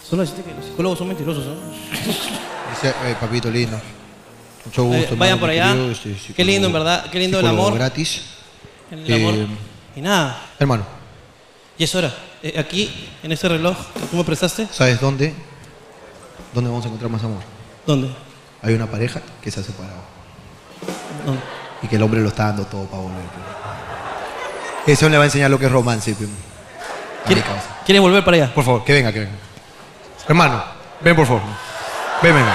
Solo 0.03 0.23
decirte 0.23 0.43
que 0.43 0.57
los 0.57 0.65
psicólogos 0.65 0.99
son 0.99 1.07
mentirosos, 1.07 1.45
¿no? 1.45 1.55
Dice, 1.55 2.89
eh, 2.89 3.17
papito 3.21 3.49
lindo. 3.49 3.81
Mucho 4.69 4.85
gusto. 4.85 5.15
Eh, 5.15 5.17
vayan 5.17 5.39
hermano, 5.39 5.41
por 5.41 5.51
allá. 5.51 5.67
querido, 5.73 5.91
este, 5.91 6.33
Qué 6.35 6.45
lindo, 6.45 6.67
en 6.67 6.73
verdad. 6.75 7.07
Qué 7.11 7.19
lindo 7.19 7.41
el 7.41 7.47
amor. 7.47 7.75
gratis. 7.75 8.23
El 8.91 9.15
amor. 9.15 9.35
Eh, 9.35 9.47
Y 9.97 10.01
nada. 10.03 10.41
hermano, 10.59 10.85
Y 11.79 11.85
es 11.85 11.95
hora. 11.95 12.13
Eh, 12.43 12.55
aquí, 12.59 13.09
en 13.23 13.33
este 13.33 13.49
reloj 13.49 13.77
que 13.95 14.01
tú 14.07 14.17
me 14.17 14.25
prestaste. 14.25 14.67
¿sabes 14.71 15.01
dónde? 15.01 15.35
¿Dónde 16.53 16.69
vamos 16.71 16.85
a 16.85 16.89
encontrar 16.89 17.11
más 17.11 17.23
amor? 17.25 17.41
¿Dónde? 17.87 18.11
Hay 18.63 18.75
una 18.75 18.87
pareja 18.87 19.21
que 19.43 19.51
se 19.51 19.61
ha 19.61 19.63
separado. 19.63 20.01
¿Dónde? 21.25 21.41
Y 21.83 21.87
que 21.89 21.97
el 21.97 22.03
hombre 22.03 22.21
lo 22.21 22.29
está 22.29 22.45
dando 22.47 22.65
todo 22.67 22.85
para 22.85 23.03
volver. 23.03 23.23
pe. 24.85 24.93
Eso 24.93 25.09
le 25.09 25.17
va 25.17 25.23
a 25.25 25.27
enseñar 25.27 25.51
lo 25.51 25.59
que 25.59 25.67
es 25.67 25.73
romance. 25.73 26.15
pe. 26.15 26.27
A 27.25 27.29
mi 27.29 27.35
causa. 27.41 27.81
¿Quieres 27.87 28.03
volver 28.03 28.25
para 28.25 28.37
allá? 28.37 28.55
Por 28.55 28.65
favor, 28.65 28.85
que 28.85 28.93
venga, 28.93 29.13
que 29.13 29.21
venga. 29.21 29.33
Hermano, 30.29 30.63
ven 31.01 31.17
por 31.17 31.27
favor. 31.27 31.43
Ven, 32.23 32.35
ven, 32.35 32.45
ven. 32.45 32.55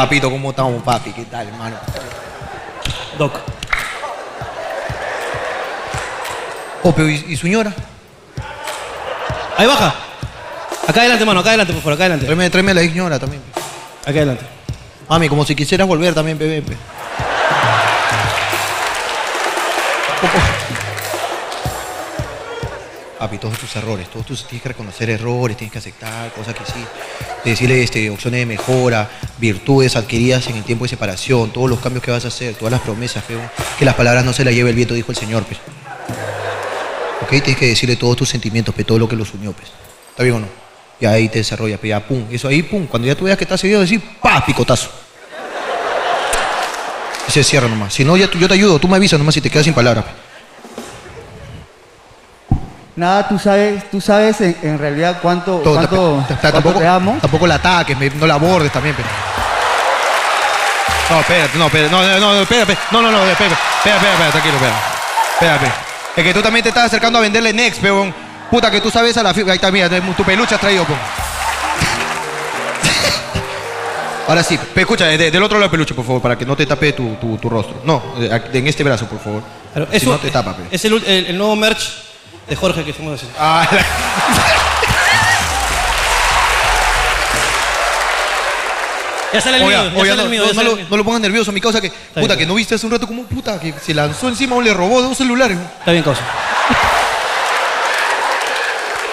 Papito, 0.00 0.30
¿cómo 0.30 0.48
estamos, 0.48 0.82
papi? 0.82 1.12
¿Qué 1.12 1.26
tal, 1.26 1.46
hermano? 1.46 1.76
Doc. 3.18 3.38
Oh, 6.82 6.92
pero 6.94 7.10
¿y, 7.10 7.22
y 7.28 7.36
señora? 7.36 7.70
Ahí 9.58 9.66
baja. 9.66 9.94
Acá 10.88 11.00
adelante, 11.00 11.26
mano. 11.26 11.40
Acá 11.40 11.50
adelante, 11.50 11.74
por 11.74 11.82
favor. 11.82 11.92
Acá 11.96 12.04
adelante. 12.04 12.24
Tráeme, 12.24 12.48
tráeme 12.48 12.70
a 12.70 12.74
la 12.76 12.80
señora 12.80 13.18
también. 13.18 13.42
Acá 14.00 14.10
adelante. 14.12 14.46
Mami, 15.06 15.28
como 15.28 15.44
si 15.44 15.54
quisieras 15.54 15.86
volver 15.86 16.14
también, 16.14 16.38
bebé. 16.38 16.62
Papi, 23.20 23.36
todos 23.36 23.58
tus 23.58 23.76
errores, 23.76 24.08
todos 24.08 24.24
tus 24.24 24.46
tienes 24.46 24.62
que 24.62 24.70
reconocer 24.70 25.10
errores, 25.10 25.54
tienes 25.54 25.70
que 25.70 25.78
aceptar 25.78 26.32
cosas 26.32 26.54
que 26.54 26.64
sí, 26.64 26.82
decirle 27.44 27.82
este, 27.82 28.08
opciones 28.08 28.40
de 28.40 28.46
mejora, 28.46 29.10
virtudes 29.36 29.94
adquiridas 29.94 30.46
en 30.46 30.56
el 30.56 30.64
tiempo 30.64 30.86
de 30.86 30.88
separación, 30.88 31.50
todos 31.52 31.68
los 31.68 31.80
cambios 31.80 32.02
que 32.02 32.10
vas 32.10 32.24
a 32.24 32.28
hacer, 32.28 32.54
todas 32.54 32.72
las 32.72 32.80
promesas, 32.80 33.22
feo, 33.22 33.38
que 33.78 33.84
las 33.84 33.94
palabras 33.94 34.24
no 34.24 34.32
se 34.32 34.42
las 34.42 34.54
lleve 34.54 34.70
el 34.70 34.76
viento, 34.76 34.94
dijo 34.94 35.12
el 35.12 35.18
Señor, 35.18 35.44
pues. 35.44 35.60
Ok, 37.20 37.28
tienes 37.28 37.58
que 37.58 37.66
decirle 37.66 37.96
todos 37.96 38.16
tus 38.16 38.30
sentimientos, 38.30 38.74
pe, 38.74 38.84
todo 38.84 38.98
lo 38.98 39.06
que 39.06 39.16
los 39.16 39.34
unió, 39.34 39.52
pues. 39.52 39.68
¿Está 40.08 40.22
bien 40.22 40.36
o 40.36 40.40
no? 40.40 40.46
Y 40.98 41.04
ahí 41.04 41.28
te 41.28 41.40
desarrollas, 41.40 41.78
pe, 41.78 41.88
ya 41.88 42.00
pum, 42.00 42.24
eso 42.30 42.48
ahí, 42.48 42.62
pum, 42.62 42.86
cuando 42.86 43.06
ya 43.06 43.14
tú 43.14 43.24
veas 43.26 43.36
que 43.36 43.44
estás 43.44 43.60
seguido, 43.60 43.82
decir, 43.82 44.00
pa, 44.22 44.42
picotazo. 44.46 44.88
Y 47.28 47.32
se 47.32 47.44
cierra 47.44 47.68
nomás. 47.68 47.92
Si 47.92 48.02
no, 48.02 48.16
ya 48.16 48.30
tú- 48.30 48.38
yo 48.38 48.48
te 48.48 48.54
ayudo, 48.54 48.78
tú 48.78 48.88
me 48.88 48.96
avisas 48.96 49.18
nomás 49.18 49.34
si 49.34 49.42
te 49.42 49.50
quedas 49.50 49.64
sin 49.66 49.74
palabras. 49.74 50.06
pe. 50.06 50.29
Nada, 53.00 53.26
tú 53.26 53.38
sabes, 53.38 53.90
tú 53.90 53.98
sabes 53.98 54.38
en, 54.42 54.54
en 54.62 54.78
realidad 54.78 55.20
cuánto, 55.22 55.60
Todo, 55.60 55.76
cuánto, 55.76 56.22
ta- 56.28 56.34
ta- 56.34 56.40
cuánto 56.40 56.52
tampoco, 56.52 56.78
te 56.80 56.86
amo. 56.86 57.16
tampoco 57.18 57.46
la 57.46 57.54
ataques, 57.54 57.96
me- 57.96 58.10
no 58.10 58.26
la 58.26 58.34
abordes 58.34 58.70
también. 58.70 58.94
pe. 58.94 59.02
No, 61.08 61.20
espérate, 61.20 61.56
no, 61.58 61.64
espérate, 61.66 61.90
no, 61.90 62.02
no, 62.02 62.18
no, 62.34 62.42
espérate, 62.42 62.76
no, 62.90 63.00
no, 63.00 63.10
no, 63.10 63.26
espérate, 63.26 63.54
espera, 63.78 63.96
espera, 63.96 64.12
espera, 64.12 64.30
tranquilo, 64.32 64.54
espera. 64.56 64.74
Espérate. 65.32 65.66
Es 66.16 66.24
que 66.24 66.34
tú 66.34 66.42
también 66.42 66.62
te 66.62 66.68
estás 66.68 66.84
acercando 66.84 67.18
a 67.18 67.22
venderle 67.22 67.54
Next, 67.54 67.80
peón. 67.80 68.14
Puta, 68.50 68.70
que 68.70 68.82
tú 68.82 68.90
sabes 68.90 69.16
a 69.16 69.22
la 69.22 69.32
fibra. 69.32 69.52
Ahí 69.52 69.56
está, 69.56 69.70
mira, 69.70 69.88
tu 70.14 70.22
peluche 70.22 70.54
has 70.54 70.60
traído, 70.60 70.84
peón. 70.84 70.98
Ahora 74.28 74.42
sí, 74.42 74.58
pe, 74.74 74.82
escucha, 74.82 75.06
de- 75.06 75.30
del 75.30 75.42
otro 75.42 75.56
lado 75.56 75.68
del 75.68 75.70
peluche, 75.70 75.94
por 75.94 76.04
favor, 76.04 76.20
para 76.20 76.36
que 76.36 76.44
no 76.44 76.54
te 76.54 76.66
tape 76.66 76.92
tu, 76.92 77.14
tu, 77.14 77.38
tu 77.38 77.48
rostro. 77.48 77.76
No, 77.82 78.02
de- 78.18 78.30
aquí- 78.30 78.58
en 78.58 78.66
este 78.66 78.84
brazo, 78.84 79.06
por 79.06 79.20
favor. 79.20 79.42
Claro, 79.72 79.88
si 79.90 79.96
eso 79.96 80.10
no 80.10 80.18
te 80.18 80.30
tapa, 80.30 80.54
pe. 80.54 80.64
es 80.70 80.84
el, 80.84 80.92
ul- 80.92 81.04
el- 81.06 81.26
el 81.28 81.38
nuevo 81.38 81.56
merch 81.56 82.09
de 82.50 82.56
Jorge 82.56 82.84
que 82.84 82.90
estamos 82.90 83.14
haciendo. 83.14 83.36
Ah, 83.40 83.66
la- 83.72 83.78
Ya 89.32 89.40
sale 89.40 89.58
el 89.58 89.62
Oiga, 89.62 89.82
mío, 89.84 89.90
ya 89.94 90.00
oiga, 90.00 90.16
sale 90.16 90.16
no, 90.16 90.22
el 90.24 90.30
mío. 90.30 90.40
no, 90.40 90.46
ya 90.46 90.52
no 90.52 90.54
sale 90.60 90.70
lo, 90.70 90.76
mío. 90.76 90.86
no 90.90 90.96
lo 90.96 91.04
pongas 91.04 91.20
nervioso, 91.20 91.52
mi 91.52 91.60
causa 91.60 91.80
que, 91.80 91.88
puta, 91.90 92.20
bien. 92.26 92.38
que 92.38 92.46
no 92.46 92.54
viste 92.54 92.74
hace 92.74 92.84
un 92.84 92.90
rato 92.90 93.06
como 93.06 93.20
un 93.20 93.28
puta 93.28 93.60
que 93.60 93.72
se 93.74 93.94
lanzó 93.94 94.28
encima 94.28 94.56
o 94.56 94.60
le 94.60 94.74
robó 94.74 95.00
dos 95.00 95.16
celulares. 95.16 95.56
Está 95.78 95.92
bien, 95.92 96.02
causa. 96.02 96.20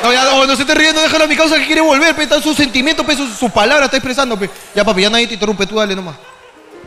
No, 0.02 0.12
ya, 0.12 0.24
no, 0.24 0.46
no 0.48 0.56
se 0.56 0.64
esté 0.64 0.74
riendo, 0.74 1.02
déjalo 1.02 1.26
a 1.26 1.28
mi 1.28 1.36
causa 1.36 1.58
que 1.60 1.68
quiere 1.68 1.82
volver, 1.82 2.16
pe, 2.16 2.24
está 2.24 2.42
sus 2.42 2.56
sentimientos, 2.58 3.06
pe, 3.06 3.16
sus 3.16 3.36
su 3.38 3.48
palabras 3.52 3.86
está 3.86 3.98
expresando, 3.98 4.38
pe. 4.40 4.50
Ya, 4.74 4.84
papi, 4.84 5.04
ya 5.04 5.10
nadie 5.12 5.28
te 5.28 5.36
interrumpe, 5.36 5.68
tú 5.68 5.76
dale 5.76 5.96
nomás. 5.96 6.16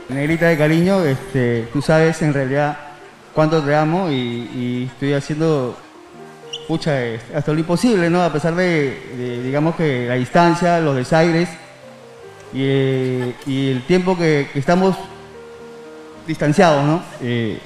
Negrita 0.09 0.47
de 0.47 0.59
cariño, 0.59 1.05
este, 1.05 1.69
tú 1.73 1.81
sabes 1.83 2.21
en 2.23 2.35
realidad 2.35 2.77
cuánto 3.33 3.63
te 3.63 3.77
amo 3.77 4.11
y, 4.11 4.15
y 4.15 4.89
estoy 4.93 5.13
haciendo, 5.15 5.79
pucha, 6.71 7.01
hasta 7.35 7.53
lo 7.53 7.59
imposible, 7.59 8.09
¿no? 8.09 8.23
A 8.23 8.33
pesar 8.33 8.55
de, 8.55 9.41
digamos 9.43 9.75
que 9.75 10.07
la 10.07 10.15
distancia, 10.15 10.79
los 10.79 10.95
desaires 10.95 11.49
y, 12.53 12.63
eh, 12.63 13.35
el 13.49 13.83
tiempo 13.89 14.17
que, 14.17 14.47
estamos 14.55 14.95
distanciados, 16.29 16.85
¿no? 16.85 17.03
Eh, 17.23 17.59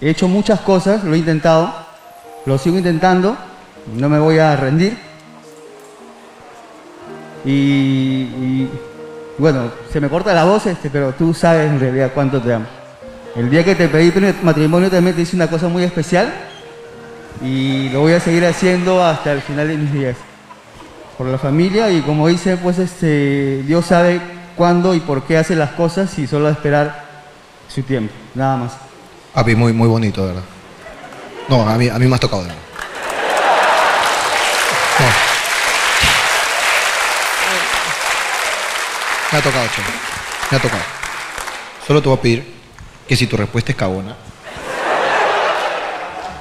he 0.00 0.10
hecho 0.10 0.28
muchas 0.28 0.60
cosas, 0.60 1.02
lo 1.02 1.14
he 1.14 1.18
intentado, 1.18 1.74
lo 2.44 2.56
sigo 2.56 2.78
intentando, 2.78 3.36
no 3.96 4.08
me 4.08 4.20
voy 4.20 4.38
a 4.38 4.54
rendir. 4.54 4.96
Y, 7.44 7.50
y, 7.50 8.70
bueno, 9.38 9.72
se 9.92 10.00
me 10.00 10.08
corta 10.08 10.32
la 10.32 10.44
voz, 10.44 10.66
este, 10.66 10.88
pero 10.88 11.14
tú 11.14 11.34
sabes 11.34 11.68
en 11.68 11.80
realidad 11.80 12.12
cuánto 12.14 12.40
te 12.40 12.52
amo. 12.52 12.66
El 13.34 13.50
día 13.50 13.64
que 13.64 13.74
te 13.74 13.88
pedí 13.88 14.12
matrimonio 14.44 14.88
también 14.88 15.16
te 15.16 15.22
hice 15.22 15.34
una 15.34 15.50
cosa 15.50 15.66
muy 15.66 15.82
especial 15.82 16.32
y 17.42 17.88
lo 17.90 18.00
voy 18.00 18.12
a 18.12 18.20
seguir 18.20 18.44
haciendo 18.46 19.04
hasta 19.04 19.32
el 19.32 19.42
final 19.42 19.68
de 19.68 19.76
mis 19.76 19.92
días. 19.92 20.16
Por 21.18 21.26
la 21.26 21.38
familia 21.38 21.90
y 21.90 22.02
como 22.02 22.28
dice, 22.28 22.56
pues 22.56 22.78
este, 22.78 23.62
Dios 23.62 23.86
sabe 23.86 24.20
cuándo 24.56 24.94
y 24.94 25.00
por 25.00 25.24
qué 25.24 25.38
hace 25.38 25.56
las 25.56 25.70
cosas 25.70 26.18
y 26.18 26.26
solo 26.26 26.48
esperar 26.48 27.04
su 27.68 27.82
tiempo, 27.82 28.12
nada 28.34 28.56
más. 28.56 28.72
Papi, 29.32 29.54
muy, 29.54 29.72
muy 29.72 29.88
bonito, 29.88 30.22
de 30.22 30.28
verdad. 30.28 30.44
No, 31.48 31.68
a 31.68 31.76
mí, 31.76 31.88
a 31.88 31.98
mí 31.98 32.06
me 32.06 32.14
has 32.14 32.20
tocado, 32.20 32.42
de 32.42 32.48
verdad. 32.48 32.62
Me 39.32 39.38
ha 39.38 39.42
tocado, 39.42 39.66
chavo. 39.66 39.88
Me 40.50 40.56
ha 40.56 40.60
tocado. 40.60 40.82
Solo 41.86 42.00
te 42.00 42.08
voy 42.08 42.18
a 42.18 42.22
pedir 42.22 42.54
que 43.08 43.16
si 43.16 43.26
tu 43.26 43.36
respuesta 43.36 43.72
es 43.72 43.76
cagona, 43.76 44.16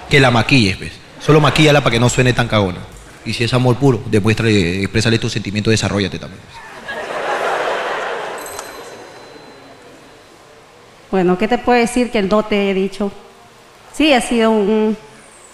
que 0.09 0.19
la 0.19 0.31
maquilles, 0.31 0.77
pues. 0.77 0.91
Solo 1.19 1.41
maquíllala 1.41 1.81
para 1.81 1.91
que 1.91 1.99
no 1.99 2.09
suene 2.09 2.33
tan 2.33 2.47
cagona. 2.47 2.79
Y 3.25 3.33
si 3.33 3.43
es 3.43 3.53
amor 3.53 3.77
puro, 3.77 4.03
demuéstrale, 4.05 4.81
exprésale 4.81 5.17
tu 5.17 5.29
sentimiento, 5.29 5.71
desarrollate 5.71 6.19
también. 6.19 6.41
Bueno, 11.09 11.37
¿qué 11.37 11.47
te 11.47 11.57
puedo 11.57 11.79
decir 11.79 12.11
que 12.11 12.21
no 12.21 12.43
te 12.43 12.69
he 12.69 12.73
dicho? 12.73 13.11
Sí, 13.93 14.13
ha 14.13 14.21
sido 14.21 14.51
un 14.51 14.97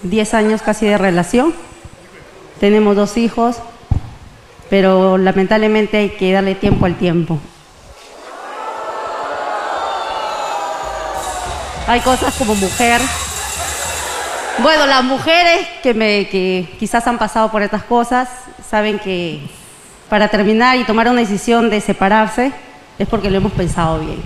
10 0.04 0.34
años 0.34 0.62
casi 0.62 0.88
de 0.88 0.98
relación. 0.98 1.54
Tenemos 2.60 2.96
dos 2.96 3.16
hijos, 3.18 3.58
pero 4.70 5.18
lamentablemente 5.18 5.98
hay 5.98 6.10
que 6.10 6.32
darle 6.32 6.56
tiempo 6.56 6.86
al 6.86 6.96
tiempo. 6.98 7.40
Hay 11.88 12.00
cosas 12.02 12.34
como 12.36 12.56
mujer. 12.56 13.02
Bueno, 14.62 14.86
las 14.86 15.04
mujeres 15.04 15.68
que, 15.82 15.94
me, 15.94 16.28
que 16.30 16.68
quizás 16.80 17.08
han 17.08 17.18
pasado 17.18 17.52
por 17.52 17.62
estas 17.62 17.84
cosas 17.84 18.28
saben 18.70 19.00
que 19.00 19.40
para 20.10 20.28
terminar 20.28 20.78
y 20.78 20.84
tomar 20.84 21.08
una 21.08 21.22
decisión 21.22 21.70
de 21.70 21.82
separarse 21.82 22.52
es 23.00 23.08
porque 23.08 23.30
lo 23.30 23.38
hemos 23.38 23.52
pensado 23.54 24.00
bien. 24.00 24.22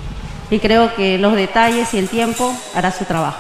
Y 0.50 0.60
creo 0.60 0.94
que 0.96 1.18
los 1.18 1.34
detalles 1.36 1.94
y 1.94 1.98
el 2.00 2.10
tiempo 2.10 2.54
hará 2.76 2.92
su 2.92 3.06
trabajo. 3.06 3.38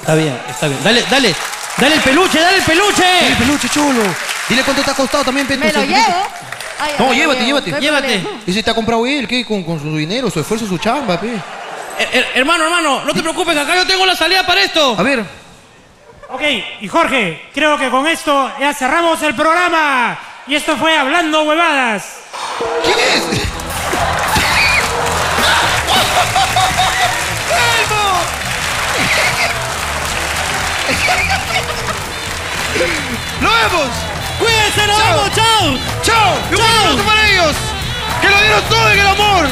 Está 0.00 0.14
bien, 0.14 0.38
está 0.48 0.68
bien. 0.68 0.78
Dale, 0.82 1.04
dale, 1.10 1.34
dale 1.78 1.94
el 1.96 2.00
peluche, 2.00 2.40
dale 2.40 2.56
el 2.58 2.62
peluche. 2.62 3.02
Dale 3.02 3.28
el 3.28 3.36
peluche, 3.36 3.68
chulo. 3.68 4.02
Dile 4.48 4.62
cuánto 4.62 4.82
te 4.82 4.90
ha 4.90 4.94
costado 4.94 5.24
también, 5.24 5.46
Peto. 5.46 5.60
¿Me 5.60 5.72
lo 5.72 5.82
llevo? 5.84 6.26
Ay, 6.78 6.92
No, 6.98 7.12
llévate, 7.12 7.44
llevo, 7.44 7.58
llévate. 7.60 7.70
no 7.72 7.78
Llévate. 7.80 8.18
problema. 8.20 8.42
¿Y 8.46 8.52
si 8.52 8.62
te 8.62 8.70
ha 8.70 8.74
comprado 8.74 9.06
él? 9.06 9.28
¿Qué? 9.28 9.44
Con, 9.44 9.62
con 9.62 9.78
su 9.80 9.94
dinero, 9.96 10.30
su 10.30 10.40
esfuerzo, 10.40 10.66
su 10.66 10.78
chamba, 10.78 11.20
pe. 11.20 11.28
Eh, 11.98 12.24
hermano, 12.34 12.64
hermano, 12.64 13.04
no 13.04 13.12
te 13.12 13.20
preocupes, 13.20 13.56
acá 13.56 13.74
yo 13.74 13.86
tengo 13.86 14.06
la 14.06 14.16
salida 14.16 14.46
para 14.46 14.62
esto. 14.62 14.94
A 14.98 15.02
ver. 15.02 15.22
Ok, 16.32 16.42
y 16.80 16.86
Jorge, 16.86 17.48
creo 17.52 17.76
que 17.76 17.90
con 17.90 18.06
esto 18.06 18.52
ya 18.60 18.72
cerramos 18.72 19.20
el 19.22 19.34
programa. 19.34 20.16
Y 20.46 20.54
esto 20.54 20.76
fue 20.76 20.96
Hablando 20.96 21.42
Huevadas. 21.42 22.20
¿Quién 22.84 22.98
es? 22.98 23.50
¡Nos 33.40 33.52
vemos! 33.52 33.88
¡Cuídense, 34.38 34.86
nos 34.86 34.98
vemos! 34.98 35.34
¡Chao! 35.34 35.78
¡Chao! 36.02 36.38
¡Y 36.50 36.54
un 36.54 36.60
aplauso 36.60 37.04
para 37.04 37.28
ellos! 37.28 37.56
¡Que 38.20 38.28
lo 38.28 38.40
dieron 38.40 38.62
todo 38.68 38.90
en 38.90 38.98
el 39.00 39.06
amor! 39.08 39.46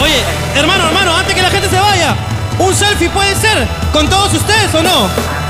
Oye, 0.00 0.24
hermano, 0.56 0.88
hermano, 0.88 1.16
antes 1.16 1.34
que 1.34 1.42
la 1.42 1.50
gente 1.50 1.68
se 1.68 1.78
vaya, 1.78 2.16
¿un 2.58 2.74
selfie 2.74 3.10
puede 3.10 3.34
ser 3.36 3.66
con 3.92 4.08
todos 4.08 4.34
ustedes 4.34 4.74
o 4.74 4.82
no? 4.82 5.43